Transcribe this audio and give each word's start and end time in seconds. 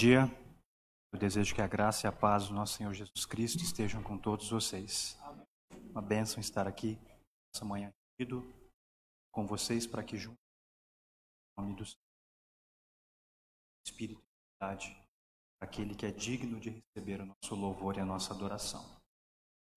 dia. 0.00 0.34
Eu 1.12 1.18
desejo 1.18 1.54
que 1.54 1.60
a 1.60 1.66
graça 1.66 2.06
e 2.06 2.08
a 2.08 2.12
paz 2.12 2.48
do 2.48 2.54
nosso 2.54 2.78
Senhor 2.78 2.94
Jesus 2.94 3.26
Cristo 3.26 3.62
estejam 3.62 4.02
com 4.02 4.16
todos 4.16 4.48
vocês. 4.48 5.18
Uma 5.90 6.00
bênção 6.00 6.40
estar 6.40 6.66
aqui 6.66 6.98
essa 7.54 7.66
manhã 7.66 7.92
com 9.30 9.46
vocês 9.46 9.86
para 9.86 10.02
que 10.02 10.16
juntos, 10.16 10.40
em 11.58 11.62
nome 11.62 11.76
do 11.76 11.84
Senhor, 11.84 12.00
Espírito 13.86 14.22
e 14.22 14.64
verdade, 14.64 14.96
aquele 15.60 15.94
que 15.94 16.06
é 16.06 16.10
digno 16.10 16.58
de 16.58 16.70
receber 16.70 17.20
o 17.20 17.26
nosso 17.26 17.54
louvor 17.54 17.98
e 17.98 18.00
a 18.00 18.04
nossa 18.06 18.32
adoração. 18.32 18.82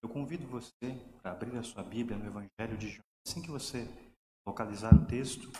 Eu 0.02 0.08
convido 0.08 0.46
você 0.46 0.94
para 1.20 1.32
abrir 1.32 1.54
a 1.58 1.62
sua 1.62 1.82
Bíblia 1.82 2.16
no 2.16 2.24
Evangelho 2.24 2.78
de 2.78 2.88
João. 2.88 3.04
Assim 3.26 3.42
que 3.42 3.50
você 3.50 3.86
localizar 4.46 4.94
o 4.94 5.06
texto, 5.06 5.52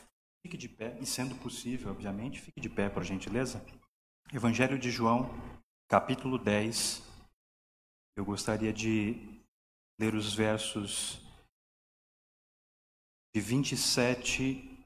fique 0.42 0.56
de 0.56 0.70
pé, 0.70 0.98
e 1.00 1.04
sendo 1.04 1.34
possível, 1.42 1.90
obviamente, 1.90 2.40
fique 2.40 2.62
de 2.62 2.70
pé, 2.70 2.88
por 2.88 3.04
gentileza. 3.04 3.62
Evangelho 4.34 4.76
de 4.76 4.90
João, 4.90 5.30
capítulo 5.88 6.40
10. 6.40 7.00
Eu 8.16 8.24
gostaria 8.24 8.72
de 8.72 9.14
ler 9.96 10.12
os 10.12 10.34
versos 10.34 11.20
de 13.32 13.40
27 13.40 14.84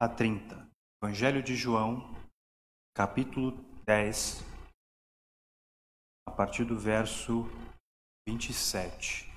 a 0.00 0.08
30. 0.08 0.66
Evangelho 1.02 1.42
de 1.42 1.54
João, 1.54 2.00
capítulo 2.94 3.52
10, 3.84 4.40
a 6.26 6.30
partir 6.30 6.64
do 6.64 6.78
verso 6.78 7.44
27. 8.26 9.35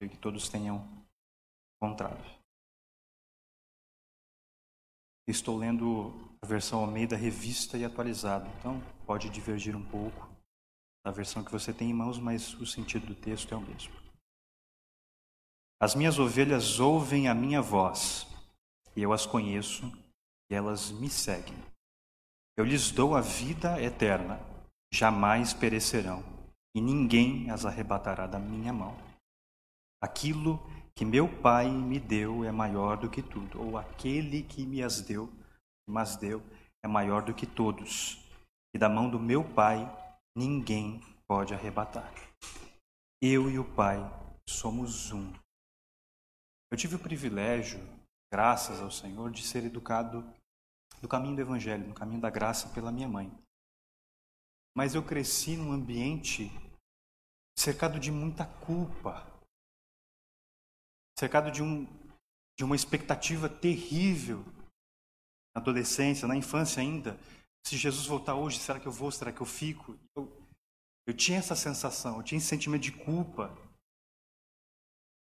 Que 0.00 0.16
todos 0.18 0.48
tenham 0.48 0.86
encontrado. 1.76 2.22
Estou 5.26 5.56
lendo 5.56 6.12
a 6.42 6.46
versão 6.46 6.80
Almeida 6.80 7.16
revista 7.16 7.76
e 7.76 7.84
atualizada, 7.84 8.48
então 8.58 8.80
pode 9.06 9.28
divergir 9.30 9.74
um 9.74 9.84
pouco 9.84 10.28
da 11.04 11.10
versão 11.10 11.42
que 11.42 11.50
você 11.50 11.72
tem 11.72 11.90
em 11.90 11.94
mãos, 11.94 12.18
mas 12.18 12.54
o 12.54 12.66
sentido 12.66 13.06
do 13.06 13.14
texto 13.14 13.52
é 13.52 13.56
o 13.56 13.60
mesmo. 13.60 13.94
As 15.80 15.94
minhas 15.94 16.18
ovelhas 16.18 16.78
ouvem 16.78 17.28
a 17.28 17.34
minha 17.34 17.60
voz, 17.60 18.26
e 18.94 19.02
eu 19.02 19.12
as 19.12 19.26
conheço, 19.26 19.86
e 20.50 20.54
elas 20.54 20.90
me 20.90 21.10
seguem. 21.10 21.56
Eu 22.56 22.64
lhes 22.64 22.90
dou 22.90 23.14
a 23.14 23.20
vida 23.20 23.80
eterna, 23.82 24.40
jamais 24.92 25.52
perecerão, 25.52 26.24
e 26.74 26.80
ninguém 26.80 27.50
as 27.50 27.66
arrebatará 27.66 28.26
da 28.26 28.38
minha 28.38 28.72
mão. 28.72 29.05
Aquilo 30.02 30.58
que 30.94 31.04
meu 31.04 31.28
Pai 31.40 31.70
me 31.70 32.00
deu 32.00 32.44
é 32.44 32.50
maior 32.50 32.96
do 32.96 33.10
que 33.10 33.22
tudo, 33.22 33.60
ou 33.60 33.76
aquele 33.76 34.42
que 34.42 34.64
me 34.64 34.82
as 34.82 35.00
deu, 35.00 35.30
mas 35.88 36.16
deu, 36.16 36.42
é 36.84 36.88
maior 36.88 37.22
do 37.22 37.34
que 37.34 37.46
todos, 37.46 38.18
e 38.74 38.78
da 38.78 38.88
mão 38.88 39.10
do 39.10 39.18
meu 39.18 39.44
Pai 39.54 39.86
ninguém 40.36 41.00
pode 41.28 41.54
arrebatar. 41.54 42.12
Eu 43.22 43.50
e 43.50 43.58
o 43.58 43.64
Pai 43.64 43.98
somos 44.48 45.12
um. 45.12 45.32
Eu 46.70 46.76
tive 46.76 46.96
o 46.96 46.98
privilégio, 47.00 47.80
graças 48.32 48.80
ao 48.80 48.90
Senhor, 48.90 49.30
de 49.30 49.42
ser 49.42 49.64
educado 49.64 50.22
no 51.02 51.08
caminho 51.08 51.36
do 51.36 51.42
Evangelho, 51.42 51.86
no 51.86 51.94
caminho 51.94 52.20
da 52.20 52.30
graça 52.30 52.68
pela 52.70 52.92
minha 52.92 53.08
mãe. 53.08 53.32
Mas 54.74 54.94
eu 54.94 55.02
cresci 55.02 55.56
num 55.56 55.72
ambiente 55.72 56.50
cercado 57.58 57.98
de 57.98 58.10
muita 58.10 58.44
culpa, 58.44 59.26
cercado 61.18 61.50
de, 61.50 61.62
um, 61.62 61.86
de 62.58 62.64
uma 62.64 62.76
expectativa 62.76 63.48
terrível 63.48 64.44
na 65.54 65.62
adolescência, 65.62 66.28
na 66.28 66.36
infância 66.36 66.80
ainda. 66.80 67.18
Se 67.66 67.76
Jesus 67.76 68.06
voltar 68.06 68.34
hoje, 68.34 68.58
será 68.58 68.78
que 68.78 68.86
eu 68.86 68.92
vou? 68.92 69.10
Será 69.10 69.32
que 69.32 69.40
eu 69.40 69.46
fico? 69.46 69.98
Eu, 70.14 70.30
eu 71.06 71.14
tinha 71.14 71.38
essa 71.38 71.56
sensação, 71.56 72.18
eu 72.18 72.22
tinha 72.22 72.38
esse 72.38 72.46
sentimento 72.46 72.82
de 72.82 72.92
culpa, 72.92 73.56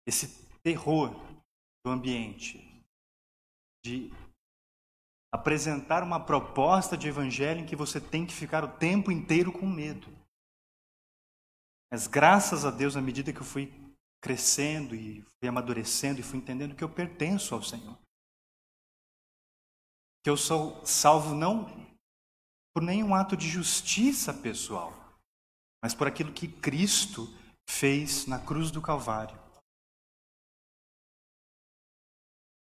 esse 0.06 0.46
terror 0.62 1.10
do 1.84 1.90
ambiente, 1.90 2.58
de 3.84 4.10
apresentar 5.32 6.02
uma 6.02 6.24
proposta 6.24 6.96
de 6.96 7.08
evangelho 7.08 7.60
em 7.60 7.66
que 7.66 7.76
você 7.76 8.00
tem 8.00 8.26
que 8.26 8.34
ficar 8.34 8.64
o 8.64 8.78
tempo 8.78 9.10
inteiro 9.10 9.52
com 9.52 9.66
medo. 9.66 10.06
Mas 11.90 12.06
graças 12.06 12.64
a 12.64 12.70
Deus, 12.70 12.96
à 12.96 13.00
medida 13.00 13.32
que 13.32 13.40
eu 13.40 13.44
fui 13.44 13.72
crescendo 14.20 14.94
e 14.94 15.22
fui 15.22 15.48
amadurecendo 15.48 16.20
e 16.20 16.22
fui 16.22 16.38
entendendo 16.38 16.74
que 16.74 16.84
eu 16.84 16.92
pertenço 16.92 17.54
ao 17.54 17.62
Senhor. 17.62 17.98
Que 20.22 20.30
eu 20.30 20.36
sou 20.36 20.84
salvo 20.84 21.34
não 21.34 21.66
por 22.74 22.82
nenhum 22.82 23.14
ato 23.14 23.36
de 23.36 23.48
justiça 23.48 24.32
pessoal, 24.32 24.92
mas 25.82 25.94
por 25.94 26.06
aquilo 26.06 26.32
que 26.32 26.48
Cristo 26.48 27.26
fez 27.68 28.26
na 28.26 28.38
cruz 28.38 28.70
do 28.70 28.82
Calvário. 28.82 29.36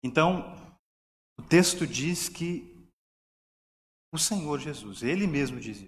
Então, 0.02 0.54
o 1.38 1.42
texto 1.42 1.87
diz 1.87 2.28
que 2.28 2.70
o 4.12 4.18
Senhor 4.18 4.59
Jesus, 4.59 5.02
Ele 5.02 5.26
mesmo 5.26 5.61
diz 5.61 5.78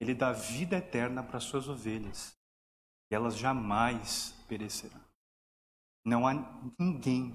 Ele 0.00 0.14
dá 0.14 0.32
vida 0.32 0.76
eterna 0.76 1.22
para 1.22 1.38
as 1.38 1.44
suas 1.44 1.68
ovelhas 1.68 2.36
e 3.10 3.14
elas 3.14 3.36
jamais 3.36 4.34
Não 6.04 6.26
há 6.26 6.34
ninguém 6.78 7.32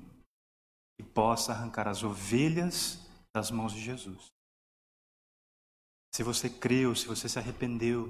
que 0.97 1.03
possa 1.03 1.51
arrancar 1.51 1.87
as 1.87 2.03
ovelhas 2.03 2.99
das 3.33 3.51
mãos 3.51 3.73
de 3.73 3.81
Jesus. 3.81 4.33
Se 6.13 6.23
você 6.23 6.49
creu, 6.49 6.95
se 6.95 7.07
você 7.07 7.27
se 7.27 7.37
arrependeu, 7.37 8.07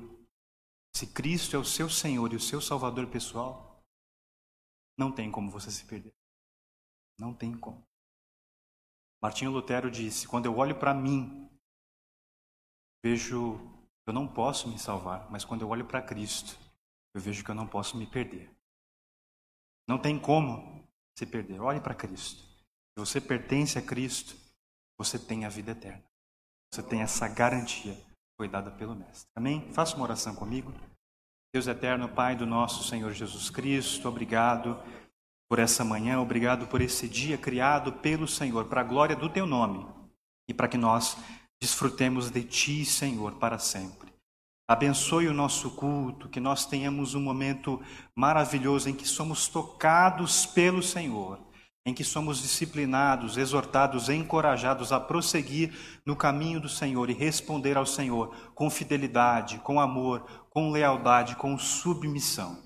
se 0.95 1.07
Cristo 1.07 1.55
é 1.55 1.59
o 1.59 1.65
seu 1.65 1.89
Senhor 1.89 2.31
e 2.31 2.35
o 2.35 2.39
seu 2.39 2.61
Salvador 2.61 3.07
pessoal, 3.07 3.81
não 4.97 5.11
tem 5.11 5.31
como 5.31 5.51
você 5.51 5.71
se 5.71 5.83
perder. 5.85 6.13
Não 7.19 7.33
tem 7.33 7.57
como. 7.57 7.83
Martinho 9.21 9.51
Lutero 9.51 9.89
disse: 9.89 10.27
quando 10.27 10.45
eu 10.45 10.57
olho 10.57 10.79
para 10.79 10.93
mim, 10.93 11.49
vejo 13.03 13.59
eu 14.07 14.13
não 14.13 14.27
posso 14.27 14.69
me 14.69 14.77
salvar, 14.77 15.29
mas 15.31 15.43
quando 15.43 15.63
eu 15.63 15.69
olho 15.69 15.85
para 15.85 16.01
Cristo, 16.01 16.59
eu 17.13 17.19
vejo 17.19 17.43
que 17.43 17.49
eu 17.49 17.55
não 17.55 17.67
posso 17.67 17.97
me 17.97 18.05
perder. 18.05 18.54
Não 19.87 19.97
tem 19.97 20.19
como 20.19 20.83
se 21.17 21.25
perder. 21.25 21.61
Olhe 21.61 21.79
para 21.79 21.95
Cristo. 21.95 22.43
Se 22.43 22.99
você 22.99 23.21
pertence 23.21 23.77
a 23.77 23.81
Cristo, 23.81 24.35
você 24.97 25.19
tem 25.19 25.45
a 25.45 25.49
vida 25.49 25.71
eterna. 25.71 26.03
Você 26.73 26.83
tem 26.83 27.01
essa 27.01 27.27
garantia 27.27 27.97
foi 28.37 28.47
dada 28.49 28.69
pelo 28.71 28.95
Mestre. 28.95 29.29
Amém? 29.35 29.71
Faça 29.71 29.95
uma 29.95 30.03
oração 30.03 30.35
comigo. 30.35 30.73
Deus 31.53 31.67
eterno, 31.67 32.09
Pai 32.09 32.35
do 32.35 32.45
nosso 32.45 32.83
Senhor 32.83 33.13
Jesus 33.13 33.49
Cristo, 33.49 34.09
obrigado 34.09 34.77
por 35.49 35.57
essa 35.57 35.85
manhã, 35.85 36.19
obrigado 36.19 36.67
por 36.67 36.81
esse 36.81 37.07
dia 37.07 37.37
criado 37.37 37.93
pelo 37.93 38.27
Senhor, 38.27 38.65
para 38.65 38.81
a 38.81 38.83
glória 38.83 39.15
do 39.15 39.29
Teu 39.29 39.45
nome 39.45 39.85
e 40.49 40.53
para 40.53 40.67
que 40.67 40.77
nós 40.77 41.17
desfrutemos 41.61 42.29
de 42.29 42.43
Ti, 42.43 42.83
Senhor, 42.83 43.35
para 43.35 43.57
sempre. 43.57 44.13
Abençoe 44.67 45.27
o 45.27 45.33
nosso 45.33 45.71
culto, 45.71 46.27
que 46.27 46.39
nós 46.39 46.65
tenhamos 46.65 47.13
um 47.13 47.21
momento 47.21 47.81
maravilhoso 48.15 48.89
em 48.89 48.93
que 48.93 49.07
somos 49.07 49.47
tocados 49.47 50.45
pelo 50.45 50.81
Senhor 50.81 51.39
em 51.85 51.93
que 51.93 52.03
somos 52.03 52.41
disciplinados, 52.41 53.37
exortados, 53.37 54.09
encorajados 54.09 54.91
a 54.91 54.99
prosseguir 54.99 55.71
no 56.03 56.15
caminho 56.15 56.59
do 56.59 56.67
Senhor 56.67 57.09
e 57.09 57.13
responder 57.13 57.77
ao 57.77 57.85
Senhor 57.85 58.35
com 58.55 58.69
fidelidade, 58.71 59.59
com 59.59 59.79
amor, 59.79 60.25
com 60.49 60.71
lealdade, 60.71 61.35
com 61.35 61.57
submissão. 61.59 62.57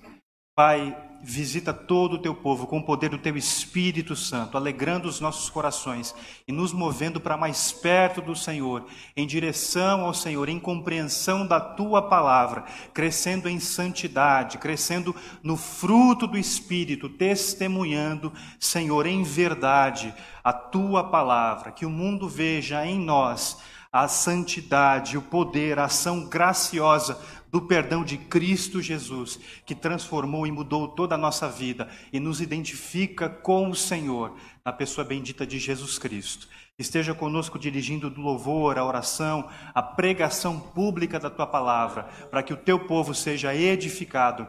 Pai, 0.56 0.96
visita 1.22 1.72
todo 1.72 2.14
o 2.14 2.18
teu 2.18 2.34
povo 2.34 2.66
com 2.66 2.78
o 2.78 2.82
poder 2.82 3.10
do 3.10 3.18
teu 3.18 3.36
Espírito 3.36 4.16
Santo, 4.16 4.56
alegrando 4.56 5.08
os 5.08 5.20
nossos 5.20 5.50
corações 5.50 6.14
e 6.46 6.52
nos 6.52 6.72
movendo 6.72 7.20
para 7.20 7.36
mais 7.36 7.72
perto 7.72 8.20
do 8.20 8.34
Senhor, 8.34 8.86
em 9.16 9.26
direção 9.26 10.04
ao 10.04 10.14
Senhor, 10.14 10.48
em 10.48 10.58
compreensão 10.58 11.46
da 11.46 11.60
tua 11.60 12.02
palavra, 12.02 12.64
crescendo 12.94 13.48
em 13.48 13.60
santidade, 13.60 14.58
crescendo 14.58 15.14
no 15.42 15.56
fruto 15.56 16.26
do 16.26 16.38
Espírito, 16.38 17.08
testemunhando, 17.08 18.32
Senhor, 18.58 19.06
em 19.06 19.22
verdade 19.22 20.14
a 20.42 20.52
tua 20.52 21.04
palavra, 21.04 21.70
que 21.70 21.84
o 21.84 21.90
mundo 21.90 22.28
veja 22.28 22.84
em 22.86 22.98
nós 22.98 23.58
a 23.92 24.06
santidade, 24.06 25.18
o 25.18 25.22
poder, 25.22 25.78
a 25.78 25.86
ação 25.86 26.28
graciosa 26.28 27.20
do 27.50 27.60
perdão 27.62 28.04
de 28.04 28.16
Cristo 28.16 28.80
Jesus, 28.80 29.40
que 29.66 29.74
transformou 29.74 30.46
e 30.46 30.52
mudou 30.52 30.86
toda 30.86 31.16
a 31.16 31.18
nossa 31.18 31.48
vida 31.48 31.88
e 32.12 32.20
nos 32.20 32.40
identifica 32.40 33.28
com 33.28 33.68
o 33.68 33.74
Senhor, 33.74 34.36
na 34.64 34.72
pessoa 34.72 35.04
bendita 35.04 35.44
de 35.44 35.58
Jesus 35.58 35.98
Cristo. 35.98 36.48
Esteja 36.78 37.12
conosco 37.12 37.58
dirigindo 37.58 38.08
do 38.08 38.20
louvor, 38.20 38.78
a 38.78 38.84
oração, 38.84 39.48
a 39.74 39.82
pregação 39.82 40.60
pública 40.60 41.18
da 41.18 41.28
tua 41.28 41.46
palavra, 41.46 42.04
para 42.30 42.42
que 42.42 42.54
o 42.54 42.56
teu 42.56 42.78
povo 42.78 43.12
seja 43.12 43.54
edificado 43.54 44.46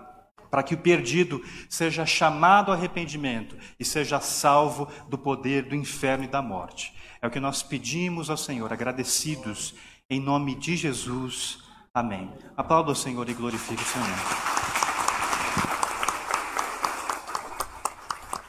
para 0.52 0.62
que 0.62 0.74
o 0.74 0.78
perdido 0.78 1.42
seja 1.70 2.06
chamado 2.06 2.72
ao 2.72 2.78
arrependimento 2.78 3.56
e 3.80 3.86
seja 3.86 4.20
salvo 4.20 4.90
do 5.08 5.18
poder 5.18 5.64
do 5.64 5.74
inferno 5.74 6.26
e 6.26 6.28
da 6.28 6.42
morte. 6.42 6.94
É 7.22 7.28
o 7.28 7.32
que 7.32 7.40
nós 7.40 7.62
pedimos 7.62 8.32
ao 8.32 8.38
Senhor, 8.38 8.74
agradecidos, 8.74 9.76
em 10.10 10.20
nome 10.20 10.56
de 10.56 10.76
Jesus. 10.76 11.64
Amém. 11.94 12.34
Aplauda 12.58 12.92
o 12.92 12.96
Senhor 12.96 13.30
e 13.30 13.34
glorifique 13.34 13.84
o 13.84 14.00
nome. 14.00 14.14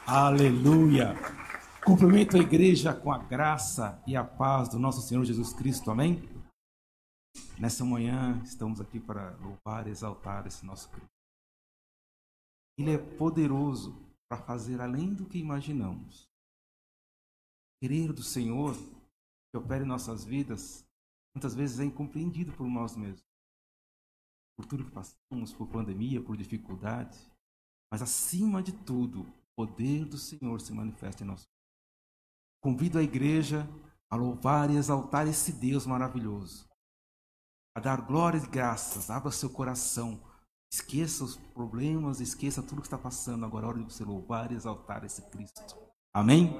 Aleluia. 0.07 1.15
Cumprimento 1.85 2.35
a 2.35 2.39
igreja 2.39 2.93
com 2.93 3.11
a 3.11 3.19
graça 3.19 4.01
e 4.07 4.15
a 4.15 4.23
paz 4.23 4.69
do 4.69 4.79
nosso 4.79 5.01
Senhor 5.01 5.23
Jesus 5.23 5.53
Cristo. 5.53 5.91
Amém? 5.91 6.27
Nessa 7.59 7.85
manhã 7.85 8.41
estamos 8.43 8.81
aqui 8.81 8.99
para 8.99 9.37
louvar 9.37 9.85
e 9.85 9.91
exaltar 9.91 10.47
esse 10.47 10.65
nosso 10.65 10.89
Cristo. 10.89 11.13
Ele 12.77 12.95
é 12.95 12.97
poderoso 12.97 13.95
para 14.27 14.41
fazer 14.41 14.81
além 14.81 15.13
do 15.13 15.25
que 15.25 15.37
imaginamos. 15.37 16.32
Querer 17.83 18.13
do 18.13 18.23
Senhor 18.23 18.77
que 19.51 19.57
opere 19.57 19.83
em 19.83 19.87
nossas 19.87 20.23
vidas 20.23 20.87
muitas 21.35 21.53
vezes 21.53 21.81
é 21.81 21.83
incompreendido 21.83 22.53
por 22.53 22.65
nós 22.65 22.95
mesmos 22.95 23.27
por 24.55 24.65
tudo 24.65 24.85
que 24.85 24.91
passamos, 24.91 25.51
por 25.51 25.67
pandemia, 25.67 26.23
por 26.23 26.37
dificuldade, 26.37 27.19
mas 27.91 28.01
acima 28.01 28.63
de 28.63 28.71
tudo, 28.71 29.23
o 29.23 29.65
poder 29.65 30.05
do 30.05 30.17
Senhor 30.17 30.61
se 30.61 30.71
manifesta 30.71 31.25
em 31.25 31.27
nós. 31.27 31.45
Convido 32.61 32.99
a 32.99 33.03
igreja 33.03 33.67
a 34.09 34.15
louvar 34.15 34.69
e 34.69 34.77
exaltar 34.77 35.27
esse 35.27 35.51
Deus 35.51 35.85
maravilhoso, 35.85 36.69
a 37.75 37.81
dar 37.81 37.99
glórias 37.99 38.45
e 38.45 38.49
graças, 38.49 39.09
abra 39.09 39.29
seu 39.29 39.49
coração, 39.49 40.23
esqueça 40.71 41.25
os 41.25 41.35
problemas, 41.35 42.21
esqueça 42.21 42.63
tudo 42.63 42.79
que 42.79 42.87
está 42.87 42.97
passando, 42.97 43.45
agora 43.45 43.65
é 43.65 43.69
hora 43.69 43.79
de 43.79 43.91
você 43.91 44.05
louvar 44.05 44.53
e 44.53 44.55
exaltar 44.55 45.03
esse 45.03 45.21
Cristo. 45.31 45.75
Amém? 46.13 46.53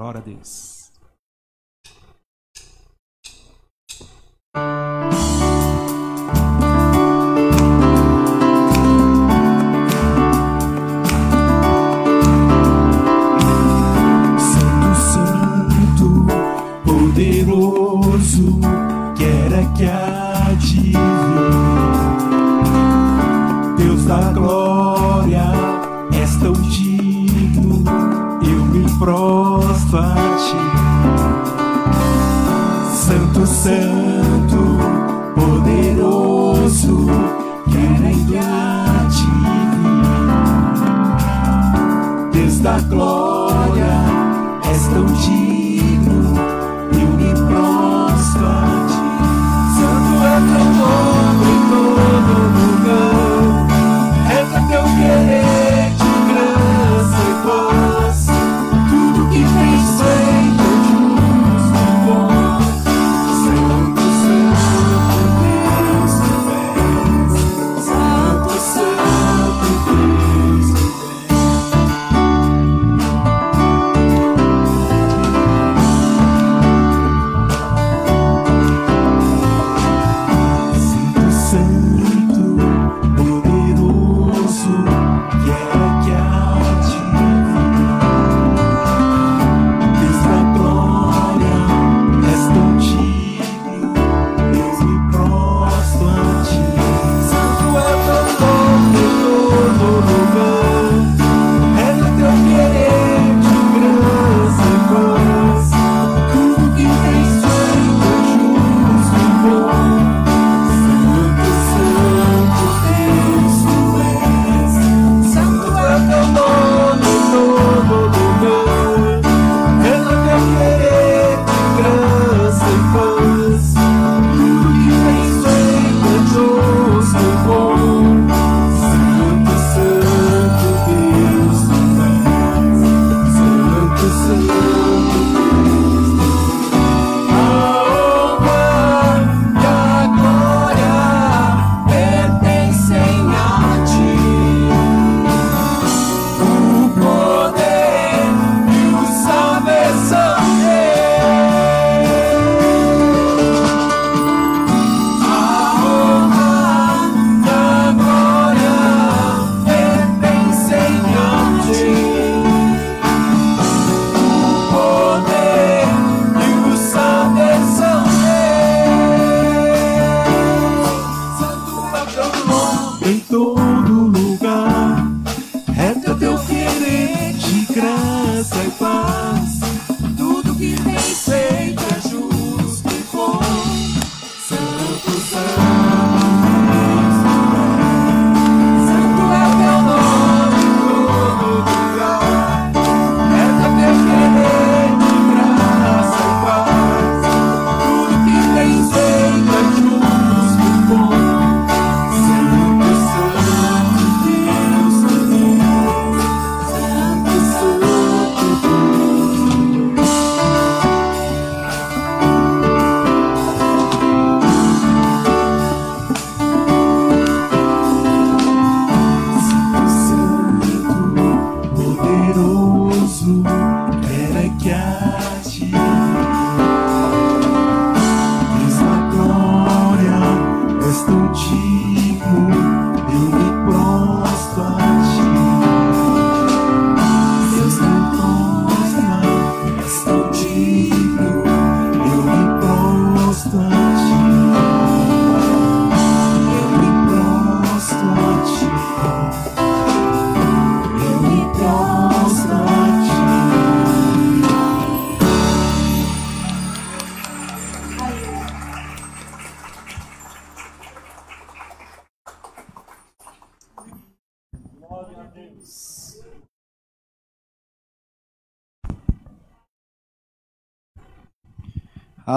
Glória 0.00 0.18
a 0.18 0.22
Deus. 0.22 0.90
Santo, 33.62 34.78
poderoso, 35.34 37.06
quero 37.70 38.06
enviar-te 38.06 39.26
desde 42.32 42.66
a 42.68 42.78
glória. 42.80 43.19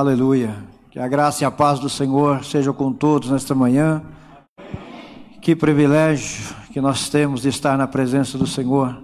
Aleluia. 0.04 0.54
Que 0.92 1.00
a 1.00 1.08
graça 1.08 1.46
e 1.46 1.48
a 1.48 1.50
paz 1.50 1.80
do 1.80 1.88
Senhor 1.88 2.44
sejam 2.44 2.74
com 2.74 2.92
todos 2.92 3.30
nesta 3.30 3.56
manhã. 3.56 4.04
Que 5.42 5.56
privilégio 5.56 6.54
que 6.74 6.82
nós 6.82 7.08
temos 7.08 7.44
de 7.44 7.48
estar 7.48 7.78
na 7.78 7.88
presença 7.88 8.38
do 8.38 8.46
Senhor. 8.46 9.02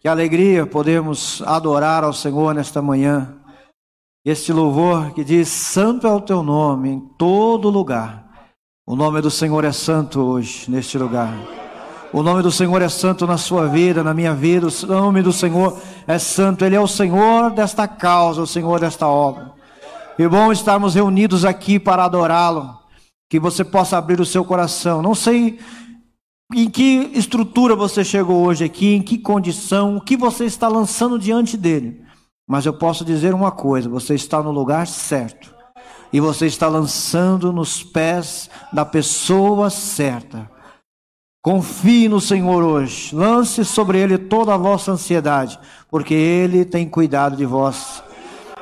Que 0.00 0.06
alegria 0.06 0.64
podemos 0.66 1.42
adorar 1.44 2.04
ao 2.04 2.12
Senhor 2.12 2.54
nesta 2.54 2.80
manhã. 2.80 3.34
Este 4.24 4.52
louvor 4.52 5.12
que 5.14 5.24
diz: 5.24 5.48
Santo 5.48 6.06
é 6.06 6.12
o 6.12 6.20
teu 6.20 6.44
nome 6.44 6.90
em 6.90 7.00
todo 7.18 7.68
lugar. 7.68 8.30
O 8.86 8.94
nome 8.94 9.20
do 9.20 9.32
Senhor 9.32 9.64
é 9.64 9.72
santo 9.72 10.20
hoje, 10.20 10.70
neste 10.70 10.96
lugar. 10.96 11.34
O 12.12 12.22
nome 12.22 12.40
do 12.40 12.52
Senhor 12.52 12.80
é 12.80 12.88
santo 12.88 13.26
na 13.26 13.36
sua 13.36 13.66
vida, 13.66 14.04
na 14.04 14.14
minha 14.14 14.32
vida. 14.32 14.68
O 14.68 14.86
nome 14.86 15.22
do 15.22 15.32
Senhor 15.32 15.76
é 16.06 16.20
santo. 16.20 16.64
Ele 16.64 16.76
é 16.76 16.80
o 16.80 16.86
Senhor 16.86 17.50
desta 17.50 17.88
causa, 17.88 18.40
o 18.40 18.46
Senhor 18.46 18.78
desta 18.78 19.08
obra. 19.08 19.43
E 20.18 20.28
bom 20.28 20.52
estarmos 20.52 20.94
reunidos 20.94 21.44
aqui 21.44 21.78
para 21.78 22.04
adorá-lo. 22.04 22.78
Que 23.28 23.40
você 23.40 23.64
possa 23.64 23.98
abrir 23.98 24.20
o 24.20 24.26
seu 24.26 24.44
coração. 24.44 25.02
Não 25.02 25.14
sei 25.14 25.58
em 26.54 26.70
que 26.70 27.10
estrutura 27.14 27.74
você 27.74 28.04
chegou 28.04 28.44
hoje 28.44 28.64
aqui, 28.64 28.94
em 28.94 29.02
que 29.02 29.18
condição, 29.18 29.96
o 29.96 30.00
que 30.00 30.16
você 30.16 30.44
está 30.44 30.68
lançando 30.68 31.18
diante 31.18 31.56
dele. 31.56 32.02
Mas 32.48 32.66
eu 32.66 32.74
posso 32.74 33.04
dizer 33.04 33.34
uma 33.34 33.50
coisa: 33.50 33.88
você 33.88 34.14
está 34.14 34.42
no 34.42 34.52
lugar 34.52 34.86
certo. 34.86 35.52
E 36.12 36.20
você 36.20 36.46
está 36.46 36.68
lançando 36.68 37.52
nos 37.52 37.82
pés 37.82 38.48
da 38.72 38.84
pessoa 38.84 39.68
certa. 39.68 40.48
Confie 41.42 42.08
no 42.08 42.20
Senhor 42.20 42.62
hoje. 42.62 43.14
Lance 43.14 43.64
sobre 43.64 43.98
Ele 43.98 44.16
toda 44.16 44.54
a 44.54 44.56
vossa 44.56 44.92
ansiedade, 44.92 45.58
porque 45.90 46.14
Ele 46.14 46.64
tem 46.64 46.88
cuidado 46.88 47.36
de 47.36 47.44
vós. 47.44 48.03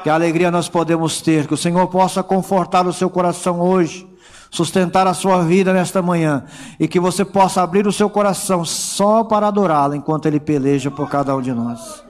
Que 0.03 0.11
alegria 0.11 0.51
nós 0.51 0.69
podemos 0.69 1.21
ter, 1.21 1.47
que 1.47 1.55
o 1.55 1.57
Senhor 1.57 1.87
possa 1.87 2.25
confortar 2.25 2.87
o 2.89 2.93
seu 2.93 3.09
coração 3.09 3.61
hoje, 3.61 4.05
sustentar 4.51 5.07
a 5.07 5.15
sua 5.15 5.45
vida 5.45 5.73
nesta 5.73 6.03
manhã, 6.03 6.45
e 6.79 6.89
que 6.89 6.99
você 6.99 7.25
possa 7.25 7.63
abrir 7.63 7.87
o 7.87 7.93
seu 7.93 8.11
coração 8.11 8.65
só 8.65 9.23
para 9.23 9.47
adorá-lo 9.47 9.95
enquanto 9.95 10.27
Ele 10.27 10.41
peleja 10.41 10.91
por 10.91 11.09
cada 11.09 11.37
um 11.37 11.41
de 11.41 11.53
nós. 11.53 12.05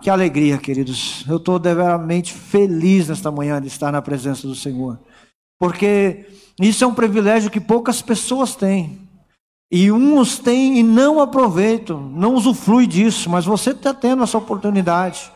Que 0.00 0.08
alegria, 0.08 0.56
queridos. 0.56 1.24
Eu 1.28 1.36
estou 1.36 1.58
deveramente 1.58 2.32
feliz 2.32 3.08
nesta 3.08 3.30
manhã 3.30 3.60
de 3.60 3.68
estar 3.68 3.92
na 3.92 4.00
presença 4.00 4.46
do 4.46 4.54
Senhor, 4.54 4.98
porque 5.58 6.26
isso 6.58 6.82
é 6.82 6.86
um 6.86 6.94
privilégio 6.94 7.50
que 7.50 7.60
poucas 7.60 8.00
pessoas 8.00 8.54
têm. 8.54 8.98
E 9.70 9.92
uns 9.92 10.38
têm 10.38 10.78
e 10.78 10.82
não 10.82 11.20
aproveitam, 11.20 12.00
não 12.00 12.34
usufrui 12.34 12.86
disso, 12.86 13.28
mas 13.28 13.44
você 13.44 13.72
está 13.72 13.92
tendo 13.92 14.22
essa 14.22 14.38
oportunidade. 14.38 15.35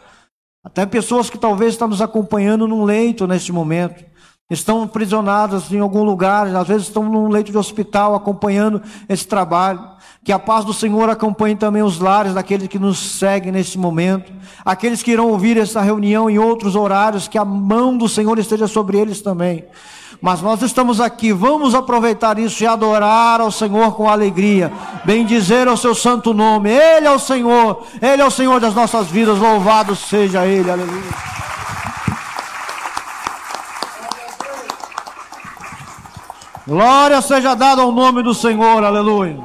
Até 0.62 0.84
pessoas 0.84 1.30
que 1.30 1.38
talvez 1.38 1.72
estão 1.72 1.88
nos 1.88 2.02
acompanhando 2.02 2.68
num 2.68 2.84
leito 2.84 3.26
neste 3.26 3.50
momento, 3.50 4.04
estão 4.50 4.82
aprisionadas 4.82 5.72
em 5.72 5.78
algum 5.78 6.02
lugar, 6.02 6.46
às 6.54 6.68
vezes 6.68 6.88
estão 6.88 7.04
num 7.04 7.28
leito 7.28 7.50
de 7.50 7.56
hospital 7.56 8.14
acompanhando 8.14 8.82
esse 9.08 9.26
trabalho. 9.26 9.80
Que 10.22 10.32
a 10.32 10.38
paz 10.38 10.64
do 10.66 10.74
Senhor 10.74 11.08
acompanhe 11.08 11.56
também 11.56 11.82
os 11.82 11.98
lares 11.98 12.34
daqueles 12.34 12.68
que 12.68 12.78
nos 12.78 12.98
seguem 12.98 13.50
neste 13.50 13.78
momento, 13.78 14.30
aqueles 14.62 15.02
que 15.02 15.12
irão 15.12 15.30
ouvir 15.30 15.56
essa 15.56 15.80
reunião 15.80 16.28
em 16.28 16.38
outros 16.38 16.76
horários, 16.76 17.26
que 17.26 17.38
a 17.38 17.44
mão 17.44 17.96
do 17.96 18.06
Senhor 18.06 18.38
esteja 18.38 18.66
sobre 18.66 18.98
eles 18.98 19.22
também. 19.22 19.64
Mas 20.20 20.42
nós 20.42 20.60
estamos 20.60 21.00
aqui, 21.00 21.32
vamos 21.32 21.74
aproveitar 21.74 22.38
isso 22.38 22.62
e 22.62 22.66
adorar 22.66 23.40
ao 23.40 23.50
Senhor 23.50 23.96
com 23.96 24.08
alegria, 24.08 24.70
bendizer 25.04 25.66
ao 25.66 25.78
seu 25.78 25.94
santo 25.94 26.34
nome. 26.34 26.70
Ele 26.70 27.06
é 27.06 27.10
o 27.10 27.18
Senhor, 27.18 27.86
Ele 28.02 28.20
é 28.20 28.26
o 28.26 28.30
Senhor 28.30 28.60
das 28.60 28.74
nossas 28.74 29.06
vidas, 29.06 29.38
louvado 29.38 29.96
seja 29.96 30.44
Ele, 30.44 30.70
aleluia. 30.70 31.30
Glória 36.66 37.20
seja 37.22 37.54
dada 37.54 37.80
ao 37.80 37.90
nome 37.90 38.22
do 38.22 38.34
Senhor, 38.34 38.84
aleluia. 38.84 39.40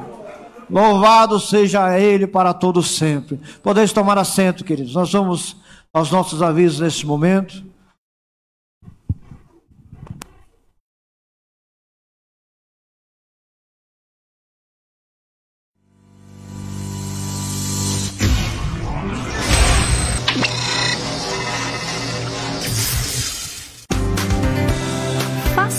Louvado 0.70 1.40
seja 1.40 1.98
Ele 1.98 2.26
para 2.26 2.52
todo 2.52 2.82
sempre. 2.82 3.40
Podeis 3.62 3.92
tomar 3.92 4.18
assento, 4.18 4.62
queridos. 4.62 4.94
Nós 4.94 5.10
vamos 5.10 5.56
aos 5.92 6.10
nossos 6.10 6.42
avisos 6.42 6.80
neste 6.80 7.06
momento. 7.06 7.64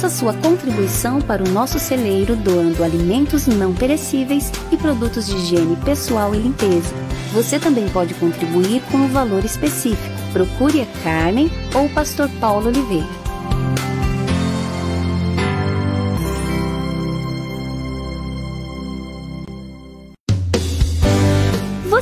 Faça 0.07 0.19
sua 0.19 0.33
contribuição 0.35 1.21
para 1.21 1.43
o 1.43 1.49
nosso 1.49 1.77
celeiro 1.77 2.33
doando 2.33 2.81
alimentos 2.81 3.45
não 3.45 3.73
perecíveis 3.73 4.49
e 4.71 4.77
produtos 4.77 5.27
de 5.27 5.35
higiene 5.35 5.75
pessoal 5.83 6.33
e 6.33 6.37
limpeza. 6.37 6.95
Você 7.33 7.59
também 7.59 7.89
pode 7.89 8.13
contribuir 8.13 8.81
com 8.89 8.99
um 8.99 9.09
valor 9.09 9.43
específico. 9.43 10.15
Procure 10.31 10.81
a 10.81 10.85
Carmen 11.03 11.51
ou 11.75 11.87
o 11.87 11.89
pastor 11.89 12.29
Paulo 12.39 12.67
Oliveira. 12.67 13.26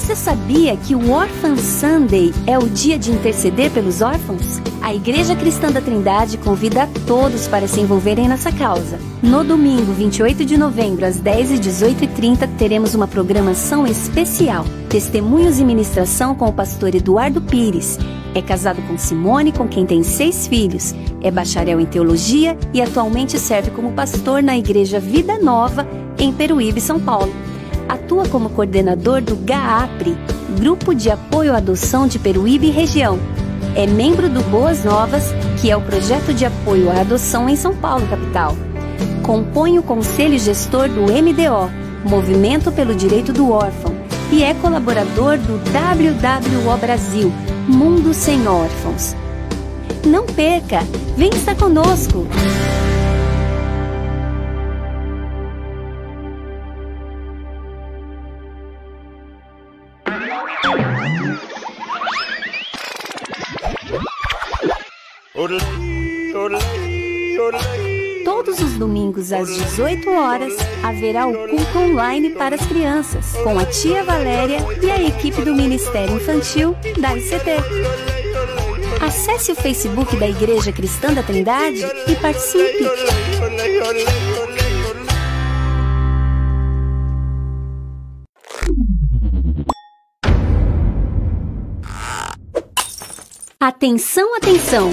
Você 0.06 0.16
sabia 0.16 0.78
que 0.78 0.94
o 0.94 1.12
Orphan 1.12 1.58
Sunday 1.58 2.32
é 2.46 2.60
o 2.60 2.70
dia 2.70 2.96
de 2.96 3.10
interceder 3.10 3.72
pelos 3.72 4.04
órfãos? 4.04 4.62
A 4.80 4.94
Igreja 4.94 5.36
Cristã 5.36 5.72
da 5.72 5.82
Trindade 5.82 6.38
convida 6.38 6.84
a 6.84 6.88
todos 7.08 7.48
para 7.48 7.68
se 7.68 7.82
envolverem 7.82 8.28
nessa 8.28 8.52
causa. 8.52 9.00
No 9.24 9.44
domingo, 9.44 9.92
28 9.94 10.46
de 10.46 10.58
novembro, 10.58 11.08
às 11.08 11.18
10 11.18 11.54
e 11.54 11.58
18 11.58 12.04
e 12.04 12.08
30 12.08 12.48
teremos 12.50 12.94
uma 12.94 13.08
programação 13.08 13.88
especial. 13.88 14.64
Testemunhos 14.90 15.60
e 15.60 15.66
ministração 15.66 16.36
com 16.36 16.50
o 16.50 16.54
pastor 16.54 16.94
Eduardo 16.94 17.42
Pires. 17.42 17.98
É 18.36 18.44
casado 18.44 18.84
com 18.84 19.00
Simone, 19.00 19.52
com 19.52 19.68
quem 19.68 19.88
tem 19.88 20.04
seis 20.04 20.46
filhos. 20.46 20.94
É 21.20 21.32
bacharel 21.32 21.80
em 21.80 21.86
teologia 21.88 22.56
e 22.72 22.80
atualmente 22.80 23.40
serve 23.40 23.72
como 23.72 23.94
pastor 23.94 24.44
na 24.44 24.56
Igreja 24.56 25.00
Vida 25.00 25.40
Nova, 25.40 25.88
em 26.20 26.32
Peruíbe, 26.32 26.80
São 26.80 27.00
Paulo 27.00 27.34
atua 27.88 28.28
como 28.28 28.50
coordenador 28.50 29.22
do 29.22 29.36
GAAPRE, 29.36 30.18
Grupo 30.60 30.94
de 30.94 31.10
Apoio 31.10 31.54
à 31.54 31.58
Adoção 31.58 32.08
de 32.08 32.20
Peruíbe 32.20 32.68
e 32.68 32.72
Região. 32.72 33.20
É 33.76 33.86
membro 33.86 34.30
do 34.30 34.42
Boas 34.44 34.84
Novas, 34.84 35.24
que 35.62 35.70
é 35.70 35.76
o 35.76 35.82
projeto 35.82 36.34
de 36.34 36.46
apoio 36.46 36.90
à 36.90 37.02
adoção 37.02 37.50
em 37.50 37.56
São 37.56 37.76
Paulo, 37.76 38.08
capital. 38.08 38.56
Compõe 39.22 39.78
o 39.78 39.84
conselho 39.84 40.38
gestor 40.40 40.88
do 40.88 41.02
MDO, 41.02 41.70
Movimento 42.08 42.72
pelo 42.72 42.96
Direito 42.96 43.34
do 43.34 43.52
Órfão, 43.52 43.96
e 44.32 44.44
é 44.44 44.54
colaborador 44.54 45.38
do 45.38 45.54
WWO 45.56 46.78
Brasil, 46.78 47.32
Mundo 47.68 48.14
Sem 48.14 48.48
Órfãos. 48.48 49.16
Não 50.06 50.26
perca! 50.26 50.82
Vem 51.18 51.30
estar 51.30 51.56
conosco! 51.56 52.28
Todos 68.24 68.60
os 68.60 68.74
domingos 68.74 69.32
às 69.32 69.48
18 69.48 70.10
horas 70.10 70.54
haverá 70.82 71.28
o 71.28 71.48
culto 71.48 71.78
online 71.78 72.32
para 72.32 72.56
as 72.56 72.66
crianças, 72.66 73.34
com 73.44 73.60
a 73.60 73.66
tia 73.66 74.04
Valéria 74.04 74.58
e 74.82 74.90
a 74.90 75.04
equipe 75.04 75.44
do 75.44 75.54
Ministério 75.54 76.16
Infantil 76.16 76.76
da 77.00 77.16
ICT. 77.16 77.52
Acesse 79.06 79.52
o 79.52 79.56
Facebook 79.56 80.16
da 80.18 80.28
Igreja 80.28 80.72
Cristã 80.72 81.14
da 81.14 81.22
Trindade 81.22 81.86
e 82.08 82.16
participe. 82.16 82.86
Atenção, 93.60 94.36
atenção! 94.36 94.92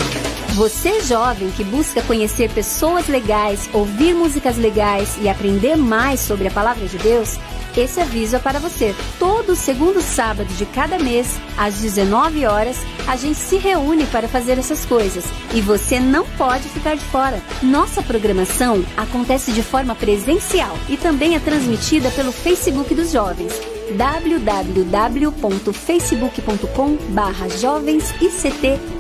Você 0.55 1.01
jovem 1.01 1.51
que 1.51 1.65
busca 1.65 2.03
conhecer 2.03 2.51
pessoas 2.51 3.09
legais, 3.09 3.71
ouvir 3.73 4.15
músicas 4.15 4.59
legais 4.59 5.17
e 5.23 5.27
aprender 5.27 5.77
mais 5.77 6.21
sobre 6.21 6.47
a 6.47 6.51
palavra 6.51 6.87
de 6.87 6.99
Deus, 6.99 7.39
esse 7.81 8.01
aviso 8.01 8.37
é 8.37 8.39
para 8.39 8.59
você. 8.59 8.95
Todo 9.19 9.57
segundo 9.57 10.01
sábado 10.01 10.49
de 10.55 10.65
cada 10.67 10.99
mês, 10.99 11.39
às 11.57 11.81
19 11.81 12.45
horas, 12.47 12.77
a 13.07 13.17
gente 13.17 13.39
se 13.39 13.57
reúne 13.57 14.05
para 14.07 14.29
fazer 14.29 14.59
essas 14.59 14.85
coisas 14.85 15.25
e 15.55 15.61
você 15.61 15.99
não 15.99 16.25
pode 16.37 16.69
ficar 16.69 16.95
de 16.97 17.05
fora. 17.05 17.43
Nossa 17.63 18.03
programação 18.03 18.85
acontece 18.97 19.53
de 19.53 19.63
forma 19.63 19.95
presencial 19.95 20.77
e 20.89 20.97
também 20.97 21.37
é 21.37 21.41
transmitida 21.41 22.11
pelo 22.11 22.33
Facebook 22.33 22.93
dos 22.95 23.13
jovens. 23.13 23.53
www.facebook.com 23.97 26.97
barra 27.11 27.47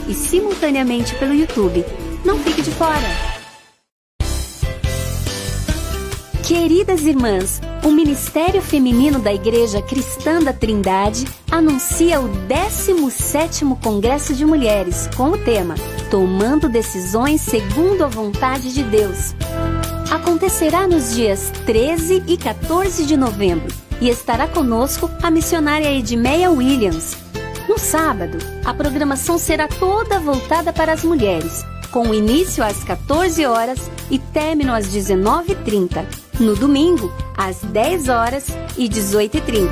e 0.08 0.14
simultaneamente 0.14 1.14
pelo 1.16 1.34
YouTube. 1.34 1.84
Não 2.24 2.38
fique 2.38 2.62
de 2.62 2.70
fora! 2.70 3.08
Queridas 6.42 7.02
irmãs, 7.02 7.60
o 7.84 7.90
Ministério 7.90 8.62
Feminino 8.62 9.18
da 9.18 9.32
Igreja 9.32 9.82
Cristã 9.82 10.40
da 10.40 10.52
Trindade 10.52 11.26
anuncia 11.50 12.20
o 12.20 12.28
17º 12.46 13.78
Congresso 13.80 14.34
de 14.34 14.44
Mulheres 14.44 15.08
com 15.16 15.30
o 15.30 15.38
tema 15.38 15.74
Tomando 16.10 16.68
Decisões 16.68 17.40
segundo 17.40 18.04
a 18.04 18.08
Vontade 18.08 18.72
de 18.72 18.84
Deus. 18.84 19.34
Acontecerá 20.10 20.86
nos 20.86 21.14
dias 21.14 21.50
13 21.66 22.22
e 22.28 22.36
14 22.36 23.04
de 23.04 23.16
novembro 23.16 23.74
e 24.00 24.08
estará 24.08 24.46
conosco 24.46 25.10
a 25.22 25.30
missionária 25.30 25.92
Edmeia 25.92 26.50
Williams. 26.50 27.16
No 27.68 27.78
sábado, 27.78 28.38
a 28.64 28.72
programação 28.72 29.38
será 29.38 29.66
toda 29.66 30.20
voltada 30.20 30.72
para 30.72 30.92
as 30.92 31.02
mulheres, 31.02 31.64
com 31.90 32.14
início 32.14 32.62
às 32.62 32.84
14 32.84 33.44
horas 33.46 33.90
e 34.10 34.18
término 34.18 34.72
às 34.72 34.86
19h30. 34.86 36.21
No 36.40 36.56
domingo, 36.56 37.12
às 37.36 37.60
10 37.60 38.08
horas 38.08 38.46
e 38.76 38.88
18h30. 38.88 39.68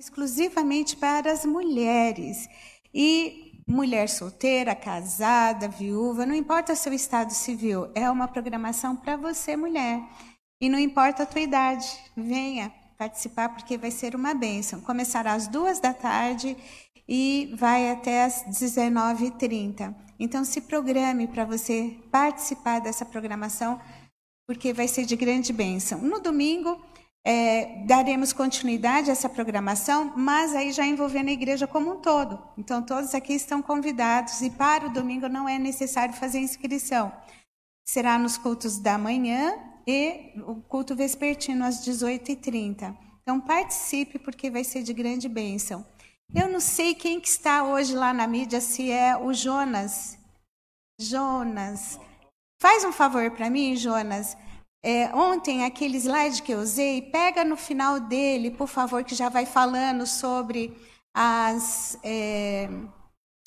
Exclusivamente 0.00 0.96
para 0.96 1.30
as 1.30 1.44
mulheres. 1.44 2.48
E 2.92 3.62
mulher 3.68 4.08
solteira, 4.08 4.74
casada, 4.74 5.68
viúva, 5.68 6.26
não 6.26 6.34
importa 6.34 6.74
seu 6.74 6.92
estado 6.92 7.32
civil, 7.32 7.90
é 7.94 8.10
uma 8.10 8.26
programação 8.26 8.96
para 8.96 9.16
você, 9.16 9.56
mulher. 9.56 10.02
E 10.60 10.68
não 10.68 10.78
importa 10.78 11.22
a 11.22 11.26
tua 11.26 11.42
idade, 11.42 11.86
venha 12.16 12.72
participar 12.98 13.50
porque 13.50 13.78
vai 13.78 13.90
ser 13.90 14.16
uma 14.16 14.34
bênção. 14.34 14.80
Começará 14.80 15.34
às 15.34 15.46
duas 15.46 15.78
da 15.78 15.94
tarde 15.94 16.56
e 17.08 17.54
vai 17.56 17.90
até 17.90 18.24
às 18.24 18.44
19h30. 18.44 19.94
Então 20.18 20.44
se 20.44 20.62
programe 20.62 21.26
para 21.28 21.44
você 21.44 21.96
participar 22.10 22.80
dessa 22.80 23.04
programação, 23.04 23.80
porque 24.46 24.72
vai 24.72 24.88
ser 24.88 25.04
de 25.04 25.16
grande 25.16 25.52
bênção. 25.52 26.00
No 26.00 26.20
domingo, 26.20 26.78
é, 27.24 27.84
daremos 27.86 28.32
continuidade 28.32 29.10
a 29.10 29.12
essa 29.12 29.28
programação, 29.28 30.12
mas 30.16 30.54
aí 30.54 30.72
já 30.72 30.86
envolvendo 30.86 31.28
a 31.28 31.32
igreja 31.32 31.66
como 31.66 31.92
um 31.92 32.00
todo. 32.00 32.42
Então, 32.56 32.82
todos 32.82 33.14
aqui 33.14 33.34
estão 33.34 33.60
convidados 33.60 34.40
e 34.40 34.50
para 34.50 34.86
o 34.86 34.92
domingo 34.92 35.28
não 35.28 35.48
é 35.48 35.58
necessário 35.58 36.14
fazer 36.14 36.38
inscrição. 36.38 37.12
Será 37.86 38.18
nos 38.18 38.38
cultos 38.38 38.78
da 38.78 38.96
manhã 38.96 39.54
e 39.86 40.32
o 40.46 40.56
culto 40.56 40.94
vespertino 40.94 41.64
às 41.64 41.84
18h30. 41.86 42.96
Então, 43.22 43.40
participe 43.40 44.18
porque 44.18 44.50
vai 44.50 44.64
ser 44.64 44.82
de 44.82 44.92
grande 44.94 45.28
bênção. 45.28 45.86
Eu 46.34 46.48
não 46.48 46.60
sei 46.60 46.94
quem 46.94 47.20
que 47.20 47.28
está 47.28 47.64
hoje 47.64 47.94
lá 47.94 48.14
na 48.14 48.26
mídia, 48.26 48.60
se 48.60 48.90
é 48.90 49.16
o 49.16 49.34
Jonas. 49.34 50.16
Jonas. 50.98 51.98
Faz 52.60 52.84
um 52.84 52.92
favor 52.92 53.30
para 53.32 53.50
mim, 53.50 53.74
Jonas. 53.74 54.36
É, 54.82 55.14
ontem, 55.14 55.64
aquele 55.64 55.98
slide 55.98 56.42
que 56.42 56.52
eu 56.52 56.60
usei, 56.60 57.02
pega 57.02 57.44
no 57.44 57.56
final 57.56 58.00
dele, 58.00 58.50
por 58.50 58.66
favor, 58.66 59.04
que 59.04 59.14
já 59.14 59.28
vai 59.28 59.44
falando 59.44 60.06
sobre 60.06 60.74
as 61.14 61.98
é, 62.02 62.68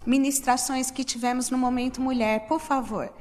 ministrações 0.05 0.91
que 0.91 1.03
tivemos 1.03 1.49
no 1.49 1.57
Momento 1.57 2.01
Mulher, 2.01 2.47
por 2.47 2.59
favor. 2.59 3.11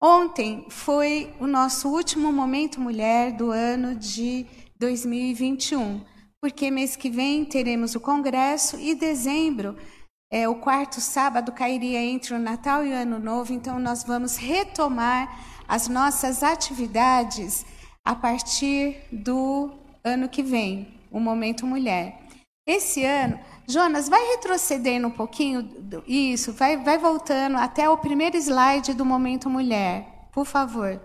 Ontem 0.00 0.66
foi 0.68 1.34
o 1.40 1.46
nosso 1.46 1.88
último 1.88 2.32
Momento 2.32 2.80
Mulher 2.80 3.32
do 3.32 3.50
ano 3.50 3.96
de 3.96 4.46
2021, 4.78 6.04
porque 6.40 6.70
mês 6.70 6.94
que 6.94 7.10
vem 7.10 7.44
teremos 7.44 7.96
o 7.96 8.00
congresso 8.00 8.78
e 8.78 8.94
dezembro, 8.94 9.76
é, 10.30 10.48
o 10.48 10.56
quarto 10.56 11.00
sábado, 11.00 11.50
cairia 11.50 12.00
entre 12.00 12.34
o 12.34 12.38
Natal 12.38 12.84
e 12.84 12.90
o 12.90 12.94
Ano 12.94 13.18
Novo, 13.18 13.52
então 13.52 13.78
nós 13.78 14.04
vamos 14.04 14.36
retomar 14.36 15.55
as 15.68 15.88
nossas 15.88 16.42
atividades 16.42 17.64
a 18.04 18.14
partir 18.14 19.02
do 19.10 19.70
ano 20.04 20.28
que 20.28 20.42
vem, 20.42 21.00
o 21.10 21.18
Momento 21.18 21.66
Mulher. 21.66 22.20
Esse 22.66 23.04
ano, 23.04 23.38
Jonas, 23.68 24.08
vai 24.08 24.24
retrocedendo 24.28 25.08
um 25.08 25.10
pouquinho, 25.10 26.02
isso, 26.06 26.52
vai, 26.52 26.76
vai 26.76 26.98
voltando 26.98 27.56
até 27.56 27.88
o 27.88 27.98
primeiro 27.98 28.36
slide 28.36 28.94
do 28.94 29.04
Momento 29.04 29.48
Mulher, 29.50 30.28
por 30.32 30.44
favor. 30.44 31.00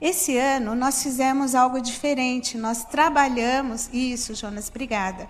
Esse 0.00 0.36
ano 0.36 0.74
nós 0.74 1.02
fizemos 1.02 1.54
algo 1.54 1.80
diferente, 1.80 2.56
nós 2.56 2.84
trabalhamos, 2.84 3.90
isso, 3.92 4.34
Jonas, 4.34 4.68
obrigada. 4.68 5.28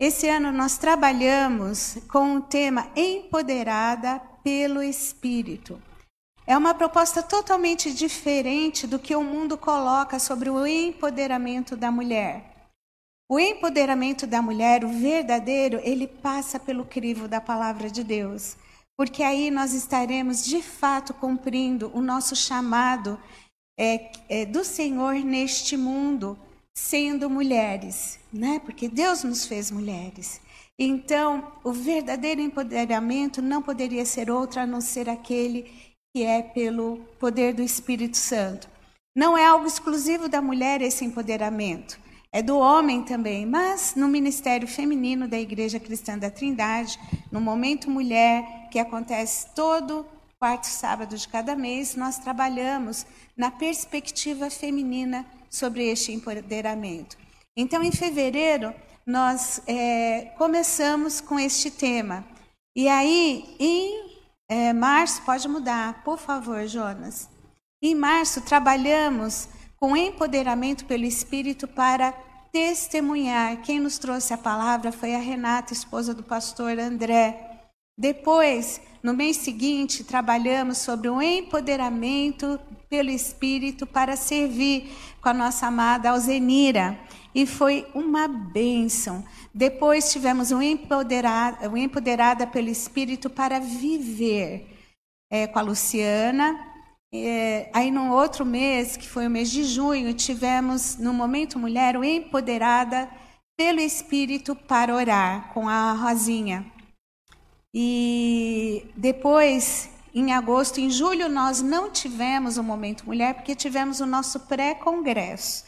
Esse 0.00 0.28
ano 0.28 0.50
nós 0.50 0.78
trabalhamos 0.78 1.98
com 2.10 2.36
o 2.36 2.40
tema 2.40 2.90
Empoderada 2.96 4.20
pelo 4.42 4.82
Espírito. 4.82 5.80
É 6.50 6.58
uma 6.58 6.74
proposta 6.74 7.22
totalmente 7.22 7.94
diferente 7.94 8.84
do 8.84 8.98
que 8.98 9.14
o 9.14 9.22
mundo 9.22 9.56
coloca 9.56 10.18
sobre 10.18 10.50
o 10.50 10.66
empoderamento 10.66 11.76
da 11.76 11.92
mulher. 11.92 12.72
O 13.30 13.38
empoderamento 13.38 14.26
da 14.26 14.42
mulher, 14.42 14.84
o 14.84 14.88
verdadeiro, 14.88 15.78
ele 15.84 16.08
passa 16.08 16.58
pelo 16.58 16.84
crivo 16.84 17.28
da 17.28 17.40
palavra 17.40 17.88
de 17.88 18.02
Deus. 18.02 18.56
Porque 18.96 19.22
aí 19.22 19.48
nós 19.48 19.72
estaremos 19.72 20.44
de 20.44 20.60
fato 20.60 21.14
cumprindo 21.14 21.88
o 21.94 22.00
nosso 22.00 22.34
chamado 22.34 23.16
é, 23.78 24.10
é, 24.28 24.44
do 24.44 24.64
Senhor 24.64 25.14
neste 25.20 25.76
mundo, 25.76 26.36
sendo 26.76 27.30
mulheres, 27.30 28.18
né? 28.32 28.60
Porque 28.64 28.88
Deus 28.88 29.22
nos 29.22 29.46
fez 29.46 29.70
mulheres. 29.70 30.40
Então, 30.76 31.52
o 31.62 31.72
verdadeiro 31.72 32.40
empoderamento 32.40 33.40
não 33.40 33.62
poderia 33.62 34.04
ser 34.04 34.32
outro 34.32 34.58
a 34.58 34.66
não 34.66 34.80
ser 34.80 35.08
aquele 35.08 35.89
que 36.14 36.24
é 36.24 36.42
pelo 36.42 36.98
poder 37.18 37.54
do 37.54 37.62
Espírito 37.62 38.16
Santo. 38.16 38.68
Não 39.16 39.36
é 39.36 39.44
algo 39.44 39.66
exclusivo 39.66 40.28
da 40.28 40.40
mulher 40.40 40.82
esse 40.82 41.04
empoderamento, 41.04 41.98
é 42.32 42.42
do 42.42 42.58
homem 42.58 43.02
também, 43.02 43.44
mas 43.44 43.94
no 43.96 44.06
ministério 44.06 44.68
feminino 44.68 45.26
da 45.26 45.38
Igreja 45.38 45.80
Cristã 45.80 46.16
da 46.16 46.30
Trindade, 46.30 46.98
no 47.30 47.40
Momento 47.40 47.90
Mulher, 47.90 48.68
que 48.70 48.78
acontece 48.78 49.48
todo 49.54 50.06
quarto 50.38 50.64
sábado 50.64 51.16
de 51.16 51.28
cada 51.28 51.54
mês, 51.54 51.94
nós 51.96 52.18
trabalhamos 52.18 53.04
na 53.36 53.50
perspectiva 53.50 54.48
feminina 54.48 55.26
sobre 55.50 55.84
este 55.90 56.12
empoderamento. 56.12 57.18
Então, 57.56 57.82
em 57.82 57.92
fevereiro, 57.92 58.72
nós 59.04 59.60
é, 59.66 60.32
começamos 60.38 61.20
com 61.20 61.38
este 61.38 61.70
tema. 61.70 62.24
E 62.74 62.88
aí, 62.88 63.56
em 63.58 64.09
é, 64.50 64.72
março, 64.72 65.22
pode 65.22 65.46
mudar, 65.46 66.02
por 66.02 66.18
favor, 66.18 66.66
Jonas. 66.66 67.30
Em 67.80 67.94
março, 67.94 68.40
trabalhamos 68.40 69.48
com 69.76 69.96
empoderamento 69.96 70.86
pelo 70.86 71.04
Espírito 71.04 71.68
para 71.68 72.10
testemunhar. 72.52 73.62
Quem 73.62 73.78
nos 73.78 73.96
trouxe 73.96 74.34
a 74.34 74.38
palavra 74.38 74.90
foi 74.90 75.14
a 75.14 75.20
Renata, 75.20 75.72
esposa 75.72 76.12
do 76.12 76.24
pastor 76.24 76.80
André. 76.80 77.68
Depois, 77.96 78.80
no 79.04 79.14
mês 79.14 79.36
seguinte, 79.36 80.02
trabalhamos 80.02 80.78
sobre 80.78 81.08
o 81.08 81.22
empoderamento 81.22 82.58
pelo 82.88 83.10
Espírito 83.10 83.86
para 83.86 84.16
servir 84.16 84.92
com 85.22 85.28
a 85.28 85.34
nossa 85.34 85.68
amada 85.68 86.10
Alzenira. 86.10 86.98
E 87.32 87.46
foi 87.46 87.86
uma 87.94 88.26
bênção. 88.26 89.24
Depois 89.52 90.12
tivemos 90.12 90.52
um 90.52 90.62
empoderada, 90.62 91.68
um 91.68 91.76
empoderada 91.76 92.46
pelo 92.46 92.68
Espírito 92.68 93.28
para 93.28 93.58
viver 93.58 94.68
é, 95.30 95.46
com 95.46 95.58
a 95.58 95.62
Luciana. 95.62 96.68
É, 97.12 97.68
aí, 97.72 97.90
no 97.90 98.12
outro 98.12 98.46
mês, 98.46 98.96
que 98.96 99.08
foi 99.08 99.26
o 99.26 99.30
mês 99.30 99.50
de 99.50 99.64
junho, 99.64 100.14
tivemos, 100.14 100.96
no 100.96 101.12
Momento 101.12 101.58
Mulher, 101.58 101.96
o 101.96 102.04
Empoderada 102.04 103.10
pelo 103.56 103.80
Espírito 103.80 104.54
para 104.54 104.94
orar, 104.94 105.52
com 105.52 105.68
a 105.68 105.92
Rosinha. 105.92 106.64
E 107.74 108.86
depois, 108.96 109.90
em 110.14 110.32
agosto, 110.32 110.80
em 110.80 110.88
julho, 110.88 111.28
nós 111.28 111.60
não 111.60 111.90
tivemos 111.90 112.56
o 112.56 112.62
Momento 112.62 113.04
Mulher, 113.04 113.34
porque 113.34 113.56
tivemos 113.56 114.00
o 114.00 114.06
nosso 114.06 114.40
pré-congresso, 114.40 115.64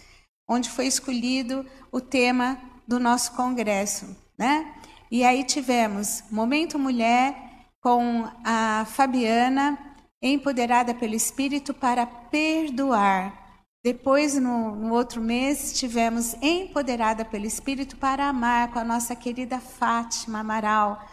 onde 0.49 0.71
foi 0.71 0.87
escolhido 0.87 1.67
o 1.91 2.01
tema 2.01 2.72
do 2.87 2.99
nosso 2.99 3.33
congresso, 3.33 4.17
né? 4.39 4.75
E 5.11 5.25
aí 5.25 5.45
tivemos 5.45 6.25
Momento 6.31 6.79
Mulher 6.79 7.35
com 7.81 8.29
a 8.45 8.87
Fabiana, 8.87 9.79
empoderada 10.23 10.95
pelo 10.95 11.15
Espírito 11.15 11.75
para 11.75 12.07
perdoar. 12.07 13.43
Depois, 13.85 14.37
no, 14.37 14.77
no, 14.77 14.95
outro 14.95 15.21
mês, 15.21 15.73
tivemos 15.73 16.35
Empoderada 16.41 17.25
pelo 17.25 17.45
Espírito 17.45 17.97
para 17.97 18.29
amar 18.29 18.71
com 18.71 18.79
a 18.79 18.85
nossa 18.85 19.17
querida 19.17 19.59
Fátima 19.59 20.39
Amaral. 20.39 21.05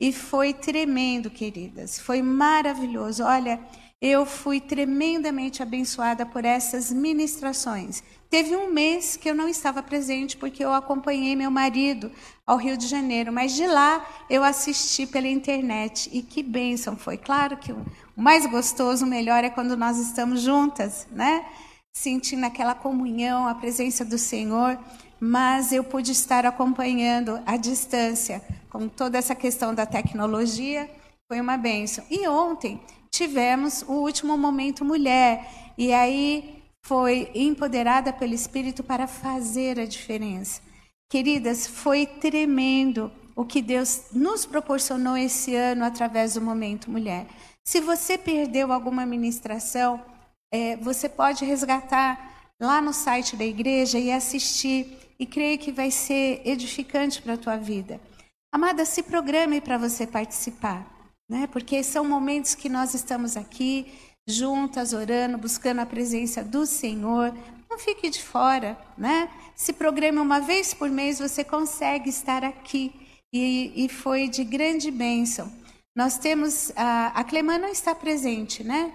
E 0.00 0.12
foi 0.12 0.52
tremendo, 0.52 1.30
queridas. 1.30 2.00
Foi 2.00 2.20
maravilhoso. 2.20 3.22
Olha, 3.22 3.60
eu 4.02 4.26
fui 4.26 4.60
tremendamente 4.60 5.62
abençoada 5.62 6.26
por 6.26 6.44
essas 6.44 6.92
ministrações. 6.92 8.02
Teve 8.28 8.56
um 8.56 8.72
mês 8.72 9.16
que 9.16 9.30
eu 9.30 9.34
não 9.34 9.48
estava 9.48 9.82
presente 9.82 10.36
porque 10.36 10.64
eu 10.64 10.72
acompanhei 10.72 11.36
meu 11.36 11.50
marido 11.50 12.10
ao 12.44 12.56
Rio 12.56 12.76
de 12.76 12.86
Janeiro, 12.86 13.32
mas 13.32 13.54
de 13.54 13.66
lá 13.66 14.04
eu 14.28 14.42
assisti 14.42 15.06
pela 15.06 15.28
internet 15.28 16.10
e 16.12 16.22
que 16.22 16.42
bênção 16.42 16.96
foi. 16.96 17.16
Claro 17.16 17.56
que 17.56 17.72
o 17.72 17.84
mais 18.16 18.44
gostoso, 18.46 19.04
o 19.04 19.08
melhor 19.08 19.44
é 19.44 19.50
quando 19.50 19.76
nós 19.76 19.98
estamos 19.98 20.40
juntas, 20.40 21.06
né? 21.10 21.46
Sentindo 21.96 22.44
aquela 22.44 22.74
comunhão, 22.74 23.46
a 23.46 23.54
presença 23.54 24.04
do 24.04 24.18
Senhor, 24.18 24.78
mas 25.20 25.72
eu 25.72 25.84
pude 25.84 26.12
estar 26.12 26.44
acompanhando 26.44 27.40
à 27.46 27.56
distância, 27.56 28.42
com 28.68 28.88
toda 28.88 29.16
essa 29.16 29.34
questão 29.34 29.74
da 29.74 29.86
tecnologia, 29.86 30.90
foi 31.28 31.40
uma 31.40 31.56
bênção. 31.56 32.04
E 32.10 32.28
ontem 32.28 32.80
tivemos 33.10 33.82
o 33.82 33.92
último 33.92 34.36
momento 34.36 34.84
mulher, 34.84 35.72
e 35.78 35.92
aí 35.92 36.55
foi 36.86 37.32
empoderada 37.34 38.12
pelo 38.12 38.32
Espírito 38.32 38.84
para 38.84 39.08
fazer 39.08 39.80
a 39.80 39.84
diferença. 39.84 40.62
Queridas, 41.10 41.66
foi 41.66 42.06
tremendo 42.06 43.10
o 43.34 43.44
que 43.44 43.60
Deus 43.60 44.04
nos 44.12 44.46
proporcionou 44.46 45.16
esse 45.16 45.54
ano 45.56 45.84
através 45.84 46.34
do 46.34 46.40
Momento 46.40 46.88
Mulher. 46.88 47.26
Se 47.64 47.80
você 47.80 48.16
perdeu 48.16 48.72
alguma 48.72 49.04
ministração, 49.04 50.00
é, 50.52 50.76
você 50.76 51.08
pode 51.08 51.44
resgatar 51.44 52.52
lá 52.60 52.80
no 52.80 52.92
site 52.92 53.34
da 53.36 53.44
igreja 53.44 53.98
e 53.98 54.12
assistir, 54.12 54.96
e 55.18 55.26
creio 55.26 55.58
que 55.58 55.72
vai 55.72 55.90
ser 55.90 56.40
edificante 56.44 57.20
para 57.20 57.34
a 57.34 57.38
tua 57.38 57.56
vida. 57.56 58.00
Amada, 58.54 58.84
se 58.84 59.02
programe 59.02 59.60
para 59.60 59.76
você 59.76 60.06
participar, 60.06 60.86
né? 61.28 61.48
porque 61.48 61.82
são 61.82 62.04
momentos 62.04 62.54
que 62.54 62.68
nós 62.68 62.94
estamos 62.94 63.36
aqui 63.36 63.92
juntas, 64.26 64.92
orando, 64.92 65.38
buscando 65.38 65.80
a 65.80 65.86
presença 65.86 66.42
do 66.42 66.66
Senhor. 66.66 67.32
Não 67.70 67.78
fique 67.78 68.10
de 68.10 68.22
fora, 68.22 68.76
né? 68.98 69.30
Se 69.54 69.72
programa 69.72 70.20
uma 70.20 70.40
vez 70.40 70.74
por 70.74 70.90
mês, 70.90 71.18
você 71.18 71.44
consegue 71.44 72.10
estar 72.10 72.44
aqui. 72.44 72.92
E, 73.32 73.84
e 73.84 73.88
foi 73.88 74.28
de 74.28 74.44
grande 74.44 74.90
bênção. 74.90 75.52
Nós 75.94 76.18
temos. 76.18 76.72
A, 76.76 77.08
a 77.08 77.24
Clemã 77.24 77.58
não 77.58 77.68
está 77.68 77.94
presente, 77.94 78.64
né? 78.64 78.92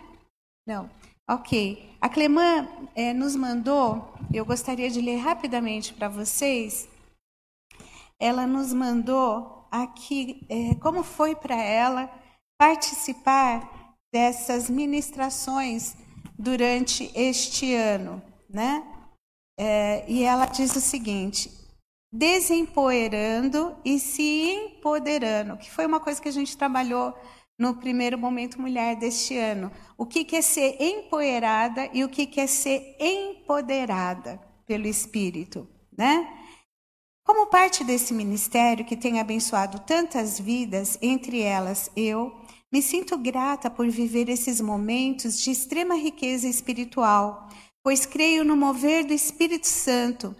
Não. 0.68 0.90
Ok. 1.30 1.90
A 2.02 2.10
Clemã 2.10 2.68
é, 2.96 3.14
nos 3.14 3.36
mandou, 3.36 4.14
eu 4.34 4.44
gostaria 4.44 4.90
de 4.90 5.00
ler 5.00 5.18
rapidamente 5.18 5.94
para 5.94 6.10
vocês. 6.10 6.90
Ela 8.20 8.48
nos 8.48 8.74
mandou 8.74 9.68
aqui 9.72 10.46
é, 10.50 10.76
como 10.76 11.04
foi 11.04 11.36
para 11.36 11.56
ela 11.56 12.12
participar 12.60 13.81
dessas 14.12 14.70
ministrações 14.70 15.95
durante 16.38 17.12
este 17.16 17.74
ano, 17.74 18.22
né? 18.49 18.84
É, 19.59 20.03
e 20.07 20.24
ela 20.24 20.45
diz 20.45 20.76
o 20.76 20.82
seguinte: 20.82 21.51
desempoeirando 22.12 23.76
e 23.86 23.99
se 23.99 24.51
empoderando, 24.51 25.57
que 25.57 25.72
foi 25.72 25.86
uma 25.86 25.99
coisa 25.99 26.22
que 26.22 26.30
a 26.30 26.34
gente 26.34 26.57
trabalhou 26.57 27.14
no 27.57 27.76
primeiro 27.76 28.18
momento 28.18 28.59
mulher 28.59 28.95
deste 28.95 29.38
ano. 29.38 29.72
O 29.95 30.05
que, 30.05 30.36
é 30.36 30.41
ser 30.41 30.82
empoeirada 30.82 31.89
e 31.93 32.03
o 32.03 32.09
que, 32.09 32.26
que 32.26 32.39
é 32.39 32.47
ser 32.47 32.97
empoderada 32.99 34.41
pelo 34.66 34.88
Espírito, 34.88 35.68
né? 35.95 36.28
Como 37.24 37.47
parte 37.47 37.84
desse 37.84 38.16
ministério 38.16 38.84
que 38.84 38.97
tem 38.97 39.20
abençoado 39.20 39.80
tantas 39.82 40.39
vidas, 40.39 40.97
entre 41.03 41.41
elas 41.41 41.91
eu, 41.95 42.36
me 42.72 42.82
sinto 42.82 43.17
grata 43.17 43.69
por 43.69 43.89
viver 43.89 44.30
esses 44.30 44.61
momentos 44.61 45.41
de 45.41 45.51
extrema 45.51 45.95
riqueza 45.95 46.47
espiritual, 46.47 47.49
pois 47.84 48.05
creio 48.05 48.43
no 48.45 48.55
mover 48.55 49.05
do 49.05 49.13
Espírito 49.13 49.67
Santo 49.67 50.36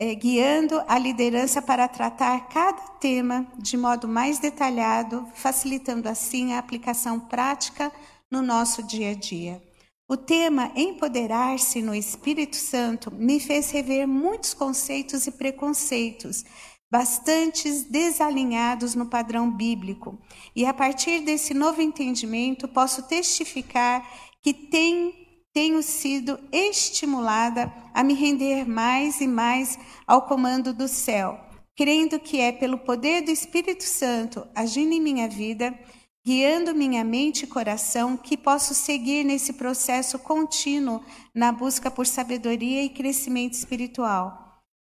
é, 0.00 0.14
guiando 0.14 0.82
a 0.88 0.98
liderança 0.98 1.60
para 1.60 1.86
tratar 1.86 2.48
cada 2.48 2.80
tema 2.98 3.46
de 3.58 3.76
modo 3.76 4.08
mais 4.08 4.38
detalhado, 4.38 5.28
facilitando 5.34 6.08
assim 6.08 6.54
a 6.54 6.58
aplicação 6.58 7.20
prática 7.20 7.92
no 8.30 8.40
nosso 8.40 8.82
dia 8.82 9.10
a 9.10 9.14
dia. 9.14 9.62
O 10.08 10.16
tema 10.16 10.72
Empoderar-se 10.74 11.82
no 11.82 11.94
Espírito 11.94 12.56
Santo 12.56 13.12
me 13.12 13.38
fez 13.38 13.70
rever 13.70 14.08
muitos 14.08 14.54
conceitos 14.54 15.26
e 15.26 15.30
preconceitos, 15.30 16.44
bastantes 16.90 17.84
desalinhados 17.84 18.94
no 18.94 19.06
padrão 19.06 19.50
bíblico. 19.50 20.18
E 20.56 20.66
a 20.66 20.74
partir 20.74 21.20
desse 21.20 21.54
novo 21.54 21.80
entendimento, 21.80 22.66
posso 22.66 23.02
testificar 23.04 24.06
que 24.42 24.52
tem 24.52 25.20
tenho 25.52 25.82
sido 25.82 26.38
estimulada 26.52 27.72
a 27.92 28.04
me 28.04 28.14
render 28.14 28.64
mais 28.68 29.20
e 29.20 29.26
mais 29.26 29.76
ao 30.06 30.22
comando 30.22 30.72
do 30.72 30.86
céu, 30.86 31.40
crendo 31.76 32.20
que 32.20 32.38
é 32.40 32.52
pelo 32.52 32.78
poder 32.78 33.22
do 33.22 33.32
Espírito 33.32 33.82
Santo 33.82 34.46
agindo 34.54 34.92
em 34.92 35.00
minha 35.00 35.28
vida, 35.28 35.76
guiando 36.24 36.74
minha 36.74 37.02
mente 37.02 37.44
e 37.44 37.48
coração, 37.48 38.16
que 38.16 38.36
posso 38.36 38.74
seguir 38.74 39.24
nesse 39.24 39.54
processo 39.54 40.18
contínuo 40.18 41.02
na 41.34 41.50
busca 41.50 41.90
por 41.90 42.06
sabedoria 42.06 42.84
e 42.84 42.88
crescimento 42.88 43.54
espiritual. 43.54 44.49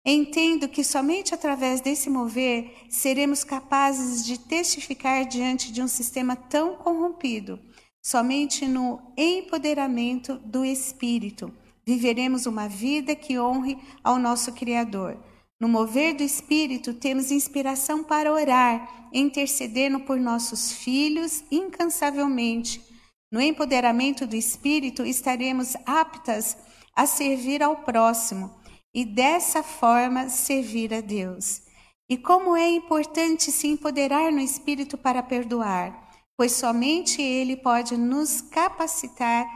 Entendo 0.09 0.69
que 0.69 0.85
somente 0.85 1.35
através 1.35 1.81
desse 1.81 2.09
mover 2.09 2.73
seremos 2.89 3.43
capazes 3.43 4.25
de 4.25 4.39
testificar 4.39 5.27
diante 5.27 5.73
de 5.73 5.83
um 5.83 5.89
sistema 5.89 6.37
tão 6.37 6.77
corrompido 6.77 7.59
Somente 8.07 8.69
no 8.69 9.03
empoderamento 9.17 10.39
do 10.45 10.65
Espírito 10.65 11.53
viveremos 11.85 12.47
uma 12.47 12.69
vida 12.69 13.17
que 13.17 13.37
honre 13.37 13.77
ao 14.05 14.17
nosso 14.17 14.53
Criador. 14.53 15.19
No 15.59 15.69
mover 15.69 16.15
do 16.15 16.23
Espírito, 16.23 16.95
temos 16.95 17.33
inspiração 17.33 18.05
para 18.05 18.33
orar, 18.33 19.09
intercedendo 19.13 19.99
por 19.99 20.21
nossos 20.21 20.71
filhos 20.71 21.43
incansavelmente. 21.51 22.81
No 23.29 23.41
empoderamento 23.41 24.25
do 24.25 24.37
Espírito, 24.37 25.05
estaremos 25.05 25.75
aptas 25.85 26.57
a 26.95 27.07
servir 27.07 27.61
ao 27.61 27.79
próximo 27.79 28.55
e 28.97 29.05
dessa 29.05 29.63
forma 29.63 30.29
servir 30.29 30.93
a 30.93 31.01
Deus. 31.01 31.63
E 32.09 32.17
como 32.17 32.57
é 32.57 32.69
importante 32.69 33.53
se 33.53 33.69
empoderar 33.69 34.33
no 34.33 34.41
Espírito 34.41 34.99
para 34.99 35.23
perdoar 35.23 36.07
pois 36.37 36.53
somente 36.53 37.23
Ele 37.23 37.57
pode 37.57 37.97
nos 37.97 38.41
capacitar 38.41 39.47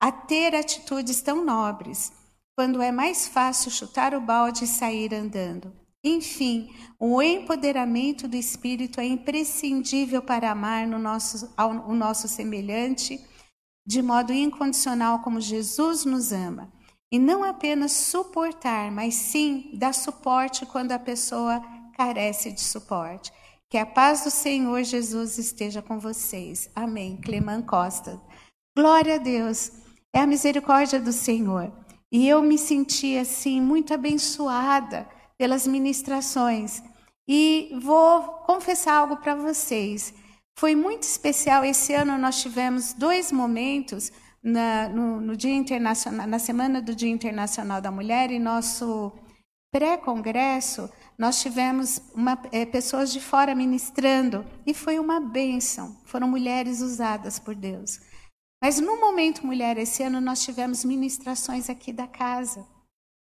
a 0.00 0.12
ter 0.12 0.54
atitudes 0.54 1.20
tão 1.20 1.44
nobres, 1.44 2.12
quando 2.56 2.80
é 2.80 2.92
mais 2.92 3.26
fácil 3.26 3.70
chutar 3.70 4.14
o 4.14 4.20
balde 4.20 4.64
e 4.64 4.68
sair 4.68 5.12
andando. 5.12 5.72
Enfim, 6.02 6.70
o 6.98 7.20
empoderamento 7.20 8.26
do 8.26 8.36
Espírito 8.36 9.00
é 9.00 9.04
imprescindível 9.04 10.22
para 10.22 10.50
amar 10.50 10.86
no 10.86 10.98
nosso, 10.98 11.52
ao, 11.56 11.70
o 11.90 11.94
nosso 11.94 12.28
semelhante 12.28 13.20
de 13.86 14.00
modo 14.00 14.32
incondicional 14.32 15.18
como 15.20 15.40
Jesus 15.40 16.04
nos 16.04 16.32
ama. 16.32 16.72
E 17.12 17.18
não 17.18 17.42
apenas 17.42 17.92
suportar, 17.92 18.90
mas 18.92 19.14
sim 19.14 19.70
dar 19.74 19.92
suporte 19.92 20.64
quando 20.64 20.92
a 20.92 20.98
pessoa 20.98 21.60
carece 21.96 22.52
de 22.52 22.60
suporte. 22.60 23.32
Que 23.68 23.78
a 23.78 23.86
paz 23.86 24.24
do 24.24 24.30
Senhor 24.30 24.82
Jesus 24.84 25.38
esteja 25.38 25.82
com 25.82 25.98
vocês. 25.98 26.70
Amém. 26.74 27.16
Cleman 27.16 27.62
Costa. 27.62 28.20
Glória 28.76 29.16
a 29.16 29.18
Deus. 29.18 29.72
É 30.12 30.20
a 30.20 30.26
misericórdia 30.26 31.00
do 31.00 31.12
Senhor. 31.12 31.72
E 32.12 32.28
eu 32.28 32.42
me 32.42 32.58
senti 32.58 33.16
assim 33.16 33.60
muito 33.60 33.94
abençoada 33.94 35.08
pelas 35.38 35.66
ministrações. 35.66 36.82
E 37.28 37.70
vou 37.80 38.22
confessar 38.44 38.94
algo 38.94 39.16
para 39.16 39.34
vocês. 39.34 40.12
Foi 40.58 40.74
muito 40.74 41.04
especial. 41.04 41.64
Esse 41.64 41.94
ano 41.94 42.18
nós 42.18 42.40
tivemos 42.42 42.92
dois 42.92 43.30
momentos 43.30 44.10
na, 44.42 44.88
no, 44.88 45.20
no, 45.20 45.36
Dia 45.36 45.54
Internacional, 45.54 46.26
na 46.26 46.38
semana 46.38 46.80
do 46.80 46.94
Dia 46.94 47.10
Internacional 47.10 47.80
da 47.80 47.90
Mulher 47.90 48.30
e 48.30 48.38
nosso 48.38 49.12
pré-congresso 49.72 50.90
nós 51.18 51.40
tivemos 51.42 52.00
uma, 52.14 52.40
é, 52.50 52.64
pessoas 52.64 53.12
de 53.12 53.20
fora 53.20 53.54
ministrando 53.54 54.44
e 54.66 54.72
foi 54.72 54.98
uma 54.98 55.20
bênção. 55.20 56.00
Foram 56.06 56.26
mulheres 56.26 56.80
usadas 56.80 57.38
por 57.38 57.54
Deus. 57.54 58.00
Mas 58.62 58.80
no 58.80 58.98
momento 59.00 59.46
mulher 59.46 59.76
esse 59.78 60.02
ano 60.02 60.20
nós 60.20 60.42
tivemos 60.42 60.84
ministrações 60.84 61.68
aqui 61.68 61.92
da 61.92 62.06
casa 62.06 62.66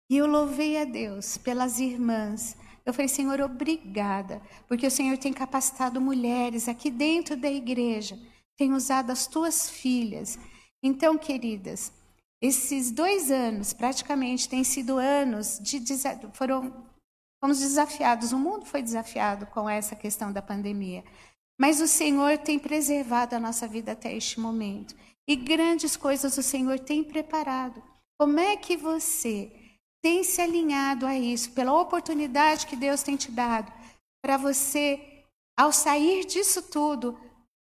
e 0.10 0.18
eu 0.18 0.28
louvei 0.28 0.82
a 0.82 0.86
Deus 0.86 1.38
pelas 1.38 1.80
irmãs. 1.80 2.58
Eu 2.86 2.94
falei, 2.94 3.08
Senhor, 3.08 3.40
obrigada, 3.40 4.42
porque 4.68 4.86
o 4.86 4.92
Senhor 4.92 5.18
tem 5.18 5.32
capacitado 5.32 6.02
mulheres 6.02 6.68
aqui 6.68 6.92
dentro 6.92 7.38
da 7.38 7.50
igreja, 7.50 8.20
tem 8.58 8.74
usado 8.74 9.12
as 9.12 9.26
tuas 9.26 9.70
filhas. 9.70 10.38
Então, 10.84 11.18
queridas, 11.18 11.94
esses 12.42 12.92
dois 12.92 13.32
anos, 13.32 13.72
praticamente, 13.72 14.50
têm 14.50 14.66
sido 14.66 14.98
anos 14.98 15.60
de 15.62 15.82
foram 16.34 16.92
Fomos 17.44 17.60
desafiados, 17.60 18.32
o 18.32 18.40
mundo 18.40 18.66
foi 18.66 18.82
desafiado 18.82 19.46
com 19.48 19.70
essa 19.70 19.98
questão 19.98 20.32
da 20.32 20.42
pandemia. 20.42 21.04
Mas 21.60 21.82
o 21.82 21.90
Senhor 21.90 22.38
tem 22.38 22.58
preservado 22.58 23.36
a 23.36 23.40
nossa 23.40 23.68
vida 23.68 23.92
até 23.92 24.16
este 24.16 24.40
momento. 24.40 24.96
E 25.28 25.36
grandes 25.36 25.98
coisas 25.98 26.38
o 26.38 26.42
Senhor 26.42 26.80
tem 26.80 27.04
preparado. 27.04 27.84
Como 28.18 28.40
é 28.40 28.56
que 28.56 28.78
você 28.78 29.52
tem 30.02 30.24
se 30.24 30.40
alinhado 30.40 31.06
a 31.06 31.18
isso, 31.18 31.52
pela 31.52 31.78
oportunidade 31.78 32.66
que 32.66 32.78
Deus 32.78 33.04
tem 33.04 33.18
te 33.18 33.30
dado, 33.30 33.70
para 34.22 34.38
você, 34.38 35.26
ao 35.60 35.74
sair 35.74 36.24
disso 36.26 36.62
tudo, 36.62 37.20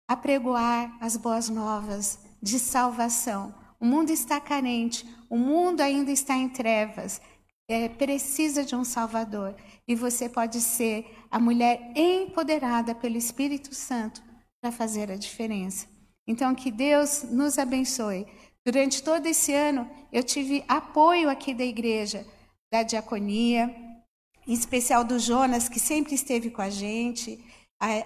apregoar 0.10 0.98
as 1.00 1.16
boas 1.16 1.50
novas 1.50 2.18
de 2.42 2.60
salvação? 2.60 3.54
O 3.80 3.86
mundo 3.86 4.10
está 4.10 4.40
carente, 4.40 5.06
o 5.30 5.38
mundo 5.38 5.82
ainda 5.82 6.12
está 6.12 6.36
em 6.36 6.50
trevas 6.50 7.22
é, 7.68 7.90
precisa 7.90 8.64
de 8.64 8.76
um 8.76 8.84
Salvador. 8.84 9.56
E 9.88 9.96
você 9.96 10.30
pode 10.30 10.62
ser 10.62 11.06
a 11.30 11.40
mulher 11.40 11.92
empoderada 11.96 12.96
pelo 12.96 13.18
Espírito 13.18 13.76
Santo 13.76 14.22
para 14.62 14.72
fazer 14.72 15.12
a 15.12 15.18
diferença. 15.18 15.88
Então, 16.26 16.56
que 16.56 16.72
Deus 16.72 17.24
nos 17.24 17.58
abençoe. 17.58 18.26
Durante 18.66 19.04
todo 19.04 19.26
esse 19.28 19.54
ano, 19.54 19.90
eu 20.12 20.24
tive 20.24 20.64
apoio 20.68 21.30
aqui 21.30 21.54
da 21.54 21.64
igreja, 21.64 22.26
da 22.72 22.84
diaconia, 22.84 23.74
em 24.46 24.54
especial 24.54 25.04
do 25.04 25.20
Jonas, 25.20 25.70
que 25.70 25.80
sempre 25.80 26.16
esteve 26.16 26.50
com 26.50 26.62
a 26.62 26.70
gente 26.70 27.44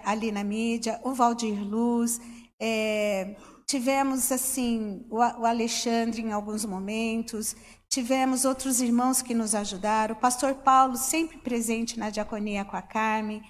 ali 0.04 0.30
na 0.30 0.44
mídia, 0.44 1.00
o 1.02 1.14
Valdir 1.14 1.64
Luz. 1.64 2.20
É, 2.60 3.34
tivemos 3.72 4.30
assim 4.30 5.04
o 5.10 5.20
Alexandre 5.20 6.22
em 6.22 6.32
alguns 6.32 6.64
momentos, 6.64 7.56
Tivemos 7.92 8.46
outros 8.46 8.80
irmãos 8.80 9.20
que 9.20 9.34
nos 9.34 9.54
ajudaram, 9.54 10.14
o 10.14 10.18
pastor 10.18 10.54
Paulo, 10.54 10.96
sempre 10.96 11.36
presente 11.36 11.98
na 11.98 12.08
diaconia 12.08 12.64
com 12.64 12.74
a 12.74 12.80
Carmen, 12.80 13.42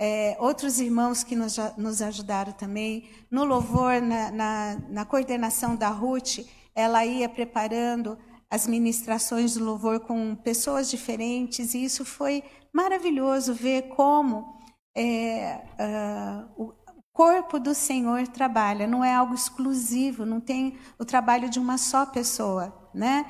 é, 0.00 0.36
outros 0.40 0.80
irmãos 0.80 1.22
que 1.22 1.36
nos, 1.36 1.56
nos, 1.76 2.02
ajudaram 2.02 2.50
também. 2.50 3.08
No 3.30 3.44
louvor, 3.44 4.02
na, 4.02 4.32
na, 4.32 4.78
na 4.88 5.04
coordenação 5.04 5.76
da 5.76 5.90
Ruth, 5.90 6.40
ela 6.74 7.06
ia 7.06 7.28
preparando 7.28 8.18
as 8.50 8.66
ministrações 8.66 9.54
do 9.54 9.64
louvor 9.64 10.00
com 10.00 10.34
pessoas 10.34 10.90
diferentes, 10.90 11.72
e 11.72 11.84
isso 11.84 12.04
foi 12.04 12.42
maravilhoso 12.72 13.54
ver 13.54 13.82
como 13.90 14.58
é, 14.96 15.62
uh, 16.58 16.74
corpo 17.14 17.60
do 17.60 17.74
Senhor 17.74 18.26
trabalha, 18.26 18.88
não 18.88 19.04
é 19.04 19.14
algo 19.14 19.34
exclusivo, 19.34 20.26
não 20.26 20.40
tem 20.40 20.76
o 20.98 21.04
trabalho 21.04 21.48
de 21.48 21.60
uma 21.60 21.78
só 21.78 22.04
pessoa, 22.04 22.90
né? 22.92 23.24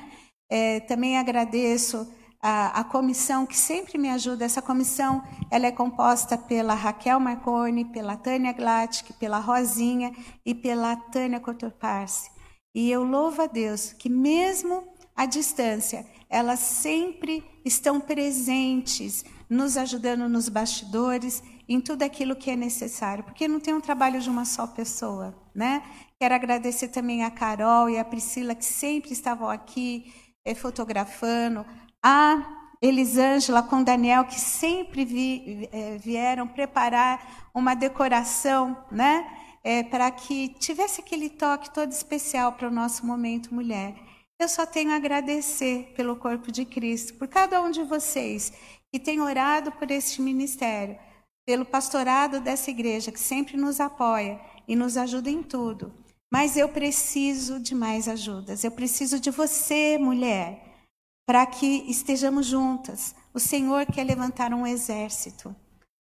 É, 0.49 0.79
também 0.81 1.17
agradeço 1.17 2.11
a, 2.41 2.79
a, 2.79 2.83
comissão 2.83 3.45
que 3.45 3.55
sempre 3.55 3.97
me 3.97 4.09
ajuda. 4.09 4.43
Essa 4.43 4.61
comissão 4.61 5.23
ela 5.51 5.67
é 5.67 5.71
composta 5.71 6.35
pela 6.37 6.73
Raquel 6.73 7.19
Marconi, 7.19 7.85
pela 7.85 8.17
Tânia 8.17 8.53
Glatic, 8.53 9.13
pela 9.19 9.39
Rosinha 9.39 10.11
e 10.43 10.55
pela 10.55 10.95
Tânia 10.95 11.39
Cotorparse. 11.39 12.29
E 12.73 12.91
eu 12.91 13.03
louvo 13.03 13.43
a 13.43 13.47
Deus 13.47 13.93
que 13.93 14.09
mesmo 14.09 14.83
à 15.15 15.25
distância, 15.25 16.05
elas 16.29 16.59
sempre 16.59 17.43
estão 17.63 18.01
presentes, 18.01 19.23
nos 19.49 19.77
ajudando 19.77 20.27
nos 20.27 20.49
bastidores 20.49 21.41
em 21.67 21.81
tudo 21.81 22.03
aquilo 22.03 22.35
que 22.35 22.51
é 22.51 22.55
necessário, 22.55 23.23
porque 23.23 23.47
não 23.47 23.59
tem 23.59 23.73
um 23.73 23.81
trabalho 23.81 24.19
de 24.19 24.29
uma 24.29 24.45
só 24.45 24.67
pessoa, 24.67 25.35
né? 25.53 25.83
Quero 26.19 26.35
agradecer 26.35 26.89
também 26.89 27.23
a 27.23 27.31
Carol 27.31 27.89
e 27.89 27.97
a 27.97 28.05
Priscila 28.05 28.55
que 28.55 28.65
sempre 28.65 29.11
estavam 29.11 29.49
aqui 29.49 30.13
eh, 30.45 30.55
fotografando, 30.55 31.65
a 32.03 32.67
Elisângela 32.81 33.63
com 33.63 33.83
Daniel 33.83 34.25
que 34.25 34.39
sempre 34.39 35.05
vi, 35.05 35.69
eh, 35.71 35.97
vieram 35.97 36.47
preparar 36.47 37.49
uma 37.53 37.73
decoração, 37.75 38.77
né? 38.91 39.25
Eh, 39.63 39.83
para 39.83 40.11
que 40.11 40.49
tivesse 40.59 41.01
aquele 41.01 41.29
toque 41.29 41.73
todo 41.73 41.91
especial 41.91 42.53
para 42.53 42.67
o 42.67 42.71
nosso 42.71 43.05
momento 43.05 43.53
mulher. 43.53 43.95
Eu 44.37 44.47
só 44.49 44.65
tenho 44.65 44.91
a 44.91 44.97
agradecer 44.97 45.93
pelo 45.95 46.17
corpo 46.17 46.51
de 46.51 46.65
Cristo, 46.65 47.13
por 47.15 47.27
cada 47.27 47.61
um 47.61 47.71
de 47.71 47.81
vocês 47.83 48.51
que 48.91 48.99
tem 48.99 49.19
orado 49.21 49.71
por 49.71 49.89
este 49.89 50.21
ministério, 50.21 50.97
pelo 51.45 51.65
pastorado 51.65 52.39
dessa 52.39 52.71
igreja 52.71 53.11
que 53.11 53.19
sempre 53.19 53.55
nos 53.55 53.79
apoia 53.79 54.41
e 54.67 54.75
nos 54.75 54.97
ajuda 54.97 55.29
em 55.29 55.43
tudo. 55.43 55.93
Mas 56.31 56.57
eu 56.57 56.67
preciso 56.67 57.59
de 57.59 57.75
mais 57.75 58.07
ajudas. 58.07 58.63
Eu 58.63 58.71
preciso 58.71 59.19
de 59.19 59.29
você, 59.29 59.97
mulher, 59.97 60.87
para 61.25 61.45
que 61.45 61.89
estejamos 61.89 62.47
juntas. 62.47 63.15
O 63.33 63.39
Senhor 63.39 63.85
quer 63.85 64.03
levantar 64.03 64.53
um 64.53 64.65
exército. 64.65 65.55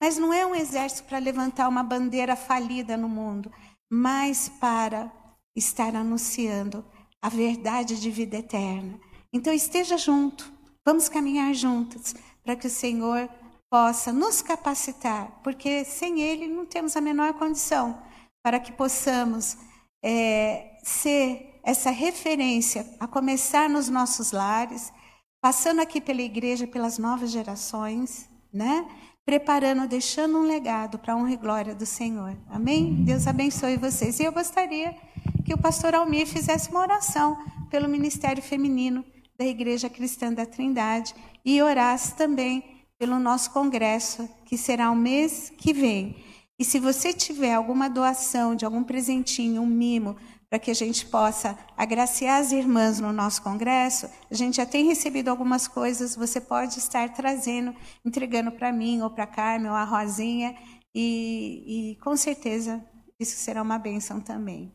Mas 0.03 0.19
não 0.19 0.33
é 0.33 0.45
um 0.45 0.55
exército 0.55 1.05
para 1.05 1.19
levantar 1.19 1.69
uma 1.69 1.83
bandeira 1.83 2.35
falida 2.35 2.97
no 2.97 3.09
mundo, 3.09 3.53
mas 3.91 4.49
para 4.49 5.13
estar 5.55 5.95
anunciando 5.95 6.85
a 7.23 7.29
verdade 7.29 8.01
de 8.01 8.11
vida 8.11 8.39
eterna. 8.39 8.99
Então 9.33 9.53
esteja 9.53 9.99
junto, 9.99 10.51
vamos 10.85 11.09
caminhar 11.09 11.55
juntas 11.55 12.15
para 12.43 12.57
que 12.57 12.67
o 12.67 12.71
Senhor 12.71 13.29
possa 13.71 14.13
nos 14.13 14.43
capacitar, 14.43 15.41
porque 15.45 15.85
sem 15.85 16.21
Ele 16.21 16.49
não 16.49 16.67
temos 16.67 16.97
a 16.97 17.01
menor 17.01 17.35
condição 17.35 18.03
para 18.43 18.59
que 18.59 18.73
possamos 18.73 19.57
é, 20.03 20.79
ser 20.83 21.61
essa 21.63 21.91
referência, 21.91 22.87
a 22.99 23.07
começar 23.07 23.69
nos 23.69 23.89
nossos 23.89 24.33
lares, 24.33 24.93
passando 25.41 25.81
aqui 25.81 26.01
pela 26.01 26.23
igreja, 26.23 26.67
pelas 26.67 26.99
novas 26.99 27.31
gerações, 27.31 28.29
né? 28.53 28.87
Preparando, 29.25 29.87
deixando 29.87 30.39
um 30.39 30.43
legado 30.43 30.99
para 30.99 31.13
a 31.13 31.17
honra 31.17 31.33
e 31.33 31.37
glória 31.37 31.75
do 31.75 31.87
Senhor. 31.87 32.37
Amém? 32.49 33.05
Deus 33.05 33.27
abençoe 33.27 33.77
vocês. 33.77 34.19
E 34.19 34.25
eu 34.25 34.33
gostaria 34.33 34.97
que 35.45 35.55
o 35.55 35.59
pastor 35.59 35.95
Almir 35.95 36.27
fizesse 36.27 36.71
uma 36.71 36.81
oração 36.81 37.39
pelo 37.71 37.89
ministério 37.89 38.43
feminino 38.43 39.05
da 39.39 39.45
Igreja 39.45 39.89
Cristã 39.89 40.33
da 40.33 40.45
Trindade 40.45 41.15
e 41.45 41.63
orasse 41.63 42.17
também 42.17 42.80
pelo 43.01 43.19
nosso 43.19 43.51
congresso, 43.51 44.29
que 44.45 44.59
será 44.59 44.91
o 44.91 44.95
mês 44.95 45.51
que 45.57 45.73
vem. 45.73 46.23
E 46.59 46.65
se 46.67 46.79
você 46.79 47.15
tiver 47.15 47.55
alguma 47.55 47.89
doação 47.89 48.55
de 48.55 48.67
algum 48.67 48.85
presentinho, 48.85 49.63
um 49.63 49.67
mimo, 49.67 50.19
para 50.51 50.59
que 50.59 50.71
a 50.71 50.75
gente 50.75 51.07
possa 51.07 51.59
agraciar 51.79 52.43
as 52.43 52.53
irmãs 52.53 53.01
no 53.01 53.11
nosso 53.11 53.41
congresso, 53.41 54.07
a 54.31 54.35
gente 54.35 54.59
já 54.59 54.67
tem 54.67 54.85
recebido 54.85 55.29
algumas 55.29 55.67
coisas, 55.67 56.15
você 56.15 56.43
pode 56.43 56.79
estar 56.79 57.09
trazendo, 57.15 57.75
entregando 58.05 58.53
para 58.53 58.71
mim, 58.71 59.01
ou 59.01 59.09
para 59.09 59.25
a 59.25 59.27
Carmen, 59.27 59.71
ou 59.71 59.77
a 59.77 59.85
Rosinha, 59.85 60.55
e, 60.95 61.93
e 61.93 61.97
com 62.03 62.15
certeza 62.15 62.85
isso 63.19 63.35
será 63.37 63.63
uma 63.63 63.79
bênção 63.79 64.21
também. 64.21 64.71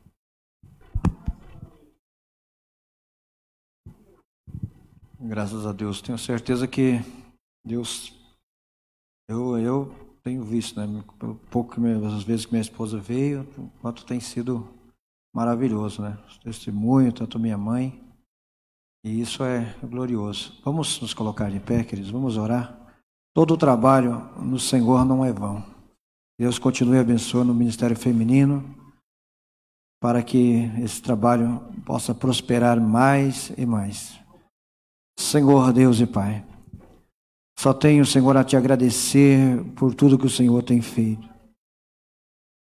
Graças 5.20 5.64
a 5.68 5.72
Deus. 5.72 6.02
Tenho 6.02 6.18
certeza 6.18 6.68
que 6.68 7.00
Deus. 7.64 8.15
Eu, 9.28 9.58
eu 9.58 9.96
tenho 10.24 10.44
visto, 10.44 10.80
né? 10.80 11.04
Pouco 11.50 11.76
as 12.08 12.24
vezes 12.24 12.46
que 12.46 12.52
minha 12.52 12.62
esposa 12.62 13.00
veio, 13.00 13.48
quanto 13.82 14.06
tem 14.06 14.20
sido 14.20 14.68
maravilhoso, 15.34 16.02
né? 16.02 16.18
Testemunho, 16.44 17.12
tanto 17.12 17.40
minha 17.40 17.58
mãe. 17.58 18.04
E 19.04 19.22
isso 19.22 19.44
é 19.44 19.76
glorioso. 19.84 20.60
Vamos 20.64 21.00
nos 21.02 21.14
colocar 21.14 21.52
de 21.52 21.60
pé, 21.60 21.84
queridos. 21.84 22.10
Vamos 22.10 22.38
orar. 22.38 22.76
Todo 23.36 23.54
o 23.54 23.58
trabalho 23.58 24.30
no 24.42 24.58
Senhor 24.58 25.06
não 25.06 25.24
é 25.24 25.32
vão. 25.32 25.64
Deus 26.40 26.58
continue 26.58 26.98
abençoando 26.98 27.52
o 27.52 27.56
ministério 27.56 27.96
feminino 27.96 28.64
para 30.02 30.22
que 30.22 30.72
esse 30.82 31.02
trabalho 31.02 31.60
possa 31.86 32.14
prosperar 32.14 32.80
mais 32.80 33.52
e 33.58 33.66
mais. 33.66 34.20
Senhor 35.18 35.72
Deus 35.72 36.00
e 36.00 36.06
Pai, 36.06 36.46
só 37.58 37.74
tenho, 37.74 38.06
Senhor, 38.06 38.36
a 38.36 38.44
te 38.44 38.58
agradecer 38.58 39.64
por 39.76 39.94
tudo 39.94 40.18
que 40.18 40.26
o 40.26 40.30
Senhor 40.30 40.62
tem 40.62 40.82
feito. 40.82 41.28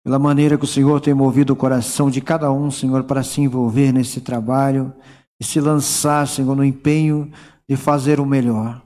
Pela 0.05 0.19
maneira 0.19 0.59
que 0.59 0.65
o 0.65 0.69
Senhor 0.69 1.01
tem 1.01 1.15
movido 1.15 1.55
o 1.55 1.57
coração 1.57 2.11
de 2.11 2.21
cada 2.21 2.53
um, 2.53 2.71
Senhor, 2.71 3.05
para 3.05 3.23
se 3.23 3.41
envolver 3.41 3.91
nesse 3.91 4.21
trabalho 4.21 4.93
e 5.41 5.45
se 5.45 5.59
lançar, 5.61 6.29
Senhor, 6.29 6.55
no 6.55 6.65
empenho 6.65 7.33
de 7.67 7.77
fazer 7.77 8.21
o 8.21 8.27
melhor. 8.27 8.83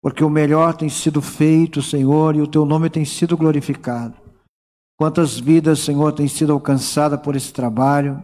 Porque 0.00 0.22
o 0.22 0.30
melhor 0.30 0.76
tem 0.76 0.88
sido 0.88 1.20
feito, 1.20 1.82
Senhor, 1.82 2.36
e 2.36 2.40
o 2.40 2.46
teu 2.46 2.64
nome 2.64 2.88
tem 2.88 3.04
sido 3.04 3.36
glorificado. 3.36 4.14
Quantas 4.96 5.38
vidas, 5.38 5.80
Senhor, 5.80 6.12
têm 6.12 6.28
sido 6.28 6.52
alcançadas 6.52 7.20
por 7.20 7.34
esse 7.34 7.52
trabalho. 7.52 8.22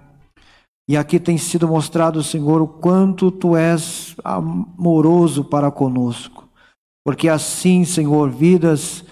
E 0.89 0.97
aqui 0.97 1.19
tem 1.19 1.37
sido 1.37 1.67
mostrado, 1.67 2.23
Senhor, 2.23 2.63
o 2.63 2.69
quanto 2.69 3.31
tu 3.31 3.57
és 3.57 4.15
amoroso 4.23 5.45
para 5.45 5.71
conosco. 5.71 6.44
Porque 7.05 7.29
assim, 7.29 7.85
Senhor, 7.85 8.31
vidas 8.31 9.05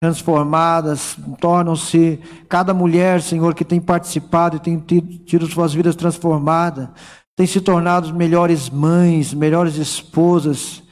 transformadas 0.00 1.16
tornam-se, 1.40 2.20
cada 2.48 2.72
mulher, 2.72 3.20
Senhor, 3.20 3.54
que 3.54 3.64
tem 3.64 3.80
participado 3.80 4.56
e 4.56 4.60
tem 4.60 4.78
tido 4.78 5.46
suas 5.46 5.74
vidas 5.74 5.96
transformadas, 5.96 6.88
tem 7.36 7.46
se 7.46 7.60
tornado 7.60 8.14
melhores 8.14 8.70
mães, 8.70 9.34
melhores 9.34 9.76
esposas. 9.76 10.82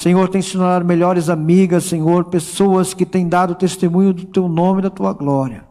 Senhor, 0.00 0.28
tem 0.28 0.42
se 0.42 0.52
tornado 0.52 0.84
melhores 0.84 1.28
amigas, 1.28 1.84
Senhor, 1.84 2.24
pessoas 2.24 2.94
que 2.94 3.06
têm 3.06 3.28
dado 3.28 3.54
testemunho 3.54 4.12
do 4.12 4.24
teu 4.24 4.48
nome 4.48 4.80
e 4.80 4.82
da 4.82 4.90
tua 4.90 5.12
glória. 5.12 5.67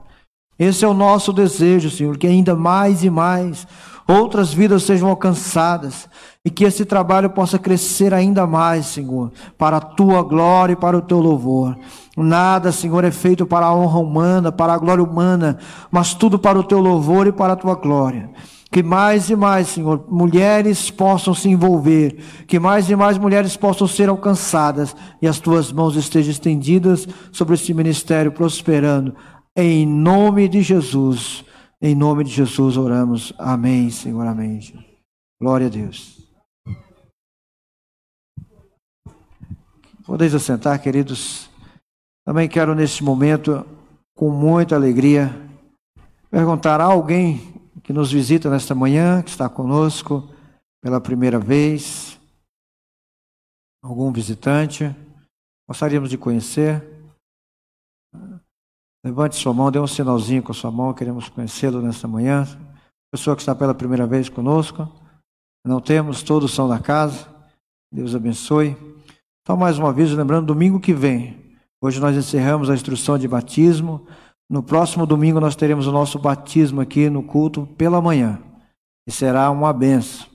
Esse 0.60 0.84
é 0.84 0.88
o 0.88 0.94
nosso 0.94 1.32
desejo, 1.32 1.90
Senhor, 1.90 2.18
que 2.18 2.28
ainda 2.28 2.56
mais 2.56 3.04
e 3.04 3.10
mais 3.10 3.68
outras 4.08 4.54
vidas 4.54 4.84
sejam 4.84 5.10
alcançadas 5.10 6.08
e 6.44 6.50
que 6.50 6.64
esse 6.64 6.86
trabalho 6.86 7.30
possa 7.30 7.60
crescer 7.60 8.14
ainda 8.14 8.48
mais, 8.48 8.86
Senhor, 8.86 9.32
para 9.58 9.78
a 9.78 9.82
tua 9.82 10.24
glória 10.24 10.74
e 10.74 10.78
para 10.78 10.98
o 10.98 11.02
teu 11.02 11.20
louvor. 11.20 11.78
Nada, 12.16 12.72
Senhor, 12.72 13.04
é 13.04 13.12
feito 13.12 13.46
para 13.46 13.66
a 13.66 13.76
honra 13.76 14.00
humana, 14.00 14.52
para 14.52 14.74
a 14.74 14.78
glória 14.78 15.04
humana, 15.04 15.58
mas 15.92 16.14
tudo 16.14 16.40
para 16.40 16.58
o 16.58 16.64
teu 16.64 16.80
louvor 16.80 17.28
e 17.28 17.34
para 17.34 17.54
a 17.54 17.58
tua 17.58 17.76
glória. 17.76 18.30
Que 18.72 18.84
mais 18.84 19.30
e 19.30 19.36
mais, 19.36 19.68
Senhor, 19.68 20.06
mulheres 20.10 20.92
possam 20.92 21.34
se 21.34 21.50
envolver, 21.50 22.18
que 22.48 22.60
mais 22.60 22.90
e 22.90 22.96
mais 22.96 23.18
mulheres 23.18 23.56
possam 23.56 23.88
ser 23.88 24.10
alcançadas 24.10 24.96
e 25.22 25.28
as 25.28 25.40
tuas 25.40 25.72
mãos 25.72 25.96
estejam 25.96 26.32
estendidas 26.32 27.08
sobre 27.32 27.56
esse 27.56 27.74
ministério 27.74 28.32
prosperando. 28.32 29.16
Em 29.60 29.88
nome 29.88 30.48
de 30.48 30.62
Jesus. 30.62 31.44
Em 31.82 31.96
nome 31.96 32.24
de 32.24 32.30
Jesus 32.30 32.78
oramos. 32.78 33.34
Amém, 33.40 33.90
Senhor. 33.90 34.28
Amém. 34.28 34.62
Glória 35.42 35.66
a 35.66 35.70
Deus. 35.70 36.22
Podeis 40.06 40.36
assentar, 40.36 40.80
queridos. 40.80 41.50
Também 42.24 42.48
quero 42.48 42.76
neste 42.76 43.04
momento, 43.04 43.66
com 44.16 44.30
muita 44.30 44.76
alegria, 44.76 45.36
perguntar 46.30 46.80
a 46.80 46.84
alguém 46.84 47.52
que 47.84 47.92
nos 47.92 48.12
visita 48.12 48.52
nesta 48.52 48.76
manhã, 48.76 49.24
que 49.24 49.32
está 49.32 49.50
conosco 49.50 50.30
pela 50.84 51.02
primeira 51.02 51.40
vez, 51.40 52.20
algum 53.84 54.12
visitante, 54.12 54.96
gostaríamos 55.68 56.12
de 56.12 56.18
conhecer. 56.18 56.97
Levante 59.08 59.38
sua 59.38 59.54
mão, 59.54 59.72
dê 59.72 59.80
um 59.80 59.88
sinalzinho 59.88 60.44
com 60.44 60.52
a 60.52 60.56
sua 60.56 60.70
mão, 60.70 60.94
queremos 60.94 61.30
conhecê-lo 61.30 61.82
nesta 61.82 62.10
manhã. 62.10 62.46
Pessoa 63.10 63.38
que 63.38 63.42
está 63.42 63.56
pela 63.56 63.74
primeira 63.74 64.06
vez 64.06 64.28
conosco. 64.28 64.86
Não 65.66 65.80
temos, 65.80 66.22
todos 66.22 66.54
são 66.54 66.68
da 66.68 66.78
casa. 66.78 67.26
Deus 67.90 68.14
abençoe. 68.14 68.76
Então, 69.42 69.56
mais 69.56 69.80
uma 69.80 69.94
vez, 69.94 70.12
lembrando, 70.12 70.48
domingo 70.48 70.78
que 70.78 70.94
vem, 70.94 71.56
hoje 71.82 72.02
nós 72.02 72.18
encerramos 72.18 72.70
a 72.70 72.74
instrução 72.74 73.18
de 73.18 73.30
batismo. 73.30 74.06
No 74.50 74.62
próximo 74.62 75.06
domingo 75.06 75.40
nós 75.40 75.56
teremos 75.56 75.88
o 75.88 75.92
nosso 75.94 76.20
batismo 76.20 76.82
aqui 76.82 77.10
no 77.10 77.24
culto 77.24 77.66
pela 77.78 78.02
manhã. 78.02 78.44
E 79.08 79.12
será 79.12 79.50
uma 79.50 79.72
benção. 79.72 80.28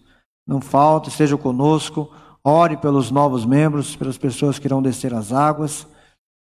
Não 0.47 0.62
falte, 0.62 1.11
esteja 1.11 1.37
conosco. 1.37 2.11
Ore 2.43 2.79
pelos 2.79 3.11
novos 3.11 3.45
membros, 3.45 3.95
pelas 3.95 4.16
pessoas 4.16 4.59
que 4.59 4.66
irão 4.66 4.81
descer 4.81 5.12
as 5.12 5.31
águas. 5.31 5.87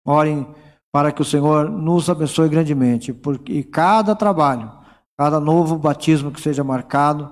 Orem 0.07 0.47
para 0.93 1.13
que 1.13 1.23
o 1.23 1.25
Senhor 1.25 1.71
nos 1.71 2.11
abençoe 2.11 2.49
grandemente, 2.49 3.13
porque 3.13 3.63
cada 3.63 4.15
trabalho, 4.15 4.71
cada 5.17 5.39
novo 5.39 5.79
batismo 5.79 6.31
que 6.31 6.41
seja 6.41 6.65
marcado, 6.65 7.31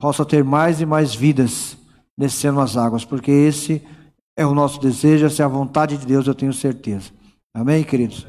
possa 0.00 0.24
ter 0.24 0.42
mais 0.42 0.80
e 0.80 0.86
mais 0.86 1.14
vidas 1.14 1.76
descendo 2.16 2.60
as 2.60 2.76
águas, 2.76 3.04
porque 3.04 3.30
esse 3.30 3.82
é 4.36 4.46
o 4.46 4.54
nosso 4.54 4.80
desejo, 4.80 5.26
essa 5.26 5.42
é 5.42 5.46
a 5.46 5.48
vontade 5.48 5.96
de 5.96 6.06
Deus, 6.06 6.26
eu 6.26 6.34
tenho 6.34 6.52
certeza. 6.52 7.10
Amém, 7.54 7.84
queridos? 7.84 8.26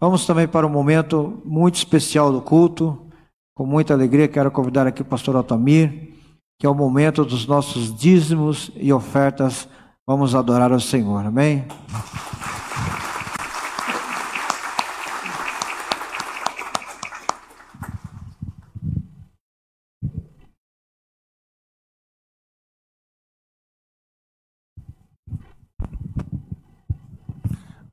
Vamos 0.00 0.26
também 0.26 0.46
para 0.46 0.66
um 0.66 0.70
momento 0.70 1.40
muito 1.44 1.76
especial 1.76 2.32
do 2.32 2.42
culto. 2.42 3.06
Com 3.54 3.64
muita 3.64 3.94
alegria, 3.94 4.28
quero 4.28 4.50
convidar 4.50 4.86
aqui 4.86 5.00
o 5.00 5.04
pastor 5.04 5.36
Altamir, 5.36 6.12
que 6.58 6.66
é 6.66 6.68
o 6.68 6.74
momento 6.74 7.24
dos 7.24 7.46
nossos 7.46 7.96
dízimos 7.96 8.70
e 8.76 8.92
ofertas. 8.92 9.68
Vamos 10.06 10.34
adorar 10.34 10.72
ao 10.72 10.80
Senhor. 10.80 11.24
Amém? 11.24 11.64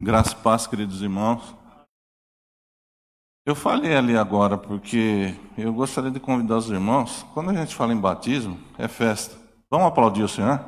Graça 0.03 0.33
e 0.33 0.35
paz, 0.35 0.67
queridos 0.67 1.01
irmãos. 1.01 1.55
Eu 3.45 3.55
falei 3.55 3.95
ali 3.95 4.17
agora 4.17 4.57
porque 4.57 5.33
eu 5.57 5.73
gostaria 5.73 6.11
de 6.11 6.19
convidar 6.19 6.57
os 6.57 6.69
irmãos. 6.69 7.25
Quando 7.33 7.51
a 7.51 7.53
gente 7.53 7.73
fala 7.73 7.93
em 7.93 7.97
batismo, 7.97 8.59
é 8.77 8.89
festa. 8.89 9.37
Vamos 9.71 9.87
aplaudir 9.87 10.21
o 10.21 10.27
Senhor? 10.27 10.59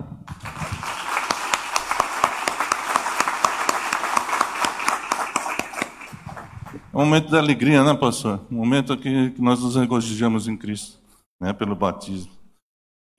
É 6.72 6.98
um 6.98 7.00
momento 7.00 7.28
de 7.28 7.38
alegria, 7.38 7.84
né, 7.84 7.94
pastor? 7.94 8.40
Um 8.50 8.56
momento 8.56 8.96
que 8.98 9.36
nós 9.38 9.62
nos 9.62 9.76
regozijamos 9.76 10.48
em 10.48 10.56
Cristo, 10.56 10.98
né, 11.42 11.52
pelo 11.52 11.76
batismo. 11.76 12.32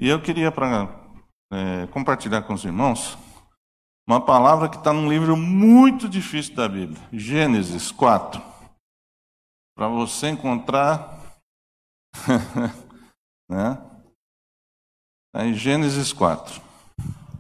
E 0.01 0.09
eu 0.09 0.19
queria 0.23 0.51
para 0.51 0.89
é, 1.53 1.87
compartilhar 1.89 2.41
com 2.41 2.55
os 2.55 2.64
irmãos 2.64 3.19
uma 4.07 4.24
palavra 4.24 4.68
que 4.68 4.76
está 4.76 4.92
num 4.92 5.11
livro 5.11 5.36
muito 5.36 6.09
difícil 6.09 6.54
da 6.54 6.68
Bíblia, 6.68 7.02
Gênesis 7.12 7.90
4. 7.90 8.40
Para 9.76 9.88
você 9.88 10.28
encontrar. 10.28 11.16
né? 13.50 13.74
Tá 15.34 15.44
em 15.44 15.54
Gênesis 15.54 16.12
4. 16.12 16.62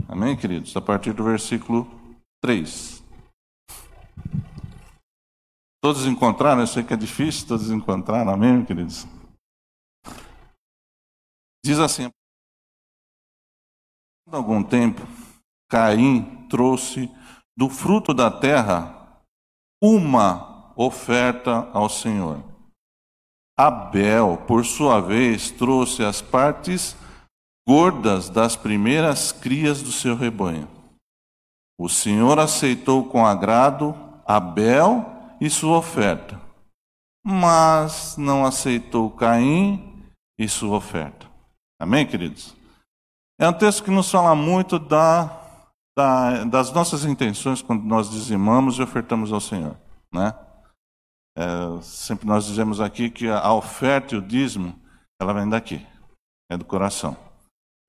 Amém, 0.08 0.36
queridos? 0.36 0.76
A 0.76 0.80
partir 0.80 1.12
do 1.12 1.24
versículo 1.24 1.88
3. 2.42 3.02
Todos 5.82 6.04
encontraram? 6.04 6.62
Eu 6.62 6.66
sei 6.66 6.82
que 6.82 6.92
é 6.92 6.96
difícil, 6.96 7.46
todos 7.46 7.70
encontraram. 7.70 8.32
Amém, 8.32 8.64
queridos? 8.64 9.06
Diz 11.64 11.78
assim: 11.78 12.10
Há 14.28 14.36
algum 14.36 14.62
tempo, 14.62 15.02
Caim 15.68 16.46
trouxe 16.48 17.10
do 17.56 17.68
fruto 17.68 18.12
da 18.14 18.30
terra 18.30 19.22
uma 19.82 20.72
oferta 20.76 21.68
ao 21.72 21.88
Senhor. 21.88 22.42
Abel, 23.58 24.36
por 24.46 24.64
sua 24.64 25.00
vez, 25.00 25.50
trouxe 25.50 26.04
as 26.04 26.20
partes 26.20 26.94
gordas 27.66 28.28
das 28.28 28.54
primeiras 28.54 29.32
crias 29.32 29.82
do 29.82 29.90
seu 29.90 30.14
rebanho. 30.14 30.68
O 31.78 31.88
Senhor 31.88 32.38
aceitou 32.38 33.08
com 33.08 33.26
agrado 33.26 33.94
Abel 34.26 35.04
e 35.40 35.48
sua 35.48 35.78
oferta, 35.78 36.40
mas 37.24 38.16
não 38.16 38.44
aceitou 38.44 39.10
Caim 39.10 40.04
e 40.38 40.48
sua 40.48 40.76
oferta. 40.76 41.26
Amém, 41.80 42.06
queridos? 42.06 42.54
É 43.38 43.48
um 43.48 43.52
texto 43.52 43.84
que 43.84 43.90
nos 43.90 44.10
fala 44.10 44.34
muito 44.34 44.78
da 44.78 45.45
da, 45.96 46.44
das 46.44 46.70
nossas 46.72 47.04
intenções 47.04 47.62
quando 47.62 47.82
nós 47.84 48.10
dizimamos 48.10 48.78
e 48.78 48.82
ofertamos 48.82 49.32
ao 49.32 49.40
Senhor. 49.40 49.76
Né? 50.12 50.34
É, 51.36 51.80
sempre 51.82 52.26
nós 52.26 52.44
dizemos 52.44 52.80
aqui 52.80 53.08
que 53.08 53.28
a 53.28 53.52
oferta 53.52 54.14
e 54.14 54.18
o 54.18 54.22
dízimo, 54.22 54.78
ela 55.20 55.32
vem 55.32 55.48
daqui, 55.48 55.84
é 56.50 56.56
do 56.56 56.64
coração. 56.64 57.16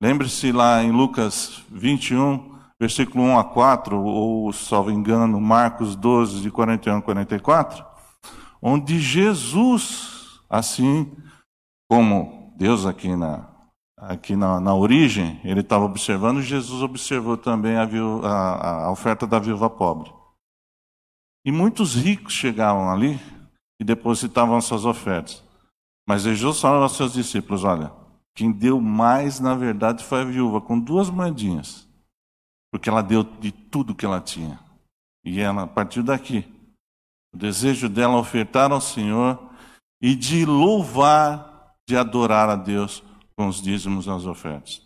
Lembre-se 0.02 0.52
lá 0.52 0.82
em 0.82 0.90
Lucas 0.90 1.62
21, 1.70 2.56
versículo 2.80 3.24
1 3.24 3.38
a 3.38 3.44
4, 3.44 4.00
ou, 4.00 4.52
salvo 4.52 4.90
engano, 4.90 5.40
Marcos 5.40 5.96
12, 5.96 6.40
de 6.40 6.50
41 6.50 6.98
a 6.98 7.02
44, 7.02 7.84
onde 8.62 8.98
Jesus, 9.00 10.40
assim 10.48 11.12
como 11.90 12.54
Deus 12.56 12.86
aqui 12.86 13.14
na, 13.16 13.48
aqui 14.00 14.36
na, 14.36 14.60
na 14.60 14.74
origem, 14.74 15.40
ele 15.44 15.60
estava 15.60 15.84
observando, 15.84 16.40
Jesus 16.40 16.82
observou 16.82 17.36
também 17.36 17.76
a, 17.76 17.84
a, 17.84 18.84
a 18.84 18.90
oferta 18.90 19.26
da 19.26 19.38
viúva 19.38 19.68
pobre. 19.68 20.12
E 21.44 21.52
muitos 21.52 21.94
ricos 21.94 22.32
chegavam 22.32 22.90
ali 22.90 23.18
e 23.80 23.84
depositavam 23.84 24.60
suas 24.60 24.84
ofertas. 24.84 25.42
Mas 26.06 26.22
Jesus 26.22 26.60
falou 26.60 26.82
aos 26.82 26.96
seus 26.96 27.12
discípulos: 27.12 27.64
olha, 27.64 27.92
quem 28.34 28.52
deu 28.52 28.80
mais, 28.80 29.40
na 29.40 29.54
verdade, 29.54 30.04
foi 30.04 30.22
a 30.22 30.24
viúva, 30.24 30.60
com 30.60 30.78
duas 30.78 31.10
moedinhas. 31.10 31.88
Porque 32.70 32.88
ela 32.88 33.02
deu 33.02 33.24
de 33.24 33.50
tudo 33.50 33.94
que 33.94 34.04
ela 34.04 34.20
tinha. 34.20 34.60
E 35.24 35.40
ela, 35.40 35.62
a 35.62 35.66
partir 35.66 36.02
daqui, 36.02 36.46
o 37.34 37.36
desejo 37.36 37.88
dela 37.88 38.14
é 38.14 38.18
ofertar 38.18 38.70
ao 38.70 38.80
Senhor 38.80 39.38
e 40.02 40.14
de 40.14 40.44
louvar, 40.44 41.74
de 41.88 41.96
adorar 41.96 42.48
a 42.48 42.56
Deus 42.56 43.02
com 43.38 43.46
os 43.46 43.62
dízimos 43.62 44.06
e 44.06 44.10
as 44.10 44.26
ofertas. 44.26 44.82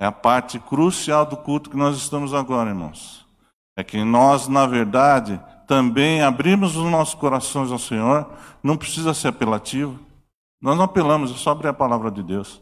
É 0.00 0.06
a 0.06 0.10
parte 0.10 0.58
crucial 0.58 1.24
do 1.24 1.36
culto 1.36 1.70
que 1.70 1.76
nós 1.76 1.96
estamos 1.96 2.34
agora, 2.34 2.70
irmãos. 2.70 3.24
É 3.78 3.84
que 3.84 4.02
nós, 4.02 4.48
na 4.48 4.66
verdade, 4.66 5.40
também 5.68 6.20
abrimos 6.20 6.74
os 6.74 6.90
nossos 6.90 7.14
corações 7.14 7.70
ao 7.70 7.78
Senhor, 7.78 8.28
não 8.60 8.76
precisa 8.76 9.14
ser 9.14 9.28
apelativo. 9.28 10.00
Nós 10.60 10.76
não 10.76 10.84
apelamos, 10.84 11.30
é 11.30 11.34
só 11.34 11.50
abrir 11.50 11.68
a 11.68 11.72
palavra 11.72 12.10
de 12.10 12.24
Deus. 12.24 12.60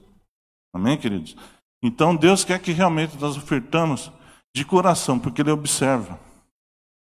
Amém, 0.75 0.99
queridos? 0.99 1.35
Então 1.83 2.15
Deus 2.15 2.45
quer 2.45 2.61
que 2.61 2.73
realmente 2.73 3.17
nós 3.19 3.35
ofertamos 3.35 4.13
de 4.55 4.63
coração, 4.63 5.19
porque 5.19 5.41
Ele 5.41 5.51
observa. 5.51 6.21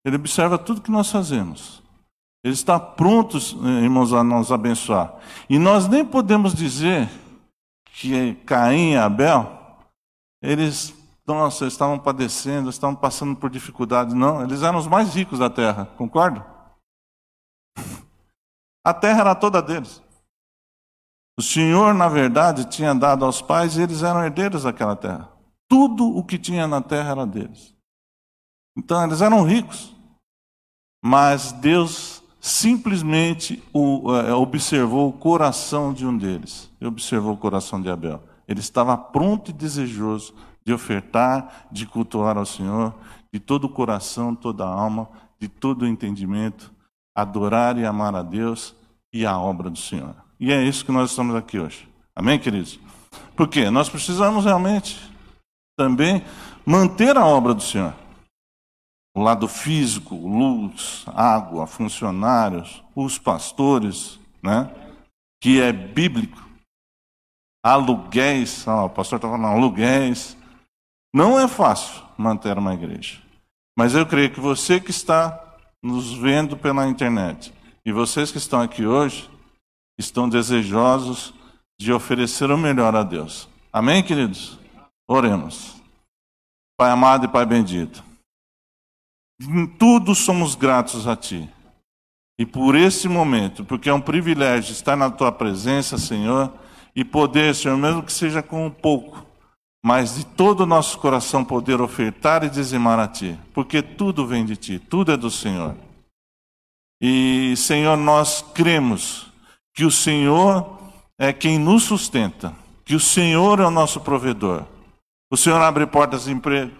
Ele 0.05 0.15
observa 0.15 0.57
tudo 0.57 0.79
que 0.79 0.91
nós 0.91 1.11
fazemos. 1.11 1.83
Ele 2.45 2.53
está 2.53 2.79
pronto, 2.79 3.37
irmãos, 3.83 4.13
a 4.13 4.23
nos 4.23 4.53
abençoar. 4.53 5.15
E 5.49 5.59
nós 5.59 5.85
nem 5.89 6.05
podemos 6.05 6.53
dizer 6.53 7.09
que 7.95 8.35
Caim 8.45 8.91
e 8.91 8.97
Abel, 8.97 9.57
eles, 10.41 10.93
nossa, 11.25 11.65
estavam 11.65 11.97
padecendo, 11.97 12.69
estavam 12.69 12.95
passando 12.95 13.35
por 13.35 13.49
dificuldades. 13.49 14.13
Não, 14.13 14.43
eles 14.43 14.61
eram 14.61 14.77
os 14.77 14.87
mais 14.87 15.13
ricos 15.15 15.39
da 15.39 15.49
terra, 15.49 15.85
concorda? 15.97 16.45
A 18.83 18.93
terra 18.93 19.21
era 19.21 19.35
toda 19.35 19.61
deles. 19.61 20.03
O 21.37 21.41
Senhor, 21.41 21.93
na 21.93 22.07
verdade, 22.07 22.69
tinha 22.69 22.93
dado 22.93 23.25
aos 23.25 23.41
pais 23.41 23.77
e 23.77 23.81
eles 23.81 24.03
eram 24.03 24.23
herdeiros 24.23 24.63
daquela 24.63 24.95
terra. 24.95 25.31
Tudo 25.67 26.05
o 26.05 26.23
que 26.23 26.37
tinha 26.37 26.67
na 26.67 26.81
terra 26.81 27.11
era 27.11 27.25
deles. 27.25 27.75
Então, 28.77 29.03
eles 29.03 29.21
eram 29.21 29.43
ricos. 29.43 29.95
Mas 31.03 31.51
Deus 31.53 32.23
simplesmente 32.45 33.63
o, 33.73 34.11
uh, 34.11 34.35
observou 34.35 35.09
o 35.09 35.13
coração 35.13 35.91
de 35.91 36.05
um 36.05 36.15
deles. 36.15 36.69
Observou 36.79 37.33
o 37.33 37.37
coração 37.37 37.81
de 37.81 37.89
Abel. 37.89 38.21
Ele 38.47 38.59
estava 38.59 38.95
pronto 38.95 39.49
e 39.49 39.53
desejoso 39.53 40.35
de 40.63 40.71
ofertar, 40.71 41.65
de 41.71 41.87
cultuar 41.87 42.37
ao 42.37 42.45
Senhor, 42.45 42.93
de 43.33 43.39
todo 43.39 43.63
o 43.63 43.69
coração, 43.69 44.35
toda 44.35 44.63
a 44.63 44.69
alma, 44.69 45.09
de 45.39 45.47
todo 45.47 45.81
o 45.81 45.87
entendimento, 45.87 46.71
adorar 47.15 47.79
e 47.79 47.85
amar 47.85 48.13
a 48.13 48.21
Deus 48.21 48.75
e 49.11 49.25
a 49.25 49.35
obra 49.39 49.67
do 49.71 49.79
Senhor. 49.79 50.15
E 50.39 50.53
é 50.53 50.63
isso 50.63 50.85
que 50.85 50.91
nós 50.91 51.09
estamos 51.09 51.35
aqui 51.35 51.57
hoje. 51.57 51.89
Amém, 52.15 52.37
queridos? 52.37 52.79
Porque 53.35 53.71
nós 53.71 53.89
precisamos 53.89 54.45
realmente 54.45 55.01
também 55.75 56.23
manter 56.63 57.17
a 57.17 57.25
obra 57.25 57.55
do 57.55 57.63
Senhor 57.63 58.04
o 59.15 59.23
lado 59.23 59.47
físico, 59.47 60.13
luz, 60.15 61.05
água, 61.07 61.65
funcionários, 61.65 62.83
os 62.93 63.17
pastores, 63.17 64.19
né? 64.43 64.69
que 65.41 65.61
é 65.61 65.71
bíblico, 65.71 66.43
aluguéis, 67.63 68.67
ah, 68.67 68.85
o 68.85 68.89
pastor 68.89 69.17
está 69.17 69.29
falando 69.29 69.47
aluguéis. 69.47 70.37
Não 71.13 71.39
é 71.39 71.47
fácil 71.47 72.03
manter 72.17 72.57
uma 72.57 72.73
igreja. 72.73 73.21
Mas 73.77 73.95
eu 73.95 74.05
creio 74.05 74.31
que 74.31 74.39
você 74.39 74.79
que 74.79 74.91
está 74.91 75.55
nos 75.83 76.13
vendo 76.13 76.57
pela 76.57 76.87
internet 76.87 77.53
E 77.85 77.91
vocês 77.91 78.31
que 78.31 78.39
estão 78.39 78.59
aqui 78.59 78.85
hoje 78.85 79.29
estão 79.99 80.27
desejosos 80.27 81.33
de 81.79 81.93
oferecer 81.93 82.49
o 82.49 82.57
melhor 82.57 82.95
a 82.95 83.03
Deus. 83.03 83.47
Amém, 83.71 84.01
queridos? 84.03 84.57
Oremos. 85.07 85.75
Pai 86.77 86.89
amado 86.89 87.25
e 87.25 87.27
Pai 87.27 87.45
bendito, 87.45 88.03
em 89.39 89.65
tudo 89.65 90.15
somos 90.15 90.55
gratos 90.55 91.07
a 91.07 91.15
Ti. 91.15 91.49
E 92.37 92.45
por 92.45 92.75
esse 92.75 93.07
momento, 93.07 93.63
porque 93.63 93.89
é 93.89 93.93
um 93.93 94.01
privilégio 94.01 94.71
estar 94.71 94.95
na 94.95 95.09
Tua 95.09 95.31
presença, 95.31 95.97
Senhor, 95.97 96.51
e 96.95 97.03
poder, 97.03 97.55
Senhor, 97.55 97.77
mesmo 97.77 98.03
que 98.03 98.11
seja 98.11 98.41
com 98.41 98.65
um 98.65 98.71
pouco, 98.71 99.25
mas 99.83 100.15
de 100.15 100.25
todo 100.25 100.61
o 100.61 100.65
nosso 100.65 100.97
coração 100.97 101.45
poder 101.45 101.79
ofertar 101.79 102.43
e 102.43 102.49
dizimar 102.49 102.99
a 102.99 103.07
Ti, 103.07 103.39
porque 103.53 103.81
tudo 103.81 104.25
vem 104.25 104.45
de 104.45 104.55
Ti, 104.55 104.79
tudo 104.79 105.11
é 105.11 105.17
do 105.17 105.29
Senhor. 105.29 105.75
E, 107.01 107.53
Senhor, 107.57 107.97
nós 107.97 108.41
cremos 108.53 109.27
que 109.73 109.85
o 109.85 109.91
Senhor 109.91 110.79
é 111.19 111.31
quem 111.31 111.59
nos 111.59 111.83
sustenta, 111.83 112.53
que 112.83 112.95
o 112.95 112.99
Senhor 112.99 113.59
é 113.59 113.65
o 113.65 113.71
nosso 113.71 113.99
provedor. 113.99 114.65
O 115.31 115.37
Senhor 115.37 115.61
abre 115.61 115.85
portas 115.85 116.25
de 116.25 116.31
emprego. 116.31 116.71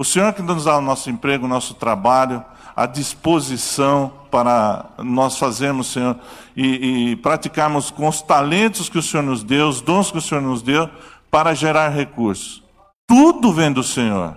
O 0.00 0.04
Senhor 0.04 0.32
que 0.32 0.40
nos 0.40 0.64
dá 0.64 0.78
o 0.78 0.80
nosso 0.80 1.10
emprego, 1.10 1.44
o 1.44 1.48
nosso 1.48 1.74
trabalho, 1.74 2.44
a 2.76 2.86
disposição 2.86 4.12
para 4.30 4.88
nós 4.98 5.36
fazermos, 5.36 5.88
Senhor, 5.88 6.16
e, 6.56 7.10
e 7.10 7.16
praticarmos 7.16 7.90
com 7.90 8.06
os 8.06 8.22
talentos 8.22 8.88
que 8.88 8.96
o 8.96 9.02
Senhor 9.02 9.24
nos 9.24 9.42
deu, 9.42 9.68
os 9.68 9.80
dons 9.80 10.12
que 10.12 10.18
o 10.18 10.22
Senhor 10.22 10.40
nos 10.40 10.62
deu, 10.62 10.88
para 11.28 11.52
gerar 11.52 11.88
recursos. 11.88 12.62
Tudo 13.08 13.52
vem 13.52 13.72
do 13.72 13.82
Senhor. 13.82 14.36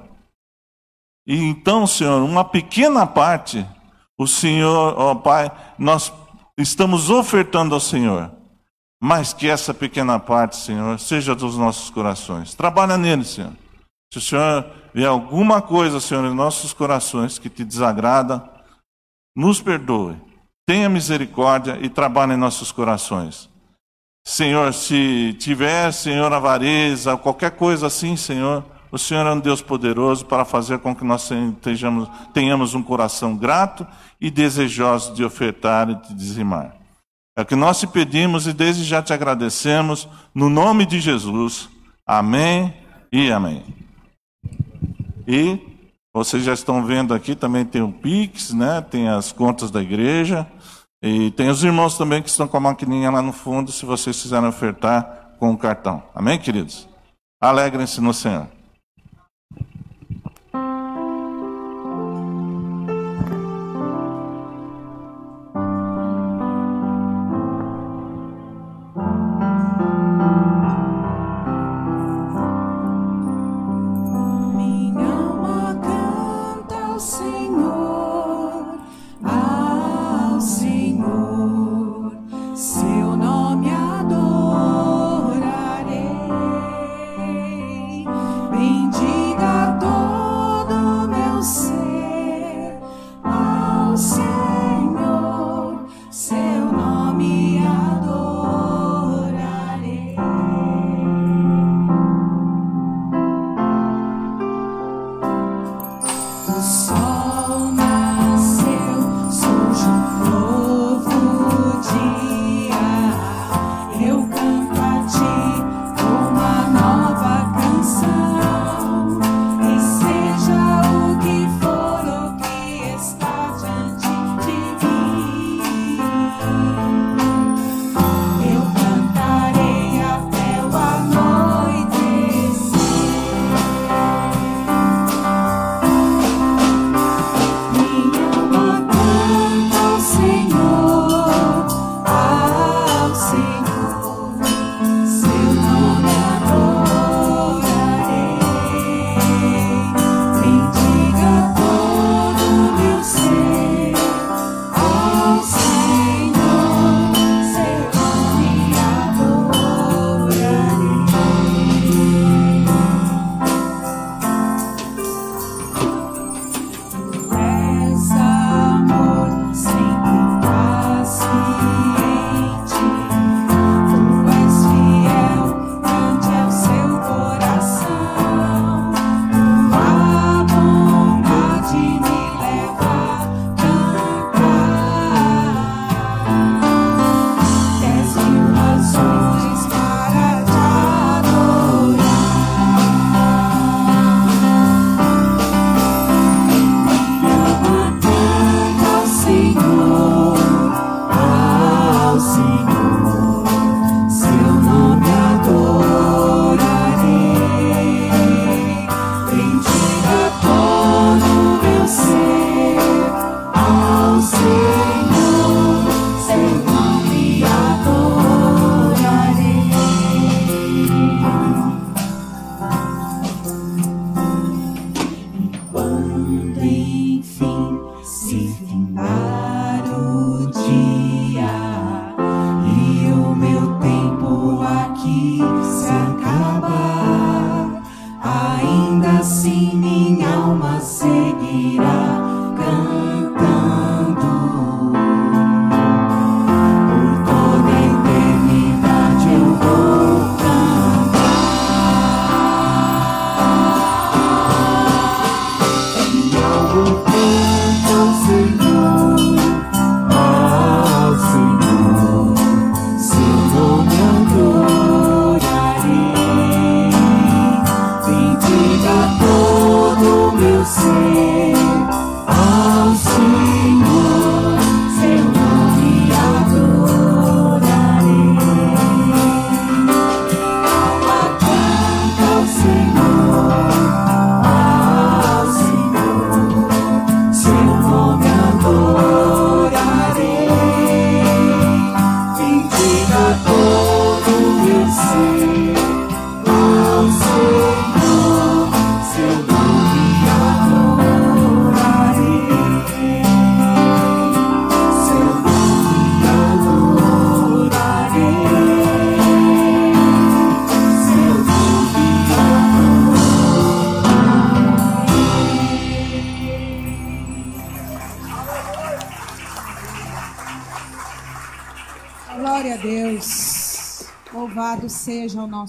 E 1.27 1.37
então, 1.37 1.85
Senhor, 1.85 2.23
uma 2.23 2.43
pequena 2.43 3.05
parte, 3.05 3.63
o 4.17 4.25
Senhor, 4.25 4.95
ó 4.97 5.13
Pai, 5.13 5.51
nós 5.77 6.11
estamos 6.57 7.11
ofertando 7.11 7.75
ao 7.75 7.81
Senhor. 7.81 8.31
Mas 8.99 9.31
que 9.31 9.47
essa 9.47 9.75
pequena 9.75 10.19
parte, 10.19 10.57
Senhor, 10.57 10.99
seja 10.99 11.35
dos 11.35 11.55
nossos 11.55 11.91
corações. 11.91 12.55
Trabalha 12.55 12.97
nele, 12.97 13.23
Senhor. 13.23 13.60
Se 14.11 14.17
o 14.17 14.21
Senhor 14.21 14.65
vê 14.93 15.05
alguma 15.05 15.61
coisa, 15.61 15.99
Senhor, 15.99 16.25
em 16.25 16.35
nossos 16.35 16.73
corações 16.73 17.39
que 17.39 17.49
te 17.49 17.63
desagrada, 17.63 18.43
nos 19.35 19.61
perdoe. 19.61 20.17
Tenha 20.67 20.89
misericórdia 20.89 21.79
e 21.81 21.89
trabalhe 21.89 22.33
em 22.33 22.37
nossos 22.37 22.71
corações. 22.71 23.49
Senhor, 24.27 24.73
se 24.73 25.35
tiver, 25.39 25.91
Senhor, 25.91 26.31
avareza, 26.31 27.17
qualquer 27.17 27.51
coisa 27.51 27.87
assim, 27.87 28.15
Senhor, 28.15 28.63
o 28.91 28.97
Senhor 28.97 29.25
é 29.25 29.31
um 29.31 29.39
Deus 29.39 29.61
poderoso 29.61 30.25
para 30.25 30.45
fazer 30.45 30.79
com 30.79 30.93
que 30.93 31.03
nós 31.03 31.27
tenhamos, 31.61 32.09
tenhamos 32.33 32.75
um 32.75 32.83
coração 32.83 33.35
grato 33.35 33.87
e 34.19 34.29
desejoso 34.29 35.13
de 35.13 35.23
ofertar 35.23 35.89
e 35.89 35.95
de 35.95 36.13
dizimar. 36.13 36.75
É 37.37 37.41
o 37.41 37.45
que 37.45 37.55
nós 37.55 37.79
te 37.79 37.87
pedimos 37.87 38.45
e 38.45 38.53
desde 38.53 38.83
já 38.83 39.01
te 39.01 39.13
agradecemos, 39.13 40.07
no 40.35 40.49
nome 40.49 40.85
de 40.85 40.99
Jesus. 40.99 41.69
Amém 42.05 42.73
e 43.11 43.31
amém. 43.31 43.80
E 45.27 45.59
vocês 46.13 46.43
já 46.43 46.53
estão 46.53 46.85
vendo 46.85 47.13
aqui, 47.13 47.35
também 47.35 47.63
tem 47.65 47.81
o 47.81 47.91
Pix, 47.91 48.53
né? 48.53 48.81
tem 48.81 49.07
as 49.07 49.31
contas 49.31 49.71
da 49.71 49.81
igreja. 49.81 50.45
E 51.01 51.31
tem 51.31 51.49
os 51.49 51.63
irmãos 51.63 51.97
também 51.97 52.21
que 52.21 52.29
estão 52.29 52.47
com 52.47 52.57
a 52.57 52.59
maquininha 52.59 53.09
lá 53.09 53.21
no 53.21 53.33
fundo, 53.33 53.71
se 53.71 53.85
vocês 53.85 54.21
quiserem 54.21 54.47
ofertar 54.47 55.35
com 55.39 55.51
o 55.51 55.57
cartão. 55.57 56.03
Amém, 56.13 56.37
queridos? 56.37 56.87
Alegrem-se 57.41 57.99
no 57.99 58.13
Senhor. 58.13 58.47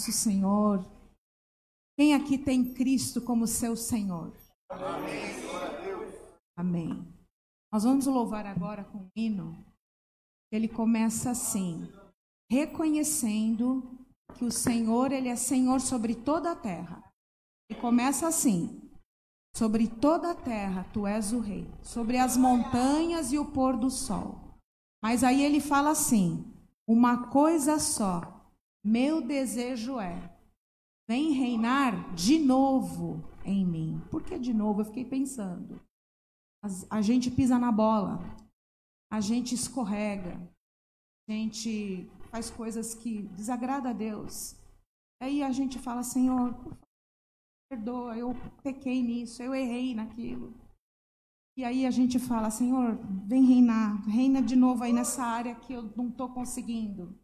Nosso 0.03 0.11
Senhor. 0.11 0.85
Quem 1.97 2.15
aqui 2.15 2.37
tem 2.37 2.75
Cristo 2.75 3.21
como 3.21 3.47
seu 3.47 3.77
Senhor? 3.77 4.37
Amém. 6.57 7.07
Nós 7.73 7.85
vamos 7.85 8.07
louvar 8.07 8.45
agora 8.45 8.83
com 8.85 8.99
um 8.99 9.09
hino. 9.15 9.65
Ele 10.51 10.67
começa 10.67 11.31
assim: 11.31 11.89
reconhecendo 12.51 13.97
que 14.35 14.45
o 14.45 14.51
Senhor, 14.51 15.13
ele 15.13 15.29
é 15.29 15.37
Senhor 15.37 15.81
sobre 15.81 16.17
toda 16.17 16.51
a 16.51 16.57
terra. 16.57 17.05
E 17.71 17.75
começa 17.75 18.27
assim: 18.27 18.91
Sobre 19.55 19.87
toda 19.87 20.33
a 20.33 20.35
terra 20.35 20.85
tu 20.93 21.07
és 21.07 21.33
o 21.33 21.39
rei, 21.39 21.71
sobre 21.81 22.19
as 22.19 22.37
montanhas 22.37 23.33
e 23.33 23.39
o 23.39 23.53
pôr 23.53 23.77
do 23.77 23.91
sol. 23.91 24.59
Mas 25.01 25.23
aí 25.23 25.45
ele 25.45 25.61
fala 25.61 25.91
assim: 25.91 26.53
uma 26.89 27.29
coisa 27.29 27.79
só, 27.79 28.42
meu 28.85 29.21
desejo 29.21 30.01
é, 30.01 30.37
vem 31.09 31.33
reinar 31.33 32.15
de 32.15 32.39
novo 32.39 33.23
em 33.45 33.65
mim. 33.65 34.01
Por 34.11 34.23
que 34.23 34.39
de 34.39 34.53
novo? 34.53 34.81
Eu 34.81 34.87
fiquei 34.87 35.05
pensando. 35.05 35.81
A 36.91 37.03
gente 37.03 37.31
pisa 37.31 37.59
na 37.59 37.73
bola, 37.73 38.21
a 39.11 39.21
gente 39.21 39.55
escorrega, 39.55 40.37
a 41.29 41.33
gente 41.33 42.09
faz 42.31 42.51
coisas 42.51 42.95
que 42.95 43.23
desagrada 43.23 43.91
a 43.91 43.93
Deus. 43.93 44.57
Aí 45.21 45.43
a 45.43 45.51
gente 45.51 45.79
fala, 45.79 46.03
Senhor, 46.03 46.55
por 46.55 46.79
perdoa, 47.69 48.17
eu 48.17 48.33
pequei 48.63 49.03
nisso, 49.03 49.43
eu 49.43 49.55
errei 49.55 49.95
naquilo. 49.95 50.55
E 51.57 51.65
aí 51.65 51.85
a 51.85 51.91
gente 51.91 52.19
fala, 52.19 52.51
Senhor, 52.51 52.97
vem 53.27 53.45
reinar, 53.45 54.03
reina 54.09 54.41
de 54.41 54.57
novo 54.57 54.85
aí 54.85 54.93
nessa 54.93 55.23
área 55.23 55.55
que 55.55 55.73
eu 55.73 55.83
não 55.97 56.09
estou 56.09 56.33
conseguindo. 56.33 57.19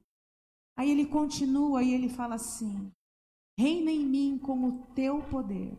Aí 0.79 0.91
ele 0.91 1.07
continua 1.07 1.83
e 1.83 1.93
ele 1.93 2.09
fala 2.09 2.37
assim: 2.37 2.93
reina 3.59 3.91
em 3.91 4.05
mim 4.05 4.39
com 4.39 4.65
o 4.65 4.87
teu 4.95 5.23
poder, 5.29 5.77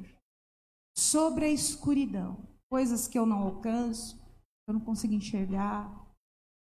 sobre 0.97 1.45
a 1.45 1.49
escuridão, 1.49 2.37
coisas 2.69 3.07
que 3.07 3.17
eu 3.17 3.25
não 3.25 3.39
alcanço, 3.39 4.19
eu 4.67 4.73
não 4.73 4.81
consigo 4.81 5.13
enxergar, 5.13 5.89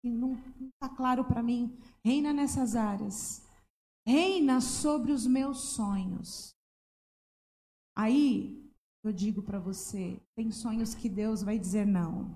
que 0.01 0.09
não 0.09 0.35
está 0.75 0.89
claro 0.97 1.25
para 1.25 1.43
mim. 1.43 1.77
Reina 2.05 2.33
nessas 2.33 2.77
áreas, 2.77 3.45
reina 4.07 4.61
sobre 4.61 5.11
os 5.11 5.27
meus 5.27 5.59
sonhos, 5.75 6.53
Aí 7.97 8.71
eu 9.05 9.13
digo 9.13 9.43
para 9.43 9.59
você: 9.59 10.21
tem 10.37 10.51
sonhos 10.51 10.95
que 10.95 11.09
Deus 11.09 11.43
vai 11.43 11.59
dizer 11.59 11.87
não. 11.87 12.35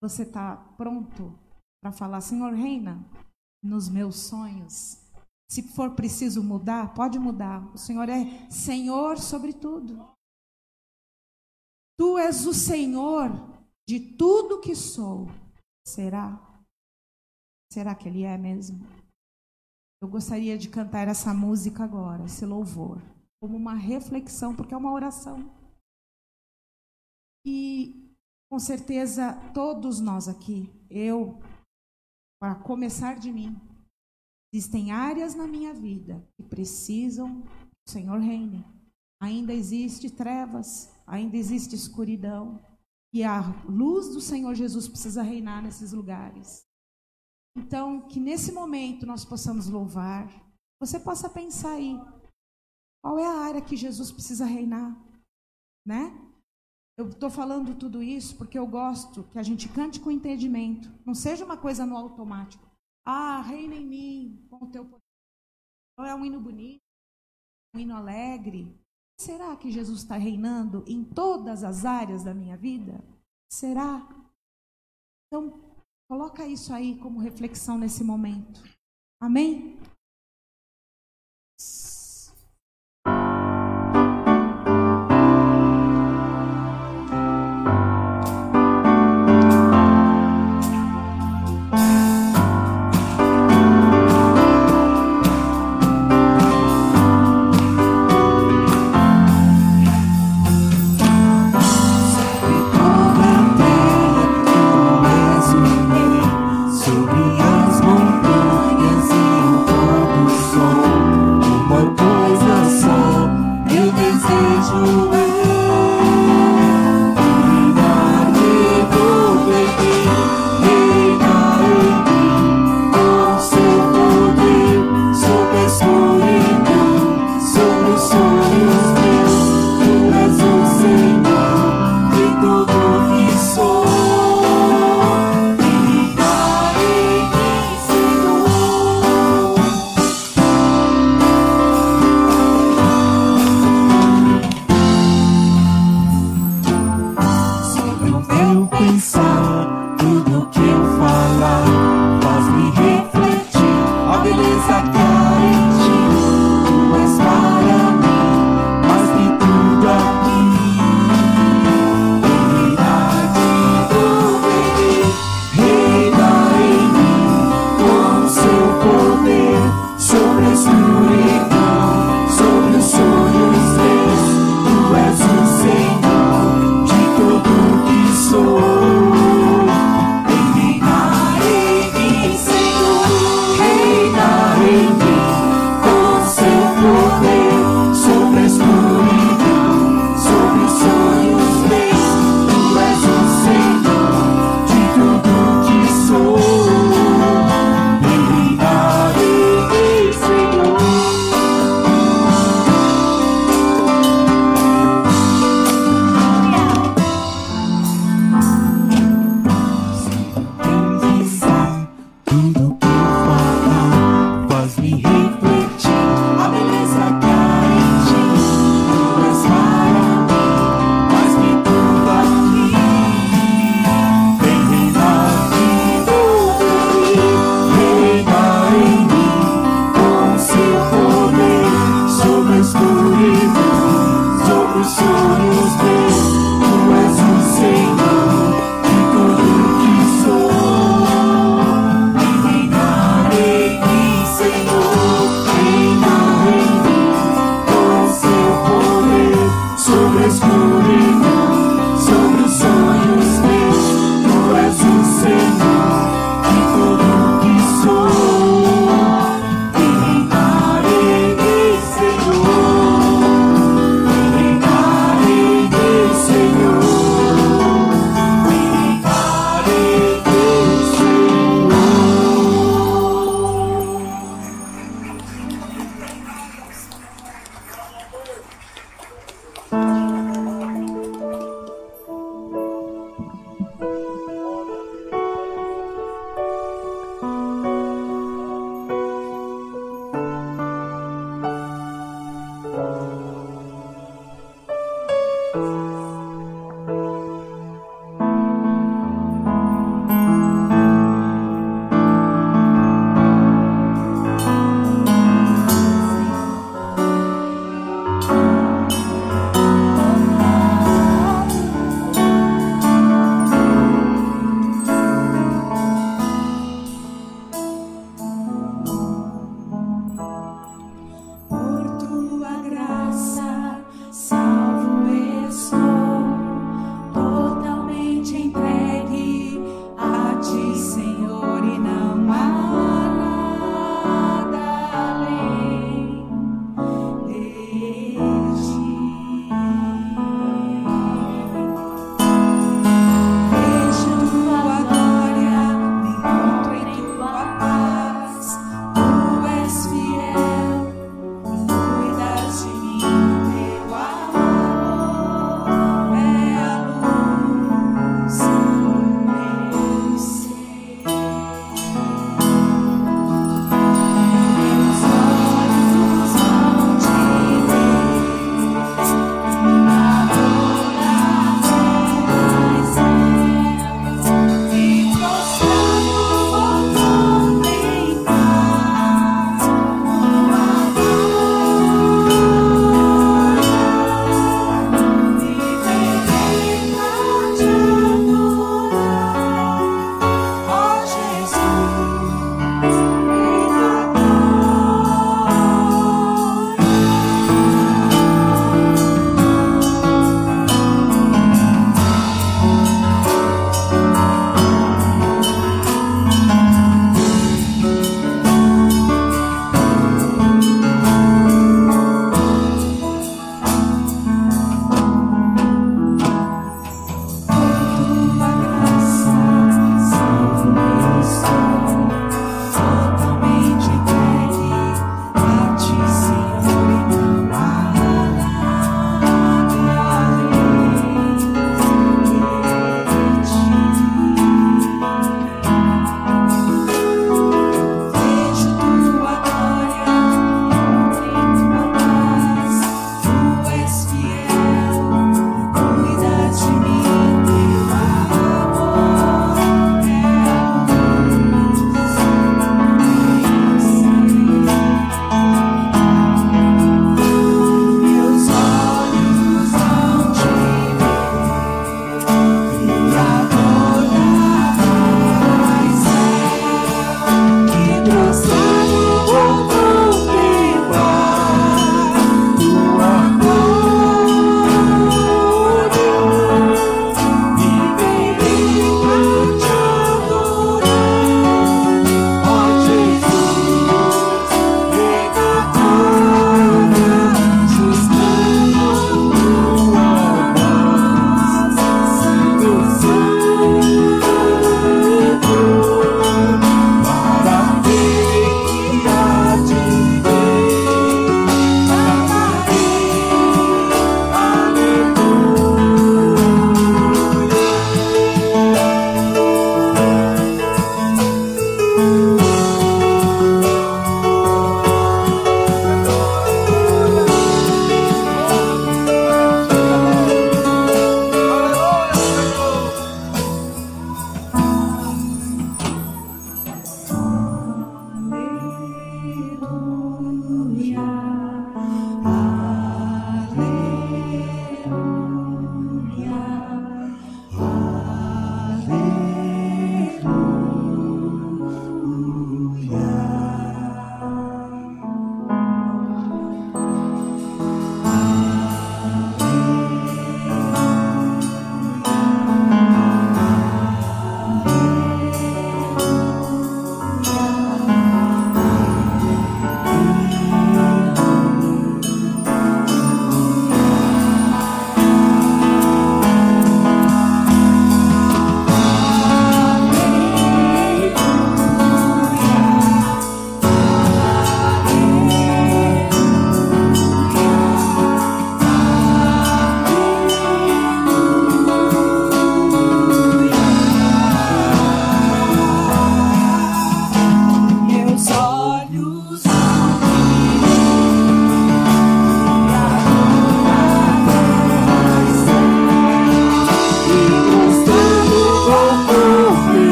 Você 0.00 0.22
está 0.22 0.56
pronto 0.76 1.38
para 1.82 1.92
falar, 1.92 2.20
Senhor, 2.20 2.52
reina 2.52 3.04
nos 3.62 3.88
meus 3.88 4.16
sonhos? 4.16 4.98
Se 5.50 5.62
for 5.62 5.94
preciso 5.94 6.42
mudar, 6.42 6.94
pode 6.94 7.18
mudar. 7.18 7.62
O 7.74 7.78
Senhor 7.78 8.08
é 8.08 8.50
Senhor 8.50 9.18
sobre 9.18 9.52
tudo. 9.52 10.10
Tu 11.98 12.18
és 12.18 12.46
o 12.46 12.54
Senhor 12.54 13.30
de 13.86 14.00
tudo 14.16 14.60
que 14.60 14.74
sou. 14.74 15.26
Será? 15.86 16.40
Será 17.70 17.94
que 17.94 18.08
Ele 18.08 18.22
é 18.22 18.36
mesmo? 18.38 18.80
Eu 20.02 20.08
gostaria 20.08 20.58
de 20.58 20.68
cantar 20.68 21.06
essa 21.06 21.32
música 21.32 21.84
agora, 21.84 22.24
esse 22.24 22.44
louvor 22.44 23.00
como 23.42 23.56
uma 23.56 23.74
reflexão, 23.74 24.54
porque 24.54 24.72
é 24.72 24.76
uma 24.76 24.92
oração. 24.92 25.52
E 27.44 28.16
com 28.48 28.56
certeza 28.56 29.34
todos 29.52 29.98
nós 29.98 30.28
aqui, 30.28 30.70
eu, 30.88 31.40
para 32.42 32.56
começar 32.56 33.20
de 33.20 33.30
mim, 33.30 33.56
existem 34.52 34.90
áreas 34.90 35.32
na 35.32 35.46
minha 35.46 35.72
vida 35.72 36.28
que 36.34 36.42
precisam 36.42 37.42
que 37.42 37.86
o 37.86 37.90
Senhor 37.92 38.18
reine. 38.18 38.66
Ainda 39.22 39.54
existe 39.54 40.10
trevas, 40.10 40.92
ainda 41.06 41.36
existe 41.36 41.76
escuridão. 41.76 42.60
E 43.14 43.22
a 43.22 43.42
luz 43.64 44.08
do 44.08 44.20
Senhor 44.20 44.56
Jesus 44.56 44.88
precisa 44.88 45.22
reinar 45.22 45.62
nesses 45.62 45.92
lugares. 45.92 46.66
Então, 47.56 48.08
que 48.08 48.18
nesse 48.18 48.50
momento 48.50 49.06
nós 49.06 49.24
possamos 49.24 49.68
louvar. 49.68 50.26
Você 50.80 50.98
possa 50.98 51.30
pensar 51.30 51.74
aí, 51.74 51.96
qual 53.04 53.20
é 53.20 53.24
a 53.24 53.38
área 53.38 53.62
que 53.62 53.76
Jesus 53.76 54.10
precisa 54.10 54.44
reinar? 54.44 55.00
Né? 55.86 56.10
Eu 56.96 57.08
estou 57.08 57.30
falando 57.30 57.78
tudo 57.78 58.02
isso 58.02 58.36
porque 58.36 58.58
eu 58.58 58.66
gosto 58.66 59.24
que 59.24 59.38
a 59.38 59.42
gente 59.42 59.68
cante 59.68 59.98
com 59.98 60.10
entendimento. 60.10 60.92
Não 61.06 61.14
seja 61.14 61.44
uma 61.44 61.56
coisa 61.56 61.86
no 61.86 61.96
automático. 61.96 62.70
Ah, 63.04 63.40
reina 63.40 63.74
em 63.74 63.86
mim 63.86 64.46
com 64.50 64.64
o 64.64 64.70
teu 64.70 64.84
poder. 64.84 65.00
Não 65.98 66.04
é 66.04 66.14
um 66.14 66.24
hino 66.24 66.40
bonito, 66.40 66.82
um 67.74 67.78
hino 67.78 67.96
alegre. 67.96 68.78
Será 69.18 69.56
que 69.56 69.70
Jesus 69.70 70.00
está 70.00 70.16
reinando 70.16 70.84
em 70.86 71.04
todas 71.04 71.64
as 71.64 71.84
áreas 71.84 72.24
da 72.24 72.34
minha 72.34 72.56
vida? 72.56 73.02
Será? 73.50 74.06
Então, 75.26 75.60
coloca 76.10 76.46
isso 76.46 76.72
aí 76.72 76.98
como 76.98 77.20
reflexão 77.20 77.78
nesse 77.78 78.04
momento. 78.04 78.62
Amém? 79.20 79.78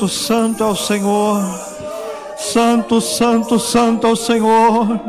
Santo, 0.00 0.08
santo 0.08 0.62
é 0.62 0.66
o 0.66 0.76
Senhor. 0.76 1.42
Santo, 2.38 3.00
santo, 3.00 3.58
santo 3.58 4.06
é 4.06 4.10
o 4.10 4.16
Senhor. 4.16 5.00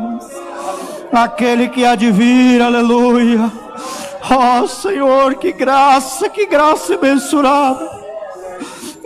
Aquele 1.12 1.68
que 1.68 1.84
há 1.84 1.94
de 1.94 2.10
vir, 2.10 2.60
aleluia. 2.60 3.50
Oh, 4.30 4.66
Senhor, 4.66 5.34
que 5.36 5.52
graça, 5.52 6.28
que 6.28 6.46
graça 6.46 6.94
imensurável. 6.94 7.88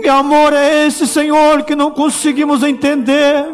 Que 0.01 0.09
amor 0.09 0.53
é 0.53 0.87
esse, 0.87 1.07
Senhor, 1.07 1.63
que 1.63 1.77
não 1.77 1.91
conseguimos 1.91 2.63
entender 2.63 3.47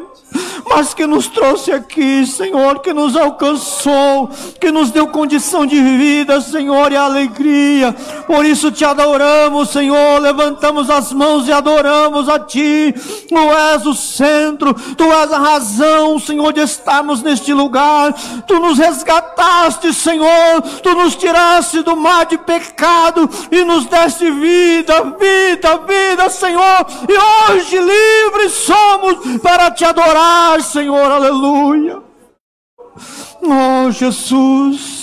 mas 0.75 0.95
que 0.95 1.07
nos 1.07 1.29
trouxe 1.29 1.71
aqui, 1.71 2.27
Senhor, 2.27 2.81
que 2.81 2.95
nos 2.95 3.15
alcançou, 3.15 4.31
que 4.59 4.71
nos 4.71 4.91
deu 4.91 5.07
condição 5.09 5.67
de 5.67 5.81
vida, 5.81 6.41
Senhor, 6.41 6.91
e 6.93 6.97
alegria. 6.97 7.95
Por 8.27 8.45
isso 8.45 8.71
te 8.71 8.85
adoramos, 8.85 9.71
Senhor, 9.71 10.21
levantamos 10.21 10.89
as 10.91 11.13
mãos 11.13 11.47
e 11.49 11.53
adoramos 11.53 12.29
a 12.29 12.39
Ti. 12.39 12.95
Tu 13.29 13.37
és 13.37 13.87
o 13.87 13.95
centro, 13.95 14.75
Tu 14.75 15.05
és 15.05 15.33
a 15.33 15.39
razão, 15.39 16.19
Senhor, 16.19 16.53
de 16.53 16.61
estarmos 16.61 17.23
neste 17.23 17.53
lugar. 17.53 18.13
Tu 18.47 18.59
nos 18.59 18.79
resgataste, 18.79 19.93
Senhor, 19.93 20.63
Tu 20.83 20.95
nos 20.95 21.15
tiraste 21.17 21.83
do 21.83 21.97
mar 21.97 22.27
de 22.27 22.39
pecado 22.39 23.29
e 23.51 23.65
nos 23.65 23.87
deste 23.87 24.31
vida, 24.31 25.17
vida, 25.19 25.79
vida, 25.79 26.31
Senhor. 26.31 26.87
E 27.09 27.53
hoje 27.53 27.79
livres 27.79 28.53
somos 28.53 29.41
para 29.41 29.71
te 29.71 29.85
adorar, 29.85 30.63
Senhor, 30.63 31.11
aleluia. 31.11 32.01
Oh, 33.43 33.91
Jesus, 33.91 35.02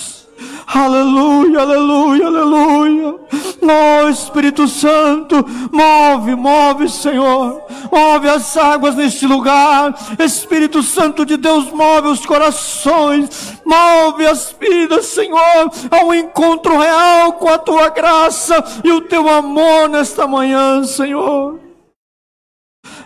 aleluia, 0.78 1.60
aleluia, 1.60 2.26
aleluia. 2.26 3.20
Oh, 3.62 4.08
Espírito 4.08 4.66
Santo, 4.66 5.44
move, 5.70 6.34
move, 6.34 6.88
Senhor, 6.88 7.62
move 7.92 8.28
as 8.28 8.56
águas 8.56 8.96
neste 8.96 9.26
lugar. 9.26 9.94
Espírito 10.18 10.82
Santo 10.82 11.26
de 11.26 11.36
Deus, 11.36 11.70
move 11.70 12.08
os 12.08 12.24
corações, 12.24 13.60
move 13.64 14.26
as 14.26 14.54
vidas, 14.58 15.06
Senhor, 15.06 15.70
ao 15.90 16.14
encontro 16.14 16.78
real 16.78 17.34
com 17.34 17.48
a 17.48 17.58
tua 17.58 17.88
graça 17.90 18.64
e 18.82 18.90
o 18.92 19.02
teu 19.02 19.28
amor 19.28 19.88
nesta 19.88 20.26
manhã, 20.26 20.82
Senhor. 20.84 21.60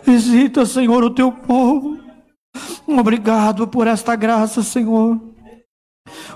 Visita, 0.02 0.64
Senhor, 0.64 1.02
o 1.02 1.10
teu 1.10 1.32
povo. 1.32 1.98
Obrigado 2.86 3.66
por 3.66 3.86
esta 3.86 4.14
graça, 4.14 4.62
Senhor. 4.62 5.33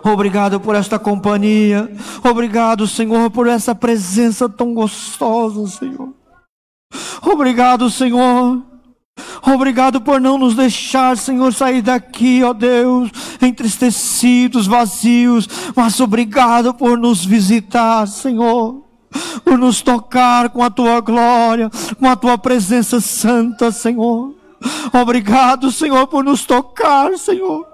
Obrigado 0.02 0.60
por 0.60 0.74
esta 0.74 0.98
companhia. 0.98 1.90
Obrigado, 2.22 2.86
Senhor, 2.86 3.30
por 3.30 3.46
essa 3.46 3.74
presença 3.74 4.48
tão 4.48 4.74
gostosa, 4.74 5.66
Senhor. 5.66 6.14
Obrigado, 7.22 7.90
Senhor. 7.90 8.62
Obrigado 9.42 10.00
por 10.00 10.20
não 10.20 10.38
nos 10.38 10.54
deixar, 10.54 11.16
Senhor, 11.16 11.52
sair 11.52 11.82
daqui, 11.82 12.42
ó 12.42 12.52
Deus, 12.52 13.10
entristecidos, 13.40 14.66
vazios, 14.66 15.48
mas 15.74 15.98
obrigado 16.00 16.74
por 16.74 16.96
nos 16.96 17.24
visitar, 17.24 18.06
Senhor, 18.06 18.84
por 19.44 19.58
nos 19.58 19.82
tocar 19.82 20.50
com 20.50 20.62
a 20.62 20.70
tua 20.70 21.00
glória, 21.00 21.70
com 21.98 22.08
a 22.08 22.16
tua 22.16 22.38
presença 22.38 23.00
santa, 23.00 23.72
Senhor. 23.72 24.34
Obrigado, 24.92 25.70
Senhor, 25.70 26.06
por 26.08 26.24
nos 26.24 26.44
tocar, 26.44 27.16
Senhor. 27.16 27.67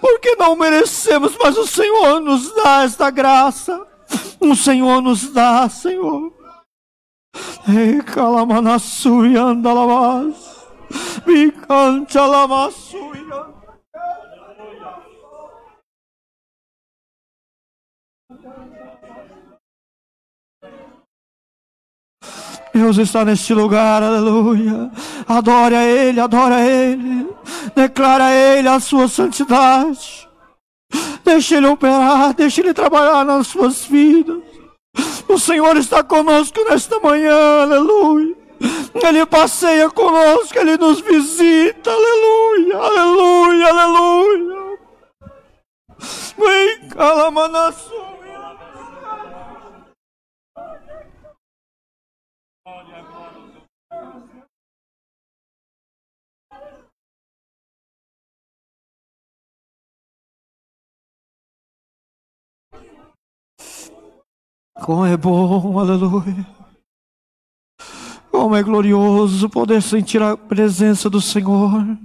Porque 0.00 0.34
não 0.36 0.56
merecemos, 0.56 1.36
mas 1.42 1.56
o 1.56 1.66
Senhor 1.66 2.20
nos 2.20 2.54
dá 2.54 2.84
esta 2.84 3.10
graça. 3.10 3.86
O 4.40 4.54
Senhor 4.54 5.00
nos 5.02 5.30
dá, 5.30 5.68
Senhor. 5.68 6.32
Ei, 7.68 8.00
calamanassuia 8.02 9.42
andalabas. 9.42 10.36
Me 11.26 11.50
cante 11.50 12.16
alamassuia. 12.16 13.55
Deus 22.76 22.98
está 22.98 23.24
neste 23.24 23.54
lugar, 23.54 24.02
aleluia. 24.02 24.90
Adore 25.26 25.74
a 25.74 25.82
Ele, 25.82 26.20
adore 26.20 26.52
a 26.52 26.60
Ele. 26.60 27.26
Declara 27.74 28.26
a 28.26 28.34
Ele 28.34 28.68
a 28.68 28.78
sua 28.78 29.08
santidade. 29.08 30.28
Deixe 31.24 31.54
Ele 31.54 31.68
operar, 31.68 32.34
deixe 32.34 32.60
Ele 32.60 32.74
trabalhar 32.74 33.24
nas 33.24 33.46
suas 33.46 33.86
vidas. 33.86 34.42
O 35.26 35.38
Senhor 35.38 35.74
está 35.78 36.02
conosco 36.02 36.62
nesta 36.68 37.00
manhã, 37.00 37.62
aleluia. 37.62 38.36
Ele 38.94 39.24
passeia 39.24 39.88
conosco, 39.88 40.58
Ele 40.58 40.76
nos 40.76 41.00
visita, 41.00 41.90
aleluia, 41.90 42.76
aleluia, 42.76 43.68
aleluia. 43.68 44.78
Vem, 46.36 46.88
calamanassu. 46.90 48.15
Como 64.82 65.06
é 65.06 65.16
bom, 65.16 65.78
aleluia. 65.78 66.46
Como 68.30 68.54
é 68.54 68.62
glorioso 68.62 69.48
poder 69.48 69.80
sentir 69.80 70.22
a 70.22 70.36
presença 70.36 71.08
do 71.08 71.20
Senhor. 71.20 71.98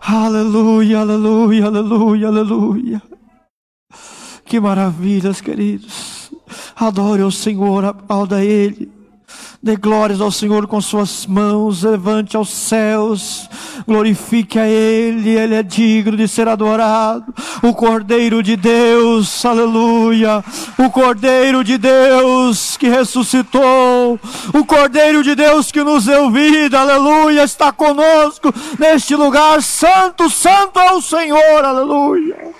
Aleluia, 0.00 1.00
aleluia, 1.00 1.66
aleluia, 1.66 2.28
aleluia. 2.28 3.02
Que 4.44 4.58
maravilhas, 4.58 5.40
queridos. 5.40 6.32
Adore 6.74 7.22
o 7.22 7.30
Senhor, 7.30 7.84
aplauda 7.84 8.44
Ele. 8.44 8.90
Dê 9.62 9.76
glórias 9.76 10.22
ao 10.22 10.32
Senhor 10.32 10.66
com 10.66 10.80
suas 10.80 11.26
mãos, 11.26 11.82
levante 11.82 12.34
aos 12.34 12.48
céus, 12.48 13.46
glorifique 13.86 14.58
a 14.58 14.66
Ele, 14.66 15.36
Ele 15.36 15.54
é 15.54 15.62
digno 15.62 16.16
de 16.16 16.26
ser 16.26 16.48
adorado. 16.48 17.26
O 17.62 17.74
Cordeiro 17.74 18.42
de 18.42 18.56
Deus, 18.56 19.44
aleluia. 19.44 20.42
O 20.78 20.88
Cordeiro 20.88 21.62
de 21.62 21.76
Deus 21.76 22.78
que 22.78 22.88
ressuscitou, 22.88 24.18
o 24.54 24.64
Cordeiro 24.64 25.22
de 25.22 25.34
Deus 25.34 25.70
que 25.70 25.84
nos 25.84 26.06
deu 26.06 26.30
vida, 26.30 26.80
aleluia, 26.80 27.42
está 27.42 27.70
conosco 27.70 28.50
neste 28.78 29.14
lugar. 29.14 29.62
Santo, 29.62 30.30
santo 30.30 30.78
é 30.78 30.92
o 30.92 31.02
Senhor, 31.02 31.62
aleluia. 31.62 32.50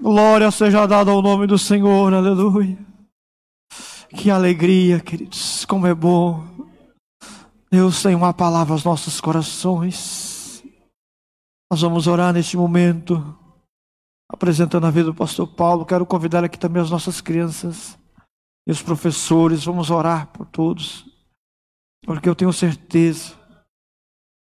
Glória 0.00 0.48
seja 0.52 0.86
dada 0.86 1.10
ao 1.10 1.20
nome 1.20 1.44
do 1.44 1.58
Senhor, 1.58 2.14
aleluia. 2.14 2.78
Que 4.10 4.30
alegria, 4.30 5.00
queridos, 5.00 5.64
como 5.64 5.88
é 5.88 5.94
bom. 5.94 6.46
Deus 7.68 8.00
tem 8.00 8.14
uma 8.14 8.32
palavra 8.32 8.74
aos 8.74 8.84
nossos 8.84 9.20
corações. 9.20 10.62
Nós 11.70 11.80
vamos 11.80 12.06
orar 12.06 12.32
neste 12.32 12.56
momento, 12.56 13.36
apresentando 14.30 14.86
a 14.86 14.90
vida 14.90 15.06
do 15.06 15.14
pastor 15.14 15.48
Paulo. 15.48 15.84
Quero 15.84 16.06
convidar 16.06 16.44
aqui 16.44 16.58
também 16.58 16.80
as 16.80 16.90
nossas 16.90 17.20
crianças 17.20 17.98
e 18.68 18.70
os 18.70 18.80
professores. 18.80 19.64
Vamos 19.64 19.90
orar 19.90 20.28
por 20.28 20.46
todos, 20.46 21.06
porque 22.04 22.28
eu 22.28 22.36
tenho 22.36 22.52
certeza 22.52 23.34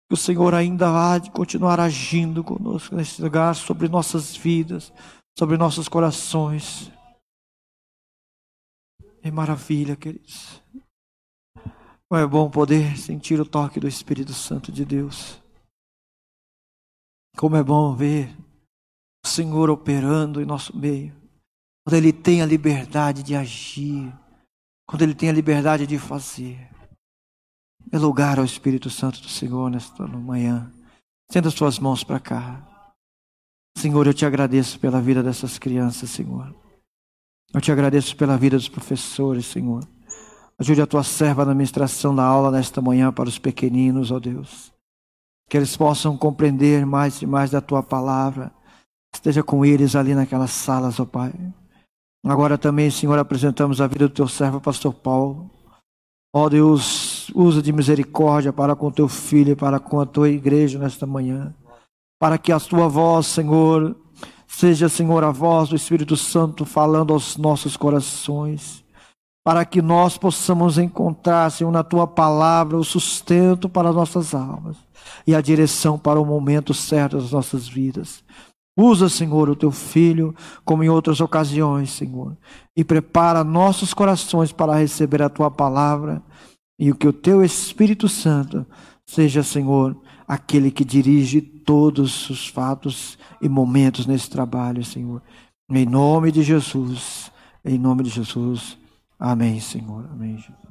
que 0.08 0.14
o 0.14 0.16
Senhor 0.16 0.54
ainda 0.54 0.88
há 0.88 1.18
de 1.18 1.28
continuar 1.32 1.80
agindo 1.80 2.44
conosco 2.44 2.94
neste 2.94 3.20
lugar, 3.20 3.56
sobre 3.56 3.88
nossas 3.88 4.36
vidas 4.36 4.92
sobre 5.40 5.56
nossos 5.56 5.88
corações. 5.88 6.92
É 9.22 9.30
maravilha, 9.30 9.96
queridos. 9.96 10.62
É 12.12 12.26
bom 12.26 12.50
poder 12.50 12.98
sentir 12.98 13.40
o 13.40 13.46
toque 13.46 13.80
do 13.80 13.88
Espírito 13.88 14.34
Santo 14.34 14.70
de 14.70 14.84
Deus. 14.84 15.42
Como 17.38 17.56
é 17.56 17.62
bom 17.62 17.96
ver 17.96 18.36
o 19.24 19.28
Senhor 19.28 19.70
operando 19.70 20.42
em 20.42 20.44
nosso 20.44 20.76
meio, 20.76 21.16
quando 21.86 21.96
Ele 21.96 22.12
tem 22.12 22.42
a 22.42 22.46
liberdade 22.46 23.22
de 23.22 23.34
agir, 23.34 24.12
quando 24.86 25.00
Ele 25.00 25.14
tem 25.14 25.30
a 25.30 25.32
liberdade 25.32 25.86
de 25.86 25.98
fazer. 25.98 26.68
É 27.90 27.98
lugar 27.98 28.38
ao 28.38 28.44
Espírito 28.44 28.90
Santo 28.90 29.22
do 29.22 29.28
Senhor 29.30 29.70
nesta 29.70 30.06
manhã. 30.06 30.70
Estenda 31.30 31.48
as 31.48 31.54
suas 31.54 31.78
mãos 31.78 32.04
para 32.04 32.20
cá. 32.20 32.69
Senhor, 33.76 34.06
eu 34.06 34.14
te 34.14 34.26
agradeço 34.26 34.78
pela 34.78 35.00
vida 35.00 35.22
dessas 35.22 35.58
crianças, 35.58 36.10
Senhor. 36.10 36.54
Eu 37.52 37.60
te 37.60 37.72
agradeço 37.72 38.16
pela 38.16 38.36
vida 38.36 38.56
dos 38.56 38.68
professores, 38.68 39.46
Senhor. 39.46 39.82
Ajude 40.58 40.82
a 40.82 40.86
tua 40.86 41.02
serva 41.02 41.44
na 41.44 41.54
ministração 41.54 42.14
da 42.14 42.22
aula 42.22 42.50
nesta 42.50 42.80
manhã 42.80 43.10
para 43.12 43.28
os 43.28 43.38
pequeninos, 43.38 44.10
ó 44.10 44.20
Deus. 44.20 44.72
Que 45.48 45.56
eles 45.56 45.76
possam 45.76 46.16
compreender 46.16 46.84
mais 46.84 47.22
e 47.22 47.26
mais 47.26 47.50
da 47.50 47.60
tua 47.60 47.82
palavra. 47.82 48.52
Esteja 49.12 49.42
com 49.42 49.64
eles 49.64 49.96
ali 49.96 50.14
naquelas 50.14 50.50
salas, 50.50 51.00
ó 51.00 51.04
Pai. 51.04 51.32
Agora 52.24 52.58
também, 52.58 52.90
Senhor, 52.90 53.18
apresentamos 53.18 53.80
a 53.80 53.86
vida 53.86 54.06
do 54.06 54.14
teu 54.14 54.28
servo, 54.28 54.60
pastor 54.60 54.92
Paulo. 54.92 55.50
Ó 56.32 56.48
Deus, 56.48 57.30
usa 57.34 57.60
de 57.60 57.72
misericórdia 57.72 58.52
para 58.52 58.76
com 58.76 58.90
teu 58.90 59.08
filho 59.08 59.56
para 59.56 59.80
com 59.80 59.98
a 59.98 60.06
tua 60.06 60.28
igreja 60.28 60.78
nesta 60.78 61.06
manhã. 61.06 61.54
Para 62.20 62.38
que 62.38 62.52
a 62.52 62.60
tua 62.60 62.86
voz, 62.86 63.26
Senhor, 63.26 63.96
seja, 64.46 64.88
Senhor, 64.88 65.24
a 65.24 65.30
voz 65.30 65.70
do 65.70 65.76
Espírito 65.76 66.16
Santo 66.16 66.64
falando 66.64 67.12
aos 67.12 67.36
nossos 67.36 67.76
corações 67.76 68.84
para 69.44 69.64
que 69.64 69.80
nós 69.80 70.18
possamos 70.18 70.78
encontrar, 70.78 71.50
Senhor, 71.50 71.70
na 71.70 71.82
tua 71.82 72.06
palavra 72.06 72.76
o 72.76 72.84
sustento 72.84 73.68
para 73.68 73.92
nossas 73.92 74.34
almas 74.34 74.76
e 75.26 75.34
a 75.34 75.40
direção 75.40 75.98
para 75.98 76.20
o 76.20 76.26
momento 76.26 76.74
certo 76.74 77.16
das 77.16 77.32
nossas 77.32 77.66
vidas. 77.66 78.22
Usa, 78.78 79.08
Senhor, 79.08 79.48
o 79.48 79.56
teu 79.56 79.70
filho, 79.70 80.34
como 80.64 80.84
em 80.84 80.88
outras 80.88 81.20
ocasiões, 81.20 81.90
Senhor, 81.90 82.36
e 82.76 82.84
prepara 82.84 83.42
nossos 83.42 83.92
corações 83.92 84.52
para 84.52 84.78
receber 84.78 85.22
a 85.22 85.28
tua 85.28 85.50
palavra 85.50 86.22
e 86.78 86.90
o 86.90 86.94
que 86.94 87.08
o 87.08 87.12
teu 87.12 87.42
Espírito 87.44 88.08
Santo 88.08 88.64
seja, 89.06 89.42
Senhor, 89.42 89.96
aquele 90.30 90.70
que 90.70 90.84
dirige 90.84 91.42
todos 91.42 92.30
os 92.30 92.46
fatos 92.46 93.18
e 93.42 93.48
momentos 93.48 94.06
nesse 94.06 94.30
trabalho, 94.30 94.84
Senhor. 94.84 95.20
Em 95.68 95.84
nome 95.84 96.30
de 96.30 96.44
Jesus, 96.44 97.32
em 97.64 97.76
nome 97.76 98.04
de 98.04 98.10
Jesus. 98.10 98.78
Amém, 99.18 99.58
Senhor. 99.58 100.08
Amém, 100.08 100.38
Jesus. 100.38 100.70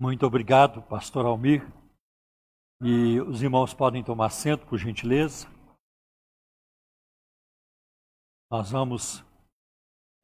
Muito 0.00 0.26
obrigado, 0.26 0.82
pastor 0.82 1.26
Almir. 1.26 1.64
E 2.82 3.20
os 3.20 3.40
irmãos 3.40 3.72
podem 3.72 4.02
tomar 4.02 4.26
assento, 4.26 4.66
por 4.66 4.78
gentileza. 4.78 5.46
Nós 8.50 8.72
vamos, 8.72 9.23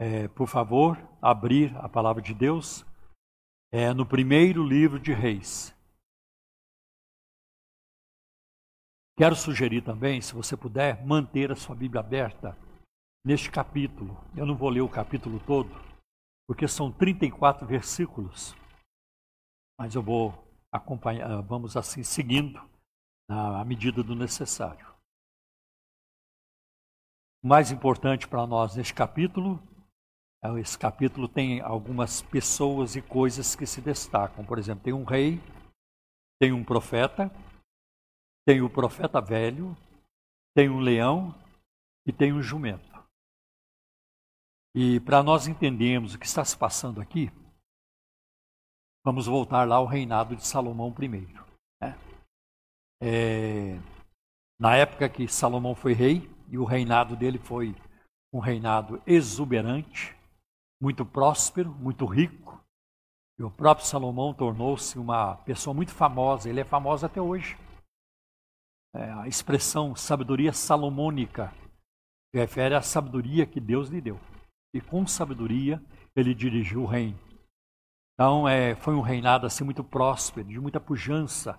é, 0.01 0.27
por 0.29 0.49
favor, 0.49 0.97
abrir 1.21 1.77
a 1.77 1.87
palavra 1.87 2.23
de 2.23 2.33
Deus 2.33 2.87
é, 3.71 3.93
no 3.93 4.07
primeiro 4.07 4.67
livro 4.67 4.99
de 4.99 5.13
Reis. 5.13 5.77
Quero 9.19 9.37
sugerir 9.37 9.83
também, 9.83 10.23
se 10.23 10.33
você 10.33 10.57
puder, 10.57 11.05
manter 11.07 11.53
a 11.53 11.57
sua 11.57 11.77
Bíblia 11.77 12.01
aberta 12.01 12.57
neste 13.23 13.51
capítulo. 13.51 14.17
Eu 14.35 14.47
não 14.47 14.57
vou 14.57 14.71
ler 14.71 14.81
o 14.81 14.89
capítulo 14.89 15.39
todo, 15.47 15.69
porque 16.49 16.67
são 16.67 16.91
34 16.91 17.67
versículos. 17.67 18.57
Mas 19.79 19.95
eu 19.95 20.03
vou 20.03 20.33
acompanhar, 20.73 21.43
vamos 21.43 21.77
assim 21.77 22.03
seguindo 22.03 22.59
na 23.29 23.63
medida 23.67 24.03
do 24.03 24.15
necessário. 24.15 24.89
O 27.43 27.49
mais 27.49 27.71
importante 27.71 28.27
para 28.27 28.47
nós 28.47 28.77
neste 28.77 28.95
capítulo, 28.95 29.63
esse 30.59 30.79
capítulo 30.79 31.29
tem 31.29 31.61
algumas 31.61 32.23
pessoas 32.23 32.97
e 32.97 33.03
coisas 33.03 33.55
que 33.55 33.67
se 33.67 33.81
destacam. 33.81 34.45
Por 34.45 34.59
exemplo, 34.59 34.83
tem 34.83 34.93
um 34.93 35.05
rei, 35.05 35.39
tem 36.41 36.53
um 36.53 36.65
profeta, 36.65 37.31
tem 38.47 38.63
o 38.63 38.71
profeta 38.71 39.21
velho, 39.21 39.77
tem 40.55 40.69
um 40.69 40.81
leão 40.81 41.35
e 42.07 42.13
tem 42.13 42.33
um 42.33 42.43
jumento. 42.43 42.89
E 44.75 45.01
para 45.01 45.23
nós 45.23 45.47
entendermos 45.47 46.15
o 46.15 46.19
que 46.19 46.27
está 46.27 46.45
se 46.45 46.57
passando 46.57 47.01
aqui, 47.01 47.31
vamos 49.05 49.27
voltar 49.27 49.67
lá 49.67 49.77
ao 49.77 49.87
reinado 49.87 50.37
de 50.37 50.47
Salomão 50.47 50.93
primeiro. 50.93 51.45
Né? 51.83 51.99
É, 53.03 53.79
na 54.59 54.77
época 54.77 55.09
que 55.09 55.29
Salomão 55.29 55.75
foi 55.75 55.93
rei, 55.93 56.31
e 56.49 56.59
o 56.59 56.65
reinado 56.65 57.15
dele 57.15 57.39
foi 57.39 57.75
um 58.33 58.41
reinado 58.41 59.01
exuberante, 59.07 60.17
muito 60.81 61.05
próspero, 61.05 61.71
muito 61.75 62.05
rico. 62.07 62.59
E 63.39 63.43
o 63.43 63.51
próprio 63.51 63.87
Salomão 63.87 64.35
tornou-se 64.35 64.99
uma 64.99 65.37
pessoa 65.39 65.75
muito 65.75 65.93
famosa, 65.93 66.49
ele 66.49 66.61
é 66.61 66.65
famoso 66.65 67.07
até 67.07 67.21
hoje. 67.21 67.59
É, 68.95 69.11
a 69.13 69.29
expressão 69.29 69.95
sabedoria 69.95 70.53
salomônica 70.53 71.53
refere 72.35 72.75
à 72.75 72.83
sabedoria 72.83 73.47
que 73.47 73.61
Deus 73.61 73.89
lhe 73.89 74.01
deu. 74.01 74.19
E 74.75 74.81
com 74.81 75.07
sabedoria 75.07 75.83
ele 76.15 76.35
dirigiu 76.35 76.83
o 76.83 76.87
reino. 76.87 77.19
Então 78.15 78.49
é, 78.49 78.75
foi 78.75 78.95
um 78.95 79.01
reinado 79.01 79.47
assim 79.47 79.65
muito 79.65 79.83
próspero, 79.83 80.49
de 80.49 80.61
muita 80.61 80.81
pujança, 80.81 81.59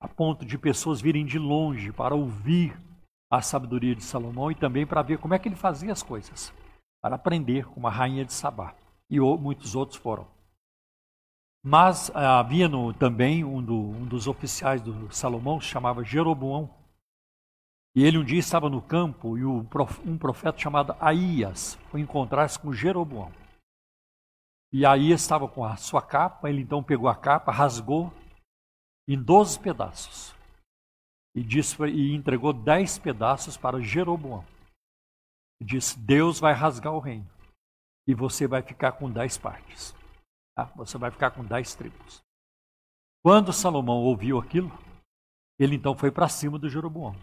a 0.00 0.08
ponto 0.08 0.44
de 0.44 0.58
pessoas 0.58 1.00
virem 1.00 1.24
de 1.24 1.38
longe 1.38 1.92
para 1.92 2.14
ouvir 2.14 2.76
a 3.30 3.40
sabedoria 3.40 3.94
de 3.94 4.02
Salomão 4.02 4.50
e 4.50 4.54
também 4.54 4.86
para 4.86 5.02
ver 5.02 5.18
como 5.18 5.34
é 5.34 5.38
que 5.38 5.48
ele 5.48 5.56
fazia 5.56 5.92
as 5.92 6.02
coisas, 6.02 6.52
para 7.00 7.16
aprender 7.16 7.66
como 7.66 7.86
a 7.86 7.90
rainha 7.90 8.24
de 8.24 8.32
Sabá. 8.32 8.74
E 9.08 9.18
muitos 9.18 9.74
outros 9.74 9.98
foram. 9.98 10.26
Mas 11.62 12.10
ah, 12.14 12.38
havia 12.38 12.68
no, 12.68 12.92
também 12.94 13.44
um, 13.44 13.62
do, 13.62 13.74
um, 13.74 14.06
dos 14.06 14.26
oficiais 14.26 14.80
do 14.80 15.12
Salomão, 15.12 15.60
se 15.60 15.66
chamava 15.66 16.04
Jeroboão. 16.04 16.70
E 17.94 18.04
ele 18.04 18.18
um 18.18 18.24
dia 18.24 18.38
estava 18.38 18.70
no 18.70 18.80
campo 18.80 19.36
e 19.36 19.44
o, 19.44 19.66
um 20.06 20.16
profeta 20.16 20.58
chamado 20.58 20.94
Aías 21.00 21.74
foi 21.90 22.00
encontrar-se 22.00 22.58
com 22.58 22.72
Jeroboão. 22.72 23.32
E 24.72 24.86
Aías 24.86 25.20
estava 25.20 25.48
com 25.48 25.64
a 25.64 25.76
sua 25.76 26.00
capa, 26.00 26.48
ele 26.48 26.62
então 26.62 26.82
pegou 26.82 27.08
a 27.08 27.16
capa, 27.16 27.50
rasgou 27.50 28.12
em 29.08 29.20
12 29.20 29.58
pedaços. 29.58 30.34
E, 31.34 31.42
disse, 31.42 31.82
e 31.84 32.14
entregou 32.14 32.52
dez 32.52 32.96
pedaços 32.98 33.56
para 33.56 33.80
Jeroboão. 33.80 34.44
E 35.60 35.64
disse: 35.64 35.98
Deus 35.98 36.40
vai 36.40 36.52
rasgar 36.52 36.92
o 36.92 36.98
reino. 36.98 37.28
E 38.06 38.14
você 38.14 38.46
vai 38.46 38.62
ficar 38.62 38.92
com 38.92 39.10
dez 39.10 39.36
partes. 39.36 39.94
Tá? 40.56 40.64
Você 40.76 40.98
vai 40.98 41.10
ficar 41.10 41.30
com 41.30 41.44
dez 41.44 41.74
tribos. 41.74 42.22
Quando 43.22 43.52
Salomão 43.52 43.98
ouviu 43.98 44.38
aquilo, 44.38 44.70
ele 45.58 45.76
então 45.76 45.94
foi 45.94 46.10
para 46.10 46.28
cima 46.28 46.58
do 46.58 46.68
Jeroboão. 46.68 47.14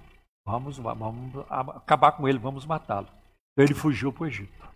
Vamos, 0.46 0.78
vamos 0.78 1.46
acabar 1.50 2.12
com 2.14 2.28
ele, 2.28 2.38
vamos 2.38 2.66
matá-lo. 2.66 3.08
Então 3.52 3.66
ele 3.66 3.74
fugiu 3.74 4.14
para 4.14 4.24
o 4.24 4.28
Egito. 4.28 4.68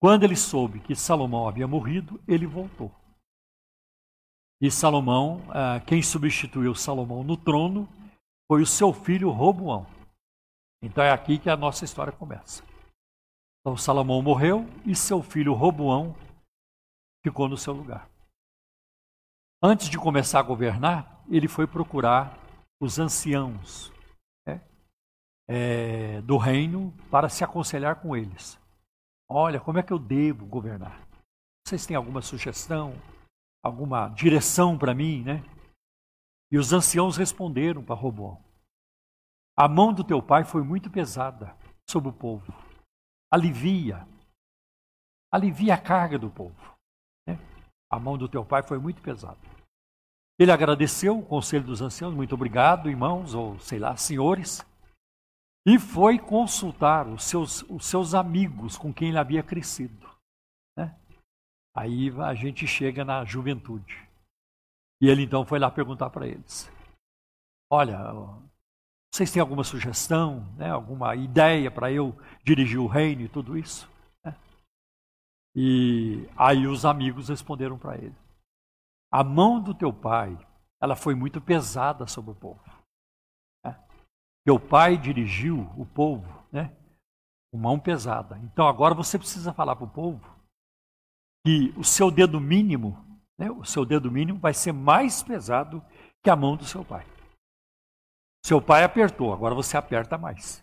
Quando 0.00 0.24
ele 0.24 0.36
soube 0.36 0.80
que 0.80 0.96
Salomão 0.96 1.46
havia 1.46 1.68
morrido, 1.68 2.20
ele 2.26 2.46
voltou. 2.46 2.90
E 4.60 4.70
Salomão, 4.70 5.40
ah, 5.50 5.80
quem 5.80 6.02
substituiu 6.02 6.74
Salomão 6.74 7.22
no 7.22 7.36
trono, 7.36 7.88
foi 8.50 8.62
o 8.62 8.66
seu 8.66 8.92
filho 8.92 9.30
Roboão. 9.30 9.86
Então 10.84 11.02
é 11.02 11.10
aqui 11.10 11.38
que 11.38 11.48
a 11.48 11.56
nossa 11.56 11.84
história 11.84 12.12
começa. 12.12 12.62
Então 13.60 13.76
Salomão 13.76 14.20
morreu 14.20 14.66
e 14.84 14.94
seu 14.94 15.22
filho 15.22 15.54
Roboão 15.54 16.14
ficou 17.24 17.48
no 17.48 17.56
seu 17.56 17.72
lugar. 17.72 18.06
Antes 19.62 19.88
de 19.88 19.96
começar 19.96 20.40
a 20.40 20.42
governar, 20.42 21.24
ele 21.30 21.48
foi 21.48 21.66
procurar 21.66 22.38
os 22.78 22.98
anciãos 22.98 23.90
né, 24.46 24.60
é, 25.48 26.20
do 26.20 26.36
reino 26.36 26.94
para 27.10 27.30
se 27.30 27.42
aconselhar 27.42 28.02
com 28.02 28.14
eles. 28.14 28.60
Olha, 29.26 29.58
como 29.58 29.78
é 29.78 29.82
que 29.82 29.92
eu 29.92 29.98
devo 29.98 30.44
governar? 30.44 31.08
Vocês 31.66 31.86
têm 31.86 31.96
alguma 31.96 32.20
sugestão, 32.20 32.92
alguma 33.62 34.10
direção 34.10 34.76
para 34.76 34.94
mim, 34.94 35.22
né? 35.22 35.42
E 36.52 36.58
os 36.58 36.74
anciãos 36.74 37.16
responderam 37.16 37.82
para 37.82 37.94
Roboão: 37.94 38.43
A 39.56 39.68
mão 39.68 39.92
do 39.92 40.02
teu 40.02 40.22
pai 40.22 40.44
foi 40.44 40.62
muito 40.62 40.90
pesada 40.90 41.56
sobre 41.88 42.08
o 42.08 42.12
povo. 42.12 42.52
Alivia, 43.32 44.06
alivia 45.32 45.74
a 45.74 45.80
carga 45.80 46.18
do 46.18 46.30
povo. 46.30 46.74
A 47.90 47.98
mão 47.98 48.18
do 48.18 48.28
teu 48.28 48.44
pai 48.44 48.62
foi 48.62 48.78
muito 48.78 49.00
pesada. 49.00 49.38
Ele 50.38 50.50
agradeceu 50.50 51.16
o 51.16 51.24
conselho 51.24 51.64
dos 51.64 51.80
anciãos, 51.80 52.12
muito 52.12 52.34
obrigado, 52.34 52.90
irmãos, 52.90 53.34
ou 53.34 53.58
sei 53.60 53.78
lá, 53.78 53.96
senhores, 53.96 54.66
e 55.66 55.78
foi 55.78 56.18
consultar 56.18 57.06
os 57.06 57.24
seus, 57.24 57.62
os 57.70 57.86
seus 57.86 58.14
amigos 58.14 58.76
com 58.76 58.92
quem 58.92 59.08
ele 59.08 59.18
havia 59.18 59.42
crescido. 59.42 60.10
Né? 60.76 60.94
Aí 61.74 62.10
a 62.20 62.34
gente 62.34 62.66
chega 62.66 63.04
na 63.04 63.24
juventude. 63.24 64.06
E 65.00 65.08
ele 65.08 65.22
então 65.22 65.44
foi 65.46 65.58
lá 65.58 65.70
perguntar 65.70 66.10
para 66.10 66.26
eles: 66.26 66.70
Olha, 67.70 67.98
vocês 69.14 69.30
têm 69.30 69.40
alguma 69.40 69.62
sugestão, 69.62 70.40
né, 70.56 70.68
alguma 70.68 71.14
ideia 71.14 71.70
para 71.70 71.92
eu 71.92 72.18
dirigir 72.42 72.80
o 72.80 72.88
reino 72.88 73.22
e 73.22 73.28
tudo 73.28 73.56
isso? 73.56 73.88
Né? 74.24 74.36
E 75.54 76.28
aí 76.36 76.66
os 76.66 76.84
amigos 76.84 77.28
responderam 77.28 77.78
para 77.78 77.96
ele: 77.96 78.16
A 79.12 79.22
mão 79.22 79.62
do 79.62 79.72
teu 79.72 79.92
pai, 79.92 80.36
ela 80.82 80.96
foi 80.96 81.14
muito 81.14 81.40
pesada 81.40 82.08
sobre 82.08 82.32
o 82.32 82.34
povo. 82.34 82.60
Né? 83.64 83.78
Teu 84.44 84.58
pai 84.58 84.96
dirigiu 84.96 85.60
o 85.78 85.86
povo, 85.86 86.44
né? 86.50 86.76
Com 87.52 87.58
mão 87.58 87.78
pesada. 87.78 88.36
Então 88.38 88.66
agora 88.66 88.96
você 88.96 89.16
precisa 89.16 89.52
falar 89.52 89.76
para 89.76 89.84
o 89.84 89.90
povo 89.90 90.28
que 91.46 91.72
o 91.76 91.84
seu 91.84 92.10
dedo 92.10 92.40
mínimo, 92.40 92.98
né, 93.38 93.48
o 93.48 93.64
seu 93.64 93.84
dedo 93.84 94.10
mínimo 94.10 94.40
vai 94.40 94.54
ser 94.54 94.72
mais 94.72 95.22
pesado 95.22 95.84
que 96.20 96.30
a 96.30 96.34
mão 96.34 96.56
do 96.56 96.64
seu 96.64 96.84
pai. 96.84 97.13
Seu 98.44 98.60
pai 98.60 98.84
apertou, 98.84 99.32
agora 99.32 99.54
você 99.54 99.74
aperta 99.74 100.18
mais. 100.18 100.62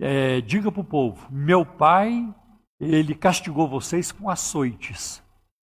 É, 0.00 0.40
diga 0.40 0.72
para 0.72 0.80
o 0.80 0.84
povo: 0.84 1.30
meu 1.30 1.64
pai, 1.66 2.34
ele 2.80 3.14
castigou 3.14 3.68
vocês 3.68 4.10
com 4.10 4.30
açoites, 4.30 5.22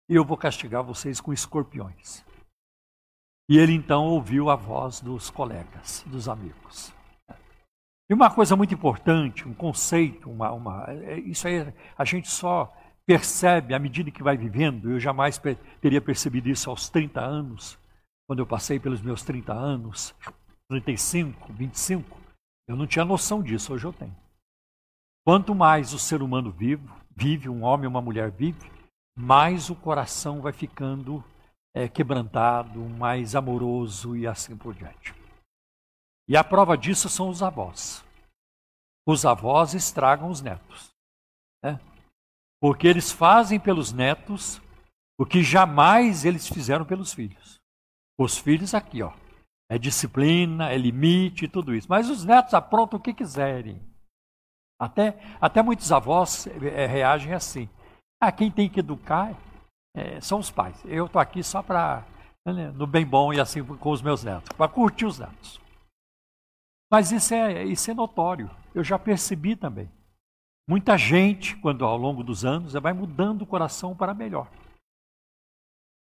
eu 0.09 0.24
vou 0.24 0.38
castigar 0.38 0.82
vocês 0.82 1.20
com 1.20 1.34
escorpiões. 1.34 2.24
E 3.46 3.59
ele 3.59 3.74
então 3.74 4.06
ouviu 4.06 4.48
a 4.48 4.56
voz 4.56 5.02
dos 5.02 5.28
colegas, 5.28 6.02
dos 6.06 6.30
amigos. 6.30 6.94
E 8.09 8.14
uma 8.14 8.30
coisa 8.30 8.56
muito 8.56 8.72
importante, 8.72 9.46
um 9.46 9.52
conceito, 9.52 10.30
uma, 10.30 10.50
uma, 10.52 10.86
é, 10.88 11.20
isso 11.20 11.46
aí 11.46 11.74
a 11.98 12.04
gente 12.06 12.30
só 12.30 12.74
percebe 13.04 13.74
à 13.74 13.78
medida 13.78 14.10
que 14.10 14.22
vai 14.22 14.38
vivendo. 14.38 14.92
Eu 14.92 14.98
jamais 14.98 15.38
teria 15.78 16.00
percebido 16.00 16.48
isso 16.48 16.70
aos 16.70 16.88
30 16.88 17.20
anos 17.20 17.81
quando 18.32 18.38
eu 18.38 18.46
passei 18.46 18.80
pelos 18.80 19.02
meus 19.02 19.22
30 19.22 19.52
anos, 19.52 20.14
35, 20.70 21.52
25, 21.52 22.18
eu 22.66 22.74
não 22.74 22.86
tinha 22.86 23.04
noção 23.04 23.42
disso, 23.42 23.74
hoje 23.74 23.84
eu 23.84 23.92
tenho. 23.92 24.16
Quanto 25.22 25.54
mais 25.54 25.92
o 25.92 25.98
ser 25.98 26.22
humano 26.22 26.50
vive, 26.50 26.82
vive 27.14 27.50
um 27.50 27.62
homem 27.62 27.84
ou 27.84 27.90
uma 27.90 28.00
mulher 28.00 28.30
vive, 28.30 28.72
mais 29.14 29.68
o 29.68 29.76
coração 29.76 30.40
vai 30.40 30.50
ficando 30.50 31.22
é, 31.74 31.86
quebrantado, 31.86 32.80
mais 32.80 33.34
amoroso 33.34 34.16
e 34.16 34.26
assim 34.26 34.56
por 34.56 34.72
diante. 34.72 35.14
E 36.26 36.34
a 36.34 36.42
prova 36.42 36.74
disso 36.74 37.10
são 37.10 37.28
os 37.28 37.42
avós. 37.42 38.02
Os 39.06 39.26
avós 39.26 39.74
estragam 39.74 40.30
os 40.30 40.40
netos. 40.40 40.90
Né? 41.62 41.78
Porque 42.62 42.86
eles 42.86 43.12
fazem 43.12 43.60
pelos 43.60 43.92
netos 43.92 44.59
o 45.18 45.26
que 45.26 45.42
jamais 45.42 46.24
eles 46.24 46.48
fizeram 46.48 46.86
pelos 46.86 47.12
filhos. 47.12 47.60
Os 48.18 48.39
filhos 48.39 48.74
aqui, 48.74 49.02
ó. 49.02 49.12
É 49.70 49.78
disciplina, 49.78 50.70
é 50.70 50.76
limite, 50.76 51.48
tudo 51.48 51.74
isso. 51.74 51.86
Mas 51.89 52.10
os 52.10 52.24
netos 52.24 52.52
aprontam 52.55 52.98
o 52.98 53.02
que 53.02 53.14
quiserem. 53.14 53.80
Até, 54.78 55.18
até 55.40 55.62
muitos 55.62 55.90
avós 55.93 56.47
é, 56.47 56.86
reagem 56.86 57.32
assim. 57.32 57.68
Ah, 58.20 58.30
quem 58.30 58.51
tem 58.51 58.68
que 58.68 58.80
educar 58.80 59.34
é, 59.97 60.20
são 60.20 60.39
os 60.39 60.51
pais. 60.51 60.82
Eu 60.84 61.06
estou 61.06 61.20
aqui 61.20 61.43
só 61.43 61.62
para 61.62 62.05
né, 62.44 62.70
no 62.72 62.86
bem 62.86 63.06
bom 63.06 63.32
e 63.32 63.40
assim 63.40 63.64
com 63.64 63.90
os 63.90 64.02
meus 64.02 64.24
netos, 64.24 64.48
para 64.56 64.68
curtir 64.68 65.06
os 65.06 65.18
netos. 65.18 65.60
Mas 66.90 67.12
isso 67.12 67.32
é, 67.32 67.64
isso 67.64 67.90
é 67.90 67.94
notório. 67.94 68.51
Eu 68.74 68.82
já 68.82 68.98
percebi 68.98 69.56
também. 69.56 69.90
Muita 70.68 70.97
gente, 70.97 71.56
quando 71.56 71.84
ao 71.84 71.97
longo 71.97 72.22
dos 72.22 72.44
anos, 72.44 72.72
vai 72.74 72.93
mudando 72.93 73.43
o 73.43 73.47
coração 73.47 73.97
para 73.97 74.14
melhor. 74.14 74.48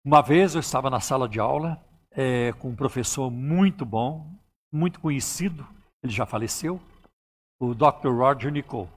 Uma 0.06 0.22
vez 0.22 0.54
eu 0.54 0.60
estava 0.60 0.88
na 0.88 1.00
sala 1.00 1.28
de 1.28 1.40
aula 1.40 1.84
é, 2.12 2.54
com 2.54 2.70
um 2.70 2.76
professor 2.76 3.32
muito 3.32 3.84
bom, 3.84 4.32
muito 4.72 5.00
conhecido, 5.00 5.68
ele 6.04 6.14
já 6.14 6.28
faleceu, 6.28 6.80
o 7.60 7.74
Dr. 7.74 8.10
Roger 8.10 8.52
Nicole. 8.52 8.88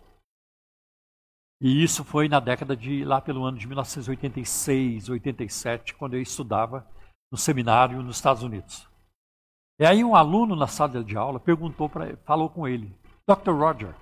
E 1.62 1.82
isso 1.82 2.04
foi 2.04 2.28
na 2.28 2.38
década 2.38 2.76
de, 2.76 3.06
lá 3.06 3.22
pelo 3.22 3.42
ano 3.46 3.56
de 3.56 3.66
1986, 3.66 5.08
87, 5.08 5.94
quando 5.94 6.12
eu 6.12 6.20
estudava 6.20 6.86
no 7.32 7.38
seminário 7.38 8.02
nos 8.02 8.16
Estados 8.16 8.42
Unidos. 8.42 8.86
E 9.80 9.86
aí 9.86 10.04
um 10.04 10.14
aluno 10.14 10.54
na 10.54 10.66
sala 10.66 11.02
de 11.02 11.16
aula 11.16 11.40
perguntou 11.40 11.88
para 11.88 12.18
falou 12.18 12.50
com 12.50 12.68
ele, 12.68 12.94
Dr. 13.26 13.52
Roger, 13.52 13.94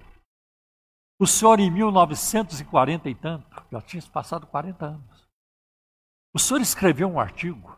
o 1.21 1.27
senhor 1.27 1.61
em 1.61 1.71
1940 1.71 3.09
e 3.09 3.15
tanto, 3.15 3.47
já 3.71 3.81
tinha 3.81 4.03
passado 4.11 4.45
40 4.49 4.87
anos, 4.87 5.16
o 6.37 6.39
senhor 6.39 6.61
escreveu 6.61 7.09
um 7.09 7.19
artigo 7.19 7.75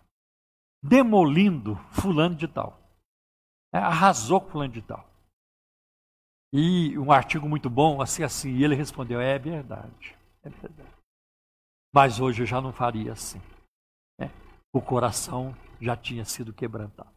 demolindo 0.82 1.76
fulano 1.93 2.35
de 2.35 2.48
tal. 2.48 2.76
É, 3.72 3.78
arrasou 3.78 4.40
com 4.40 4.51
fulano 4.51 4.72
de 4.72 4.82
tal. 4.82 5.09
E 6.52 6.98
um 6.98 7.12
artigo 7.12 7.48
muito 7.48 7.70
bom, 7.70 8.02
assim, 8.02 8.24
assim, 8.24 8.51
e 8.51 8.64
ele 8.64 8.74
respondeu, 8.74 9.20
é 9.20 9.39
verdade, 9.39 10.16
é 10.43 10.51
verdade. 10.51 10.93
Mas 11.94 12.18
hoje 12.18 12.43
eu 12.43 12.47
já 12.47 12.60
não 12.60 12.72
faria 12.72 13.12
assim. 13.12 13.40
Né? 14.18 14.28
O 14.72 14.82
coração 14.82 15.55
já 15.80 15.97
tinha 15.97 16.24
sido 16.24 16.52
quebrantado. 16.52 17.14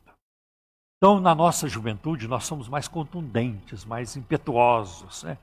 Então, 0.98 1.20
na 1.20 1.34
nossa 1.34 1.68
juventude, 1.68 2.28
nós 2.28 2.46
somos 2.46 2.70
mais 2.70 2.88
contundentes, 2.88 3.84
mais 3.84 4.16
impetuosos. 4.16 5.24
Né? 5.24 5.40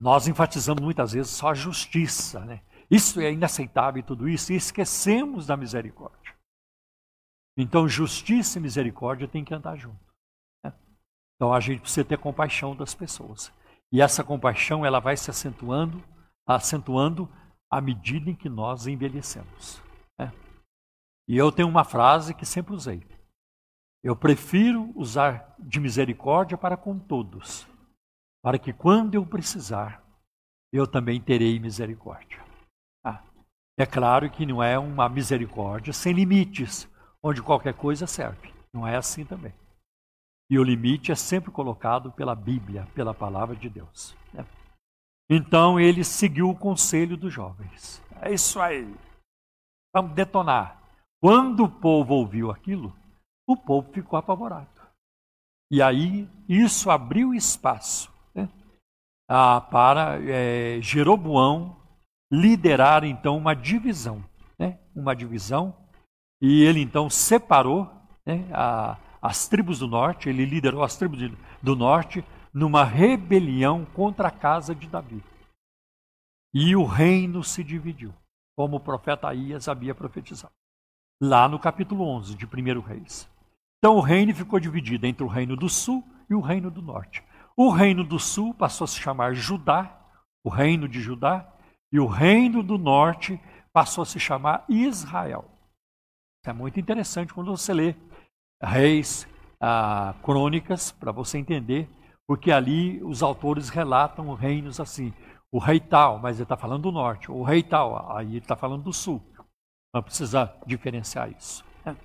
Nós 0.00 0.26
enfatizamos 0.26 0.82
muitas 0.82 1.12
vezes 1.12 1.30
só 1.30 1.50
a 1.50 1.54
justiça. 1.54 2.40
Né? 2.40 2.60
Isso 2.90 3.20
é 3.20 3.32
inaceitável 3.32 4.02
tudo 4.02 4.28
isso, 4.28 4.52
e 4.52 4.56
esquecemos 4.56 5.46
da 5.46 5.56
misericórdia. 5.56 6.34
Então, 7.56 7.88
justiça 7.88 8.58
e 8.58 8.62
misericórdia 8.62 9.28
têm 9.28 9.44
que 9.44 9.54
andar 9.54 9.76
junto. 9.76 10.12
Né? 10.64 10.72
Então, 11.36 11.52
a 11.52 11.60
gente 11.60 11.80
precisa 11.80 12.04
ter 12.04 12.18
compaixão 12.18 12.74
das 12.74 12.94
pessoas. 12.94 13.52
E 13.92 14.00
essa 14.00 14.24
compaixão 14.24 14.84
ela 14.84 14.98
vai 14.98 15.16
se 15.16 15.30
acentuando, 15.30 16.02
acentuando 16.46 17.28
à 17.70 17.80
medida 17.80 18.30
em 18.30 18.34
que 18.34 18.48
nós 18.48 18.86
envelhecemos. 18.86 19.80
Né? 20.18 20.32
E 21.28 21.36
eu 21.36 21.52
tenho 21.52 21.68
uma 21.68 21.84
frase 21.84 22.34
que 22.34 22.44
sempre 22.44 22.74
usei. 22.74 23.06
Eu 24.02 24.14
prefiro 24.14 24.92
usar 24.94 25.54
de 25.58 25.80
misericórdia 25.80 26.58
para 26.58 26.76
com 26.76 26.98
todos, 26.98 27.66
para 28.42 28.58
que 28.58 28.72
quando 28.72 29.14
eu 29.14 29.24
precisar, 29.24 30.04
eu 30.70 30.86
também 30.86 31.20
terei 31.20 31.58
misericórdia. 31.58 32.43
Ah, 33.78 33.82
é 33.82 33.86
claro 33.86 34.30
que 34.30 34.46
não 34.46 34.62
é 34.62 34.78
uma 34.78 35.08
misericórdia 35.08 35.92
sem 35.92 36.12
limites, 36.12 36.88
onde 37.22 37.42
qualquer 37.42 37.74
coisa 37.74 38.06
serve. 38.06 38.52
Não 38.72 38.86
é 38.86 38.96
assim 38.96 39.24
também. 39.24 39.52
E 40.50 40.58
o 40.58 40.64
limite 40.64 41.10
é 41.10 41.14
sempre 41.14 41.50
colocado 41.50 42.12
pela 42.12 42.34
Bíblia, 42.34 42.86
pela 42.94 43.14
palavra 43.14 43.56
de 43.56 43.68
Deus. 43.68 44.14
Né? 44.32 44.44
Então 45.28 45.80
ele 45.80 46.04
seguiu 46.04 46.50
o 46.50 46.56
conselho 46.56 47.16
dos 47.16 47.32
jovens. 47.32 48.02
É 48.20 48.32
isso 48.32 48.60
aí. 48.60 48.94
Vamos 49.94 50.12
detonar. 50.12 50.82
Quando 51.20 51.64
o 51.64 51.70
povo 51.70 52.14
ouviu 52.14 52.50
aquilo, 52.50 52.94
o 53.48 53.56
povo 53.56 53.90
ficou 53.92 54.18
apavorado. 54.18 54.68
E 55.70 55.80
aí 55.80 56.28
isso 56.48 56.90
abriu 56.90 57.34
espaço 57.34 58.12
né, 58.34 58.48
para 59.70 60.20
é, 60.22 60.80
Jeroboão 60.82 61.83
liderar 62.34 63.04
então 63.04 63.36
uma 63.36 63.54
divisão, 63.54 64.24
né, 64.58 64.78
uma 64.94 65.14
divisão 65.14 65.76
e 66.40 66.62
ele 66.62 66.80
então 66.80 67.08
separou 67.08 67.90
né, 68.26 68.48
a, 68.52 68.98
as 69.22 69.48
tribos 69.48 69.78
do 69.78 69.86
norte, 69.86 70.28
ele 70.28 70.44
liderou 70.44 70.82
as 70.82 70.96
tribos 70.96 71.18
de, 71.18 71.36
do 71.62 71.76
norte 71.76 72.24
numa 72.52 72.84
rebelião 72.84 73.84
contra 73.84 74.28
a 74.28 74.30
casa 74.30 74.74
de 74.74 74.88
Davi. 74.88 75.22
E 76.52 76.76
o 76.76 76.84
reino 76.84 77.42
se 77.42 77.64
dividiu, 77.64 78.12
como 78.56 78.76
o 78.76 78.80
profeta 78.80 79.28
Aías 79.28 79.68
havia 79.68 79.94
profetizado, 79.94 80.52
lá 81.20 81.48
no 81.48 81.58
capítulo 81.58 82.04
11 82.04 82.36
de 82.36 82.46
1 82.46 82.80
Reis. 82.80 83.28
Então 83.78 83.96
o 83.96 84.00
reino 84.00 84.34
ficou 84.34 84.60
dividido 84.60 85.06
entre 85.06 85.24
o 85.24 85.28
reino 85.28 85.56
do 85.56 85.68
sul 85.68 86.04
e 86.28 86.34
o 86.34 86.40
reino 86.40 86.70
do 86.70 86.80
norte. 86.80 87.24
O 87.56 87.70
reino 87.70 88.04
do 88.04 88.18
sul 88.18 88.54
passou 88.54 88.84
a 88.84 88.88
se 88.88 89.00
chamar 89.00 89.34
Judá, 89.34 90.00
o 90.44 90.48
reino 90.48 90.88
de 90.88 91.00
Judá, 91.00 91.53
e 91.94 92.00
o 92.00 92.06
reino 92.08 92.60
do 92.60 92.76
norte 92.76 93.40
passou 93.72 94.02
a 94.02 94.04
se 94.04 94.18
chamar 94.18 94.64
Israel. 94.68 95.44
É 96.44 96.52
muito 96.52 96.80
interessante 96.80 97.32
quando 97.32 97.56
você 97.56 97.72
lê 97.72 97.94
Reis, 98.60 99.28
ah, 99.60 100.12
Crônicas, 100.20 100.90
para 100.90 101.12
você 101.12 101.38
entender, 101.38 101.88
porque 102.26 102.50
ali 102.50 103.00
os 103.04 103.22
autores 103.22 103.68
relatam 103.68 104.34
reinos 104.34 104.80
assim. 104.80 105.14
O 105.52 105.60
rei 105.60 105.78
tal, 105.78 106.18
mas 106.18 106.38
ele 106.38 106.42
está 106.42 106.56
falando 106.56 106.82
do 106.82 106.90
norte. 106.90 107.30
O 107.30 107.44
rei 107.44 107.62
tal, 107.62 108.10
aí 108.16 108.26
ele 108.26 108.38
está 108.38 108.56
falando 108.56 108.82
do 108.82 108.92
sul. 108.92 109.22
Não 109.94 110.02
precisa 110.02 110.52
diferenciar 110.66 111.30
isso. 111.30 111.64
Né? 111.84 111.96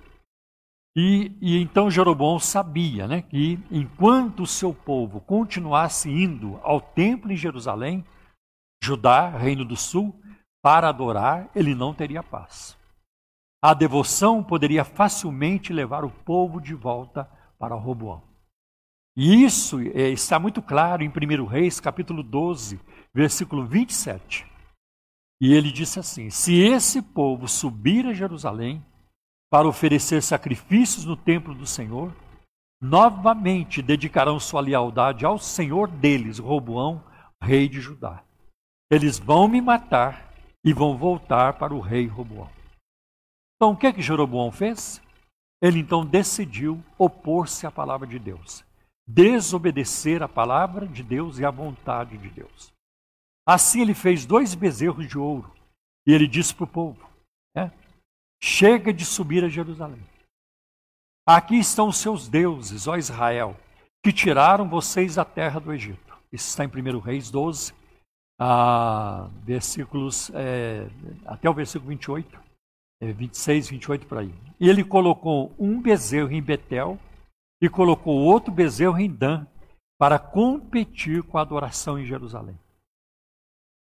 E, 0.96 1.36
e, 1.40 1.60
então 1.60 1.90
Jeroboão 1.90 2.38
sabia 2.38 3.08
né, 3.08 3.22
que 3.22 3.58
enquanto 3.72 4.44
o 4.44 4.46
seu 4.46 4.72
povo 4.72 5.20
continuasse 5.20 6.08
indo 6.08 6.60
ao 6.62 6.80
templo 6.80 7.32
em 7.32 7.36
Jerusalém, 7.36 8.04
Judá, 8.82 9.28
reino 9.28 9.64
do 9.64 9.76
sul, 9.76 10.18
para 10.62 10.88
adorar, 10.88 11.50
ele 11.54 11.74
não 11.74 11.94
teria 11.94 12.22
paz. 12.22 12.76
A 13.62 13.74
devoção 13.74 14.42
poderia 14.42 14.84
facilmente 14.84 15.72
levar 15.72 16.04
o 16.04 16.10
povo 16.10 16.60
de 16.60 16.74
volta 16.74 17.24
para 17.58 17.74
Roboão. 17.74 18.22
E 19.16 19.44
isso 19.44 19.80
é, 19.80 20.08
está 20.08 20.38
muito 20.38 20.62
claro 20.62 21.02
em 21.02 21.08
1 21.08 21.44
Reis, 21.44 21.78
capítulo 21.78 22.22
12, 22.22 22.80
versículo 23.12 23.66
27. 23.66 24.46
E 25.42 25.52
ele 25.52 25.70
disse 25.70 25.98
assim: 25.98 26.30
Se 26.30 26.58
esse 26.58 27.02
povo 27.02 27.46
subir 27.46 28.06
a 28.06 28.14
Jerusalém 28.14 28.84
para 29.50 29.68
oferecer 29.68 30.22
sacrifícios 30.22 31.04
no 31.04 31.16
templo 31.16 31.54
do 31.54 31.66
Senhor, 31.66 32.14
novamente 32.80 33.82
dedicarão 33.82 34.40
sua 34.40 34.62
lealdade 34.62 35.26
ao 35.26 35.38
Senhor 35.38 35.88
deles, 35.88 36.38
Roboão, 36.38 37.04
rei 37.42 37.68
de 37.68 37.80
Judá. 37.80 38.22
Eles 38.90 39.18
vão 39.18 39.46
me 39.46 39.60
matar 39.60 40.32
e 40.64 40.72
vão 40.72 40.96
voltar 40.96 41.54
para 41.54 41.74
o 41.74 41.80
rei 41.80 42.06
Roboão. 42.06 42.50
Então, 43.56 43.72
o 43.72 43.76
que 43.76 43.86
é 43.86 43.92
que 43.92 44.02
Jeroboão 44.02 44.50
fez? 44.50 45.00
Ele 45.62 45.80
então 45.80 46.04
decidiu 46.04 46.82
opor-se 46.98 47.66
à 47.66 47.70
palavra 47.70 48.06
de 48.06 48.18
Deus 48.18 48.64
desobedecer 49.12 50.22
a 50.22 50.28
palavra 50.28 50.86
de 50.86 51.02
Deus 51.02 51.38
e 51.38 51.44
a 51.44 51.50
vontade 51.50 52.16
de 52.16 52.28
Deus. 52.28 52.72
Assim 53.46 53.80
ele 53.80 53.94
fez 53.94 54.24
dois 54.24 54.54
bezerros 54.54 55.08
de 55.08 55.18
ouro 55.18 55.52
e 56.06 56.12
ele 56.12 56.28
disse 56.28 56.54
para 56.54 56.64
o 56.64 56.68
povo: 56.68 57.08
né, 57.54 57.72
Chega 58.40 58.92
de 58.92 59.04
subir 59.04 59.44
a 59.44 59.48
Jerusalém. 59.48 60.02
Aqui 61.26 61.56
estão 61.56 61.88
os 61.88 61.96
seus 61.96 62.28
deuses, 62.28 62.86
ó 62.86 62.96
Israel, 62.96 63.56
que 64.02 64.12
tiraram 64.12 64.68
vocês 64.68 65.16
da 65.16 65.24
terra 65.24 65.60
do 65.60 65.72
Egito. 65.72 66.16
Isso 66.32 66.48
está 66.48 66.64
em 66.64 66.68
1 66.68 66.98
Reis 67.00 67.30
12, 67.30 67.74
versículos, 69.44 70.30
é, 70.34 70.88
até 71.26 71.48
o 71.50 71.54
versículo 71.54 71.90
28, 71.90 72.40
é, 73.02 73.12
26, 73.12 73.68
28 73.68 74.06
por 74.06 74.18
aí. 74.18 74.34
E 74.58 74.68
ele 74.68 74.82
colocou 74.82 75.52
um 75.58 75.80
bezerro 75.80 76.32
em 76.32 76.42
Betel 76.42 76.98
e 77.60 77.68
colocou 77.68 78.16
outro 78.16 78.50
bezerro 78.50 78.98
em 78.98 79.10
Dan 79.10 79.46
para 79.98 80.18
competir 80.18 81.22
com 81.22 81.36
a 81.36 81.42
adoração 81.42 81.98
em 81.98 82.06
Jerusalém. 82.06 82.58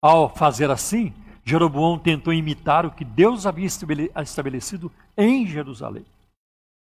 Ao 0.02 0.34
fazer 0.34 0.70
assim, 0.70 1.12
Jeroboão 1.44 1.98
tentou 1.98 2.32
imitar 2.32 2.86
o 2.86 2.90
que 2.90 3.04
Deus 3.04 3.46
havia 3.46 3.66
estabelecido 3.66 4.90
em 5.16 5.46
Jerusalém. 5.46 6.06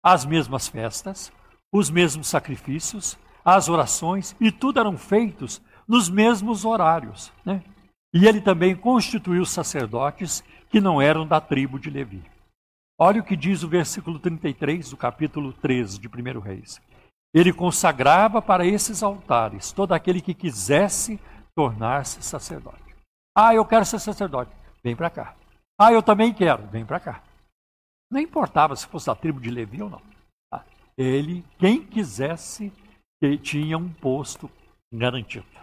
As 0.04 0.24
mesmas 0.24 0.66
festas, 0.66 1.32
os 1.72 1.88
mesmos 1.88 2.26
sacrifícios, 2.26 3.16
as 3.44 3.68
orações, 3.68 4.34
e 4.40 4.50
tudo 4.50 4.80
eram 4.80 4.98
feitos 4.98 5.60
nos 5.92 6.08
mesmos 6.08 6.64
horários. 6.64 7.30
Né? 7.44 7.62
E 8.14 8.26
ele 8.26 8.40
também 8.40 8.74
constituiu 8.74 9.44
sacerdotes 9.44 10.42
que 10.70 10.80
não 10.80 11.02
eram 11.02 11.26
da 11.26 11.38
tribo 11.38 11.78
de 11.78 11.90
Levi. 11.90 12.24
Olha 12.98 13.20
o 13.20 13.24
que 13.24 13.36
diz 13.36 13.62
o 13.62 13.68
versículo 13.68 14.18
33 14.18 14.88
do 14.88 14.96
capítulo 14.96 15.52
13 15.52 15.98
de 15.98 16.08
1 16.08 16.40
Reis. 16.40 16.80
Ele 17.34 17.52
consagrava 17.52 18.40
para 18.40 18.64
esses 18.64 19.02
altares 19.02 19.70
todo 19.70 19.92
aquele 19.92 20.22
que 20.22 20.32
quisesse 20.32 21.20
tornar-se 21.54 22.22
sacerdote. 22.22 22.96
Ah, 23.36 23.54
eu 23.54 23.64
quero 23.66 23.84
ser 23.84 23.98
sacerdote. 23.98 24.50
Vem 24.82 24.96
para 24.96 25.10
cá. 25.10 25.36
Ah, 25.78 25.92
eu 25.92 26.02
também 26.02 26.32
quero. 26.32 26.66
Vem 26.68 26.86
para 26.86 27.00
cá. 27.00 27.22
Não 28.10 28.18
importava 28.18 28.74
se 28.76 28.86
fosse 28.86 29.06
da 29.06 29.14
tribo 29.14 29.40
de 29.40 29.50
Levi 29.50 29.82
ou 29.82 29.90
não. 29.90 30.02
Ah, 30.50 30.64
ele, 30.96 31.44
quem 31.58 31.84
quisesse, 31.84 32.72
tinha 33.42 33.76
um 33.76 33.90
posto 33.92 34.50
garantido. 34.90 35.61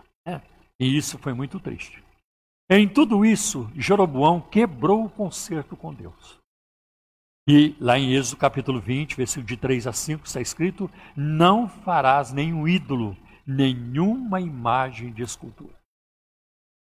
E 0.79 0.97
isso 0.97 1.17
foi 1.17 1.33
muito 1.33 1.59
triste. 1.59 2.03
Em 2.69 2.87
tudo 2.87 3.25
isso, 3.25 3.69
Jeroboão 3.75 4.39
quebrou 4.39 5.05
o 5.05 5.09
concerto 5.09 5.75
com 5.75 5.93
Deus. 5.93 6.39
E 7.47 7.75
lá 7.79 7.97
em 7.97 8.13
Êxodo 8.13 8.37
capítulo 8.37 8.79
20, 8.79 9.15
versículo 9.15 9.47
de 9.47 9.57
3 9.57 9.87
a 9.87 9.93
5, 9.93 10.25
está 10.25 10.39
escrito: 10.39 10.89
Não 11.15 11.67
farás 11.67 12.31
nenhum 12.31 12.67
ídolo, 12.67 13.17
nenhuma 13.45 14.39
imagem 14.39 15.11
de 15.11 15.23
escultura. 15.23 15.73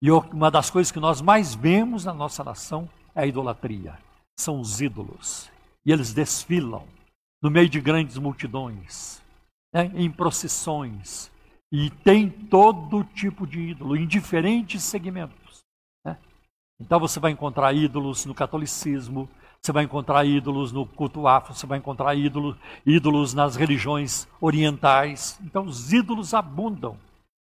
E 0.02 0.10
uma 0.10 0.50
das 0.50 0.70
coisas 0.70 0.90
que 0.90 0.98
nós 1.00 1.20
mais 1.20 1.54
vemos 1.54 2.06
na 2.06 2.14
nossa 2.14 2.42
nação 2.42 2.88
é 3.14 3.22
a 3.22 3.26
idolatria. 3.26 3.98
São 4.38 4.58
os 4.58 4.80
ídolos. 4.80 5.50
E 5.84 5.92
eles 5.92 6.14
desfilam 6.14 6.86
no 7.42 7.50
meio 7.50 7.68
de 7.68 7.78
grandes 7.78 8.16
multidões, 8.16 9.22
né, 9.72 9.90
em 9.94 10.10
procissões. 10.10 11.30
E 11.76 11.90
tem 11.90 12.30
todo 12.30 13.02
tipo 13.02 13.44
de 13.44 13.58
ídolo, 13.58 13.96
em 13.96 14.06
diferentes 14.06 14.80
segmentos. 14.84 15.64
Né? 16.06 16.16
Então 16.80 17.00
você 17.00 17.18
vai 17.18 17.32
encontrar 17.32 17.72
ídolos 17.72 18.24
no 18.24 18.32
catolicismo, 18.32 19.28
você 19.60 19.72
vai 19.72 19.82
encontrar 19.82 20.24
ídolos 20.24 20.70
no 20.70 20.86
culto 20.86 21.26
afro, 21.26 21.52
você 21.52 21.66
vai 21.66 21.78
encontrar 21.78 22.14
ídolos, 22.14 22.56
ídolos 22.86 23.34
nas 23.34 23.56
religiões 23.56 24.28
orientais. 24.40 25.36
Então, 25.42 25.64
os 25.64 25.92
ídolos 25.92 26.32
abundam, 26.32 26.96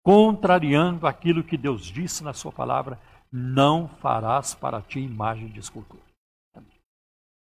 contrariando 0.02 1.06
aquilo 1.06 1.44
que 1.44 1.56
Deus 1.56 1.84
disse 1.84 2.24
na 2.24 2.32
Sua 2.32 2.50
palavra: 2.50 2.98
não 3.30 3.86
farás 3.86 4.52
para 4.52 4.82
ti 4.82 4.98
imagem 4.98 5.46
de 5.46 5.60
escultura. 5.60 6.02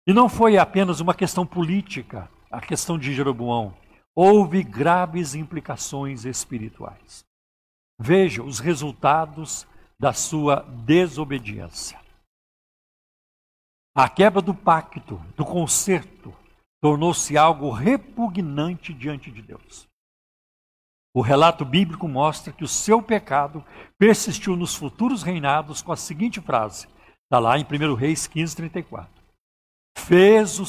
E 0.07 0.11
não 0.11 0.27
foi 0.27 0.57
apenas 0.57 0.99
uma 0.99 1.13
questão 1.13 1.45
política, 1.45 2.27
a 2.49 2.59
questão 2.59 2.97
de 2.97 3.13
Jeroboão. 3.13 3.75
Houve 4.15 4.63
graves 4.63 5.33
implicações 5.33 6.25
espirituais. 6.25 7.25
Veja 7.99 8.43
os 8.43 8.59
resultados 8.59 9.67
da 9.99 10.13
sua 10.13 10.61
desobediência. 10.85 11.99
A 13.95 14.09
quebra 14.09 14.41
do 14.41 14.53
pacto, 14.53 15.17
do 15.35 15.45
concerto, 15.45 16.33
tornou-se 16.81 17.37
algo 17.37 17.69
repugnante 17.69 18.93
diante 18.93 19.31
de 19.31 19.41
Deus. 19.41 19.87
O 21.15 21.21
relato 21.21 21.63
bíblico 21.63 22.07
mostra 22.07 22.51
que 22.51 22.63
o 22.63 22.67
seu 22.67 23.01
pecado 23.01 23.63
persistiu 23.99 24.55
nos 24.55 24.75
futuros 24.75 25.21
reinados 25.21 25.81
com 25.81 25.91
a 25.91 25.95
seguinte 25.95 26.41
frase: 26.41 26.87
está 27.23 27.39
lá 27.39 27.57
em 27.57 27.63
1 27.63 27.93
Reis 27.93 28.25
15, 28.25 28.55
34. 28.55 29.09
Fez 29.95 30.59
o, 30.59 30.65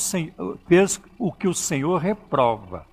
fez 0.67 1.01
o 1.19 1.33
que 1.33 1.49
o 1.49 1.55
Senhor 1.55 1.97
reprova, 1.97 2.87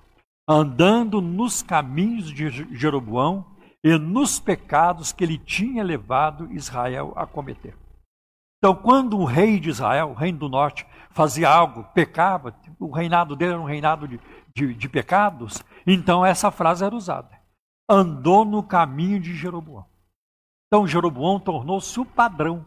andando 0.48 1.20
nos 1.20 1.62
caminhos 1.62 2.30
de 2.30 2.50
Jeroboão 2.76 3.46
e 3.84 3.98
nos 3.98 4.38
pecados 4.38 5.12
que 5.12 5.24
ele 5.24 5.38
tinha 5.38 5.82
levado 5.82 6.52
Israel 6.52 7.12
a 7.16 7.26
cometer. 7.26 7.76
Então, 8.58 8.76
quando 8.76 9.18
o 9.18 9.24
rei 9.24 9.58
de 9.58 9.70
Israel, 9.70 10.10
o 10.10 10.14
reino 10.14 10.38
do 10.38 10.48
norte, 10.48 10.86
fazia 11.10 11.50
algo, 11.50 11.84
pecava, 11.92 12.54
o 12.78 12.92
reinado 12.92 13.34
dele 13.34 13.52
era 13.52 13.60
um 13.60 13.66
reinado 13.66 14.06
de, 14.06 14.20
de, 14.54 14.72
de 14.72 14.88
pecados, 14.88 15.62
então 15.84 16.24
essa 16.24 16.50
frase 16.50 16.84
era 16.84 16.94
usada. 16.94 17.40
Andou 17.90 18.44
no 18.44 18.62
caminho 18.62 19.18
de 19.18 19.34
Jeroboão. 19.34 19.84
Então, 20.68 20.86
Jeroboão 20.86 21.40
tornou-se 21.40 21.98
o 21.98 22.04
padrão 22.04 22.64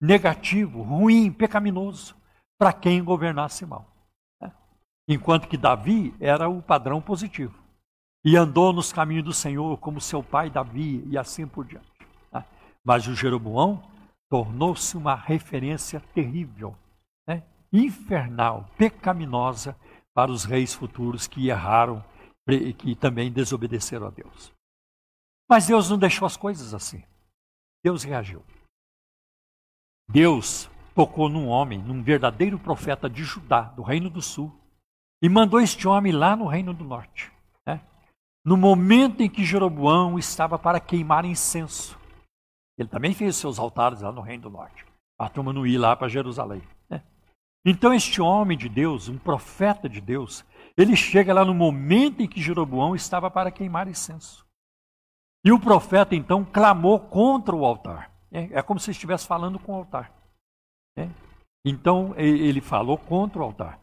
negativo, 0.00 0.82
ruim, 0.82 1.30
pecaminoso 1.30 2.16
para 2.58 2.72
quem 2.72 3.04
governasse 3.04 3.66
mal. 3.66 3.89
Enquanto 5.12 5.48
que 5.48 5.56
Davi 5.56 6.14
era 6.20 6.48
o 6.48 6.62
padrão 6.62 7.02
positivo. 7.02 7.58
E 8.24 8.36
andou 8.36 8.72
nos 8.72 8.92
caminhos 8.92 9.24
do 9.24 9.32
Senhor 9.32 9.76
como 9.78 10.00
seu 10.00 10.22
pai 10.22 10.48
Davi 10.48 11.02
e 11.08 11.18
assim 11.18 11.48
por 11.48 11.64
diante. 11.64 11.90
Né? 12.32 12.44
Mas 12.84 13.08
o 13.08 13.14
Jeroboão 13.16 13.82
tornou-se 14.28 14.96
uma 14.96 15.16
referência 15.16 15.98
terrível, 16.14 16.76
né? 17.26 17.42
infernal, 17.72 18.70
pecaminosa 18.78 19.76
para 20.14 20.30
os 20.30 20.44
reis 20.44 20.72
futuros 20.72 21.26
que 21.26 21.48
erraram 21.48 22.04
e 22.46 22.72
que 22.72 22.94
também 22.94 23.32
desobedeceram 23.32 24.06
a 24.06 24.10
Deus. 24.10 24.52
Mas 25.48 25.66
Deus 25.66 25.90
não 25.90 25.98
deixou 25.98 26.24
as 26.24 26.36
coisas 26.36 26.72
assim. 26.72 27.02
Deus 27.82 28.04
reagiu. 28.04 28.44
Deus 30.08 30.70
tocou 30.94 31.28
num 31.28 31.48
homem, 31.48 31.80
num 31.80 32.00
verdadeiro 32.00 32.60
profeta 32.60 33.10
de 33.10 33.24
Judá, 33.24 33.62
do 33.62 33.82
Reino 33.82 34.08
do 34.08 34.22
Sul, 34.22 34.59
e 35.22 35.28
mandou 35.28 35.60
este 35.60 35.86
homem 35.86 36.12
lá 36.12 36.34
no 36.34 36.46
Reino 36.46 36.72
do 36.72 36.84
Norte. 36.84 37.30
Né? 37.66 37.80
No 38.44 38.56
momento 38.56 39.22
em 39.22 39.28
que 39.28 39.44
Jeroboão 39.44 40.18
estava 40.18 40.58
para 40.58 40.80
queimar 40.80 41.24
incenso, 41.24 41.98
ele 42.78 42.88
também 42.88 43.12
fez 43.12 43.36
seus 43.36 43.58
altares 43.58 44.00
lá 44.00 44.10
no 44.10 44.22
Reino 44.22 44.44
do 44.44 44.50
Norte. 44.50 44.86
A 45.18 45.28
turma 45.28 45.52
não 45.52 45.66
ir 45.66 45.76
lá 45.76 45.94
para 45.94 46.08
Jerusalém. 46.08 46.62
Né? 46.88 47.02
Então, 47.64 47.92
este 47.92 48.22
homem 48.22 48.56
de 48.56 48.68
Deus, 48.68 49.08
um 49.08 49.18
profeta 49.18 49.86
de 49.88 50.00
Deus, 50.00 50.44
ele 50.76 50.96
chega 50.96 51.34
lá 51.34 51.44
no 51.44 51.52
momento 51.52 52.22
em 52.22 52.28
que 52.28 52.40
Jeroboão 52.40 52.94
estava 52.94 53.30
para 53.30 53.50
queimar 53.50 53.86
incenso. 53.86 54.46
E 55.44 55.52
o 55.52 55.60
profeta 55.60 56.14
então 56.14 56.44
clamou 56.44 56.98
contra 56.98 57.54
o 57.54 57.64
altar. 57.64 58.10
É, 58.30 58.58
é 58.58 58.62
como 58.62 58.78
se 58.78 58.90
estivesse 58.90 59.26
falando 59.26 59.58
com 59.58 59.72
o 59.72 59.76
altar. 59.76 60.12
É? 60.96 61.08
Então 61.64 62.14
ele 62.16 62.60
falou 62.60 62.96
contra 62.96 63.40
o 63.40 63.44
altar. 63.44 63.79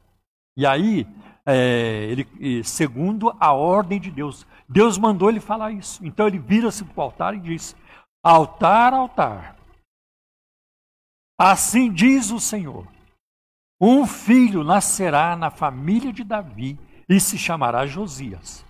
E 0.58 0.66
aí, 0.66 1.08
é, 1.46 2.10
ele, 2.10 2.64
segundo 2.64 3.34
a 3.40 3.54
ordem 3.54 4.02
de 4.02 4.10
Deus, 4.10 4.46
Deus 4.68 4.98
mandou 4.98 5.30
ele 5.30 5.40
falar 5.40 5.72
isso. 5.72 6.04
Então 6.06 6.28
ele 6.28 6.40
vira-se 6.40 6.84
para 6.84 7.00
o 7.00 7.04
altar 7.04 7.36
e 7.36 7.40
diz: 7.40 7.76
Altar, 8.24 8.94
altar. 8.94 9.56
Assim 11.40 11.94
diz 11.94 12.32
o 12.32 12.40
Senhor: 12.40 12.88
Um 13.80 14.06
filho 14.08 14.64
nascerá 14.64 15.38
na 15.38 15.52
família 15.52 16.12
de 16.12 16.24
Davi 16.24 16.78
e 17.08 17.20
se 17.20 17.38
chamará 17.38 17.86
Josias. 17.86 18.66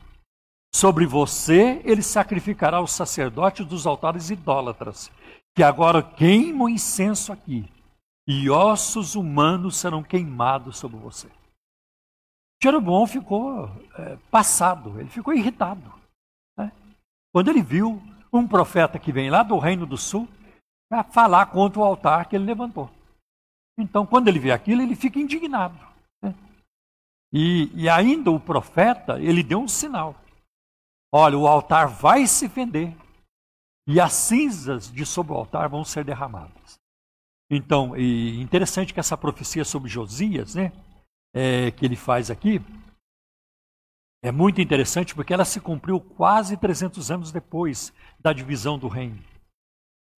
Sobre 0.75 1.07
você 1.07 1.81
ele 1.85 2.03
sacrificará 2.03 2.81
os 2.81 2.91
sacerdotes 2.91 3.65
dos 3.65 3.87
altares 3.87 4.29
idólatras, 4.29 5.09
que 5.55 5.63
agora 5.63 6.03
queimam 6.03 6.69
incenso 6.69 7.31
aqui, 7.31 7.65
e 8.27 8.49
ossos 8.49 9.15
humanos 9.15 9.77
serão 9.77 10.03
queimados 10.03 10.77
sobre 10.77 10.97
você. 10.97 11.29
Jeroboão 12.61 13.05
ficou 13.05 13.69
é, 13.97 14.17
passado, 14.31 14.99
ele 14.99 15.09
ficou 15.09 15.33
irritado. 15.33 15.93
Né? 16.57 16.71
Quando 17.31 17.49
ele 17.49 17.61
viu 17.61 18.01
um 18.33 18.47
profeta 18.47 18.99
que 18.99 19.11
vem 19.11 19.29
lá 19.29 19.43
do 19.43 19.57
Reino 19.57 19.85
do 19.85 19.97
Sul 19.97 20.27
para 20.89 21.03
falar 21.03 21.47
contra 21.47 21.79
o 21.79 21.83
altar 21.83 22.27
que 22.27 22.35
ele 22.35 22.45
levantou. 22.45 22.89
Então, 23.77 24.05
quando 24.05 24.27
ele 24.27 24.39
vê 24.39 24.51
aquilo, 24.51 24.81
ele 24.81 24.95
fica 24.95 25.19
indignado. 25.19 25.77
Né? 26.21 26.33
E, 27.31 27.71
e 27.75 27.89
ainda 27.89 28.31
o 28.31 28.39
profeta, 28.39 29.19
ele 29.19 29.43
deu 29.43 29.59
um 29.59 29.67
sinal. 29.67 30.15
Olha, 31.11 31.37
o 31.37 31.47
altar 31.47 31.87
vai 31.87 32.25
se 32.25 32.49
fender 32.49 32.95
e 33.87 34.01
as 34.01 34.13
cinzas 34.13 34.91
de 34.91 35.05
sobre 35.05 35.31
o 35.31 35.35
altar 35.35 35.69
vão 35.69 35.83
ser 35.85 36.03
derramadas. 36.03 36.77
Então, 37.49 37.95
e 37.95 38.41
interessante 38.41 38.93
que 38.93 38.99
essa 38.99 39.17
profecia 39.17 39.63
sobre 39.63 39.89
Josias, 39.89 40.55
né, 40.55 40.73
é, 41.33 41.71
que 41.71 41.85
ele 41.85 41.95
faz 41.95 42.29
aqui, 42.31 42.61
é 44.23 44.31
muito 44.31 44.59
interessante 44.59 45.13
porque 45.13 45.33
ela 45.33 45.45
se 45.45 45.59
cumpriu 45.59 45.99
quase 45.99 46.57
300 46.57 47.11
anos 47.11 47.31
depois 47.31 47.93
da 48.19 48.33
divisão 48.33 48.77
do 48.77 48.87
reino. 48.87 49.23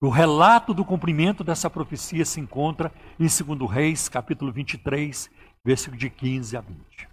O 0.02 0.10
relato 0.10 0.73
do 0.73 0.86
cumprimento 0.86 1.44
dessa 1.44 1.69
profecia 1.69 2.23
se 2.23 2.40
encontra 2.40 2.94
em 3.19 3.27
2 3.27 3.69
Reis, 3.69 4.07
capítulo 4.07 4.52
23, 4.52 5.30
versículo 5.65 5.98
de 5.98 6.10
15 6.10 6.56
a 6.56 6.61
20. 6.61 7.10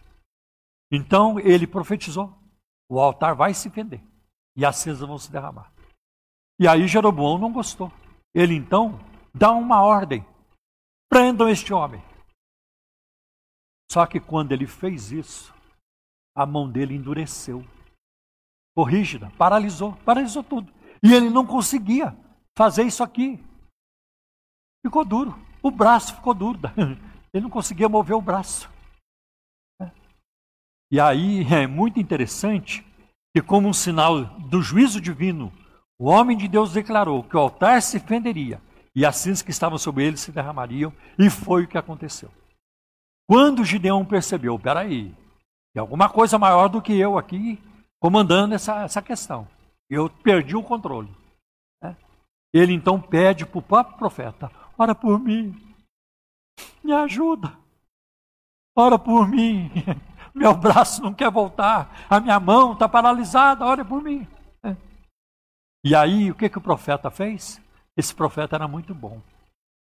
Então 0.93 1.41
ele 1.41 1.67
profetizou: 1.67 2.33
o 2.89 3.01
altar 3.01 3.35
vai 3.35 3.53
se 3.53 3.69
fender 3.71 4.01
e 4.57 4.65
as 4.65 4.77
cinzas 4.77 5.07
vão 5.07 5.19
se 5.19 5.31
derramar. 5.31 5.73
E 6.61 6.69
aí 6.69 6.87
Jeroboão 6.87 7.39
não 7.39 7.53
gostou. 7.53 7.93
Ele 8.33 8.55
então 8.55 9.01
dá 9.35 9.51
uma 9.51 9.83
ordem: 9.83 10.25
prendam 11.11 11.49
este 11.49 11.73
homem. 11.75 12.01
Só 13.91 14.07
que 14.07 14.21
quando 14.21 14.53
ele 14.53 14.67
fez 14.67 15.13
isso, 15.13 15.55
a 16.35 16.45
mão 16.45 16.71
dele 16.71 16.95
endureceu, 16.95 17.65
ficou 18.71 18.85
rígida, 18.85 19.31
paralisou, 19.39 19.95
paralisou 20.05 20.43
tudo. 20.43 20.73
E 21.03 21.13
ele 21.13 21.31
não 21.31 21.47
conseguia 21.47 22.17
fazer 22.57 22.85
isso 22.85 23.03
aqui. 23.03 23.43
Ficou 24.85 25.05
duro. 25.05 25.39
O 25.63 25.71
braço 25.71 26.15
ficou 26.15 26.33
duro. 26.33 26.61
Ele 27.35 27.43
não 27.43 27.51
conseguia 27.51 27.89
mover 27.89 28.17
o 28.17 28.23
braço. 28.23 28.71
E 30.91 31.01
aí 31.01 31.43
é 31.53 31.67
muito 31.67 31.99
interessante 32.01 32.87
que, 33.35 33.43
como 33.43 33.69
um 33.69 33.73
sinal 33.73 34.25
do 34.25 34.63
juízo 34.63 35.01
divino, 35.01 35.53
o 35.99 36.09
homem 36.09 36.37
de 36.37 36.49
Deus 36.49 36.73
declarou 36.73 37.25
que 37.25 37.37
o 37.37 37.41
altar 37.41 37.83
se 37.83 37.99
fenderia 37.99 38.61
e 38.97 39.05
as 39.05 39.17
cinzas 39.17 39.43
que 39.43 39.51
estavam 39.51 39.77
sobre 39.77 40.05
ele 40.05 40.17
se 40.17 40.33
derramariam, 40.33 40.91
e 41.19 41.29
foi 41.29 41.65
o 41.65 41.69
que 41.69 41.77
aconteceu. 41.77 42.31
Quando 43.29 43.65
Gideão 43.65 44.05
percebeu, 44.05 44.59
peraí, 44.59 45.15
tem 45.75 45.81
alguma 45.81 46.09
coisa 46.09 46.39
maior 46.39 46.69
do 46.69 46.81
que 46.81 46.97
eu 46.97 47.19
aqui 47.19 47.61
comandando 48.01 48.55
essa, 48.55 48.83
essa 48.83 49.03
questão. 49.03 49.49
Eu 49.91 50.09
perdi 50.09 50.57
o 50.57 50.63
controle. 50.63 51.13
Ele 52.53 52.73
então 52.73 53.01
pede 53.01 53.45
para 53.45 53.59
o 53.59 53.63
próprio 53.63 53.99
profeta: 53.99 54.51
ora 54.79 54.95
por 54.95 55.19
mim, 55.19 55.55
me 56.83 56.93
ajuda, 56.93 57.53
ora 58.75 58.99
por 58.99 59.29
mim. 59.29 59.71
Meu 60.35 60.55
braço 60.55 61.03
não 61.03 61.15
quer 61.15 61.31
voltar, 61.31 62.07
a 62.11 62.21
minha 62.21 62.39
mão 62.39 62.75
está 62.75 62.87
paralisada, 62.87 63.65
ora 63.65 63.83
por 63.83 64.03
mim. 64.03 64.27
E 65.83 65.95
aí, 65.95 66.31
o 66.31 66.35
que, 66.35 66.49
que 66.49 66.59
o 66.59 66.61
profeta 66.61 67.11
fez? 67.11 67.63
Esse 67.97 68.15
profeta 68.15 68.57
era 68.57 68.67
muito 68.67 68.95
bom. 68.95 69.23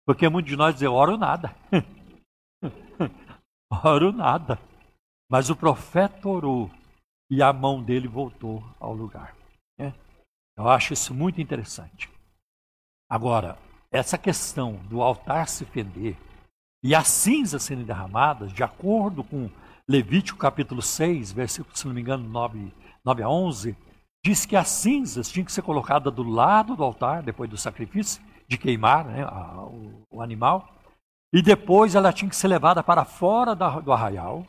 Porque 0.05 0.27
muitos 0.27 0.49
de 0.49 0.57
nós 0.57 0.73
dizem, 0.73 0.89
oro 0.89 1.17
nada. 1.17 1.55
oro 3.83 4.11
nada. 4.11 4.59
Mas 5.29 5.49
o 5.49 5.55
profeta 5.55 6.27
orou 6.27 6.69
e 7.29 7.41
a 7.41 7.51
mão 7.51 7.81
dele 7.81 8.07
voltou 8.07 8.63
ao 8.79 8.93
lugar. 8.93 9.35
Eu 10.55 10.69
acho 10.69 10.93
isso 10.93 11.13
muito 11.13 11.41
interessante. 11.41 12.09
Agora, 13.09 13.57
essa 13.91 14.17
questão 14.17 14.75
do 14.87 15.01
altar 15.01 15.47
se 15.47 15.65
fender 15.65 16.15
e 16.83 16.93
as 16.93 17.07
cinzas 17.07 17.63
serem 17.63 17.83
derramadas, 17.83 18.51
de 18.53 18.63
acordo 18.63 19.23
com 19.23 19.49
Levítico 19.87 20.37
capítulo 20.37 20.81
6, 20.81 21.31
versículo, 21.31 21.75
se 21.75 21.87
não 21.87 21.93
me 21.93 22.01
engano, 22.01 22.27
9, 22.27 22.71
9 23.03 23.23
a 23.23 23.29
11, 23.29 23.75
diz 24.23 24.45
que 24.45 24.55
as 24.55 24.69
cinzas 24.69 25.29
tinham 25.29 25.45
que 25.45 25.51
ser 25.51 25.61
colocadas 25.61 26.13
do 26.13 26.23
lado 26.23 26.75
do 26.75 26.83
altar, 26.83 27.23
depois 27.23 27.49
do 27.49 27.57
sacrifício, 27.57 28.21
de 28.47 28.57
queimar 28.57 29.05
né, 29.05 29.23
a, 29.23 29.63
o, 29.63 30.05
o, 30.11 30.21
animal, 30.21 30.72
e 31.33 31.41
depois 31.41 31.95
ela 31.95 32.13
tinha 32.13 32.29
que 32.29 32.35
ser 32.35 32.47
levada 32.47 32.83
para 32.83 33.03
fora 33.03 33.55
do 33.55 33.91
arraial 33.91 34.45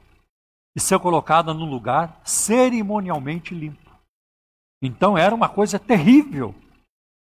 e 0.77 0.81
ser 0.81 0.98
colocada 0.98 1.55
num 1.55 1.69
lugar 1.69 2.20
cerimonialmente 2.24 3.55
limpo. 3.55 3.90
Então 4.82 5.16
era 5.16 5.35
uma 5.35 5.48
coisa 5.48 5.78
terrível 5.78 6.55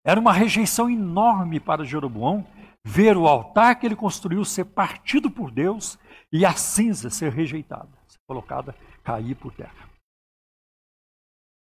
era 0.08 0.18
uma 0.18 0.32
rejeição 0.32 0.88
enorme 0.88 1.60
para 1.60 1.84
Jeroboão 1.84 2.46
ver 2.82 3.14
o 3.14 3.28
altar 3.28 3.78
que 3.78 3.84
ele 3.84 3.94
construiu 3.94 4.42
ser 4.42 4.64
partido 4.64 5.30
por 5.30 5.50
Deus 5.50 5.98
e 6.32 6.46
a 6.46 6.54
cinza 6.54 7.10
ser 7.10 7.30
rejeitada, 7.30 7.90
ser 8.06 8.18
colocada, 8.26 8.74
cair 9.04 9.34
por 9.34 9.52
terra. 9.52 9.86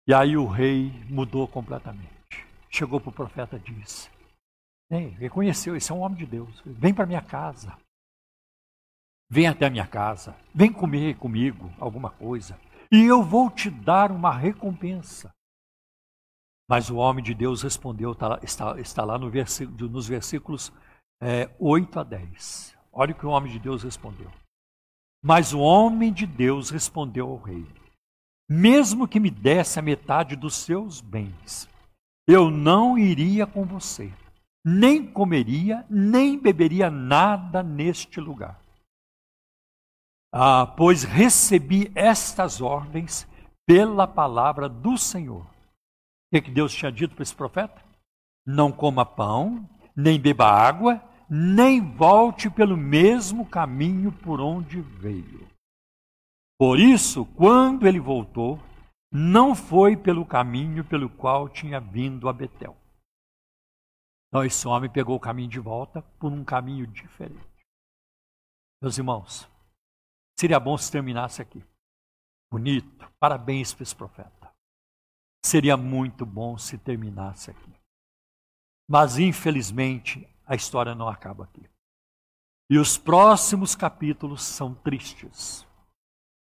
E 0.07 0.13
aí 0.13 0.37
o 0.37 0.45
rei 0.45 0.91
mudou 1.09 1.47
completamente. 1.47 2.45
Chegou 2.69 2.99
para 2.99 3.09
o 3.09 3.13
profeta 3.13 3.55
e 3.55 3.73
disse: 3.73 4.11
Reconheceu, 4.89 5.75
esse 5.75 5.91
é 5.91 5.95
um 5.95 5.99
homem 5.99 6.17
de 6.17 6.25
Deus. 6.25 6.61
Vem 6.65 6.93
para 6.93 7.05
minha 7.05 7.21
casa. 7.21 7.77
Vem 9.29 9.47
até 9.47 9.65
a 9.65 9.69
minha 9.69 9.87
casa. 9.87 10.35
Vem 10.53 10.71
comer 10.71 11.17
comigo 11.17 11.73
alguma 11.79 12.09
coisa. 12.09 12.59
E 12.91 13.03
eu 13.03 13.23
vou 13.23 13.49
te 13.49 13.69
dar 13.69 14.11
uma 14.11 14.31
recompensa. 14.31 15.33
Mas 16.67 16.89
o 16.89 16.97
homem 16.97 17.23
de 17.23 17.33
Deus 17.33 17.61
respondeu, 17.61 18.11
está, 18.11 18.39
está, 18.41 18.79
está 18.79 19.03
lá 19.03 19.17
no 19.17 19.29
versículo, 19.29 19.89
nos 19.89 20.07
versículos 20.07 20.71
é, 21.21 21.49
8 21.59 21.99
a 21.99 22.03
10. 22.03 22.75
Olha 22.91 23.11
o 23.11 23.15
que 23.15 23.25
o 23.25 23.29
homem 23.29 23.51
de 23.51 23.59
Deus 23.59 23.83
respondeu. 23.83 24.31
Mas 25.23 25.53
o 25.53 25.59
homem 25.59 26.13
de 26.13 26.25
Deus 26.25 26.69
respondeu 26.69 27.29
ao 27.29 27.37
rei: 27.37 27.65
Mesmo 28.49 29.07
que 29.07 29.19
me 29.19 29.29
desse 29.29 29.79
a 29.79 29.81
metade 29.81 30.35
dos 30.35 30.55
seus 30.55 31.01
bens, 31.01 31.67
eu 32.27 32.49
não 32.49 32.97
iria 32.97 33.45
com 33.45 33.65
você, 33.65 34.11
nem 34.65 35.05
comeria, 35.05 35.85
nem 35.89 36.39
beberia 36.39 36.89
nada 36.89 37.61
neste 37.61 38.19
lugar. 38.19 38.59
Ah, 40.33 40.65
pois 40.65 41.03
recebi 41.03 41.91
estas 41.95 42.59
ordens 42.59 43.27
pela 43.65 44.07
palavra 44.07 44.67
do 44.67 44.97
Senhor 44.97 45.45
que, 46.35 46.41
que 46.41 46.51
Deus 46.51 46.73
tinha 46.73 46.91
dito 46.91 47.15
para 47.15 47.23
esse 47.23 47.35
profeta? 47.35 47.81
Não 48.45 48.71
coma 48.71 49.05
pão, 49.05 49.67
nem 49.95 50.19
beba 50.19 50.45
água, 50.45 51.01
nem 51.29 51.81
volte 51.81 52.49
pelo 52.49 52.77
mesmo 52.77 53.45
caminho 53.45 54.11
por 54.11 54.39
onde 54.41 54.81
veio. 54.81 55.47
Por 56.59 56.79
isso, 56.79 57.25
quando 57.25 57.87
ele 57.87 57.99
voltou, 57.99 58.59
não 59.11 59.55
foi 59.55 59.95
pelo 59.95 60.25
caminho 60.25 60.83
pelo 60.83 61.09
qual 61.09 61.49
tinha 61.49 61.79
vindo 61.79 62.29
a 62.29 62.33
Betel. 62.33 62.75
Então, 64.35 64.43
esse 64.43 64.67
homem 64.67 64.89
pegou 64.89 65.15
o 65.15 65.19
caminho 65.19 65.47
de 65.47 65.61
volta 65.61 66.01
por 66.19 66.29
um 66.29 66.43
caminho 66.43 66.85
diferente. 66.85 67.65
Meus 68.81 68.97
irmãos, 68.97 69.49
seria 70.37 70.59
bom 70.59 70.77
se 70.77 70.91
terminasse 70.91 71.41
aqui. 71.41 71.63
Bonito, 72.51 73.09
parabéns 73.17 73.73
para 73.73 73.83
esse 73.83 73.95
profeta. 73.95 74.53
Seria 75.45 75.77
muito 75.77 76.25
bom 76.25 76.57
se 76.57 76.77
terminasse 76.77 77.49
aqui. 77.49 77.73
Mas, 78.89 79.17
infelizmente, 79.17 80.27
a 80.45 80.53
história 80.53 80.93
não 80.93 81.07
acaba 81.07 81.45
aqui. 81.45 81.69
E 82.69 82.77
os 82.77 82.97
próximos 82.97 83.73
capítulos 83.73 84.43
são 84.43 84.75
tristes. 84.75 85.65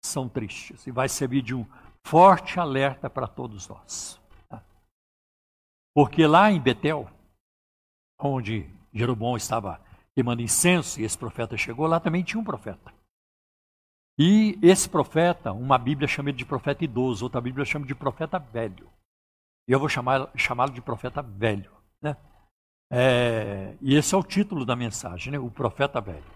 São 0.04 0.28
tristes. 0.28 0.88
E 0.88 0.92
vai 0.92 1.08
servir 1.08 1.44
de 1.44 1.54
um 1.54 1.64
forte 2.04 2.60
alerta 2.60 3.12
para 3.12 3.28
todos 3.28 3.68
nós. 3.68 4.20
Porque 5.94 6.26
lá 6.26 6.52
em 6.52 6.60
Betel, 6.60 7.15
onde 8.20 8.70
Jeroboão 8.94 9.38
estava 9.38 9.82
queimando 10.14 10.42
incenso 10.42 11.00
e 11.00 11.04
esse 11.04 11.18
profeta 11.18 11.58
chegou, 11.58 11.88
lá 11.88 12.00
também 12.00 12.24
tinha 12.24 12.40
um 12.40 12.44
profeta. 12.44 12.94
E 14.18 14.58
esse 14.62 14.88
profeta, 14.88 15.52
uma 15.52 15.78
Bíblia 15.78 16.08
chama 16.08 16.30
ele 16.30 16.38
de 16.38 16.46
profeta 16.46 16.86
idoso, 16.86 17.26
outra 17.26 17.42
Bíblia 17.42 17.66
chama 17.66 17.86
de 17.86 17.94
profeta 17.94 18.40
velho. 18.40 18.90
E 19.68 19.72
eu 19.72 19.80
vou 19.80 19.90
chamá-lo 19.90 20.30
chamá 20.36 20.68
de 20.68 20.82
profeta 20.82 21.22
velho. 21.22 21.72
Né? 22.02 22.16
É, 22.90 23.76
e 23.82 23.96
esse 23.96 24.16
é 24.16 24.18
o 24.18 24.24
título 24.24 24.66
da 24.66 24.76
mensagem, 24.76 25.34
né? 25.34 25.40
o 25.40 25.52
profeta 25.52 26.00
velho. 26.00 26.34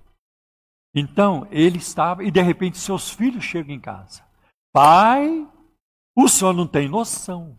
Então, 0.93 1.47
ele 1.51 1.77
estava, 1.77 2.23
e 2.23 2.31
de 2.31 2.41
repente 2.41 2.77
seus 2.77 3.11
filhos 3.11 3.43
chegam 3.43 3.73
em 3.73 3.79
casa. 3.79 4.25
Pai, 4.73 5.47
o 6.15 6.27
senhor 6.27 6.53
não 6.53 6.67
tem 6.67 6.89
noção. 6.89 7.57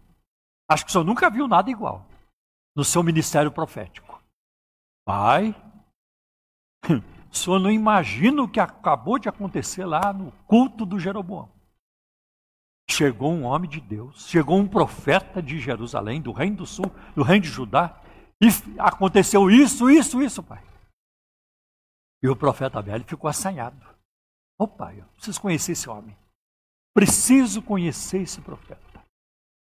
Acho 0.69 0.85
que 0.85 0.91
o 0.91 0.93
senhor 0.93 1.05
nunca 1.05 1.31
viu 1.31 1.49
nada 1.49 1.71
igual 1.71 2.07
no 2.77 2.85
seu 2.85 3.03
ministério 3.03 3.51
profético. 3.51 4.10
Pai, 5.05 5.55
o 7.31 7.35
senhor 7.35 7.59
não 7.59 7.71
imagina 7.71 8.43
o 8.43 8.49
que 8.49 8.61
acabou 8.61 9.19
de 9.19 9.29
acontecer 9.29 9.85
lá 9.85 10.13
no 10.13 10.33
culto 10.47 10.85
do 10.85 10.99
Jeroboão. 10.99 11.51
Chegou 12.91 13.33
um 13.33 13.45
homem 13.45 13.71
de 13.71 13.81
Deus, 13.81 14.29
chegou 14.29 14.59
um 14.59 14.67
profeta 14.67 15.41
de 15.41 15.61
Jerusalém, 15.61 16.21
do 16.21 16.33
reino 16.33 16.57
do 16.57 16.67
sul, 16.67 16.87
do 17.15 17.23
reino 17.23 17.45
de 17.45 17.51
Judá, 17.51 18.01
e 18.41 18.49
aconteceu 18.79 19.51
isso, 19.51 19.89
isso, 19.89 20.21
isso, 20.21 20.43
pai. 20.43 20.63
E 22.23 22.29
o 22.29 22.37
profeta 22.37 22.83
velho 22.83 23.05
ficou 23.05 23.29
assanhado. 23.29 23.81
Ô 24.59 24.65
oh, 24.65 24.69
pai, 24.69 25.01
eu 25.01 25.07
preciso 25.15 25.41
conhecer 25.41 25.73
esse 25.73 25.89
homem. 25.89 26.17
Preciso 26.95 27.63
conhecer 27.63 28.23
esse 28.23 28.41
profeta. 28.41 29.05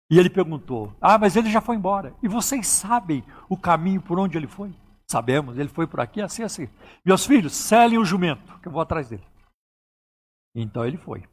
E 0.10 0.18
ele 0.20 0.30
perguntou: 0.30 0.94
Ah, 1.00 1.18
mas 1.18 1.36
ele 1.36 1.50
já 1.50 1.62
foi 1.62 1.76
embora. 1.76 2.14
E 2.22 2.28
vocês 2.28 2.68
sabem 2.68 3.24
o 3.48 3.56
caminho 3.56 4.02
por 4.02 4.20
onde 4.20 4.38
ele 4.38 4.48
foi? 4.48 4.74
Sabemos, 5.12 5.58
ele 5.58 5.68
foi 5.68 5.86
por 5.86 6.00
aqui, 6.00 6.22
assim, 6.22 6.42
assim. 6.42 6.70
Meus 7.06 7.26
filhos, 7.26 7.54
selem 7.54 7.98
o 7.98 8.06
jumento, 8.06 8.58
que 8.60 8.70
eu 8.70 8.72
vou 8.72 8.82
atrás 8.82 9.10
dele. 9.10 9.26
Então 10.56 10.86
ele 10.86 10.96
foi. 10.96 11.28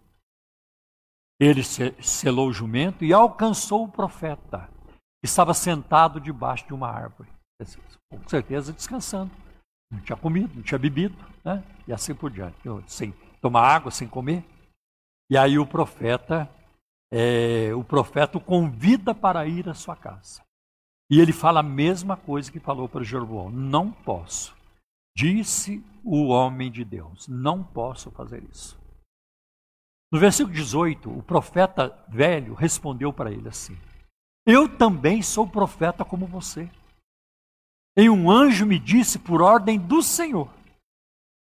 Ele 1.40 1.62
selou 1.62 2.48
o 2.48 2.52
jumento 2.52 3.04
e 3.04 3.12
alcançou 3.12 3.84
o 3.84 3.88
profeta, 3.88 4.68
que 5.20 5.26
estava 5.26 5.54
sentado 5.54 6.20
debaixo 6.20 6.66
de 6.66 6.74
uma 6.74 6.88
árvore, 6.88 7.30
com 8.10 8.28
certeza 8.28 8.72
descansando. 8.72 9.30
Não 9.92 10.00
tinha 10.00 10.18
comido, 10.18 10.56
não 10.56 10.62
tinha 10.62 10.78
bebido, 10.78 11.16
né? 11.44 11.62
e 11.86 11.92
assim 11.92 12.16
por 12.16 12.32
diante, 12.32 12.58
sem 12.88 13.12
tomar 13.40 13.62
água, 13.62 13.92
sem 13.92 14.08
comer. 14.08 14.44
E 15.30 15.38
aí 15.38 15.56
o 15.56 15.64
profeta, 15.64 16.50
é, 17.12 17.72
o 17.72 17.84
profeta 17.84 18.38
o 18.38 18.40
convida 18.40 19.14
para 19.14 19.46
ir 19.46 19.68
à 19.68 19.74
sua 19.74 19.94
casa. 19.94 20.47
E 21.10 21.20
ele 21.20 21.32
fala 21.32 21.60
a 21.60 21.62
mesma 21.62 22.16
coisa 22.16 22.50
que 22.50 22.60
falou 22.60 22.88
para 22.88 23.04
Jeroboão: 23.04 23.50
Não 23.50 23.90
posso. 23.90 24.56
Disse 25.16 25.84
o 26.04 26.26
homem 26.26 26.70
de 26.70 26.84
Deus: 26.84 27.26
Não 27.28 27.62
posso 27.62 28.10
fazer 28.10 28.42
isso. 28.44 28.78
No 30.12 30.18
versículo 30.18 30.54
18, 30.54 31.10
o 31.10 31.22
profeta 31.22 31.90
velho 32.08 32.54
respondeu 32.54 33.12
para 33.12 33.30
ele 33.30 33.48
assim: 33.48 33.76
Eu 34.46 34.68
também 34.68 35.22
sou 35.22 35.46
profeta 35.46 36.04
como 36.04 36.26
você. 36.26 36.70
E 37.96 38.08
um 38.08 38.30
anjo 38.30 38.66
me 38.66 38.78
disse 38.78 39.18
por 39.18 39.40
ordem 39.40 39.78
do 39.78 40.02
Senhor: 40.02 40.50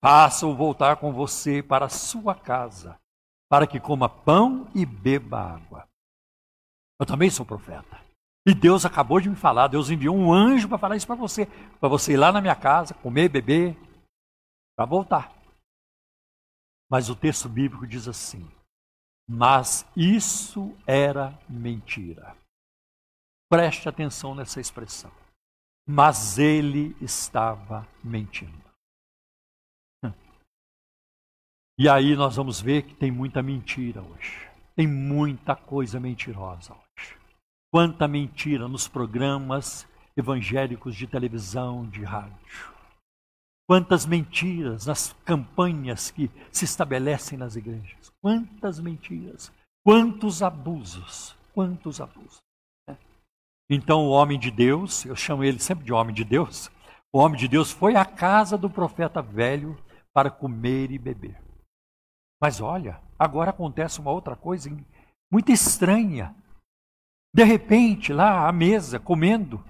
Faça-o 0.04 0.56
voltar 0.56 0.98
com 0.98 1.12
você 1.12 1.64
para 1.64 1.86
a 1.86 1.90
sua 1.90 2.36
casa 2.36 3.00
para 3.50 3.68
que 3.68 3.80
coma 3.80 4.10
pão 4.10 4.68
e 4.74 4.86
beba 4.86 5.40
água. 5.40 5.88
Eu 7.00 7.06
também 7.06 7.30
sou 7.30 7.46
profeta. 7.46 8.05
E 8.48 8.54
Deus 8.54 8.86
acabou 8.86 9.20
de 9.20 9.30
me 9.30 9.36
falar, 9.36 9.68
Deus 9.68 9.90
enviou 9.90 10.16
um 10.16 10.32
anjo 10.32 10.70
para 10.70 10.78
falar 10.78 10.96
isso 10.96 11.08
para 11.08 11.16
você, 11.16 11.48
para 11.80 11.90
você 11.90 12.14
ir 12.14 12.18
lá 12.18 12.32
na 12.32 12.42
minha 12.42 12.56
casa, 12.56 12.94
comer, 12.94 13.28
beber, 13.28 13.76
para 14.76 14.86
voltar. 14.86 15.34
Mas 16.90 17.10
o 17.10 17.16
texto 17.16 17.50
bíblico 17.50 17.88
diz 17.88 18.08
assim: 18.08 18.48
Mas 19.28 19.84
isso 19.96 20.78
era 20.86 21.38
mentira. 21.50 22.38
Preste 23.50 23.90
atenção 23.90 24.36
nessa 24.36 24.62
expressão. 24.62 25.12
Mas 25.88 26.38
ele 26.38 26.96
estava 27.02 27.88
mentindo. 28.04 28.64
E 31.78 31.90
aí 31.90 32.16
nós 32.16 32.38
vamos 32.38 32.62
ver 32.62 32.84
que 32.84 32.96
tem 32.96 33.12
muita 33.12 33.44
mentira 33.44 34.02
hoje. 34.02 34.50
Tem 34.76 34.88
muita 34.88 35.56
coisa 35.56 36.00
mentirosa 36.00 36.74
hoje. 36.74 36.85
Quanta 37.72 38.08
mentira 38.08 38.68
nos 38.68 38.88
programas 38.88 39.88
evangélicos 40.16 40.96
de 40.96 41.08
televisão, 41.08 41.88
de 41.90 42.04
rádio. 42.04 42.74
Quantas 43.68 44.06
mentiras 44.06 44.86
nas 44.86 45.14
campanhas 45.26 46.12
que 46.12 46.30
se 46.52 46.66
estabelecem 46.66 47.38
nas 47.38 47.56
igrejas. 47.56 48.12
Quantas 48.22 48.80
mentiras. 48.80 49.52
Quantos 49.84 50.44
abusos. 50.44 51.36
Quantos 51.54 52.00
abusos. 52.00 52.40
Né? 52.88 52.98
Então 53.70 54.06
o 54.06 54.10
homem 54.10 54.40
de 54.40 54.52
Deus, 54.52 55.04
eu 55.06 55.16
chamo 55.16 55.44
ele 55.44 55.60
sempre 55.60 55.84
de 55.84 55.92
homem 55.92 56.14
de 56.14 56.24
Deus, 56.24 56.70
o 57.12 57.20
homem 57.20 57.40
de 57.40 57.48
Deus 57.48 57.72
foi 57.72 57.96
à 57.96 58.06
casa 58.06 58.58
do 58.58 58.70
profeta 58.70 59.22
velho 59.22 59.78
para 60.14 60.30
comer 60.30 60.92
e 60.92 61.00
beber. 61.00 61.42
Mas 62.42 62.62
olha, 62.62 63.02
agora 63.18 63.50
acontece 63.50 64.00
uma 64.00 64.12
outra 64.12 64.36
coisa 64.36 64.70
muito 65.32 65.52
estranha. 65.52 66.36
De 67.36 67.44
repente, 67.44 68.14
lá 68.14 68.48
à 68.48 68.52
mesa, 68.54 68.98
comendo, 68.98 69.62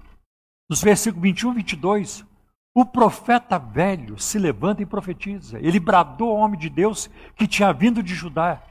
nos 0.70 0.80
versículos 0.80 1.20
21 1.20 1.50
e 1.50 1.54
22, 1.56 2.24
o 2.72 2.86
profeta 2.86 3.58
velho 3.58 4.16
se 4.20 4.38
levanta 4.38 4.82
e 4.82 4.86
profetiza. 4.86 5.58
Ele 5.58 5.80
bradou 5.80 6.30
ao 6.30 6.36
homem 6.36 6.60
de 6.60 6.70
Deus 6.70 7.10
que 7.34 7.48
tinha 7.48 7.72
vindo 7.72 8.04
de 8.04 8.14
Judá. 8.14 8.62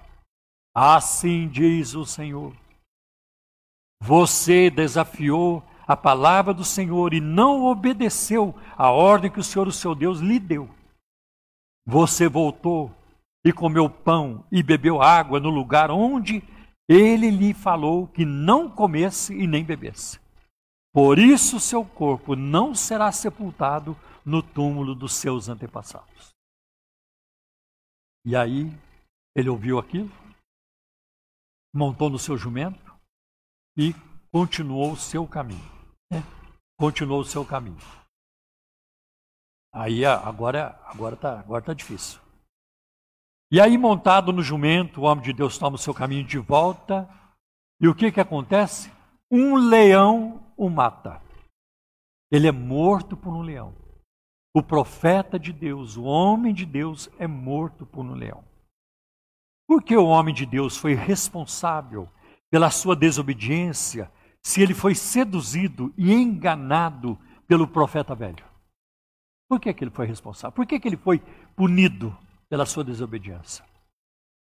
Assim 0.73 1.49
diz 1.49 1.93
o 1.93 2.05
Senhor. 2.05 2.55
Você 4.01 4.69
desafiou 4.69 5.61
a 5.85 5.97
palavra 5.97 6.53
do 6.53 6.63
Senhor 6.63 7.13
e 7.13 7.19
não 7.19 7.65
obedeceu 7.65 8.55
a 8.77 8.89
ordem 8.91 9.29
que 9.29 9.41
o 9.41 9.43
Senhor, 9.43 9.67
o 9.67 9.73
seu 9.73 9.93
Deus, 9.93 10.21
lhe 10.21 10.39
deu. 10.39 10.69
Você 11.85 12.29
voltou 12.29 12.89
e 13.43 13.51
comeu 13.51 13.89
pão 13.89 14.45
e 14.49 14.63
bebeu 14.63 15.01
água 15.01 15.37
no 15.37 15.49
lugar 15.49 15.91
onde 15.91 16.41
ele 16.87 17.29
lhe 17.29 17.53
falou 17.53 18.07
que 18.07 18.25
não 18.25 18.69
comesse 18.69 19.33
e 19.33 19.47
nem 19.47 19.63
bebesse. 19.63 20.19
Por 20.93 21.19
isso 21.19 21.59
seu 21.59 21.83
corpo 21.83 22.35
não 22.35 22.73
será 22.73 23.11
sepultado 23.11 23.97
no 24.25 24.41
túmulo 24.41 24.95
dos 24.95 25.13
seus 25.13 25.49
antepassados. 25.49 26.29
E 28.25 28.35
aí 28.35 28.71
ele 29.35 29.49
ouviu 29.49 29.77
aquilo, 29.77 30.09
montou 31.73 32.09
no 32.09 32.17
seu 32.17 32.37
jumento 32.37 32.95
e 33.77 33.93
continuou 34.31 34.93
o 34.93 34.97
seu 34.97 35.27
caminho. 35.27 35.69
Né? 36.11 36.23
Continuou 36.79 37.21
o 37.21 37.25
seu 37.25 37.45
caminho. 37.45 37.77
Aí 39.73 40.05
agora 40.05 40.79
agora 40.85 41.15
está 41.15 41.39
agora 41.39 41.61
tá 41.61 41.73
difícil. 41.73 42.24
E 43.51 43.61
aí, 43.61 43.77
montado 43.77 44.33
no 44.33 44.41
jumento, 44.41 45.01
o 45.01 45.03
homem 45.03 45.23
de 45.23 45.33
Deus 45.33 45.57
toma 45.57 45.75
o 45.75 45.79
seu 45.79 45.93
caminho 45.93 46.25
de 46.25 46.37
volta. 46.39 47.07
E 47.79 47.87
o 47.87 47.95
que, 47.95 48.11
que 48.11 48.19
acontece? 48.19 48.91
Um 49.31 49.55
leão 49.55 50.43
o 50.57 50.69
mata. 50.69 51.21
Ele 52.31 52.47
é 52.47 52.51
morto 52.51 53.15
por 53.15 53.33
um 53.33 53.41
leão. 53.41 53.75
O 54.53 54.63
profeta 54.63 55.37
de 55.37 55.51
Deus, 55.51 55.97
o 55.97 56.03
homem 56.03 56.53
de 56.53 56.65
Deus, 56.65 57.09
é 57.19 57.27
morto 57.27 57.85
por 57.85 58.05
um 58.05 58.13
leão. 58.13 58.43
Porque 59.67 59.95
o 59.95 60.05
homem 60.05 60.33
de 60.33 60.45
Deus 60.45 60.77
foi 60.77 60.93
responsável 60.93 62.09
pela 62.49 62.69
sua 62.71 62.95
desobediência 62.95 64.11
se 64.43 64.61
ele 64.61 64.73
foi 64.73 64.93
seduzido 64.93 65.93
e 65.97 66.13
enganado 66.13 67.19
pelo 67.47 67.67
profeta 67.67 68.13
velho? 68.13 68.45
Por 69.49 69.59
que, 69.59 69.73
que 69.73 69.83
ele 69.83 69.91
foi 69.91 70.05
responsável? 70.05 70.55
Por 70.55 70.65
que, 70.65 70.79
que 70.79 70.87
ele 70.87 70.97
foi 70.97 71.19
punido? 71.55 72.15
Pela 72.49 72.65
sua 72.65 72.83
desobediência? 72.83 73.65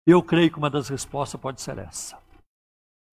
Eu 0.06 0.22
creio 0.22 0.50
que 0.50 0.58
uma 0.58 0.70
das 0.70 0.88
respostas 0.88 1.40
pode 1.40 1.60
ser 1.60 1.78
essa. 1.78 2.18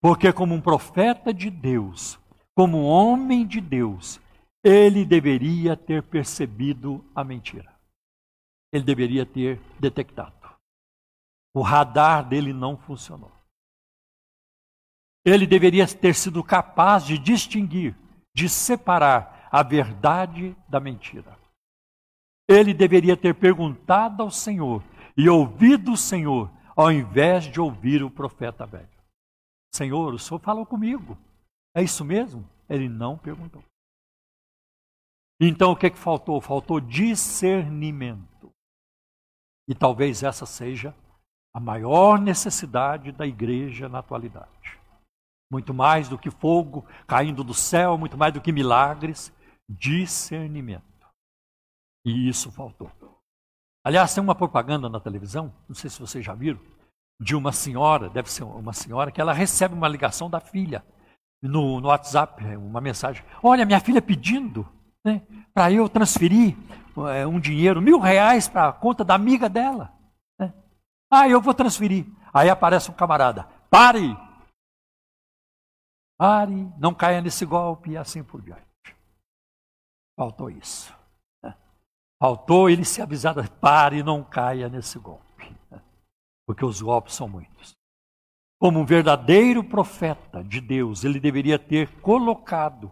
Porque, 0.01 0.31
como 0.31 0.53
um 0.53 0.61
profeta 0.61 1.33
de 1.33 1.49
Deus, 1.49 2.19
como 2.55 2.77
um 2.77 2.85
homem 2.85 3.45
de 3.45 3.59
Deus, 3.59 4.19
ele 4.63 5.03
deveria 5.05 5.75
ter 5.75 6.01
percebido 6.03 7.03
a 7.13 7.23
mentira. 7.23 7.73
Ele 8.71 8.83
deveria 8.83 9.25
ter 9.25 9.61
detectado. 9.79 10.33
O 11.53 11.61
radar 11.61 12.27
dele 12.27 12.51
não 12.51 12.77
funcionou. 12.77 13.31
Ele 15.25 15.47
deveria 15.47 15.87
ter 15.87 16.13
sido 16.13 16.43
capaz 16.43 17.05
de 17.05 17.17
distinguir, 17.17 17.95
de 18.33 18.47
separar 18.47 19.47
a 19.51 19.63
verdade 19.63 20.55
da 20.67 20.79
mentira. 20.79 21.37
Ele 22.47 22.73
deveria 22.73 23.17
ter 23.17 23.33
perguntado 23.35 24.21
ao 24.21 24.29
Senhor 24.29 24.83
e 25.17 25.29
ouvido 25.29 25.93
o 25.93 25.97
Senhor, 25.97 26.51
ao 26.75 26.91
invés 26.91 27.45
de 27.45 27.59
ouvir 27.59 28.03
o 28.03 28.11
profeta 28.11 28.65
velho. 28.65 28.89
Senhor, 29.73 30.13
o 30.13 30.19
Senhor 30.19 30.39
falou 30.39 30.65
comigo. 30.65 31.17
É 31.75 31.81
isso 31.81 32.05
mesmo? 32.05 32.47
Ele 32.69 32.87
não 32.87 33.17
perguntou. 33.17 33.63
Então 35.39 35.71
o 35.71 35.75
que, 35.75 35.87
é 35.87 35.89
que 35.89 35.97
faltou? 35.97 36.39
Faltou 36.39 36.79
discernimento. 36.79 38.51
E 39.67 39.75
talvez 39.75 40.23
essa 40.23 40.45
seja 40.45 40.95
a 41.53 41.59
maior 41.59 42.19
necessidade 42.19 43.11
da 43.11 43.25
igreja 43.25 43.89
na 43.89 43.99
atualidade. 43.99 44.79
Muito 45.51 45.73
mais 45.73 46.09
do 46.09 46.17
que 46.17 46.29
fogo 46.29 46.85
caindo 47.07 47.43
do 47.43 47.53
céu, 47.53 47.97
muito 47.97 48.17
mais 48.17 48.33
do 48.33 48.41
que 48.41 48.51
milagres, 48.51 49.33
discernimento. 49.69 50.94
E 52.05 52.29
isso 52.29 52.51
faltou. 52.51 52.91
Aliás, 53.83 54.13
tem 54.13 54.23
uma 54.23 54.35
propaganda 54.35 54.87
na 54.87 54.99
televisão, 54.99 55.53
não 55.67 55.75
sei 55.75 55.89
se 55.89 55.99
vocês 55.99 56.23
já 56.23 56.33
viram, 56.33 56.59
de 57.19 57.35
uma 57.35 57.51
senhora, 57.51 58.09
deve 58.09 58.31
ser 58.31 58.43
uma 58.43 58.73
senhora, 58.73 59.11
que 59.11 59.19
ela 59.19 59.33
recebe 59.33 59.73
uma 59.73 59.87
ligação 59.87 60.29
da 60.29 60.39
filha 60.39 60.85
no, 61.41 61.79
no 61.79 61.87
WhatsApp, 61.87 62.43
uma 62.55 62.81
mensagem. 62.81 63.23
Olha, 63.41 63.65
minha 63.65 63.79
filha 63.79 64.01
pedindo 64.01 64.67
né, 65.03 65.21
para 65.53 65.71
eu 65.71 65.87
transferir 65.87 66.57
é, 67.13 67.25
um 67.25 67.39
dinheiro, 67.39 67.81
mil 67.81 67.99
reais 67.99 68.47
para 68.47 68.69
a 68.69 68.73
conta 68.73 69.03
da 69.03 69.15
amiga 69.15 69.47
dela. 69.47 69.93
Né? 70.39 70.53
Ah, 71.11 71.29
eu 71.29 71.39
vou 71.41 71.53
transferir. 71.53 72.05
Aí 72.33 72.49
aparece 72.49 72.89
um 72.91 72.93
camarada. 72.93 73.43
Pare! 73.69 74.17
Pare, 76.17 76.73
não 76.77 76.93
caia 76.93 77.21
nesse 77.21 77.45
golpe 77.45 77.91
e 77.91 77.97
assim 77.97 78.23
por 78.23 78.41
diante. 78.41 78.63
Faltou 80.17 80.49
isso. 80.49 80.93
Faltou 82.25 82.67
ele 82.67 82.83
se 82.83 83.03
avisar, 83.03 83.47
pare, 83.59 84.01
não 84.01 84.23
caia 84.23 84.67
nesse 84.67 84.97
golpe. 84.97 85.55
Porque 86.43 86.65
os 86.65 86.81
golpes 86.81 87.13
são 87.13 87.29
muitos. 87.29 87.75
Como 88.59 88.79
um 88.79 88.83
verdadeiro 88.83 89.63
profeta 89.63 90.43
de 90.43 90.59
Deus, 90.59 91.03
ele 91.03 91.19
deveria 91.19 91.59
ter 91.59 91.87
colocado 92.01 92.91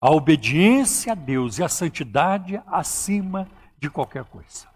a 0.00 0.10
obediência 0.10 1.12
a 1.12 1.14
Deus 1.14 1.58
e 1.58 1.62
a 1.62 1.68
santidade 1.68 2.56
acima 2.66 3.46
de 3.76 3.90
qualquer 3.90 4.24
coisa. 4.24 4.66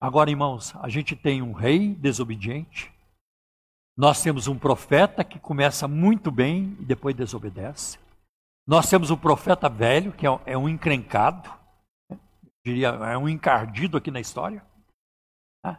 Agora, 0.00 0.28
irmãos, 0.28 0.74
a 0.82 0.88
gente 0.88 1.14
tem 1.14 1.40
um 1.40 1.52
rei 1.52 1.94
desobediente, 1.94 2.92
nós 3.96 4.20
temos 4.20 4.48
um 4.48 4.58
profeta 4.58 5.22
que 5.22 5.38
começa 5.38 5.86
muito 5.86 6.32
bem 6.32 6.76
e 6.80 6.84
depois 6.84 7.14
desobedece. 7.14 7.96
Nós 8.66 8.90
temos 8.90 9.08
um 9.08 9.16
profeta 9.16 9.68
velho, 9.68 10.10
que 10.10 10.26
é 10.26 10.58
um 10.58 10.68
encrencado, 10.68 11.56
diria, 12.68 12.88
é 12.88 13.16
um 13.16 13.28
encardido 13.28 13.96
aqui 13.96 14.10
na 14.10 14.20
história. 14.20 14.64
Tá? 15.62 15.78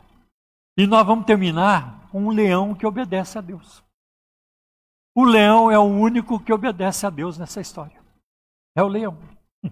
E 0.78 0.86
nós 0.86 1.06
vamos 1.06 1.26
terminar 1.26 2.10
com 2.10 2.26
um 2.26 2.30
leão 2.30 2.76
que 2.76 2.86
obedece 2.86 3.38
a 3.38 3.42
Deus. 3.42 3.84
O 5.16 5.24
leão 5.24 5.70
é 5.70 5.78
o 5.78 5.84
único 5.84 6.40
que 6.40 6.54
obedece 6.54 7.06
a 7.06 7.10
Deus 7.10 7.38
nessa 7.38 7.62
história. 7.62 8.00
É 8.76 8.84
o 8.84 8.88
leão. 8.88 9.18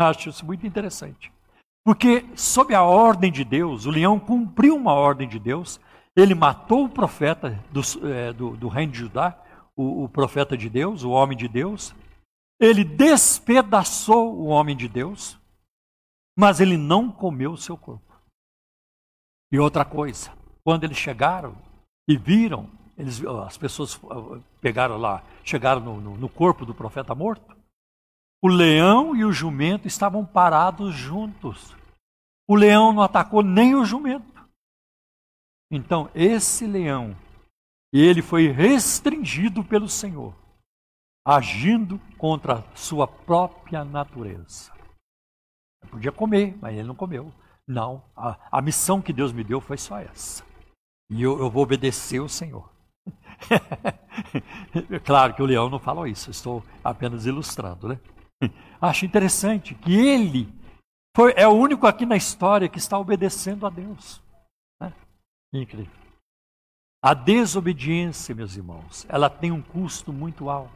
Acho 0.00 0.28
isso 0.28 0.44
muito 0.46 0.66
interessante. 0.66 1.32
Porque, 1.84 2.24
sob 2.36 2.74
a 2.74 2.82
ordem 2.82 3.32
de 3.32 3.44
Deus, 3.44 3.86
o 3.86 3.90
leão 3.90 4.18
cumpriu 4.18 4.76
uma 4.76 4.92
ordem 4.92 5.28
de 5.28 5.38
Deus 5.38 5.80
ele 6.20 6.34
matou 6.34 6.84
o 6.84 6.88
profeta 6.88 7.62
do, 7.70 7.80
é, 8.12 8.32
do, 8.32 8.56
do 8.56 8.66
reino 8.66 8.90
de 8.90 8.98
Judá, 8.98 9.40
o, 9.76 10.02
o 10.02 10.08
profeta 10.08 10.56
de 10.56 10.68
Deus, 10.68 11.04
o 11.04 11.10
homem 11.10 11.38
de 11.38 11.46
Deus. 11.46 11.94
Ele 12.60 12.82
despedaçou 12.82 14.34
o 14.34 14.46
homem 14.46 14.76
de 14.76 14.88
Deus, 14.88 15.38
mas 16.38 16.60
ele 16.60 16.76
não 16.76 17.10
comeu 17.10 17.50
o 17.50 17.58
seu 17.58 17.76
corpo. 17.76 18.16
E 19.50 19.58
outra 19.58 19.84
coisa, 19.84 20.32
quando 20.62 20.84
eles 20.84 20.96
chegaram 20.96 21.56
e 22.08 22.16
viram, 22.16 22.70
eles, 22.96 23.20
as 23.44 23.58
pessoas 23.58 24.00
pegaram 24.60 24.96
lá, 24.98 25.24
chegaram 25.42 25.80
no, 25.80 26.00
no, 26.00 26.16
no 26.16 26.28
corpo 26.28 26.64
do 26.64 26.72
profeta 26.72 27.12
morto, 27.12 27.56
o 28.40 28.46
leão 28.46 29.16
e 29.16 29.24
o 29.24 29.32
jumento 29.32 29.88
estavam 29.88 30.24
parados 30.24 30.94
juntos. 30.94 31.74
O 32.48 32.54
leão 32.54 32.92
não 32.92 33.02
atacou 33.02 33.42
nem 33.42 33.74
o 33.74 33.84
jumento. 33.84 34.48
Então, 35.72 36.08
esse 36.14 36.68
leão, 36.68 37.16
ele 37.92 38.22
foi 38.22 38.46
restringido 38.46 39.64
pelo 39.64 39.88
Senhor, 39.88 40.32
agindo 41.26 41.98
contra 42.16 42.60
a 42.60 42.76
sua 42.76 43.08
própria 43.08 43.84
natureza. 43.84 44.77
Eu 45.82 45.88
podia 45.88 46.12
comer, 46.12 46.56
mas 46.60 46.74
ele 46.74 46.88
não 46.88 46.94
comeu. 46.94 47.32
Não, 47.66 48.02
a, 48.16 48.38
a 48.50 48.62
missão 48.62 49.02
que 49.02 49.12
Deus 49.12 49.32
me 49.32 49.44
deu 49.44 49.60
foi 49.60 49.76
só 49.76 49.98
essa. 49.98 50.44
E 51.10 51.22
eu, 51.22 51.38
eu 51.38 51.50
vou 51.50 51.62
obedecer 51.62 52.20
o 52.20 52.28
Senhor. 52.28 52.70
claro 55.04 55.34
que 55.34 55.42
o 55.42 55.46
leão 55.46 55.68
não 55.70 55.78
falou 55.78 56.06
isso, 56.06 56.30
estou 56.30 56.62
apenas 56.82 57.26
ilustrando, 57.26 57.88
né? 57.88 58.00
Acho 58.80 59.06
interessante 59.06 59.74
que 59.74 59.94
ele 59.94 60.52
foi, 61.16 61.34
é 61.36 61.46
o 61.48 61.52
único 61.52 61.86
aqui 61.86 62.06
na 62.06 62.16
história 62.16 62.68
que 62.68 62.78
está 62.78 62.98
obedecendo 62.98 63.66
a 63.66 63.70
Deus. 63.70 64.22
Incrível. 65.52 65.92
A 67.02 67.14
desobediência, 67.14 68.34
meus 68.34 68.56
irmãos, 68.56 69.06
ela 69.08 69.30
tem 69.30 69.50
um 69.50 69.62
custo 69.62 70.12
muito 70.12 70.50
alto. 70.50 70.72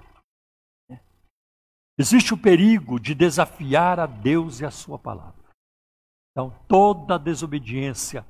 Existe 1.98 2.32
o 2.32 2.38
perigo 2.38 2.98
de 2.98 3.14
desafiar 3.14 4.00
a 4.00 4.06
Deus 4.06 4.60
e 4.60 4.64
a 4.64 4.70
sua 4.70 4.98
palavra. 4.98 5.42
Então, 6.30 6.50
toda 6.66 7.18
desobediência, 7.18 8.26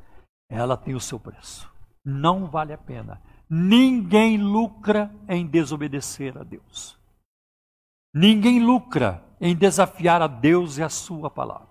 ela 0.51 0.77
tem 0.77 0.95
o 0.95 1.01
seu 1.01 1.19
preço. 1.21 1.71
Não 2.05 2.47
vale 2.47 2.73
a 2.73 2.79
pena. 2.79 3.23
Ninguém 3.49 4.37
lucra 4.37 5.15
em 5.29 5.47
desobedecer 5.47 6.37
a 6.37 6.43
Deus. 6.43 6.99
Ninguém 8.13 8.61
lucra 8.61 9.25
em 9.41 9.55
desafiar 9.55 10.21
a 10.21 10.27
Deus 10.27 10.79
e 10.79 10.83
a 10.83 10.89
sua 10.89 11.31
palavra. 11.31 11.69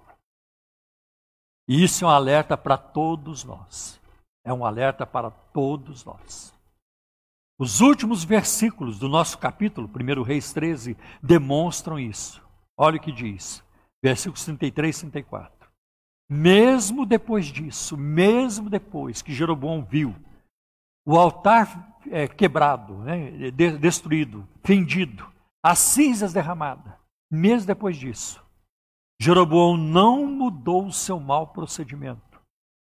E 1.68 1.84
isso 1.84 2.05
é 2.05 2.07
um 2.07 2.11
alerta 2.11 2.57
para 2.57 2.77
todos 2.77 3.43
nós. 3.43 3.99
É 4.43 4.53
um 4.53 4.65
alerta 4.65 5.05
para 5.05 5.30
todos 5.30 6.03
nós. 6.03 6.53
Os 7.62 7.80
últimos 7.80 8.24
versículos 8.24 8.98
do 8.98 9.08
nosso 9.08 9.38
capítulo, 9.38 9.88
1 9.88 10.24
Reis 10.24 10.52
13, 10.52 10.98
demonstram 11.22 12.00
isso. 12.00 12.42
Olha 12.76 12.98
o 12.98 13.00
que 13.00 13.12
diz, 13.12 13.64
versículos 14.02 14.44
33 14.46 14.98
e 14.98 15.02
34. 15.02 15.70
Mesmo 16.28 17.06
depois 17.06 17.46
disso, 17.46 17.96
mesmo 17.96 18.68
depois 18.68 19.22
que 19.22 19.32
Jeroboão 19.32 19.86
viu 19.86 20.16
o 21.06 21.20
altar 21.20 22.00
é, 22.10 22.28
quebrado, 22.28 22.98
né, 22.98 23.52
destruído, 23.80 24.50
fendido, 24.64 25.32
as 25.64 25.78
cinzas 25.78 26.34
derramadas, 26.34 26.92
mesmo 27.30 27.68
depois 27.68 27.96
disso, 27.96 28.44
Jeroboão 29.22 29.78
não 29.78 30.26
mudou 30.26 30.88
o 30.88 30.92
seu 30.92 31.20
mau 31.20 31.46
procedimento 31.46 32.32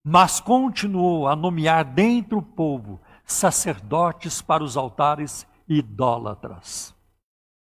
mas 0.05 0.39
continuou 0.41 1.27
a 1.27 1.35
nomear 1.35 1.85
dentro 1.85 2.41
do 2.41 2.45
povo 2.45 2.99
sacerdotes 3.25 4.41
para 4.41 4.63
os 4.63 4.77
altares 4.77 5.47
idólatras. 5.67 6.95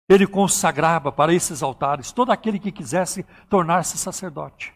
Ele 0.09 0.27
consagrava 0.27 1.12
para 1.12 1.32
esses 1.32 1.62
altares 1.62 2.12
todo 2.12 2.32
aquele 2.32 2.59
que 2.59 2.72
quisesse 2.72 3.22
tornar-se 3.48 3.97
sacerdote. 3.97 4.74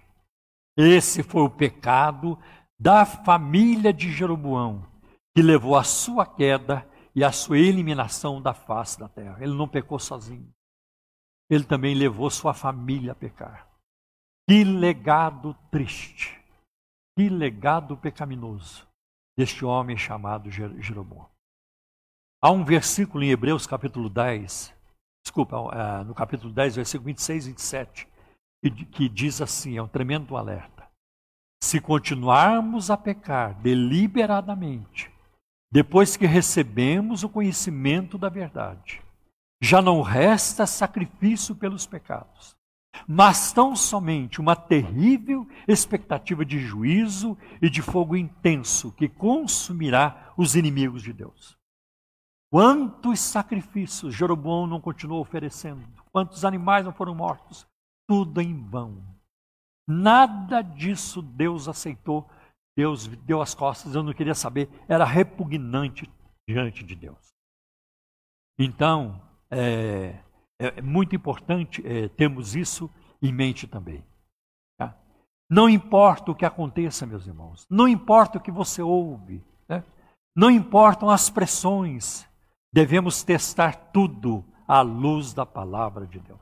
Esse 0.77 1.23
foi 1.23 1.43
o 1.43 1.51
pecado 1.51 2.39
da 2.79 3.05
família 3.05 3.93
de 3.93 4.11
Jeroboão, 4.13 4.87
que 5.35 5.43
levou 5.43 5.77
à 5.77 5.85
sua 5.85 6.27
queda 6.27 6.89
e 7.15 7.25
à 7.25 7.33
sua 7.33 7.59
eliminação 7.59 8.41
da 8.41 8.55
face 8.55 8.99
da 8.99 9.09
terra. 9.09 9.39
Ele 9.41 9.55
não 9.55 9.69
pecou 9.69 9.99
sozinho. 9.99 10.53
Ele 11.49 11.65
também 11.65 11.95
levou 11.95 12.31
sua 12.31 12.55
família 12.55 13.13
a 13.13 13.15
pecar. 13.15 13.69
Que 14.49 14.65
legado 14.65 15.55
triste. 15.71 16.41
Que 17.17 17.29
legado 17.29 17.97
pecaminoso 17.97 18.87
deste 19.37 19.65
homem 19.65 19.97
chamado 19.97 20.51
Jeroboão. 20.51 21.29
Há 22.43 22.51
um 22.51 22.65
versículo 22.65 23.25
em 23.25 23.31
Hebreus 23.31 23.67
capítulo 23.67 24.09
10, 24.09 24.75
desculpa, 25.25 25.57
é, 25.73 26.05
no 26.05 26.15
capítulo 26.15 26.53
10, 26.53 26.77
versículo 26.77 27.07
26 27.07 27.47
e 27.47 27.49
27, 27.51 28.09
que 28.93 29.09
diz 29.09 29.41
assim, 29.41 29.77
é 29.77 29.83
um 29.83 29.89
tremendo 29.89 30.37
alerta. 30.37 30.89
Se 31.63 31.81
continuarmos 31.81 32.91
a 32.91 32.97
pecar 32.97 33.55
deliberadamente, 33.63 35.11
depois 35.73 36.17
que 36.17 36.27
recebemos 36.27 37.25
o 37.25 37.29
conhecimento 37.29 38.19
da 38.19 38.29
verdade, 38.29 39.03
já 39.61 39.81
não 39.81 40.03
resta 40.03 40.67
sacrifício 40.67 41.55
pelos 41.57 41.87
pecados, 41.87 42.55
mas 43.07 43.53
tão 43.53 43.75
somente 43.75 44.41
uma 44.41 44.57
terrível 44.57 45.47
expectativa 45.67 46.45
de 46.45 46.59
juízo 46.59 47.37
e 47.61 47.69
de 47.69 47.83
fogo 47.83 48.17
intenso 48.17 48.93
que 48.93 49.09
consumirá 49.09 50.33
os 50.37 50.55
inimigos 50.55 51.03
de 51.03 51.13
Deus. 51.13 51.57
Quantos 52.51 53.21
sacrifícios 53.21 54.15
Jeroboão 54.15 54.67
não 54.67 54.81
continuou 54.81 55.21
oferecendo? 55.21 55.85
Quantos 56.13 56.45
animais 56.45 56.85
não 56.85 56.93
foram 56.93 57.15
mortos? 57.15 57.67
Tudo 58.07 58.41
em 58.41 58.63
vão. 58.63 59.03
Nada 59.87 60.63
disso 60.63 61.21
Deus 61.21 61.69
aceitou. 61.69 62.31
Deus 62.77 63.07
deu 63.07 63.41
as 63.41 63.55
costas, 63.55 63.95
eu 63.95 64.03
não 64.03 64.13
queria 64.13 64.35
saber. 64.35 64.69
Era 64.89 65.05
repugnante 65.05 66.11
diante 66.49 66.85
de 66.85 66.95
Deus. 66.95 67.35
Então, 68.59 69.21
é, 69.51 70.24
é, 70.65 70.79
é 70.79 70.83
muito 70.83 71.15
importante 71.15 71.87
é, 71.87 72.09
termos 72.09 72.55
isso 72.57 72.91
em 73.23 73.33
mente 73.33 73.67
também. 73.67 74.05
Tá? 74.79 74.97
Não 75.51 75.69
importa 75.69 76.31
o 76.31 76.35
que 76.35 76.45
aconteça, 76.45 77.07
meus 77.07 77.27
irmãos, 77.27 77.67
não 77.69 77.87
importa 77.87 78.39
o 78.39 78.41
que 78.41 78.51
você 78.51 78.83
ouve, 78.83 79.45
né? 79.69 79.85
não 80.37 80.51
importam 80.51 81.11
as 81.11 81.29
pressões, 81.29 82.27
devemos 82.73 83.23
testar 83.23 83.91
tudo 83.93 84.45
à 84.67 84.81
luz 84.81 85.35
da 85.35 85.45
palavra 85.45 86.07
de 86.07 86.19
Deus. 86.19 86.41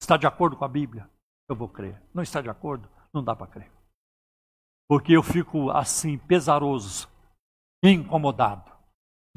Está 0.00 0.16
de 0.16 0.26
acordo 0.26 0.56
com 0.56 0.64
a 0.64 0.68
Bíblia? 0.68 1.08
Eu 1.48 1.56
vou 1.56 1.68
crer. 1.68 2.00
Não 2.14 2.22
está 2.22 2.40
de 2.40 2.48
acordo? 2.48 2.88
Não 3.12 3.22
dá 3.22 3.34
para 3.34 3.46
crer. 3.46 3.70
Porque 4.88 5.12
eu 5.12 5.22
fico 5.22 5.70
assim, 5.70 6.16
pesaroso, 6.16 7.08
incomodado, 7.82 8.70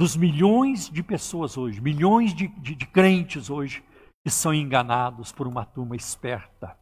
dos 0.01 0.15
milhões 0.15 0.89
de 0.89 1.03
pessoas 1.03 1.55
hoje, 1.59 1.79
milhões 1.79 2.33
de, 2.33 2.47
de, 2.47 2.73
de 2.73 2.87
crentes 2.87 3.51
hoje, 3.51 3.83
que 4.25 4.31
são 4.31 4.51
enganados 4.51 5.31
por 5.31 5.45
uma 5.45 5.63
turma 5.63 5.95
esperta, 5.95 6.75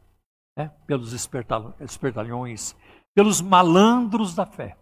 né? 0.56 0.70
pelos 0.86 1.12
espertalhões, 1.12 2.74
pelos 3.14 3.42
malandros 3.42 4.34
da 4.34 4.46
fé. 4.46 4.74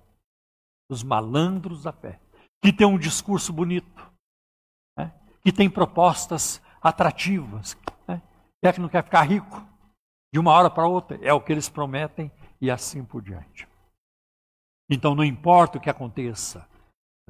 Os 0.88 1.02
malandros 1.02 1.82
da 1.82 1.90
fé, 1.90 2.20
que 2.62 2.72
têm 2.72 2.86
um 2.86 2.96
discurso 2.96 3.52
bonito, 3.52 4.08
né? 4.96 5.12
que 5.42 5.50
têm 5.50 5.68
propostas 5.68 6.62
atrativas, 6.80 7.76
né? 8.06 8.22
é 8.62 8.72
que 8.72 8.80
não 8.80 8.88
quer 8.88 9.02
ficar 9.02 9.22
rico 9.22 9.66
de 10.32 10.38
uma 10.38 10.52
hora 10.52 10.70
para 10.70 10.86
outra, 10.86 11.18
é 11.22 11.32
o 11.32 11.40
que 11.40 11.50
eles 11.50 11.68
prometem 11.68 12.30
e 12.60 12.70
assim 12.70 13.04
por 13.04 13.20
diante. 13.20 13.66
Então 14.88 15.12
não 15.16 15.24
importa 15.24 15.76
o 15.78 15.80
que 15.80 15.90
aconteça, 15.90 16.64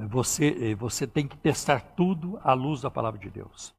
você, 0.06 0.74
você 0.76 1.06
tem 1.06 1.26
que 1.26 1.36
testar 1.36 1.80
tudo 1.96 2.38
à 2.42 2.52
luz 2.52 2.80
da 2.80 2.90
palavra 2.90 3.18
de 3.18 3.28
Deus. 3.28 3.74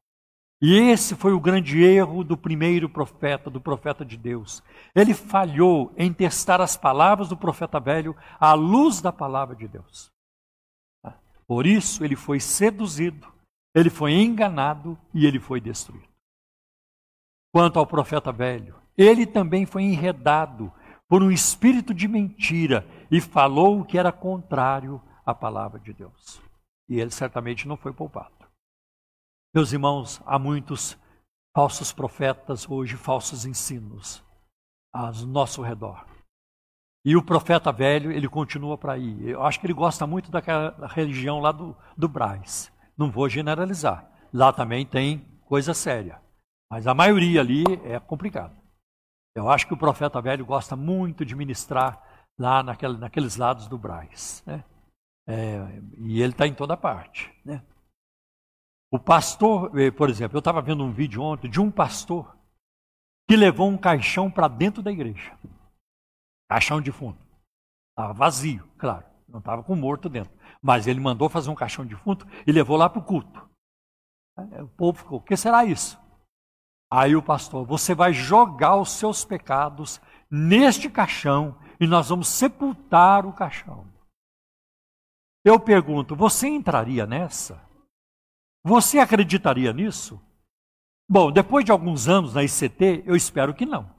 E 0.62 0.74
esse 0.74 1.16
foi 1.16 1.32
o 1.32 1.40
grande 1.40 1.82
erro 1.82 2.22
do 2.22 2.36
primeiro 2.36 2.86
profeta, 2.86 3.48
do 3.48 3.60
profeta 3.60 4.04
de 4.04 4.18
Deus. 4.18 4.62
Ele 4.94 5.14
falhou 5.14 5.90
em 5.96 6.12
testar 6.12 6.60
as 6.60 6.76
palavras 6.76 7.30
do 7.30 7.36
profeta 7.36 7.80
velho 7.80 8.14
à 8.38 8.52
luz 8.52 9.00
da 9.00 9.10
palavra 9.10 9.56
de 9.56 9.66
Deus. 9.66 10.12
Por 11.46 11.66
isso 11.66 12.04
ele 12.04 12.14
foi 12.14 12.38
seduzido, 12.38 13.26
ele 13.74 13.88
foi 13.88 14.12
enganado 14.12 14.98
e 15.14 15.24
ele 15.24 15.40
foi 15.40 15.60
destruído. 15.60 16.08
Quanto 17.52 17.78
ao 17.78 17.86
profeta 17.86 18.30
velho, 18.30 18.76
ele 18.96 19.26
também 19.26 19.64
foi 19.64 19.82
enredado 19.84 20.70
por 21.08 21.22
um 21.22 21.30
espírito 21.30 21.94
de 21.94 22.06
mentira 22.06 22.86
e 23.10 23.20
falou 23.20 23.80
o 23.80 23.84
que 23.84 23.98
era 23.98 24.12
contrário 24.12 25.00
à 25.30 25.34
palavra 25.34 25.78
de 25.80 25.92
Deus. 25.92 26.40
E 26.88 26.98
ele 26.98 27.10
certamente 27.10 27.66
não 27.66 27.76
foi 27.76 27.92
poupado. 27.92 28.34
Meus 29.54 29.72
irmãos, 29.72 30.20
há 30.26 30.38
muitos 30.38 30.98
falsos 31.54 31.92
profetas 31.92 32.68
hoje, 32.68 32.96
falsos 32.96 33.44
ensinos 33.44 34.24
ao 34.92 35.12
nosso 35.26 35.62
redor. 35.62 36.06
E 37.04 37.16
o 37.16 37.24
profeta 37.24 37.72
velho, 37.72 38.12
ele 38.12 38.28
continua 38.28 38.76
para 38.76 38.92
aí. 38.92 39.28
Eu 39.28 39.42
acho 39.42 39.58
que 39.58 39.66
ele 39.66 39.72
gosta 39.72 40.06
muito 40.06 40.30
daquela 40.30 40.86
religião 40.88 41.40
lá 41.40 41.50
do, 41.50 41.74
do 41.96 42.08
Braz. 42.08 42.70
Não 42.96 43.10
vou 43.10 43.28
generalizar. 43.28 44.08
Lá 44.32 44.52
também 44.52 44.84
tem 44.84 45.26
coisa 45.46 45.72
séria. 45.72 46.20
Mas 46.70 46.86
a 46.86 46.94
maioria 46.94 47.40
ali 47.40 47.64
é 47.84 47.98
complicado. 47.98 48.54
Eu 49.34 49.48
acho 49.48 49.66
que 49.66 49.74
o 49.74 49.78
profeta 49.78 50.20
velho 50.20 50.44
gosta 50.44 50.76
muito 50.76 51.24
de 51.24 51.34
ministrar 51.34 52.00
lá 52.38 52.62
naquele, 52.62 52.98
naqueles 52.98 53.36
lados 53.36 53.66
do 53.66 53.78
Braz. 53.78 54.42
Né? 54.46 54.62
É, 55.30 55.80
e 55.98 56.20
ele 56.20 56.32
está 56.32 56.44
em 56.44 56.54
toda 56.54 56.76
parte. 56.76 57.32
Né? 57.44 57.62
O 58.90 58.98
pastor, 58.98 59.78
eh, 59.78 59.92
por 59.92 60.10
exemplo, 60.10 60.36
eu 60.36 60.40
estava 60.40 60.60
vendo 60.60 60.82
um 60.82 60.90
vídeo 60.90 61.22
ontem 61.22 61.48
de 61.48 61.60
um 61.60 61.70
pastor 61.70 62.36
que 63.28 63.36
levou 63.36 63.68
um 63.68 63.78
caixão 63.78 64.28
para 64.28 64.48
dentro 64.48 64.82
da 64.82 64.90
igreja. 64.90 65.38
Caixão 66.48 66.80
de 66.80 66.90
fundo. 66.90 67.16
Estava 67.92 68.12
vazio, 68.12 68.68
claro. 68.76 69.04
Não 69.28 69.38
estava 69.38 69.62
com 69.62 69.76
morto 69.76 70.08
dentro. 70.08 70.32
Mas 70.60 70.88
ele 70.88 70.98
mandou 70.98 71.28
fazer 71.28 71.48
um 71.48 71.54
caixão 71.54 71.86
de 71.86 71.94
fundo 71.94 72.26
e 72.44 72.50
levou 72.50 72.76
lá 72.76 72.90
para 72.90 72.98
o 72.98 73.04
culto. 73.04 73.48
O 74.36 74.68
povo 74.68 74.98
ficou, 74.98 75.18
o 75.18 75.22
que 75.22 75.36
será 75.36 75.64
isso? 75.64 75.96
Aí 76.90 77.14
o 77.14 77.22
pastor, 77.22 77.64
você 77.64 77.94
vai 77.94 78.12
jogar 78.12 78.74
os 78.74 78.90
seus 78.90 79.24
pecados 79.24 80.00
neste 80.28 80.90
caixão 80.90 81.56
e 81.78 81.86
nós 81.86 82.08
vamos 82.08 82.26
sepultar 82.26 83.24
o 83.24 83.32
caixão. 83.32 83.86
Eu 85.44 85.58
pergunto, 85.58 86.14
você 86.14 86.48
entraria 86.48 87.06
nessa? 87.06 87.60
Você 88.62 88.98
acreditaria 88.98 89.72
nisso? 89.72 90.20
Bom, 91.08 91.32
depois 91.32 91.64
de 91.64 91.72
alguns 91.72 92.08
anos 92.08 92.34
na 92.34 92.44
ICT, 92.44 93.02
eu 93.06 93.16
espero 93.16 93.54
que 93.54 93.64
não. 93.64 93.90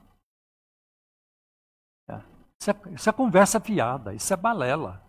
É, 2.08 2.20
isso, 2.60 2.70
é, 2.70 2.74
isso 2.94 3.10
é 3.10 3.12
conversa 3.12 3.60
fiada, 3.60 4.14
isso 4.14 4.32
é 4.32 4.36
balela. 4.36 5.04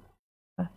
Né? 0.58 0.68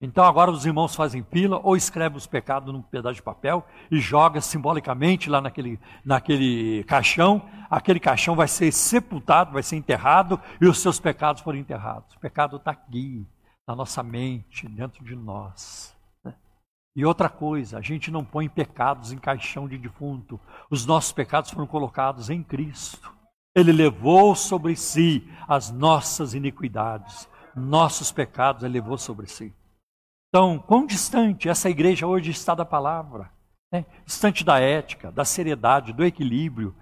Então 0.00 0.24
agora 0.24 0.50
os 0.50 0.64
irmãos 0.64 0.96
fazem 0.96 1.22
pila 1.22 1.60
ou 1.62 1.76
escrevem 1.76 2.16
os 2.16 2.26
pecados 2.26 2.72
num 2.72 2.82
pedaço 2.82 3.16
de 3.16 3.22
papel 3.22 3.64
e 3.90 4.00
joga 4.00 4.40
simbolicamente 4.40 5.28
lá 5.28 5.40
naquele, 5.40 5.78
naquele 6.04 6.82
caixão. 6.84 7.48
Aquele 7.70 8.00
caixão 8.00 8.34
vai 8.34 8.48
ser 8.48 8.72
sepultado, 8.72 9.52
vai 9.52 9.62
ser 9.62 9.76
enterrado 9.76 10.40
e 10.60 10.66
os 10.66 10.80
seus 10.80 10.98
pecados 10.98 11.42
foram 11.42 11.58
enterrados. 11.58 12.16
O 12.16 12.20
pecado 12.20 12.56
está 12.56 12.70
aqui, 12.70 13.26
na 13.66 13.74
nossa 13.74 14.02
mente, 14.02 14.68
dentro 14.68 15.04
de 15.04 15.16
nós. 15.16 15.94
E 16.96 17.04
outra 17.04 17.28
coisa, 17.28 17.78
a 17.78 17.80
gente 17.80 18.10
não 18.10 18.24
põe 18.24 18.48
pecados 18.48 19.12
em 19.12 19.18
caixão 19.18 19.66
de 19.66 19.76
defunto. 19.76 20.38
Os 20.70 20.86
nossos 20.86 21.10
pecados 21.10 21.50
foram 21.50 21.66
colocados 21.66 22.30
em 22.30 22.42
Cristo. 22.42 23.12
Ele 23.54 23.72
levou 23.72 24.34
sobre 24.36 24.76
si 24.76 25.26
as 25.48 25.70
nossas 25.70 26.34
iniquidades, 26.34 27.28
nossos 27.54 28.12
pecados 28.12 28.62
ele 28.62 28.74
levou 28.74 28.96
sobre 28.96 29.26
si. 29.26 29.52
Então, 30.28 30.58
quão 30.58 30.86
distante 30.86 31.48
essa 31.48 31.70
igreja 31.70 32.06
hoje 32.06 32.30
está 32.30 32.54
da 32.54 32.64
palavra, 32.64 33.30
né? 33.72 33.84
distante 34.04 34.44
da 34.44 34.58
ética, 34.58 35.10
da 35.10 35.24
seriedade, 35.24 35.92
do 35.92 36.04
equilíbrio, 36.04 36.74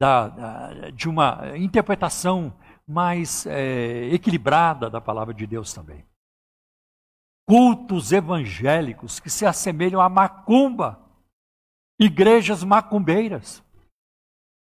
da, 0.00 0.28
da, 0.28 0.90
de 0.90 1.08
uma 1.08 1.56
interpretação 1.56 2.52
mais 2.86 3.46
é, 3.46 4.08
equilibrada 4.12 4.88
da 4.88 5.00
palavra 5.00 5.34
de 5.34 5.46
Deus 5.46 5.72
também 5.72 6.04
cultos 7.50 8.12
evangélicos 8.12 9.18
que 9.18 9.28
se 9.28 9.44
assemelham 9.44 10.00
à 10.00 10.08
macumba, 10.08 11.00
igrejas 11.98 12.62
macumbeiras. 12.62 13.60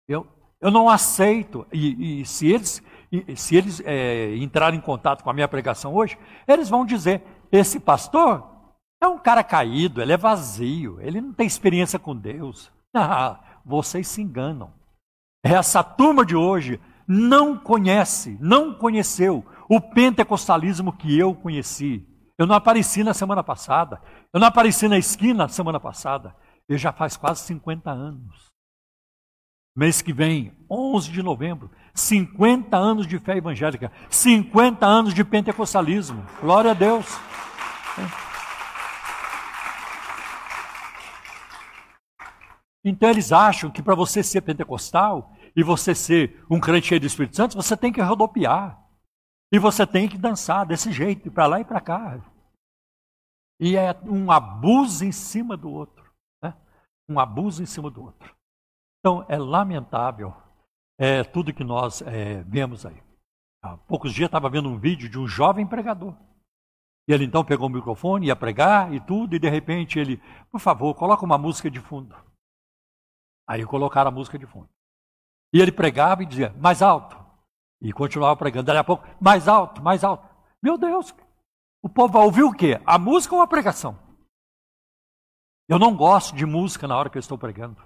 Eu, 0.09 0.27
eu 0.61 0.73
não 0.73 0.89
aceito, 0.89 1.65
e, 1.73 2.23
e 2.23 2.27
se 2.27 2.51
eles, 2.51 2.83
e, 3.13 3.37
se 3.37 3.55
eles 3.55 3.81
é, 3.85 4.35
entrarem 4.39 4.81
em 4.81 4.83
contato 4.83 5.23
com 5.23 5.31
a 5.31 5.33
minha 5.33 5.47
pregação 5.47 5.95
hoje, 5.95 6.19
eles 6.49 6.69
vão 6.69 6.85
dizer: 6.85 7.23
esse 7.53 7.79
pastor 7.79 8.45
é 9.01 9.07
um 9.07 9.21
cara 9.21 9.45
caído, 9.45 10.03
ele 10.03 10.13
é 10.13 10.17
vazio, 10.17 11.01
ele 11.01 11.21
não 11.21 11.33
tem 11.33 11.47
experiência 11.47 11.99
com 11.99 12.17
Deus. 12.17 12.73
Ah, 12.97 13.61
vocês 13.65 14.07
se 14.07 14.23
enganam. 14.23 14.73
Essa 15.45 15.83
turma 15.83 16.25
de 16.25 16.37
hoje 16.37 16.81
não 17.09 17.59
conhece, 17.59 18.39
não 18.41 18.73
conheceu 18.73 19.45
o 19.69 19.81
pentecostalismo 19.81 20.93
que 20.93 21.19
eu 21.19 21.35
conheci. 21.35 22.07
Eu 22.37 22.47
não 22.47 22.57
apareci 22.57 23.05
na 23.05 23.15
semana 23.15 23.43
passada. 23.43 24.01
Eu 24.33 24.41
não 24.41 24.49
apareci 24.49 24.89
na 24.89 24.99
esquina 24.99 25.45
na 25.45 25.49
semana 25.49 25.79
passada. 25.79 26.35
Eu 26.69 26.77
já 26.77 26.93
faz 26.93 27.17
quase 27.17 27.43
50 27.43 27.91
anos. 27.91 28.53
Mês 29.77 30.01
que 30.01 30.13
vem, 30.13 30.53
11 30.71 31.11
de 31.11 31.21
novembro, 31.21 31.69
50 31.95 32.77
anos 32.77 33.09
de 33.09 33.19
fé 33.19 33.37
evangélica, 33.37 33.91
50 34.09 34.87
anos 34.87 35.13
de 35.13 35.25
pentecostalismo. 35.25 36.25
Glória 36.41 36.71
a 36.71 36.75
Deus. 36.75 37.07
Então 42.85 43.11
eles 43.11 43.33
acham 43.33 43.71
que 43.71 43.83
para 43.83 43.95
você 43.95 44.23
ser 44.23 44.43
pentecostal 44.43 45.33
e 45.57 45.63
você 45.63 45.95
ser 45.95 46.45
um 46.51 46.61
crente 46.61 46.89
cheio 46.89 47.01
do 47.01 47.07
Espírito 47.07 47.35
Santo, 47.35 47.57
você 47.57 47.77
tem 47.77 47.93
que 47.93 48.01
rodopiar. 48.01 48.84
E 49.55 49.59
você 49.61 49.87
tem 49.87 50.09
que 50.09 50.19
dançar 50.19 50.67
desse 50.67 50.91
jeito, 50.91 51.31
para 51.31 51.47
lá 51.47 51.61
e 51.61 51.65
para 51.65 51.81
cá. 51.81 52.21
E 53.61 53.77
é 53.77 53.93
um 54.05 54.29
abuso 54.33 55.05
em 55.05 55.13
cima 55.13 55.57
do 55.57 55.71
outro. 55.71 56.13
Né? 56.43 56.53
Um 57.09 57.21
abuso 57.21 57.63
em 57.63 57.67
cima 57.67 57.89
do 57.89 58.03
outro. 58.03 58.35
Então, 58.99 59.25
é 59.29 59.39
lamentável 59.39 60.35
é, 60.99 61.23
tudo 61.23 61.55
que 61.55 61.63
nós 61.63 62.03
é, 62.03 62.43
vemos 62.43 62.85
aí. 62.85 63.01
Há 63.63 63.77
poucos 63.77 64.13
dias 64.13 64.27
estava 64.27 64.51
vendo 64.51 64.69
um 64.69 64.77
vídeo 64.77 65.09
de 65.09 65.21
um 65.21 65.29
jovem 65.29 65.65
pregador. 65.65 66.17
E 67.07 67.13
ele 67.13 67.25
então 67.25 67.45
pegou 67.45 67.69
o 67.69 67.73
microfone, 67.73 68.27
ia 68.27 68.35
pregar 68.35 68.93
e 68.93 68.99
tudo, 68.99 69.37
e 69.37 69.39
de 69.39 69.49
repente 69.49 70.01
ele, 70.01 70.21
por 70.51 70.59
favor, 70.59 70.93
coloca 70.97 71.25
uma 71.25 71.39
música 71.39 71.71
de 71.71 71.79
fundo. 71.79 72.17
Aí 73.49 73.65
colocaram 73.65 74.09
a 74.09 74.15
música 74.15 74.37
de 74.37 74.47
fundo. 74.47 74.69
E 75.55 75.61
ele 75.61 75.71
pregava 75.71 76.25
e 76.25 76.27
dizia, 76.27 76.53
mais 76.59 76.83
alto, 76.83 77.24
e 77.85 77.93
continuava 77.93 78.35
pregando. 78.35 78.67
Daí 78.67 78.79
a 78.79 78.83
pouco, 78.83 79.07
mais 79.21 79.47
alto, 79.47 79.83
mais 79.83 80.03
alto. 80.03 80.27
Meu 80.63 80.79
Deus, 80.79 81.15
o 81.83 81.89
povo 81.89 82.15
vai 82.15 82.25
ouvir 82.25 82.43
o 82.43 82.53
quê? 82.53 82.81
A 82.87 82.99
música 82.99 83.35
ou 83.35 83.43
a 83.43 83.47
pregação? 83.47 83.99
Eu 85.69 85.79
não 85.79 85.95
gosto 85.95 86.35
de 86.35 86.47
música 86.47 86.89
na 86.89 86.97
hora 86.97 87.11
que 87.11 87.19
eu 87.19 87.21
estou 87.21 87.37
pregando. 87.37 87.81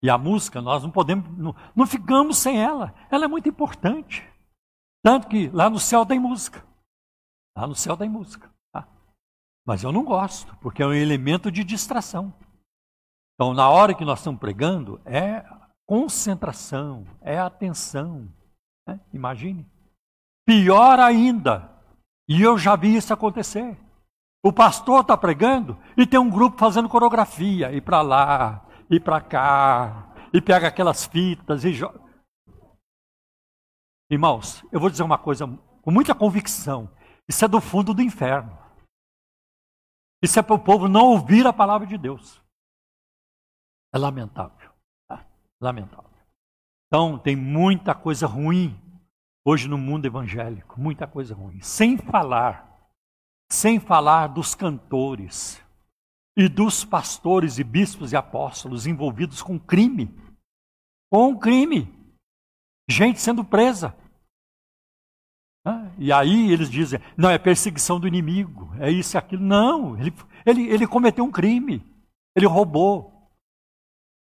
E 0.00 0.08
a 0.08 0.16
música, 0.16 0.60
nós 0.60 0.82
não 0.82 0.90
podemos, 0.90 1.28
não, 1.36 1.54
não 1.74 1.86
ficamos 1.86 2.38
sem 2.38 2.62
ela. 2.62 2.94
Ela 3.10 3.24
é 3.24 3.28
muito 3.28 3.48
importante. 3.48 4.22
Tanto 5.02 5.26
que 5.26 5.48
lá 5.48 5.68
no 5.68 5.80
céu 5.80 6.06
tem 6.06 6.20
música. 6.20 6.64
Lá 7.56 7.66
no 7.66 7.74
céu 7.74 7.96
tem 7.96 8.08
música. 8.08 8.48
Tá? 8.72 8.86
Mas 9.66 9.82
eu 9.82 9.90
não 9.90 10.04
gosto, 10.04 10.56
porque 10.58 10.82
é 10.82 10.86
um 10.86 10.92
elemento 10.92 11.50
de 11.50 11.64
distração. 11.64 12.32
Então, 13.34 13.52
na 13.52 13.68
hora 13.68 13.94
que 13.94 14.04
nós 14.04 14.20
estamos 14.20 14.38
pregando, 14.38 15.00
é 15.04 15.44
concentração, 15.86 17.04
é 17.20 17.38
atenção. 17.38 18.32
Né? 18.86 19.00
Imagine. 19.12 19.66
Pior 20.46 21.00
ainda, 21.00 21.70
e 22.28 22.42
eu 22.42 22.58
já 22.58 22.76
vi 22.76 22.96
isso 22.96 23.12
acontecer. 23.12 23.78
O 24.44 24.52
pastor 24.52 25.00
está 25.00 25.16
pregando 25.16 25.78
e 25.96 26.06
tem 26.06 26.20
um 26.20 26.28
grupo 26.28 26.58
fazendo 26.58 26.88
coreografia, 26.88 27.72
ir 27.72 27.80
para 27.80 28.02
lá, 28.02 28.66
ir 28.90 29.00
para 29.00 29.20
cá, 29.20 30.14
e 30.34 30.40
pega 30.40 30.68
aquelas 30.68 31.06
fitas 31.06 31.64
e 31.64 31.72
joga. 31.72 32.00
Irmãos, 34.10 34.62
eu 34.70 34.78
vou 34.78 34.90
dizer 34.90 35.02
uma 35.02 35.16
coisa 35.16 35.46
com 35.80 35.90
muita 35.90 36.14
convicção: 36.14 36.90
isso 37.28 37.44
é 37.44 37.48
do 37.48 37.60
fundo 37.60 37.94
do 37.94 38.02
inferno. 38.02 38.58
Isso 40.22 40.38
é 40.38 40.42
para 40.42 40.54
o 40.54 40.58
povo 40.58 40.88
não 40.88 41.06
ouvir 41.06 41.46
a 41.46 41.52
palavra 41.52 41.86
de 41.86 41.98
Deus. 41.98 42.42
É 43.94 43.98
lamentável. 43.98 44.72
Tá? 45.06 45.24
Lamentável. 45.60 46.10
Então, 46.94 47.18
tem 47.18 47.34
muita 47.34 47.92
coisa 47.92 48.24
ruim 48.24 48.80
hoje 49.44 49.66
no 49.66 49.76
mundo 49.76 50.06
evangélico, 50.06 50.80
muita 50.80 51.08
coisa 51.08 51.34
ruim. 51.34 51.60
Sem 51.60 51.98
falar, 51.98 52.88
sem 53.50 53.80
falar 53.80 54.28
dos 54.28 54.54
cantores 54.54 55.60
e 56.38 56.48
dos 56.48 56.84
pastores 56.84 57.58
e 57.58 57.64
bispos 57.64 58.12
e 58.12 58.16
apóstolos 58.16 58.86
envolvidos 58.86 59.42
com 59.42 59.58
crime. 59.58 60.08
Com 61.12 61.36
crime. 61.36 61.92
Gente 62.88 63.20
sendo 63.20 63.44
presa. 63.44 63.92
E 65.98 66.12
aí 66.12 66.52
eles 66.52 66.70
dizem, 66.70 67.00
não, 67.16 67.28
é 67.28 67.38
perseguição 67.38 67.98
do 67.98 68.06
inimigo, 68.06 68.72
é 68.78 68.88
isso 68.88 69.16
e 69.16 69.18
aquilo. 69.18 69.42
Não, 69.42 69.98
ele, 69.98 70.14
ele, 70.46 70.68
ele 70.68 70.86
cometeu 70.86 71.24
um 71.24 71.32
crime, 71.32 71.84
ele 72.36 72.46
roubou, 72.46 73.28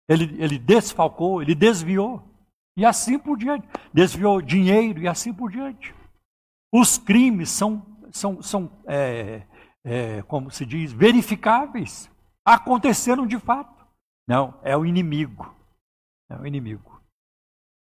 ele, 0.08 0.42
ele 0.42 0.58
desfalcou, 0.58 1.42
ele 1.42 1.54
desviou. 1.54 2.32
E 2.76 2.84
assim 2.84 3.18
por 3.18 3.36
diante. 3.36 3.68
Desviou 3.92 4.40
dinheiro 4.40 5.00
e 5.00 5.08
assim 5.08 5.32
por 5.32 5.50
diante. 5.50 5.94
Os 6.72 6.98
crimes 6.98 7.50
são, 7.50 7.84
são, 8.10 8.42
são 8.42 8.82
é, 8.86 9.46
é, 9.84 10.22
como 10.22 10.50
se 10.50 10.66
diz, 10.66 10.92
verificáveis. 10.92 12.10
Aconteceram 12.44 13.26
de 13.26 13.38
fato. 13.38 13.86
Não, 14.26 14.58
é 14.62 14.76
o 14.76 14.84
inimigo. 14.84 15.54
É 16.30 16.36
o 16.36 16.46
inimigo. 16.46 17.00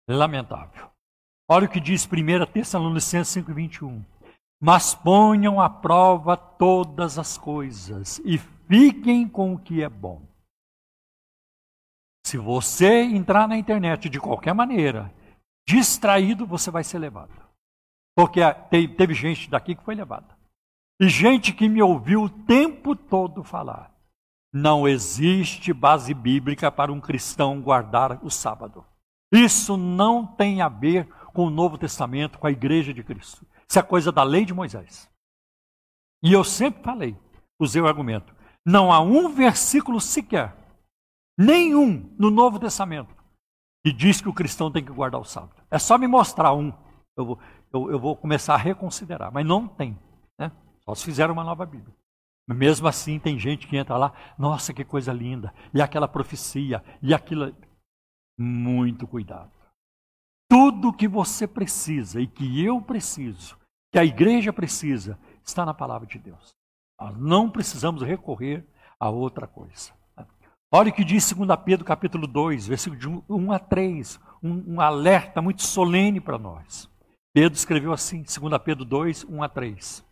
Lamentável. 0.08 0.90
Olha 1.48 1.66
o 1.66 1.68
que 1.68 1.80
diz 1.80 2.06
1 2.06 2.52
Tessalonicenses 2.52 3.44
5,21. 3.44 4.04
Mas 4.62 4.94
ponham 4.94 5.60
à 5.60 5.70
prova 5.70 6.36
todas 6.36 7.18
as 7.18 7.38
coisas 7.38 8.20
e 8.24 8.38
fiquem 8.38 9.26
com 9.28 9.54
o 9.54 9.58
que 9.58 9.82
é 9.82 9.88
bom. 9.88 10.29
Se 12.30 12.38
você 12.38 13.02
entrar 13.02 13.48
na 13.48 13.56
internet 13.56 14.08
de 14.08 14.20
qualquer 14.20 14.54
maneira, 14.54 15.12
distraído, 15.68 16.46
você 16.46 16.70
vai 16.70 16.84
ser 16.84 17.00
levado. 17.00 17.32
Porque 18.16 18.40
teve 18.96 19.14
gente 19.14 19.50
daqui 19.50 19.74
que 19.74 19.82
foi 19.82 19.96
levada. 19.96 20.38
E 21.00 21.08
gente 21.08 21.52
que 21.52 21.68
me 21.68 21.82
ouviu 21.82 22.22
o 22.22 22.30
tempo 22.30 22.94
todo 22.94 23.42
falar. 23.42 23.92
Não 24.54 24.86
existe 24.86 25.72
base 25.72 26.14
bíblica 26.14 26.70
para 26.70 26.92
um 26.92 27.00
cristão 27.00 27.60
guardar 27.60 28.24
o 28.24 28.30
sábado. 28.30 28.86
Isso 29.32 29.76
não 29.76 30.24
tem 30.24 30.62
a 30.62 30.68
ver 30.68 31.08
com 31.34 31.46
o 31.46 31.50
Novo 31.50 31.76
Testamento, 31.76 32.38
com 32.38 32.46
a 32.46 32.52
igreja 32.52 32.94
de 32.94 33.02
Cristo. 33.02 33.44
Isso 33.68 33.76
é 33.76 33.82
coisa 33.82 34.12
da 34.12 34.22
lei 34.22 34.44
de 34.44 34.54
Moisés. 34.54 35.10
E 36.22 36.32
eu 36.32 36.44
sempre 36.44 36.80
falei, 36.84 37.16
usei 37.58 37.82
o 37.82 37.88
argumento: 37.88 38.32
não 38.64 38.92
há 38.92 39.00
um 39.00 39.30
versículo 39.34 40.00
sequer 40.00 40.59
Nenhum 41.40 42.14
no 42.18 42.30
Novo 42.30 42.58
Testamento 42.58 43.16
que 43.82 43.90
diz 43.90 44.20
que 44.20 44.28
o 44.28 44.34
cristão 44.34 44.70
tem 44.70 44.84
que 44.84 44.92
guardar 44.92 45.18
o 45.18 45.24
sábado. 45.24 45.54
É 45.70 45.78
só 45.78 45.96
me 45.96 46.06
mostrar 46.06 46.52
um. 46.52 46.70
Eu 47.16 47.24
vou, 47.24 47.38
eu, 47.72 47.90
eu 47.92 47.98
vou 47.98 48.14
começar 48.14 48.52
a 48.52 48.58
reconsiderar. 48.58 49.32
Mas 49.32 49.46
não 49.46 49.66
tem. 49.66 49.98
Né? 50.38 50.52
Só 50.84 50.94
se 50.94 51.02
fizeram 51.02 51.32
uma 51.32 51.42
nova 51.42 51.64
Bíblia. 51.64 51.96
Mesmo 52.46 52.86
assim, 52.86 53.18
tem 53.18 53.38
gente 53.38 53.66
que 53.66 53.74
entra 53.74 53.96
lá, 53.96 54.12
nossa, 54.36 54.74
que 54.74 54.84
coisa 54.84 55.14
linda, 55.14 55.54
e 55.72 55.80
aquela 55.80 56.06
profecia, 56.08 56.84
e 57.00 57.14
aquilo. 57.14 57.56
Muito 58.38 59.06
cuidado. 59.06 59.50
Tudo 60.46 60.92
que 60.92 61.08
você 61.08 61.46
precisa 61.46 62.20
e 62.20 62.26
que 62.26 62.62
eu 62.62 62.82
preciso, 62.82 63.56
que 63.90 63.98
a 63.98 64.04
igreja 64.04 64.52
precisa, 64.52 65.18
está 65.42 65.64
na 65.64 65.72
palavra 65.72 66.06
de 66.06 66.18
Deus. 66.18 66.54
Nós 67.00 67.16
não 67.16 67.48
precisamos 67.48 68.02
recorrer 68.02 68.66
a 68.98 69.08
outra 69.08 69.46
coisa. 69.46 69.99
Olha 70.72 70.90
o 70.90 70.92
que 70.92 71.04
diz 71.04 71.32
2 71.32 71.48
Pedro 71.64 71.84
capítulo 71.84 72.28
2, 72.28 72.68
versículo 72.68 73.00
de 73.00 73.08
1 73.28 73.52
a 73.52 73.58
3, 73.58 74.20
um, 74.40 74.74
um 74.74 74.80
alerta 74.80 75.42
muito 75.42 75.62
solene 75.62 76.20
para 76.20 76.38
nós. 76.38 76.88
Pedro 77.34 77.58
escreveu 77.58 77.92
assim, 77.92 78.22
2 78.22 78.62
Pedro 78.64 78.84
2, 78.84 79.24
1 79.24 79.42
a 79.42 79.48
3. 79.48 80.04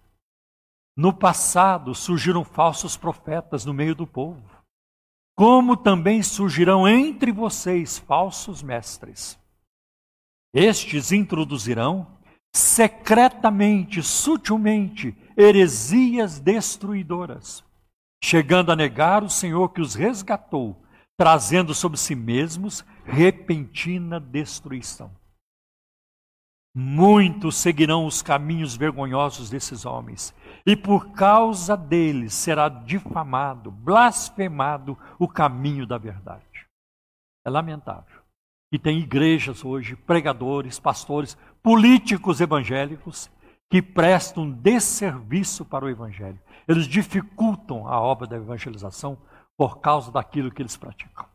No 0.96 1.14
passado 1.14 1.94
surgiram 1.94 2.42
falsos 2.42 2.96
profetas 2.96 3.64
no 3.64 3.72
meio 3.72 3.94
do 3.94 4.04
povo, 4.04 4.42
como 5.36 5.76
também 5.76 6.24
surgirão 6.24 6.88
entre 6.88 7.30
vocês 7.30 7.96
falsos 7.96 8.60
mestres. 8.60 9.38
Estes 10.52 11.12
introduzirão 11.12 12.04
secretamente, 12.52 14.02
sutilmente, 14.02 15.16
heresias 15.36 16.40
destruidoras 16.40 17.67
chegando 18.22 18.72
a 18.72 18.76
negar 18.76 19.22
o 19.22 19.30
Senhor 19.30 19.70
que 19.70 19.80
os 19.80 19.94
resgatou, 19.94 20.80
trazendo 21.16 21.74
sobre 21.74 21.98
si 21.98 22.14
mesmos 22.14 22.84
repentina 23.04 24.20
destruição. 24.20 25.10
Muitos 26.74 27.56
seguirão 27.56 28.06
os 28.06 28.22
caminhos 28.22 28.76
vergonhosos 28.76 29.50
desses 29.50 29.84
homens, 29.84 30.32
e 30.64 30.76
por 30.76 31.12
causa 31.12 31.76
deles 31.76 32.34
será 32.34 32.68
difamado, 32.68 33.70
blasfemado 33.70 34.96
o 35.18 35.26
caminho 35.26 35.86
da 35.86 35.98
verdade. 35.98 36.44
É 37.44 37.50
lamentável. 37.50 38.18
E 38.70 38.78
tem 38.78 38.98
igrejas 38.98 39.64
hoje, 39.64 39.96
pregadores, 39.96 40.78
pastores, 40.78 41.36
políticos 41.62 42.40
evangélicos 42.40 43.30
que 43.70 43.82
prestam 43.82 44.50
desserviço 44.50 45.64
para 45.64 45.84
o 45.84 45.88
evangelho. 45.88 46.38
Eles 46.68 46.86
dificultam 46.86 47.88
a 47.88 47.98
obra 47.98 48.26
da 48.26 48.36
evangelização 48.36 49.18
por 49.56 49.80
causa 49.80 50.12
daquilo 50.12 50.52
que 50.52 50.60
eles 50.60 50.76
praticam. 50.76 51.26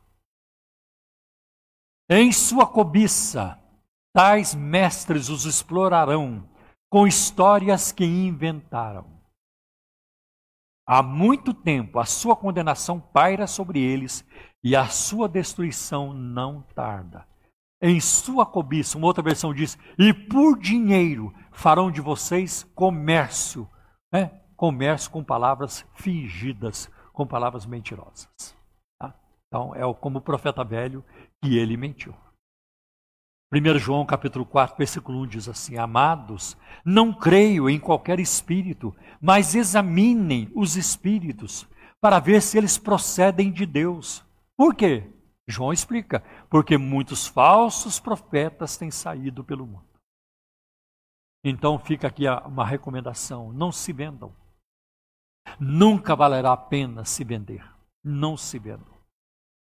Em 2.08 2.32
sua 2.32 2.68
cobiça, 2.68 3.60
tais 4.14 4.54
mestres 4.54 5.30
os 5.30 5.46
explorarão 5.46 6.48
com 6.90 7.08
histórias 7.08 7.92
que 7.92 8.06
inventaram. 8.06 9.12
Há 10.86 11.02
muito 11.02 11.54
tempo 11.54 11.98
a 11.98 12.06
sua 12.06 12.36
condenação 12.36 13.00
paira 13.00 13.48
sobre 13.48 13.80
eles 13.80 14.24
e 14.64 14.76
a 14.76 14.88
sua 14.88 15.28
destruição 15.28 16.14
não 16.14 16.62
tarda. 16.62 17.28
Em 17.82 18.00
sua 18.00 18.46
cobiça, 18.46 18.98
uma 18.98 19.08
outra 19.08 19.24
versão 19.24 19.54
diz, 19.54 19.78
e 19.98 20.14
por 20.14 20.60
dinheiro 20.60 21.34
farão 21.52 21.90
de 21.90 22.02
vocês 22.02 22.64
comércio, 22.76 23.68
né? 24.12 24.43
Comércio 24.56 25.12
com 25.12 25.24
palavras 25.24 25.86
fingidas, 25.94 26.92
com 27.12 27.26
palavras 27.26 27.66
mentirosas. 27.66 28.56
Tá? 29.00 29.14
Então, 29.48 29.74
é 29.76 29.82
como 29.94 30.20
o 30.20 30.22
profeta 30.22 30.64
velho 30.64 31.04
que 31.42 31.58
ele 31.58 31.78
mentiu. 31.78 32.16
1 33.54 33.78
João 33.78 34.04
capítulo 34.04 34.46
4, 34.46 34.76
versículo 34.76 35.20
1 35.22 35.28
diz 35.28 35.48
assim: 35.48 35.78
Amados, 35.78 36.58
não 36.84 37.14
creio 37.14 37.70
em 37.70 37.80
qualquer 37.80 38.20
espírito, 38.20 38.96
mas 39.22 39.54
examinem 39.54 40.52
os 40.56 40.76
espíritos 40.76 41.68
para 42.02 42.20
ver 42.20 42.42
se 42.42 42.58
eles 42.58 42.80
procedem 42.80 43.52
de 43.52 43.66
Deus. 43.68 44.26
Por 44.58 44.74
quê? 44.74 45.08
João 45.48 45.72
explica: 45.72 46.24
porque 46.50 46.78
muitos 46.78 47.28
falsos 47.28 48.00
profetas 48.00 48.76
têm 48.76 48.90
saído 48.90 49.44
pelo 49.44 49.68
mundo. 49.68 49.86
Então 51.44 51.78
fica 51.78 52.08
aqui 52.08 52.24
uma 52.46 52.66
recomendação: 52.66 53.54
não 53.54 53.72
se 53.72 53.94
vendam. 53.94 54.34
Nunca 55.60 56.15
valerá 56.15 56.53
a 56.53 56.57
pena 56.57 57.06
se 57.06 57.24
vender. 57.24 57.64
Não 58.03 58.36
se 58.36 58.60
vendam. 58.60 58.94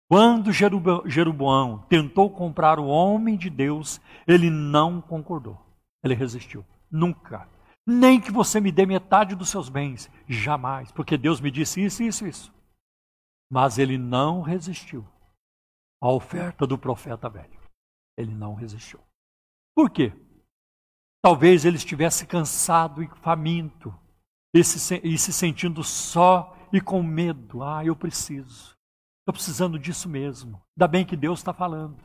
Quando 0.09 0.53
Jeroboão 0.53 1.81
tentou 1.89 2.31
comprar 2.31 2.79
o 2.79 2.87
homem 2.87 3.37
de 3.37 3.51
Deus, 3.51 4.01
ele 4.27 4.49
não 4.51 5.01
concordou. 5.01 5.61
Ele 6.03 6.15
resistiu. 6.15 6.65
Nunca. 6.91 7.49
Nem 7.85 8.21
que 8.21 8.31
você 8.31 8.61
me 8.61 8.71
dê 8.71 8.87
metade 8.87 9.35
dos 9.35 9.49
seus 9.49 9.69
bens. 9.69 10.11
Jamais. 10.29 10.93
Porque 10.93 11.17
Deus 11.17 11.41
me 11.41 11.51
disse 11.51 11.85
isso, 11.85 12.03
isso, 12.03 12.27
isso. 12.27 12.55
Mas 13.51 13.79
ele 13.79 13.99
não 13.99 14.43
resistiu 14.43 15.07
à 16.01 16.11
oferta 16.11 16.67
do 16.67 16.79
profeta 16.79 17.29
velho. 17.29 17.59
Ele 18.17 18.35
não 18.35 18.55
resistiu. 18.55 19.01
Por 19.75 19.91
quê? 19.91 20.13
Talvez 21.23 21.65
ele 21.65 21.77
estivesse 21.77 22.27
cansado 22.27 23.03
e 23.03 23.09
faminto, 23.21 23.93
e 24.59 24.65
se, 24.65 25.01
e 25.03 25.19
se 25.19 25.33
sentindo 25.33 25.83
só 25.83 26.57
e 26.73 26.81
com 26.81 27.03
medo. 27.03 27.63
Ah, 27.63 27.85
eu 27.85 27.95
preciso. 27.95 28.77
Estou 29.21 29.33
precisando 29.33 29.79
disso 29.79 30.09
mesmo. 30.09 30.63
Ainda 30.77 30.89
bem 30.89 31.05
que 31.05 31.17
Deus 31.17 31.41
está 31.41 31.53
falando. 31.53 31.97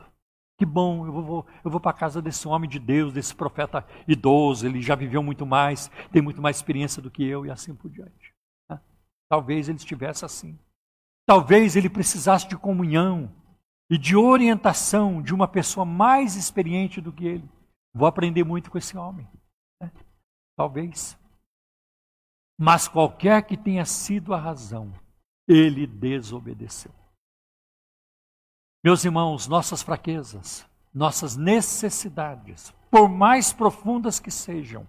Que 0.58 0.66
bom, 0.66 1.06
eu 1.06 1.12
vou, 1.12 1.46
eu 1.64 1.70
vou 1.70 1.80
para 1.80 1.90
a 1.90 1.94
casa 1.94 2.20
desse 2.20 2.46
homem 2.46 2.68
de 2.68 2.78
Deus, 2.78 3.12
desse 3.12 3.34
profeta 3.34 3.86
idoso, 4.06 4.66
ele 4.66 4.80
já 4.80 4.94
viveu 4.94 5.22
muito 5.22 5.44
mais, 5.44 5.90
tem 6.12 6.22
muito 6.22 6.40
mais 6.40 6.56
experiência 6.56 7.02
do 7.02 7.10
que 7.10 7.24
eu 7.24 7.46
e 7.46 7.50
assim 7.50 7.74
por 7.74 7.90
diante. 7.90 8.34
Né? 8.70 8.80
Talvez 9.28 9.68
ele 9.68 9.78
estivesse 9.78 10.24
assim. 10.24 10.58
Talvez 11.26 11.74
ele 11.74 11.88
precisasse 11.88 12.48
de 12.48 12.56
comunhão 12.56 13.32
e 13.90 13.96
de 13.96 14.14
orientação 14.16 15.22
de 15.22 15.34
uma 15.34 15.48
pessoa 15.48 15.84
mais 15.84 16.36
experiente 16.36 17.00
do 17.00 17.12
que 17.12 17.26
ele. 17.26 17.48
Vou 17.94 18.06
aprender 18.06 18.44
muito 18.44 18.70
com 18.70 18.78
esse 18.78 18.96
homem. 18.96 19.28
Né? 19.80 19.90
Talvez. 20.56 21.18
Mas 22.58 22.88
qualquer 22.88 23.42
que 23.44 23.56
tenha 23.56 23.84
sido 23.84 24.34
a 24.34 24.38
razão, 24.38 24.92
ele 25.48 25.86
desobedeceu. 25.86 26.92
Meus 28.84 29.04
irmãos, 29.04 29.46
nossas 29.46 29.82
fraquezas, 29.82 30.66
nossas 30.92 31.36
necessidades, 31.36 32.74
por 32.90 33.08
mais 33.08 33.52
profundas 33.52 34.18
que 34.18 34.30
sejam, 34.30 34.86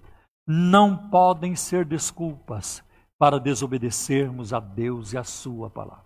não 0.48 1.10
podem 1.10 1.56
ser 1.56 1.86
desculpas 1.86 2.84
para 3.18 3.40
desobedecermos 3.40 4.52
a 4.52 4.60
Deus 4.60 5.14
e 5.14 5.18
a 5.18 5.24
Sua 5.24 5.70
palavra. 5.70 6.04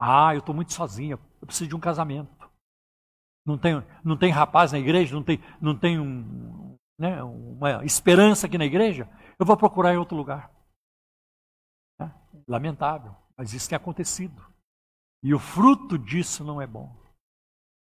Ah, 0.00 0.34
eu 0.34 0.40
estou 0.40 0.54
muito 0.54 0.72
sozinha, 0.72 1.18
eu 1.40 1.46
preciso 1.46 1.68
de 1.68 1.76
um 1.76 1.80
casamento. 1.80 2.50
Não 3.46 3.58
tem, 3.58 3.82
não 4.02 4.16
tem 4.16 4.30
rapaz 4.30 4.72
na 4.72 4.78
igreja, 4.78 5.14
não 5.14 5.22
tem, 5.22 5.40
não 5.60 5.78
tem 5.78 6.00
um, 6.00 6.76
né, 6.98 7.22
uma 7.22 7.84
esperança 7.84 8.46
aqui 8.46 8.56
na 8.56 8.64
igreja, 8.64 9.08
eu 9.42 9.46
vou 9.46 9.56
procurar 9.56 9.92
em 9.92 9.96
outro 9.96 10.16
lugar. 10.16 10.50
É, 12.00 12.08
lamentável, 12.46 13.12
mas 13.36 13.52
isso 13.52 13.68
tem 13.68 13.76
acontecido. 13.76 14.40
E 15.20 15.34
o 15.34 15.38
fruto 15.38 15.98
disso 15.98 16.44
não 16.44 16.62
é 16.62 16.66
bom. 16.66 16.96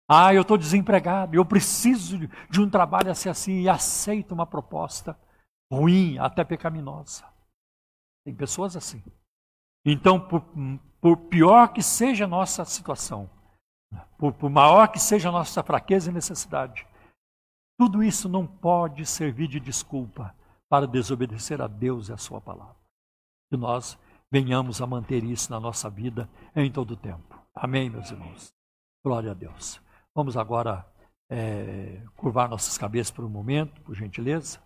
Ah, 0.08 0.34
eu 0.34 0.40
estou 0.40 0.56
desempregado, 0.56 1.36
eu 1.36 1.44
preciso 1.44 2.18
de 2.18 2.60
um 2.60 2.68
trabalho 2.68 3.10
assim 3.10 3.28
assim 3.28 3.60
e 3.60 3.68
aceito 3.68 4.32
uma 4.32 4.46
proposta 4.46 5.16
ruim, 5.70 6.18
até 6.18 6.42
pecaminosa. 6.44 7.30
Tem 8.24 8.34
pessoas 8.34 8.74
assim. 8.74 9.04
Então, 9.84 10.18
por, 10.18 10.42
por 10.98 11.16
pior 11.28 11.74
que 11.74 11.82
seja 11.82 12.24
a 12.24 12.28
nossa 12.28 12.64
situação, 12.64 13.30
por, 14.18 14.32
por 14.32 14.50
maior 14.50 14.88
que 14.88 14.98
seja 14.98 15.28
a 15.28 15.32
nossa 15.32 15.62
fraqueza 15.62 16.10
e 16.10 16.14
necessidade, 16.14 16.86
tudo 17.78 18.02
isso 18.02 18.30
não 18.30 18.46
pode 18.46 19.04
servir 19.04 19.46
de 19.46 19.60
desculpa 19.60 20.34
para 20.70 20.86
desobedecer 20.86 21.60
a 21.60 21.66
Deus 21.66 22.08
e 22.08 22.12
a 22.12 22.16
Sua 22.16 22.40
palavra. 22.40 22.76
Que 23.50 23.56
nós 23.56 23.98
venhamos 24.30 24.80
a 24.80 24.86
manter 24.86 25.24
isso 25.24 25.50
na 25.50 25.58
nossa 25.58 25.90
vida 25.90 26.30
em 26.54 26.70
todo 26.70 26.92
o 26.92 26.96
tempo. 26.96 27.38
Amém, 27.52 27.90
meus 27.90 28.10
irmãos? 28.10 28.54
Glória 29.04 29.32
a 29.32 29.34
Deus. 29.34 29.82
Vamos 30.14 30.36
agora 30.36 30.86
é, 31.28 32.06
curvar 32.16 32.48
nossas 32.48 32.78
cabeças 32.78 33.10
por 33.10 33.24
um 33.24 33.28
momento, 33.28 33.80
por 33.82 33.96
gentileza. 33.96 34.62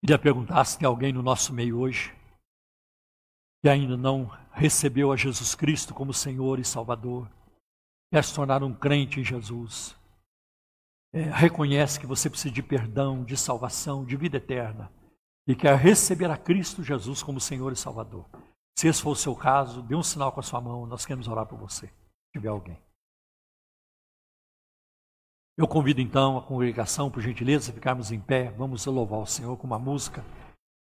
Queria 0.00 0.18
perguntar 0.18 0.64
se 0.64 0.78
tem 0.78 0.86
alguém 0.86 1.12
no 1.12 1.22
nosso 1.22 1.52
meio 1.52 1.78
hoje 1.78 2.16
que 3.60 3.68
ainda 3.68 3.96
não 3.96 4.26
recebeu 4.52 5.12
a 5.12 5.16
Jesus 5.16 5.54
Cristo 5.54 5.92
como 5.92 6.12
Senhor 6.12 6.58
e 6.58 6.64
Salvador, 6.64 7.28
quer 8.10 8.24
se 8.24 8.34
tornar 8.34 8.62
um 8.62 8.74
crente 8.74 9.20
em 9.20 9.24
Jesus 9.24 9.96
é, 11.12 11.22
reconhece 11.22 11.98
que 11.98 12.06
você 12.06 12.28
precisa 12.28 12.52
de 12.52 12.62
perdão, 12.62 13.24
de 13.24 13.36
salvação, 13.36 14.04
de 14.04 14.16
vida 14.16 14.36
eterna 14.36 14.92
e 15.46 15.56
quer 15.56 15.74
receber 15.76 16.30
a 16.30 16.36
Cristo 16.36 16.82
Jesus 16.82 17.22
como 17.22 17.40
Senhor 17.40 17.72
e 17.72 17.76
Salvador. 17.76 18.28
Se 18.78 18.86
esse 18.86 19.02
for 19.02 19.10
o 19.10 19.16
seu 19.16 19.34
caso, 19.34 19.82
dê 19.82 19.94
um 19.94 20.02
sinal 20.02 20.30
com 20.30 20.40
a 20.40 20.42
sua 20.42 20.60
mão, 20.60 20.86
nós 20.86 21.06
queremos 21.06 21.26
orar 21.26 21.46
por 21.46 21.58
você, 21.58 21.86
se 21.86 22.32
tiver 22.34 22.48
alguém. 22.48 22.78
Eu 25.56 25.66
convido 25.66 26.00
então 26.00 26.38
a 26.38 26.42
congregação, 26.42 27.10
por 27.10 27.20
gentileza, 27.20 27.72
ficarmos 27.72 28.12
em 28.12 28.20
pé, 28.20 28.50
vamos 28.52 28.84
louvar 28.86 29.18
o 29.18 29.26
Senhor 29.26 29.56
com 29.56 29.66
uma 29.66 29.78
música 29.78 30.22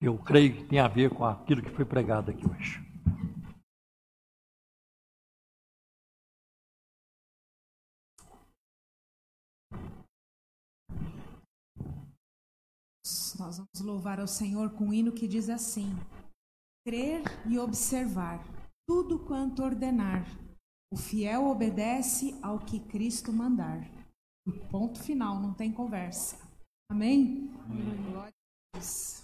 que 0.02 0.08
eu 0.08 0.18
creio 0.18 0.56
que 0.56 0.64
tem 0.64 0.80
a 0.80 0.88
ver 0.88 1.12
com 1.12 1.24
aquilo 1.24 1.62
que 1.62 1.70
foi 1.70 1.86
pregado 1.86 2.32
aqui 2.32 2.44
hoje. 2.50 2.82
Nós 13.40 13.58
vamos 13.58 13.82
louvar 13.82 14.20
ao 14.20 14.28
Senhor 14.28 14.72
com 14.72 14.86
um 14.86 14.94
hino 14.94 15.12
que 15.12 15.28
diz 15.28 15.50
assim: 15.50 15.90
Crer 16.86 17.22
e 17.48 17.58
observar 17.58 18.44
tudo 18.88 19.20
quanto 19.20 19.64
ordenar. 19.64 20.26
O 20.92 20.98
fiel 20.98 21.46
obedece 21.48 22.38
ao 22.42 22.60
que 22.60 22.80
Cristo 22.80 23.34
mandar. 23.34 23.90
E 24.46 24.52
ponto 24.70 25.00
final, 25.00 25.40
não 25.40 25.54
tem 25.54 25.72
conversa. 25.72 26.38
Amém? 26.92 27.50
Amém. 27.66 28.12
Glória 28.12 28.34
a 28.76 28.78
Deus. 28.78 29.24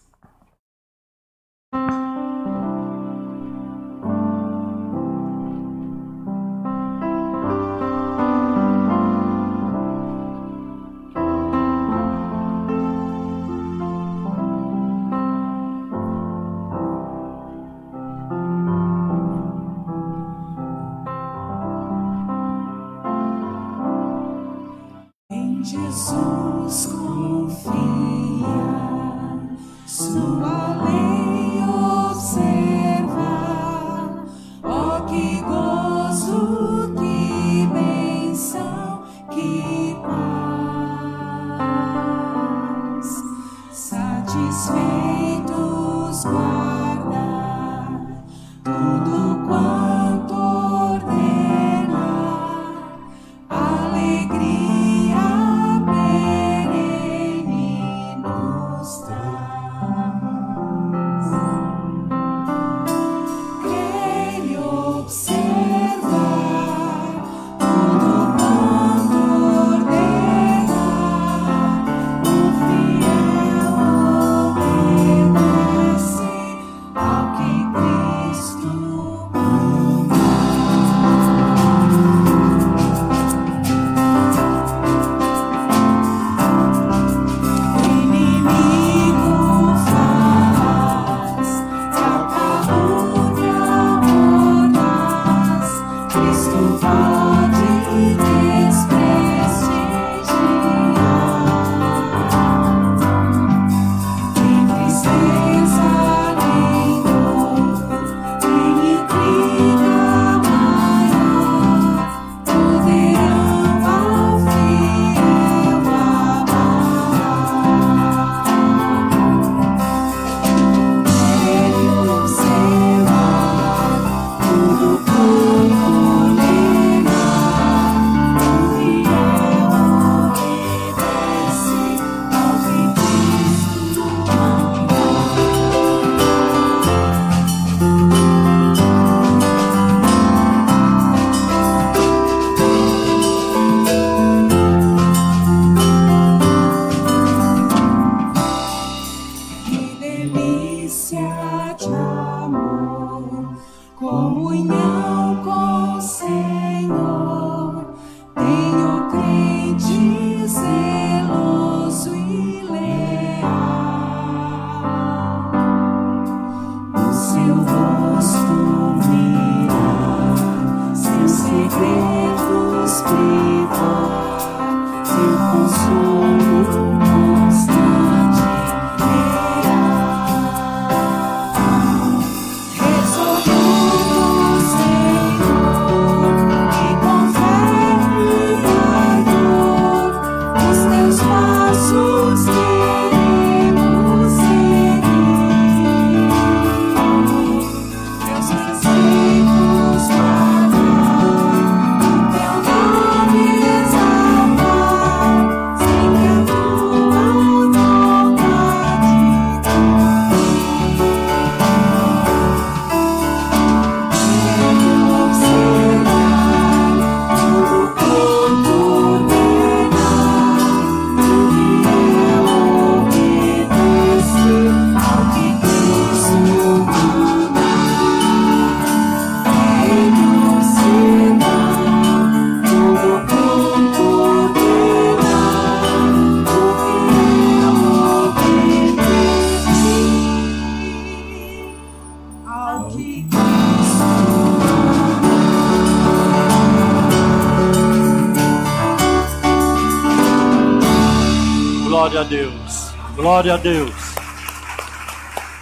Glória 253.39 253.53
a 253.53 253.57
Deus. 253.57 253.95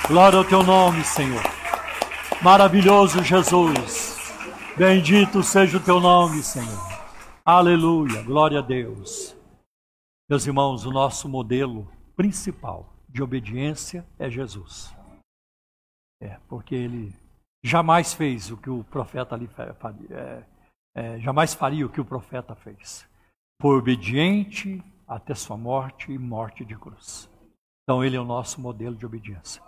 Glória 0.08 0.40
ao 0.40 0.44
teu 0.44 0.64
nome, 0.64 1.04
Senhor. 1.04 1.44
Maravilhoso 2.42 3.24
Jesus. 3.24 4.18
Bendito 4.76 5.44
seja 5.44 5.78
o 5.78 5.80
teu 5.80 6.00
nome, 6.00 6.42
Senhor. 6.42 6.82
Aleluia. 7.46 8.24
Glória 8.24 8.58
a 8.58 8.62
Deus. 8.64 9.38
Meus 10.28 10.48
irmãos, 10.48 10.88
o 10.88 10.92
nosso 10.92 11.30
modelo 11.30 11.88
principal 12.16 12.96
de 13.08 13.22
obediência 13.22 14.04
é 14.18 14.28
Jesus. 14.28 14.92
É, 16.20 16.40
porque 16.50 16.74
ele 16.74 17.14
jamais 17.64 18.12
fez 18.12 18.50
o 18.50 18.58
que 18.58 18.72
o 18.72 18.84
profeta 18.86 19.36
ali 19.36 19.48
é, 20.10 20.44
é, 20.96 21.20
jamais 21.20 21.54
faria 21.54 21.86
o 21.86 21.90
que 21.90 22.02
o 22.02 22.06
profeta 22.06 22.56
fez. 22.56 23.08
Foi 23.62 23.78
obediente 23.78 24.84
até 25.08 25.36
sua 25.36 25.56
morte 25.56 26.12
e 26.12 26.18
morte 26.18 26.66
de 26.66 26.76
cruz. 26.76 27.30
Então 27.88 28.04
ele 28.04 28.18
é 28.18 28.20
o 28.20 28.26
nosso 28.26 28.60
modelo 28.60 28.98
de 28.98 29.06
obediência. 29.06 29.64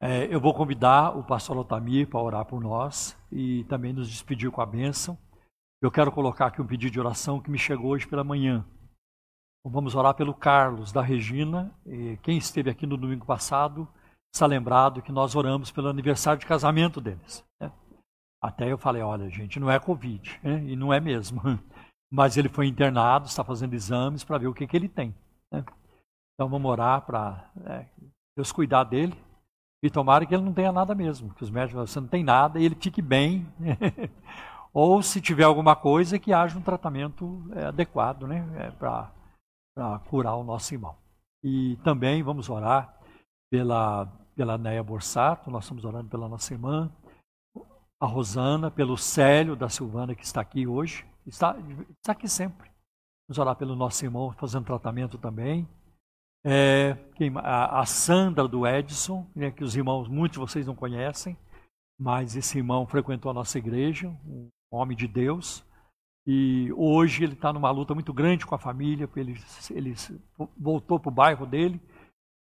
É, 0.00 0.24
eu 0.34 0.40
vou 0.40 0.54
convidar 0.54 1.14
o 1.14 1.22
pastor 1.22 1.54
Otamir 1.58 2.08
para 2.08 2.18
orar 2.18 2.46
por 2.46 2.58
nós 2.58 3.14
e 3.30 3.64
também 3.64 3.92
nos 3.92 4.08
despedir 4.08 4.50
com 4.50 4.62
a 4.62 4.66
bênção. 4.66 5.18
Eu 5.82 5.90
quero 5.90 6.10
colocar 6.10 6.46
aqui 6.46 6.62
um 6.62 6.66
pedido 6.66 6.92
de 6.92 6.98
oração 6.98 7.42
que 7.42 7.50
me 7.50 7.58
chegou 7.58 7.90
hoje 7.90 8.06
pela 8.06 8.24
manhã. 8.24 8.64
Vamos 9.66 9.94
orar 9.94 10.14
pelo 10.14 10.32
Carlos, 10.32 10.92
da 10.92 11.02
Regina. 11.02 11.70
Quem 12.22 12.38
esteve 12.38 12.70
aqui 12.70 12.86
no 12.86 12.96
domingo 12.96 13.26
passado 13.26 13.86
está 14.34 14.46
lembrado 14.46 15.02
que 15.02 15.12
nós 15.12 15.36
oramos 15.36 15.70
pelo 15.70 15.88
aniversário 15.88 16.40
de 16.40 16.46
casamento 16.46 17.02
deles. 17.02 17.44
Né? 17.60 17.70
Até 18.42 18.72
eu 18.72 18.78
falei, 18.78 19.02
olha, 19.02 19.28
gente, 19.28 19.60
não 19.60 19.70
é 19.70 19.78
Covid, 19.78 20.40
né? 20.42 20.64
e 20.64 20.74
não 20.74 20.90
é 20.90 21.00
mesmo. 21.00 21.42
Mas 22.10 22.38
ele 22.38 22.48
foi 22.48 22.66
internado, 22.66 23.26
está 23.26 23.44
fazendo 23.44 23.74
exames 23.74 24.24
para 24.24 24.38
ver 24.38 24.46
o 24.46 24.54
que, 24.54 24.66
que 24.66 24.76
ele 24.76 24.88
tem. 24.88 25.14
Né? 25.52 25.62
Então 26.42 26.50
vamos 26.50 26.72
orar 26.72 27.02
para 27.02 27.48
é, 27.66 27.86
Deus 28.36 28.50
cuidar 28.50 28.82
dele 28.82 29.14
e 29.80 29.88
tomara 29.88 30.26
que 30.26 30.34
ele 30.34 30.42
não 30.42 30.52
tenha 30.52 30.72
nada 30.72 30.92
mesmo, 30.92 31.32
que 31.34 31.44
os 31.44 31.50
médicos 31.50 31.88
você 31.88 32.00
não 32.00 32.08
tem 32.08 32.24
nada 32.24 32.58
e 32.58 32.64
ele 32.64 32.74
fique 32.74 33.00
bem. 33.00 33.46
Ou 34.74 35.00
se 35.04 35.20
tiver 35.20 35.44
alguma 35.44 35.76
coisa, 35.76 36.18
que 36.18 36.32
haja 36.32 36.58
um 36.58 36.62
tratamento 36.62 37.48
é, 37.54 37.66
adequado 37.66 38.26
né? 38.26 38.44
É, 38.56 38.70
para 38.72 39.12
curar 40.10 40.34
o 40.34 40.42
nosso 40.42 40.74
irmão. 40.74 40.96
E 41.44 41.76
também 41.84 42.24
vamos 42.24 42.50
orar 42.50 42.92
pela 43.48 44.10
pela 44.34 44.58
Neia 44.58 44.82
Borsato, 44.82 45.48
nós 45.48 45.62
estamos 45.62 45.84
orando 45.84 46.08
pela 46.08 46.28
nossa 46.28 46.52
irmã, 46.52 46.90
a 48.00 48.06
Rosana, 48.06 48.68
pelo 48.68 48.98
Célio 48.98 49.54
da 49.54 49.68
Silvana 49.68 50.12
que 50.16 50.24
está 50.24 50.40
aqui 50.40 50.66
hoje, 50.66 51.06
está, 51.24 51.54
está 52.00 52.10
aqui 52.10 52.26
sempre. 52.26 52.68
Vamos 53.28 53.38
orar 53.38 53.54
pelo 53.54 53.76
nosso 53.76 54.04
irmão 54.04 54.32
fazendo 54.32 54.64
tratamento 54.64 55.16
também. 55.18 55.68
É, 56.44 56.96
a, 57.36 57.86
Sandra 57.86 58.48
do 58.48 58.66
Edson, 58.66 59.30
né, 59.34 59.50
que 59.50 59.62
os 59.62 59.76
irmãos, 59.76 60.08
muitos 60.08 60.34
de 60.34 60.40
vocês 60.40 60.66
não 60.66 60.74
conhecem, 60.74 61.36
mas 61.98 62.34
esse 62.34 62.58
irmão 62.58 62.86
frequentou 62.86 63.30
a 63.30 63.34
nossa 63.34 63.58
igreja, 63.58 64.08
um 64.26 64.50
homem 64.72 64.96
de 64.96 65.06
Deus, 65.06 65.64
e 66.26 66.72
hoje 66.72 67.24
ele 67.24 67.34
está 67.34 67.52
numa 67.52 67.70
luta 67.70 67.94
muito 67.94 68.12
grande 68.12 68.46
com 68.46 68.54
a 68.54 68.58
família, 68.58 69.08
ele, 69.16 69.40
ele 69.70 69.94
voltou 70.56 70.98
para 70.98 71.08
o 71.08 71.14
bairro 71.14 71.46
dele, 71.46 71.80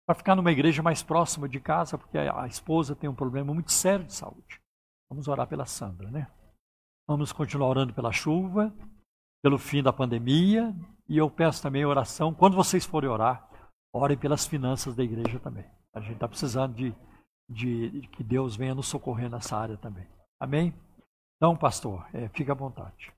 para 0.07 0.15
ficar 0.15 0.35
numa 0.35 0.51
igreja 0.51 0.83
mais 0.83 1.01
próxima 1.03 1.49
de 1.49 1.59
casa, 1.59 1.97
porque 1.97 2.17
a 2.17 2.45
esposa 2.47 2.95
tem 2.95 3.09
um 3.09 3.15
problema 3.15 3.53
muito 3.53 3.71
sério 3.71 4.05
de 4.05 4.13
saúde. 4.13 4.61
Vamos 5.09 5.27
orar 5.27 5.47
pela 5.47 5.65
Sandra, 5.65 6.09
né? 6.09 6.27
Vamos 7.07 7.31
continuar 7.31 7.69
orando 7.69 7.93
pela 7.93 8.11
chuva, 8.11 8.73
pelo 9.43 9.57
fim 9.57 9.81
da 9.81 9.93
pandemia, 9.93 10.75
e 11.07 11.17
eu 11.17 11.29
peço 11.29 11.61
também 11.61 11.85
oração, 11.85 12.33
quando 12.33 12.55
vocês 12.55 12.85
forem 12.85 13.09
orar, 13.09 13.47
orem 13.95 14.17
pelas 14.17 14.45
finanças 14.45 14.95
da 14.95 15.03
igreja 15.03 15.39
também. 15.39 15.65
A 15.93 15.99
gente 16.01 16.13
está 16.13 16.27
precisando 16.27 16.75
de, 16.75 16.93
de, 17.49 18.01
de, 18.01 18.07
que 18.09 18.23
Deus 18.23 18.55
venha 18.55 18.75
nos 18.75 18.87
socorrer 18.87 19.29
nessa 19.29 19.57
área 19.57 19.77
também. 19.77 20.07
Amém? 20.39 20.73
Então, 21.37 21.55
pastor, 21.55 22.05
é, 22.13 22.27
fique 22.29 22.51
à 22.51 22.53
vontade. 22.53 23.13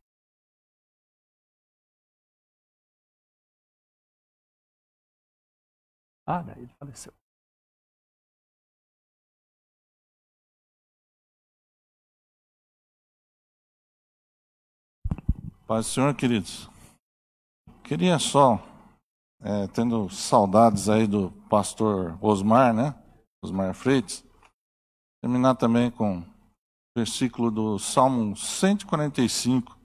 Ah, 6.25 6.43
ele 6.57 6.67
faleceu. 6.77 7.13
Paz 15.65 15.85
do 15.85 15.89
Senhor, 15.91 16.15
queridos. 16.15 16.69
Queria 17.83 18.19
só, 18.19 18.57
é, 19.47 19.65
tendo 19.67 20.09
saudades 20.09 20.89
aí 20.89 21.07
do 21.07 21.31
pastor 21.49 22.17
Osmar, 22.21 22.73
né? 22.73 22.93
Osmar 23.41 23.73
Freitas, 23.73 24.25
terminar 25.21 25.55
também 25.55 25.89
com 25.89 26.19
o 26.19 26.25
versículo 26.97 27.49
do 27.49 27.79
Salmo 27.79 28.35
145, 28.35 29.77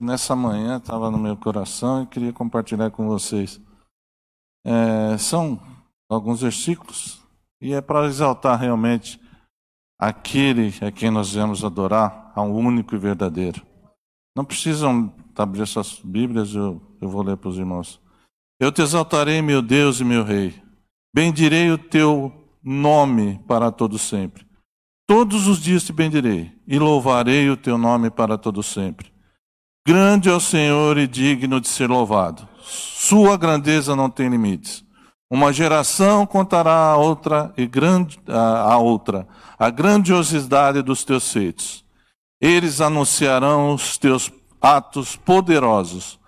nessa 0.00 0.36
manhã 0.36 0.76
estava 0.76 1.10
no 1.10 1.18
meu 1.18 1.36
coração 1.36 2.04
e 2.04 2.06
queria 2.06 2.32
compartilhar 2.32 2.92
com 2.92 3.08
vocês. 3.08 3.60
É, 4.64 5.18
são 5.18 5.60
alguns 6.08 6.42
versículos 6.42 7.20
e 7.60 7.72
é 7.72 7.80
para 7.80 8.06
exaltar 8.06 8.56
realmente 8.56 9.20
aquele 9.98 10.72
a 10.80 10.92
quem 10.92 11.10
nós 11.10 11.32
devemos 11.32 11.64
adorar, 11.64 12.30
ao 12.36 12.52
único 12.52 12.94
e 12.94 12.98
verdadeiro. 12.98 13.66
Não 14.36 14.44
precisam 14.44 15.12
abrir 15.34 15.66
suas 15.66 15.98
Bíblias, 15.98 16.54
eu, 16.54 16.80
eu 17.00 17.08
vou 17.08 17.24
ler 17.24 17.36
para 17.36 17.48
os 17.48 17.58
irmãos. 17.58 18.05
Eu 18.58 18.72
te 18.72 18.80
exaltarei, 18.80 19.42
meu 19.42 19.60
Deus 19.60 20.00
e 20.00 20.04
meu 20.04 20.24
Rei. 20.24 20.54
Bendirei 21.14 21.70
o 21.70 21.76
teu 21.76 22.32
nome 22.64 23.38
para 23.46 23.70
todo 23.70 23.98
sempre. 23.98 24.46
Todos 25.06 25.46
os 25.46 25.60
dias 25.60 25.84
te 25.84 25.92
bendirei 25.92 26.52
e 26.66 26.78
louvarei 26.78 27.50
o 27.50 27.56
teu 27.56 27.76
nome 27.76 28.10
para 28.10 28.38
todo 28.38 28.62
sempre. 28.62 29.12
Grande 29.86 30.28
é 30.30 30.32
o 30.32 30.40
Senhor 30.40 30.96
e 30.96 31.06
digno 31.06 31.60
de 31.60 31.68
ser 31.68 31.88
louvado. 31.88 32.48
Sua 32.62 33.36
grandeza 33.36 33.94
não 33.94 34.08
tem 34.08 34.28
limites. 34.28 34.82
Uma 35.30 35.52
geração 35.52 36.24
contará 36.26 36.90
a 36.90 36.96
outra 36.96 37.52
e 37.56 37.66
grande 37.66 38.18
a, 38.26 38.78
outra 38.78 39.28
a 39.58 39.68
grandiosidade 39.70 40.82
dos 40.82 41.04
teus 41.04 41.30
feitos. 41.30 41.84
Eles 42.40 42.80
anunciarão 42.80 43.74
os 43.74 43.98
teus 43.98 44.30
atos 44.60 45.14
poderosos, 45.14 46.18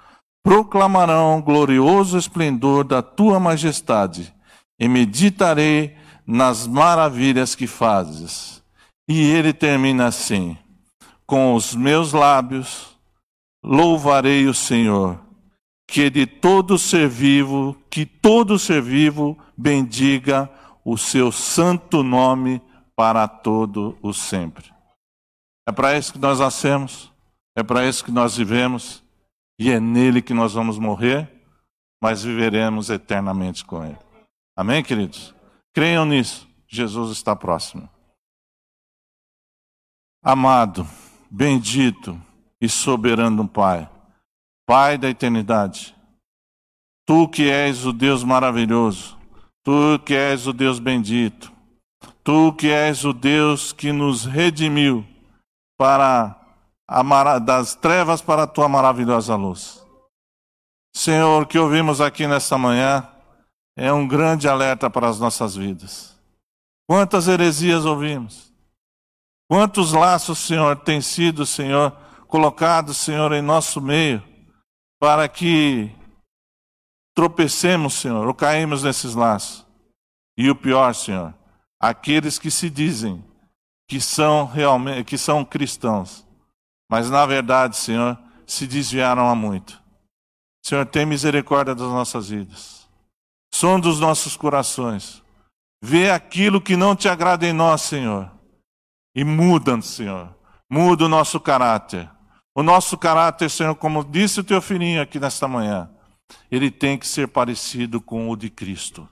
proclamarão 0.44 1.38
o 1.38 1.42
glorioso 1.42 2.18
esplendor 2.18 2.84
da 2.84 3.02
tua 3.02 3.38
majestade 3.38 4.34
e 4.78 4.88
meditarei 4.88 5.96
nas 6.26 6.66
maravilhas 6.66 7.54
que 7.54 7.66
fazes. 7.66 8.62
E 9.08 9.20
ele 9.20 9.52
termina 9.52 10.06
assim: 10.06 10.56
Com 11.26 11.54
os 11.54 11.74
meus 11.74 12.12
lábios 12.12 12.96
louvarei 13.64 14.46
o 14.46 14.54
Senhor 14.54 15.28
que 15.88 16.10
de 16.10 16.26
todo 16.26 16.78
ser 16.78 17.08
vivo, 17.08 17.74
que 17.88 18.04
todo 18.04 18.58
ser 18.58 18.82
vivo 18.82 19.38
bendiga 19.56 20.50
o 20.84 20.98
seu 20.98 21.32
santo 21.32 22.02
nome 22.02 22.60
para 22.94 23.26
todo 23.26 23.98
o 24.02 24.12
sempre. 24.12 24.66
É 25.66 25.72
para 25.72 25.96
isso 25.96 26.12
que 26.12 26.18
nós 26.18 26.40
nascemos, 26.40 27.10
é 27.56 27.62
para 27.62 27.88
isso 27.88 28.04
que 28.04 28.10
nós 28.10 28.36
vivemos, 28.36 29.02
e 29.58 29.70
é 29.70 29.80
nele 29.80 30.22
que 30.22 30.32
nós 30.32 30.54
vamos 30.54 30.78
morrer, 30.78 31.28
mas 32.00 32.22
viveremos 32.22 32.90
eternamente 32.90 33.64
com 33.64 33.84
ele. 33.84 33.98
Amém, 34.56 34.82
queridos? 34.82 35.34
Creiam 35.74 36.04
nisso, 36.04 36.48
Jesus 36.68 37.10
está 37.10 37.34
próximo. 37.34 37.88
Amado, 40.22 40.86
bendito 41.30 42.20
e 42.60 42.68
soberano 42.68 43.48
Pai, 43.48 43.88
Pai 44.66 44.98
da 44.98 45.08
eternidade, 45.08 45.94
tu 47.06 47.28
que 47.28 47.48
és 47.48 47.86
o 47.86 47.92
Deus 47.92 48.22
maravilhoso, 48.22 49.18
tu 49.64 49.98
que 50.04 50.14
és 50.14 50.46
o 50.46 50.52
Deus 50.52 50.78
bendito, 50.78 51.52
tu 52.22 52.52
que 52.52 52.68
és 52.68 53.04
o 53.04 53.12
Deus 53.12 53.72
que 53.72 53.92
nos 53.92 54.24
redimiu 54.24 55.06
para 55.78 56.37
das 57.44 57.74
trevas 57.74 58.22
para 58.22 58.44
a 58.44 58.46
tua 58.46 58.68
maravilhosa 58.68 59.34
luz. 59.34 59.84
Senhor, 60.94 61.42
o 61.42 61.46
que 61.46 61.58
ouvimos 61.58 62.00
aqui 62.00 62.26
nesta 62.26 62.56
manhã 62.56 63.06
é 63.76 63.92
um 63.92 64.06
grande 64.08 64.48
alerta 64.48 64.88
para 64.88 65.08
as 65.08 65.20
nossas 65.20 65.54
vidas. 65.54 66.18
Quantas 66.88 67.28
heresias 67.28 67.84
ouvimos? 67.84 68.52
Quantos 69.50 69.92
laços, 69.92 70.38
Senhor, 70.38 70.76
têm 70.76 71.00
sido, 71.00 71.44
Senhor, 71.44 71.92
colocados, 72.26 72.96
Senhor, 72.96 73.32
em 73.32 73.42
nosso 73.42 73.80
meio? 73.80 74.28
para 74.98 75.28
que 75.28 75.90
tropecemos, 77.14 77.94
Senhor, 77.94 78.26
ou 78.26 78.34
caímos 78.34 78.82
nesses 78.82 79.14
laços. 79.14 79.66
E 80.36 80.50
o 80.50 80.56
pior, 80.56 80.94
Senhor, 80.94 81.34
aqueles 81.80 82.38
que 82.38 82.50
se 82.50 82.68
dizem 82.68 83.24
que 83.88 84.00
são 84.00 84.44
realmente 84.44 85.04
que 85.04 85.16
são 85.16 85.44
cristãos, 85.44 86.26
mas 86.88 87.10
na 87.10 87.24
verdade, 87.26 87.76
Senhor, 87.76 88.18
se 88.46 88.66
desviaram 88.66 89.28
há 89.28 89.34
muito. 89.34 89.80
Senhor, 90.64 90.86
tem 90.86 91.06
misericórdia 91.06 91.74
das 91.74 91.88
nossas 91.88 92.28
vidas. 92.28 92.88
sonda 93.52 93.88
os 93.88 93.98
nossos 93.98 94.36
corações, 94.36 95.22
vê 95.82 96.10
aquilo 96.10 96.60
que 96.60 96.76
não 96.76 96.94
te 96.94 97.08
agrada 97.08 97.46
em 97.46 97.52
nós, 97.52 97.82
Senhor, 97.82 98.30
e 99.14 99.24
muda, 99.24 99.80
Senhor, 99.80 100.34
muda 100.70 101.06
o 101.06 101.08
nosso 101.08 101.40
caráter. 101.40 102.08
O 102.54 102.62
nosso 102.62 102.98
caráter, 102.98 103.48
Senhor, 103.48 103.74
como 103.74 104.04
disse 104.04 104.40
o 104.40 104.44
teu 104.44 104.60
filhinho 104.60 105.00
aqui 105.00 105.18
nesta 105.18 105.46
manhã, 105.46 105.90
ele 106.50 106.70
tem 106.70 106.98
que 106.98 107.06
ser 107.06 107.28
parecido 107.28 108.00
com 108.00 108.28
o 108.28 108.36
de 108.36 108.50
Cristo. 108.50 109.08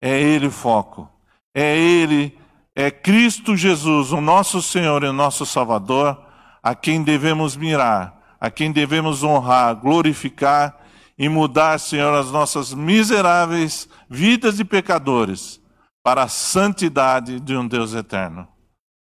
É 0.00 0.20
Ele 0.20 0.46
o 0.46 0.50
foco. 0.50 1.10
É 1.54 1.76
Ele, 1.76 2.38
é 2.74 2.90
Cristo 2.90 3.56
Jesus, 3.56 4.12
o 4.12 4.20
nosso 4.20 4.62
Senhor 4.62 5.02
e 5.02 5.08
o 5.08 5.12
nosso 5.12 5.44
Salvador, 5.44 6.24
a 6.62 6.74
quem 6.74 7.02
devemos 7.02 7.56
mirar, 7.56 8.36
a 8.40 8.50
quem 8.50 8.72
devemos 8.72 9.22
honrar, 9.22 9.76
glorificar 9.76 10.76
e 11.16 11.28
mudar, 11.28 11.78
Senhor, 11.78 12.14
as 12.14 12.30
nossas 12.30 12.72
miseráveis 12.72 13.88
vidas 14.08 14.56
de 14.56 14.64
pecadores 14.64 15.60
para 16.02 16.22
a 16.22 16.28
santidade 16.28 17.40
de 17.40 17.56
um 17.56 17.66
Deus 17.66 17.94
eterno. 17.94 18.46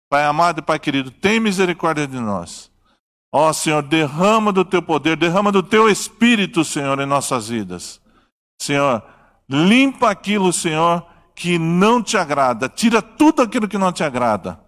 Pai 0.09 0.23
amado 0.25 0.59
e 0.59 0.61
Pai 0.61 0.79
querido, 0.79 1.09
tem 1.09 1.39
misericórdia 1.39 2.07
de 2.07 2.19
nós. 2.19 2.71
Ó 3.31 3.51
Senhor, 3.51 3.81
derrama 3.81 4.51
do 4.51 4.63
teu 4.63 4.81
poder, 4.81 5.17
derrama 5.17 5.51
do 5.51 5.63
teu 5.63 5.89
espírito, 5.89 6.63
Senhor, 6.63 6.99
em 6.99 7.05
nossas 7.05 7.49
vidas. 7.49 7.99
Senhor, 8.61 9.03
limpa 9.49 10.11
aquilo, 10.11 10.53
Senhor, 10.53 11.03
que 11.35 11.57
não 11.57 12.01
te 12.03 12.15
agrada, 12.15 12.69
tira 12.69 13.01
tudo 13.01 13.41
aquilo 13.41 13.67
que 13.67 13.77
não 13.77 13.91
te 13.91 14.03
agrada 14.03 14.62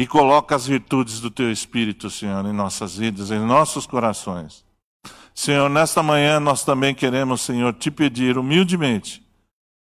e 0.00 0.06
coloca 0.06 0.56
as 0.56 0.66
virtudes 0.66 1.20
do 1.20 1.30
teu 1.30 1.52
espírito, 1.52 2.08
Senhor, 2.08 2.42
em 2.46 2.54
nossas 2.54 2.96
vidas, 2.96 3.30
em 3.30 3.38
nossos 3.38 3.86
corações. 3.86 4.64
Senhor, 5.34 5.68
nesta 5.68 6.02
manhã 6.02 6.40
nós 6.40 6.64
também 6.64 6.94
queremos, 6.94 7.42
Senhor, 7.42 7.74
te 7.74 7.90
pedir 7.90 8.38
humildemente, 8.38 9.22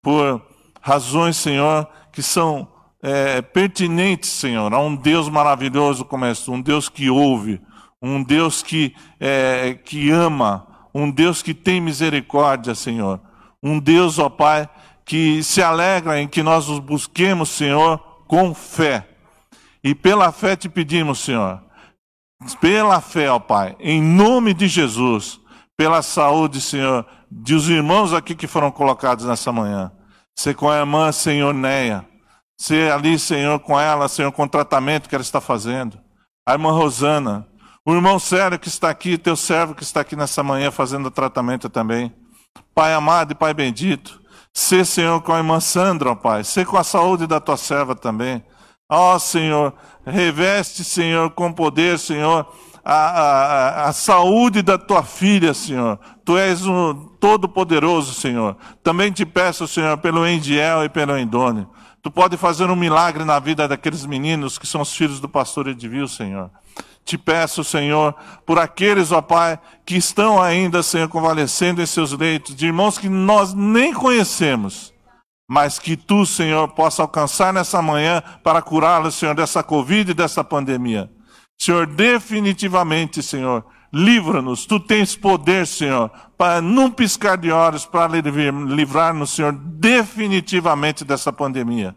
por 0.02 0.40
razões, 0.80 1.36
Senhor, 1.36 1.86
que 2.10 2.22
são 2.22 2.66
é, 3.02 3.42
pertinentes, 3.42 4.30
Senhor, 4.30 4.72
a 4.72 4.80
um 4.80 4.96
Deus 4.96 5.28
maravilhoso 5.28 6.06
como 6.06 6.24
és 6.24 6.48
um 6.48 6.58
Deus 6.58 6.88
que 6.88 7.10
ouve, 7.10 7.60
um 8.00 8.22
Deus 8.22 8.62
que, 8.62 8.96
é, 9.20 9.74
que 9.74 10.10
ama, 10.10 10.66
um 10.94 11.10
Deus 11.10 11.42
que 11.42 11.52
tem 11.52 11.82
misericórdia, 11.82 12.74
Senhor. 12.74 13.20
Um 13.62 13.78
Deus, 13.78 14.18
ó 14.18 14.30
Pai, 14.30 14.70
que 15.04 15.42
se 15.42 15.62
alegra 15.62 16.18
em 16.18 16.26
que 16.26 16.42
nós 16.42 16.66
os 16.70 16.78
busquemos, 16.78 17.50
Senhor, 17.50 17.98
com 18.26 18.54
fé. 18.54 19.06
E 19.88 19.94
pela 19.94 20.30
fé 20.30 20.54
te 20.54 20.68
pedimos, 20.68 21.18
Senhor, 21.20 21.62
pela 22.60 23.00
fé, 23.00 23.30
ó 23.30 23.38
Pai, 23.38 23.74
em 23.80 24.02
nome 24.02 24.52
de 24.52 24.68
Jesus, 24.68 25.40
pela 25.78 26.02
saúde, 26.02 26.60
Senhor, 26.60 27.06
dos 27.30 27.70
irmãos 27.70 28.12
aqui 28.12 28.34
que 28.34 28.46
foram 28.46 28.70
colocados 28.70 29.24
nessa 29.24 29.50
manhã. 29.50 29.90
Ser 30.38 30.54
com 30.54 30.68
a 30.68 30.76
irmã, 30.76 31.10
Senhor 31.10 31.54
Neia. 31.54 32.06
Ser 32.60 32.92
ali, 32.92 33.18
Senhor, 33.18 33.58
com 33.60 33.80
ela, 33.80 34.08
Senhor, 34.08 34.30
com 34.30 34.42
o 34.42 34.48
tratamento 34.48 35.08
que 35.08 35.14
ela 35.14 35.22
está 35.22 35.40
fazendo. 35.40 35.98
A 36.46 36.52
irmã 36.52 36.70
Rosana. 36.70 37.48
O 37.82 37.94
irmão 37.94 38.18
Sério 38.18 38.58
que 38.58 38.68
está 38.68 38.90
aqui, 38.90 39.16
teu 39.16 39.36
servo 39.36 39.74
que 39.74 39.84
está 39.84 40.02
aqui 40.02 40.14
nessa 40.14 40.42
manhã 40.42 40.70
fazendo 40.70 41.10
tratamento 41.10 41.70
também. 41.70 42.14
Pai 42.74 42.92
amado 42.92 43.32
e 43.32 43.34
Pai 43.34 43.54
bendito. 43.54 44.20
Ser, 44.52 44.84
Senhor, 44.84 45.22
com 45.22 45.32
a 45.32 45.38
irmã 45.38 45.60
Sandra, 45.60 46.10
ó 46.10 46.14
Pai. 46.14 46.44
Ser 46.44 46.66
com 46.66 46.76
a 46.76 46.84
saúde 46.84 47.26
da 47.26 47.40
tua 47.40 47.56
serva 47.56 47.94
também. 47.94 48.44
Ó 48.88 49.18
Senhor, 49.18 49.74
reveste, 50.06 50.82
Senhor, 50.82 51.30
com 51.30 51.52
poder, 51.52 51.98
Senhor, 51.98 52.46
a, 52.82 52.94
a, 52.94 53.88
a 53.88 53.92
saúde 53.92 54.62
da 54.62 54.78
tua 54.78 55.02
filha, 55.02 55.52
Senhor. 55.52 55.98
Tu 56.24 56.38
és 56.38 56.66
o 56.66 56.94
Todo-Poderoso, 57.20 58.14
Senhor. 58.14 58.56
Também 58.82 59.12
te 59.12 59.26
peço, 59.26 59.68
Senhor, 59.68 59.98
pelo 59.98 60.26
Endiel 60.26 60.84
e 60.84 60.88
pelo 60.88 61.18
Endone. 61.18 61.66
Tu 62.02 62.10
pode 62.10 62.38
fazer 62.38 62.70
um 62.70 62.76
milagre 62.76 63.24
na 63.24 63.38
vida 63.38 63.68
daqueles 63.68 64.06
meninos 64.06 64.56
que 64.56 64.66
são 64.66 64.80
os 64.80 64.96
filhos 64.96 65.20
do 65.20 65.28
pastor 65.28 65.68
Edivil, 65.68 66.08
Senhor. 66.08 66.50
Te 67.04 67.18
peço, 67.18 67.62
Senhor, 67.62 68.14
por 68.46 68.58
aqueles, 68.58 69.12
ó 69.12 69.20
Pai, 69.20 69.58
que 69.84 69.96
estão 69.96 70.40
ainda, 70.40 70.82
Senhor, 70.82 71.08
convalescendo 71.08 71.82
em 71.82 71.86
seus 71.86 72.12
leitos, 72.12 72.54
de 72.54 72.66
irmãos 72.66 72.96
que 72.96 73.08
nós 73.08 73.52
nem 73.52 73.92
conhecemos, 73.92 74.94
mas 75.48 75.78
que 75.78 75.96
Tu, 75.96 76.26
Senhor, 76.26 76.68
possa 76.68 77.00
alcançar 77.00 77.54
nessa 77.54 77.80
manhã 77.80 78.22
para 78.44 78.60
curá-los, 78.60 79.14
Senhor, 79.14 79.34
dessa 79.34 79.62
Covid 79.62 80.10
e 80.10 80.14
dessa 80.14 80.44
pandemia. 80.44 81.10
Senhor, 81.58 81.86
definitivamente, 81.86 83.22
Senhor, 83.22 83.64
livra-nos. 83.92 84.66
Tu 84.66 84.78
tens 84.78 85.16
poder, 85.16 85.66
Senhor, 85.66 86.10
para 86.36 86.60
num 86.60 86.90
piscar 86.90 87.38
de 87.38 87.50
olhos, 87.50 87.86
para 87.86 88.06
livrar-nos, 88.06 89.30
Senhor, 89.30 89.52
definitivamente 89.52 91.04
dessa 91.04 91.32
pandemia. 91.32 91.96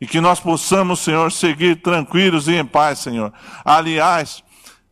E 0.00 0.06
que 0.06 0.20
nós 0.20 0.38
possamos, 0.40 1.00
Senhor, 1.00 1.30
seguir 1.32 1.82
tranquilos 1.82 2.46
e 2.48 2.54
em 2.54 2.64
paz, 2.64 3.00
Senhor. 3.00 3.32
Aliás, 3.64 4.42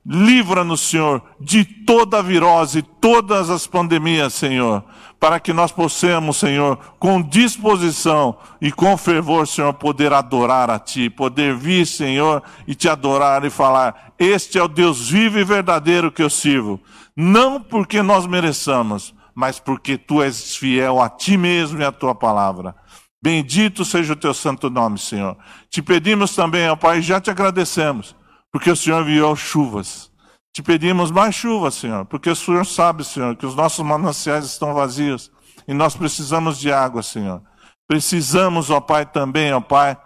Livra-nos, 0.05 0.81
Senhor, 0.81 1.23
de 1.39 1.63
toda 1.63 2.19
a 2.19 2.23
virose, 2.23 2.81
todas 2.81 3.51
as 3.51 3.67
pandemias, 3.67 4.33
Senhor, 4.33 4.83
para 5.19 5.39
que 5.39 5.53
nós 5.53 5.71
possamos, 5.71 6.39
Senhor, 6.39 6.79
com 6.99 7.21
disposição 7.21 8.39
e 8.63 8.73
com 8.73 8.97
fervor, 8.97 9.47
Senhor, 9.47 9.75
poder 9.75 10.11
adorar 10.15 10.71
a 10.71 10.79
Ti, 10.79 11.11
poder 11.11 11.55
vir, 11.55 11.87
Senhor, 11.87 12.43
e 12.67 12.75
te 12.75 12.89
adorar 12.89 13.45
e 13.45 13.51
falar: 13.51 14.15
Este 14.19 14.59
é 14.59 14.63
o 14.63 14.69
Deus 14.69 15.11
vivo 15.11 15.39
e 15.39 15.45
verdadeiro 15.45 16.11
que 16.11 16.23
eu 16.23 16.31
sirvo. 16.31 16.81
Não 17.15 17.61
porque 17.61 18.01
nós 18.01 18.27
mereçamos, 18.27 19.15
mas 19.35 19.61
porque 19.61 19.99
Tu 19.99 20.23
és 20.23 20.57
fiel 20.57 20.99
a 20.99 21.11
Ti 21.11 21.37
mesmo 21.37 21.79
e 21.79 21.85
à 21.85 21.93
Tua 21.93 22.15
palavra. 22.15 22.75
Bendito 23.23 23.85
seja 23.85 24.15
o 24.15 24.17
Teu 24.17 24.33
santo 24.33 24.71
nome, 24.71 24.99
Senhor. 24.99 25.37
Te 25.69 25.83
pedimos 25.83 26.35
também, 26.35 26.71
ó 26.71 26.75
Pai, 26.75 27.03
já 27.03 27.21
te 27.21 27.31
agradecemos 27.31 28.19
porque 28.53 28.71
o 28.71 28.77
Senhor 28.77 29.03
enviou 29.03 29.35
chuvas. 29.37 30.11
Te 30.53 30.63
pedimos 30.63 31.11
mais 31.11 31.35
chuva, 31.35 31.71
Senhor, 31.71 32.05
porque 32.07 32.29
o 32.29 32.37
Senhor 32.37 32.67
sabe, 32.67 33.05
Senhor, 33.05 33.37
que 33.37 33.47
os 33.47 33.55
nossos 33.55 33.85
mananciais 33.85 34.45
estão 34.45 34.75
vazios 34.75 35.31
e 35.67 35.73
nós 35.73 35.95
precisamos 35.95 36.59
de 36.59 36.73
água, 36.73 37.03
Senhor. 37.03 37.41
Precisamos, 37.89 38.71
ó 38.71 38.81
Pai, 38.81 39.07
também, 39.07 39.53
ó 39.53 39.61
Pai, 39.61 39.97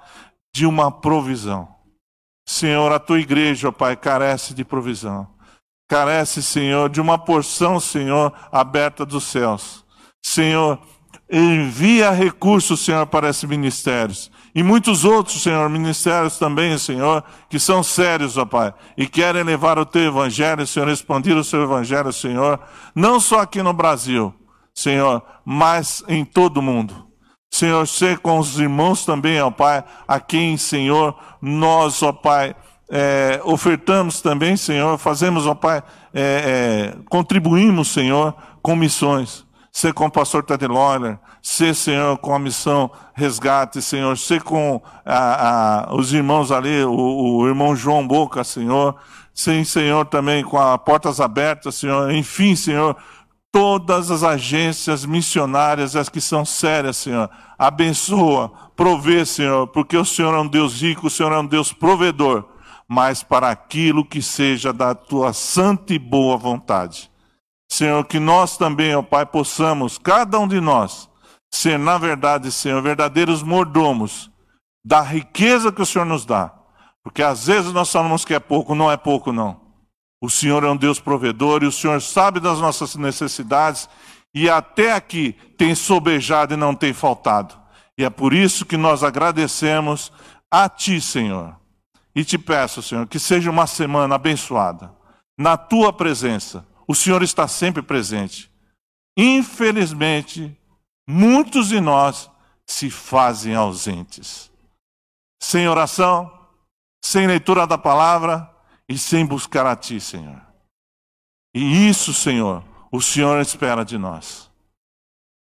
de 0.54 0.66
uma 0.66 0.90
provisão. 0.90 1.68
Senhor, 2.46 2.92
a 2.92 2.98
tua 2.98 3.20
igreja, 3.20 3.68
ó 3.68 3.72
Pai, 3.72 3.96
carece 3.96 4.52
de 4.52 4.64
provisão. 4.64 5.26
Carece, 5.88 6.42
Senhor, 6.42 6.90
de 6.90 7.00
uma 7.00 7.18
porção, 7.18 7.80
Senhor, 7.80 8.32
aberta 8.52 9.06
dos 9.06 9.24
céus. 9.24 9.84
Senhor, 10.24 10.78
envia 11.30 12.10
recursos, 12.10 12.80
Senhor, 12.80 13.06
para 13.06 13.28
esses 13.28 13.44
ministérios. 13.44 14.30
E 14.54 14.62
muitos 14.62 15.04
outros, 15.04 15.42
Senhor, 15.42 15.68
ministérios 15.68 16.38
também, 16.38 16.78
Senhor, 16.78 17.24
que 17.50 17.58
são 17.58 17.82
sérios, 17.82 18.38
ó 18.38 18.44
Pai, 18.44 18.72
e 18.96 19.06
querem 19.06 19.42
levar 19.42 19.78
o 19.78 19.84
teu 19.84 20.02
evangelho, 20.02 20.64
Senhor, 20.64 20.88
expandir 20.88 21.36
o 21.36 21.42
seu 21.42 21.64
evangelho, 21.64 22.12
Senhor, 22.12 22.60
não 22.94 23.18
só 23.18 23.40
aqui 23.40 23.62
no 23.62 23.72
Brasil, 23.72 24.32
Senhor, 24.72 25.22
mas 25.44 26.04
em 26.06 26.24
todo 26.24 26.58
o 26.58 26.62
mundo. 26.62 27.04
Senhor, 27.50 27.86
ser 27.86 28.18
com 28.18 28.38
os 28.38 28.58
irmãos 28.58 29.04
também, 29.04 29.40
ó 29.40 29.50
Pai, 29.50 29.82
a 30.06 30.20
quem, 30.20 30.56
Senhor, 30.56 31.16
nós, 31.42 32.00
ó 32.02 32.12
Pai, 32.12 32.54
é, 32.88 33.40
ofertamos 33.44 34.20
também, 34.20 34.56
Senhor, 34.56 34.98
fazemos, 34.98 35.46
ó 35.46 35.54
Pai, 35.54 35.82
é, 36.12 36.94
é, 36.94 36.96
contribuímos, 37.08 37.88
Senhor, 37.88 38.34
com 38.62 38.76
missões. 38.76 39.43
Ser 39.74 39.92
com 39.92 40.06
o 40.06 40.10
pastor 40.10 40.44
Lawler, 40.70 41.18
ser, 41.42 41.74
Senhor, 41.74 42.16
com 42.18 42.32
a 42.32 42.38
missão 42.38 42.88
resgate, 43.12 43.82
Senhor, 43.82 44.16
ser 44.16 44.40
com 44.40 44.80
a, 45.04 45.88
a, 45.88 45.96
os 45.96 46.12
irmãos 46.12 46.52
ali, 46.52 46.84
o, 46.84 46.92
o, 46.92 47.48
irmão 47.48 47.74
João 47.74 48.06
Boca, 48.06 48.44
Senhor, 48.44 48.94
sim, 49.34 49.64
Senhor, 49.64 50.06
também 50.06 50.44
com 50.44 50.56
as 50.56 50.80
portas 50.84 51.20
abertas, 51.20 51.74
Senhor, 51.74 52.08
enfim, 52.12 52.54
Senhor, 52.54 52.96
todas 53.50 54.12
as 54.12 54.22
agências 54.22 55.04
missionárias, 55.04 55.96
as 55.96 56.08
que 56.08 56.20
são 56.20 56.44
sérias, 56.44 56.98
Senhor, 56.98 57.28
abençoa, 57.58 58.52
provê, 58.76 59.26
Senhor, 59.26 59.66
porque 59.66 59.96
o 59.96 60.04
Senhor 60.04 60.32
é 60.36 60.38
um 60.38 60.46
Deus 60.46 60.80
rico, 60.80 61.08
o 61.08 61.10
Senhor 61.10 61.32
é 61.32 61.38
um 61.40 61.46
Deus 61.46 61.72
provedor, 61.72 62.44
mas 62.86 63.24
para 63.24 63.50
aquilo 63.50 64.04
que 64.04 64.22
seja 64.22 64.72
da 64.72 64.94
tua 64.94 65.32
santa 65.32 65.92
e 65.92 65.98
boa 65.98 66.36
vontade. 66.36 67.12
Senhor, 67.74 68.04
que 68.04 68.20
nós 68.20 68.56
também, 68.56 68.94
ó 68.94 69.02
Pai, 69.02 69.26
possamos, 69.26 69.98
cada 69.98 70.38
um 70.38 70.46
de 70.46 70.60
nós, 70.60 71.10
ser, 71.52 71.76
na 71.76 71.98
verdade, 71.98 72.52
Senhor, 72.52 72.80
verdadeiros 72.80 73.42
mordomos 73.42 74.30
da 74.84 75.00
riqueza 75.00 75.72
que 75.72 75.82
o 75.82 75.86
Senhor 75.86 76.04
nos 76.04 76.24
dá. 76.24 76.54
Porque 77.02 77.20
às 77.20 77.48
vezes 77.48 77.72
nós 77.72 77.90
falamos 77.90 78.24
que 78.24 78.32
é 78.32 78.38
pouco, 78.38 78.76
não 78.76 78.92
é 78.92 78.96
pouco, 78.96 79.32
não. 79.32 79.60
O 80.22 80.30
Senhor 80.30 80.62
é 80.62 80.70
um 80.70 80.76
Deus 80.76 81.00
provedor 81.00 81.64
e 81.64 81.66
o 81.66 81.72
Senhor 81.72 82.00
sabe 82.00 82.38
das 82.38 82.60
nossas 82.60 82.94
necessidades 82.94 83.88
e 84.32 84.48
até 84.48 84.92
aqui 84.92 85.32
tem 85.58 85.74
sobejado 85.74 86.54
e 86.54 86.56
não 86.56 86.76
tem 86.76 86.92
faltado. 86.92 87.56
E 87.98 88.04
é 88.04 88.10
por 88.10 88.32
isso 88.32 88.64
que 88.64 88.76
nós 88.76 89.02
agradecemos 89.02 90.12
a 90.48 90.68
Ti, 90.68 91.00
Senhor. 91.00 91.56
E 92.14 92.24
te 92.24 92.38
peço, 92.38 92.80
Senhor, 92.80 93.08
que 93.08 93.18
seja 93.18 93.50
uma 93.50 93.66
semana 93.66 94.14
abençoada. 94.14 94.92
Na 95.36 95.56
Tua 95.56 95.92
presença. 95.92 96.64
O 96.86 96.94
Senhor 96.94 97.22
está 97.22 97.48
sempre 97.48 97.82
presente. 97.82 98.50
Infelizmente, 99.16 100.56
muitos 101.08 101.68
de 101.68 101.80
nós 101.80 102.30
se 102.66 102.90
fazem 102.90 103.54
ausentes. 103.54 104.50
Sem 105.42 105.68
oração, 105.68 106.32
sem 107.04 107.26
leitura 107.26 107.66
da 107.66 107.78
palavra 107.78 108.50
e 108.88 108.98
sem 108.98 109.24
buscar 109.24 109.66
a 109.66 109.76
Ti, 109.76 110.00
Senhor. 110.00 110.40
E 111.54 111.88
isso, 111.88 112.12
Senhor, 112.12 112.64
o 112.90 113.00
Senhor 113.00 113.40
espera 113.40 113.84
de 113.84 113.96
nós. 113.96 114.50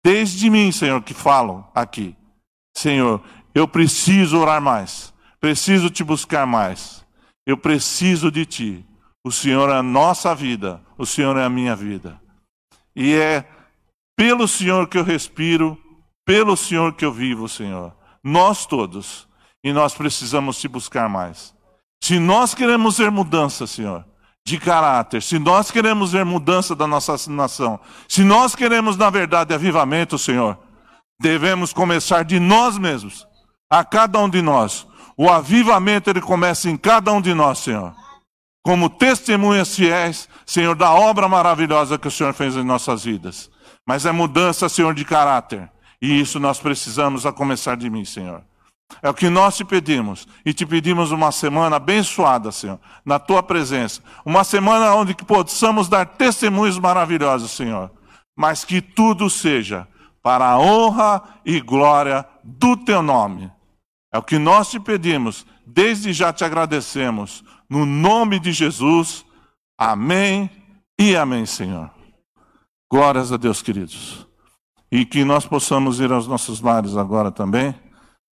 Desde 0.04 0.50
mim, 0.50 0.72
Senhor, 0.72 1.02
que 1.02 1.14
falo 1.14 1.68
aqui. 1.74 2.16
Senhor, 2.76 3.24
eu 3.54 3.68
preciso 3.68 4.38
orar 4.38 4.62
mais. 4.62 5.14
Preciso 5.40 5.90
te 5.90 6.04
buscar 6.04 6.46
mais. 6.46 7.06
Eu 7.46 7.58
preciso 7.58 8.30
de 8.30 8.46
ti. 8.46 8.86
O 9.26 9.32
Senhor 9.32 9.72
é 9.72 9.74
a 9.74 9.82
nossa 9.82 10.36
vida. 10.36 10.80
O 11.00 11.04
Senhor 11.04 11.36
é 11.36 11.44
a 11.44 11.50
minha 11.50 11.76
vida. 11.76 12.22
E 12.96 13.16
é 13.16 13.44
pelo 14.16 14.48
Senhor 14.48 14.88
que 14.88 15.00
eu 15.00 15.04
respiro, 15.04 15.76
pelo 16.24 16.56
Senhor 16.56 16.94
que 16.94 17.04
eu 17.04 17.12
vivo, 17.12 17.50
Senhor. 17.50 17.92
Nós 18.24 18.68
todos. 18.68 19.28
E 19.64 19.74
nós 19.74 19.96
precisamos 19.96 20.60
te 20.60 20.68
buscar 20.68 21.10
mais. 21.10 21.56
Se 22.04 22.20
nós 22.20 22.54
queremos 22.54 23.00
ver 23.00 23.10
mudança, 23.10 23.66
Senhor, 23.66 24.06
de 24.46 24.60
caráter, 24.60 25.24
se 25.24 25.40
nós 25.40 25.72
queremos 25.72 26.12
ver 26.12 26.24
mudança 26.24 26.76
da 26.76 26.86
nossa 26.86 27.16
nação, 27.32 27.80
se 28.08 28.24
nós 28.24 28.54
queremos, 28.54 28.96
na 28.96 29.10
verdade, 29.10 29.56
avivamento, 29.56 30.20
Senhor, 30.20 30.56
devemos 31.20 31.74
começar 31.74 32.24
de 32.24 32.40
nós 32.40 32.78
mesmos, 32.78 33.28
a 33.72 33.84
cada 33.84 34.20
um 34.20 34.30
de 34.30 34.44
nós. 34.44 34.86
O 35.18 35.32
avivamento, 35.32 36.12
ele 36.12 36.22
começa 36.22 36.70
em 36.70 36.78
cada 36.78 37.12
um 37.12 37.20
de 37.20 37.34
nós, 37.34 37.58
Senhor. 37.58 38.05
Como 38.66 38.90
testemunhas 38.90 39.76
fiéis, 39.76 40.28
Senhor, 40.44 40.76
da 40.76 40.92
obra 40.92 41.30
maravilhosa 41.30 42.00
que 42.00 42.08
o 42.08 42.12
Senhor 42.12 42.34
fez 42.34 42.58
em 42.58 42.64
nossas 42.64 43.04
vidas. 43.04 43.48
Mas 43.86 44.08
é 44.08 44.12
mudança, 44.12 44.68
Senhor, 44.68 44.92
de 44.96 45.06
caráter. 45.06 45.70
E 46.02 46.20
isso 46.20 46.40
nós 46.40 46.58
precisamos 46.58 47.28
a 47.28 47.32
começar 47.32 47.78
de 47.78 47.92
mim, 47.92 48.04
Senhor. 48.04 48.42
É 49.04 49.10
o 49.10 49.14
que 49.14 49.30
nós 49.30 49.56
te 49.56 49.64
pedimos. 49.64 50.28
E 50.44 50.52
te 50.52 50.66
pedimos 50.66 51.12
uma 51.12 51.32
semana 51.32 51.76
abençoada, 51.76 52.52
Senhor, 52.52 52.80
na 53.06 53.20
tua 53.20 53.44
presença. 53.44 54.02
Uma 54.26 54.44
semana 54.44 54.96
onde 54.96 55.14
que 55.14 55.24
possamos 55.24 55.88
dar 55.88 56.08
testemunhos 56.08 56.80
maravilhosos, 56.80 57.52
Senhor. 57.52 57.92
Mas 58.36 58.66
que 58.66 58.82
tudo 58.82 59.30
seja 59.30 59.88
para 60.24 60.50
a 60.50 60.58
honra 60.58 61.22
e 61.46 61.62
glória 61.62 62.26
do 62.44 62.76
teu 62.76 63.04
nome. 63.04 63.52
É 64.12 64.18
o 64.18 64.24
que 64.24 64.40
nós 64.40 64.72
te 64.72 64.80
pedimos. 64.80 65.46
Desde 65.68 66.12
já 66.14 66.34
te 66.34 66.44
agradecemos. 66.44 67.44
No 67.70 67.86
nome 67.86 68.40
de 68.40 68.52
Jesus. 68.52 69.26
Amém 69.78 70.50
e 71.00 71.16
amém, 71.16 71.46
Senhor. 71.46 71.92
Glórias 72.92 73.32
a 73.32 73.38
Deus, 73.38 73.62
queridos. 73.62 74.28
E 74.92 75.06
que 75.06 75.26
nós 75.26 75.46
possamos 75.46 76.00
ir 76.00 76.12
aos 76.12 76.28
nossos 76.28 76.62
lares 76.62 76.96
agora 76.96 77.32
também 77.32 77.76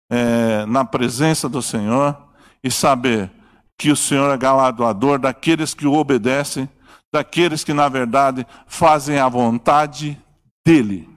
é, 0.09 0.65
na 0.67 0.85
presença 0.85 1.49
do 1.49 1.61
Senhor 1.61 2.15
e 2.63 2.69
saber 2.69 3.31
que 3.77 3.91
o 3.91 3.95
Senhor 3.95 4.31
é 4.31 4.37
galardoador 4.37 5.19
daqueles 5.19 5.73
que 5.73 5.87
o 5.87 5.93
obedecem, 5.93 6.69
daqueles 7.11 7.63
que, 7.63 7.73
na 7.73 7.89
verdade, 7.89 8.45
fazem 8.67 9.17
a 9.17 9.27
vontade 9.27 10.21
dEle. 10.65 11.09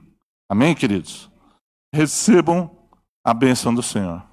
Amém, 0.49 0.73
queridos? 0.73 1.29
Recebam 1.93 2.69
a 3.23 3.33
bênção 3.33 3.73
do 3.73 3.83
Senhor. 3.83 4.23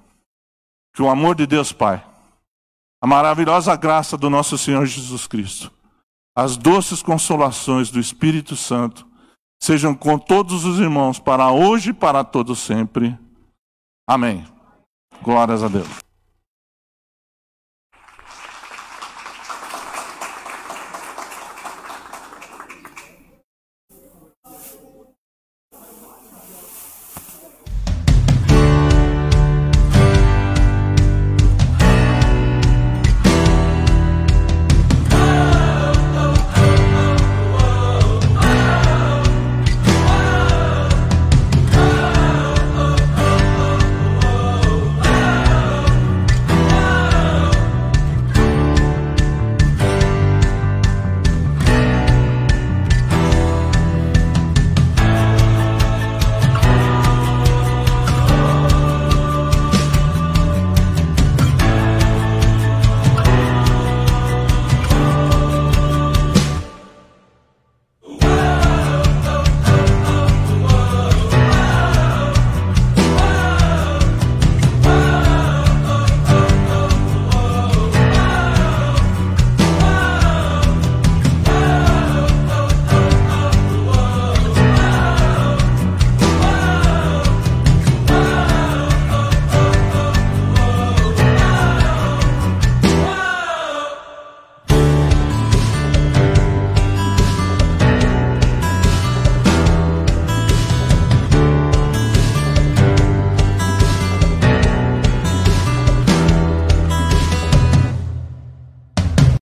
Que 0.93 1.01
o 1.01 1.09
amor 1.09 1.35
de 1.35 1.45
Deus 1.45 1.71
Pai, 1.71 2.03
a 3.05 3.07
maravilhosa 3.07 3.75
graça 3.75 4.17
do 4.17 4.31
nosso 4.31 4.57
Senhor 4.57 4.83
Jesus 4.87 5.27
Cristo, 5.27 5.71
as 6.35 6.57
doces 6.57 7.03
consolações 7.03 7.91
do 7.91 7.99
Espírito 7.99 8.55
Santo, 8.55 9.05
sejam 9.61 9.93
com 9.93 10.17
todos 10.17 10.65
os 10.65 10.79
irmãos 10.79 11.19
para 11.19 11.51
hoje 11.51 11.91
e 11.91 11.93
para 11.93 12.23
todo 12.23 12.55
sempre. 12.55 13.15
Amém. 14.09 14.43
Glórias 15.21 15.61
a 15.61 15.67
Deus. 15.67 16.04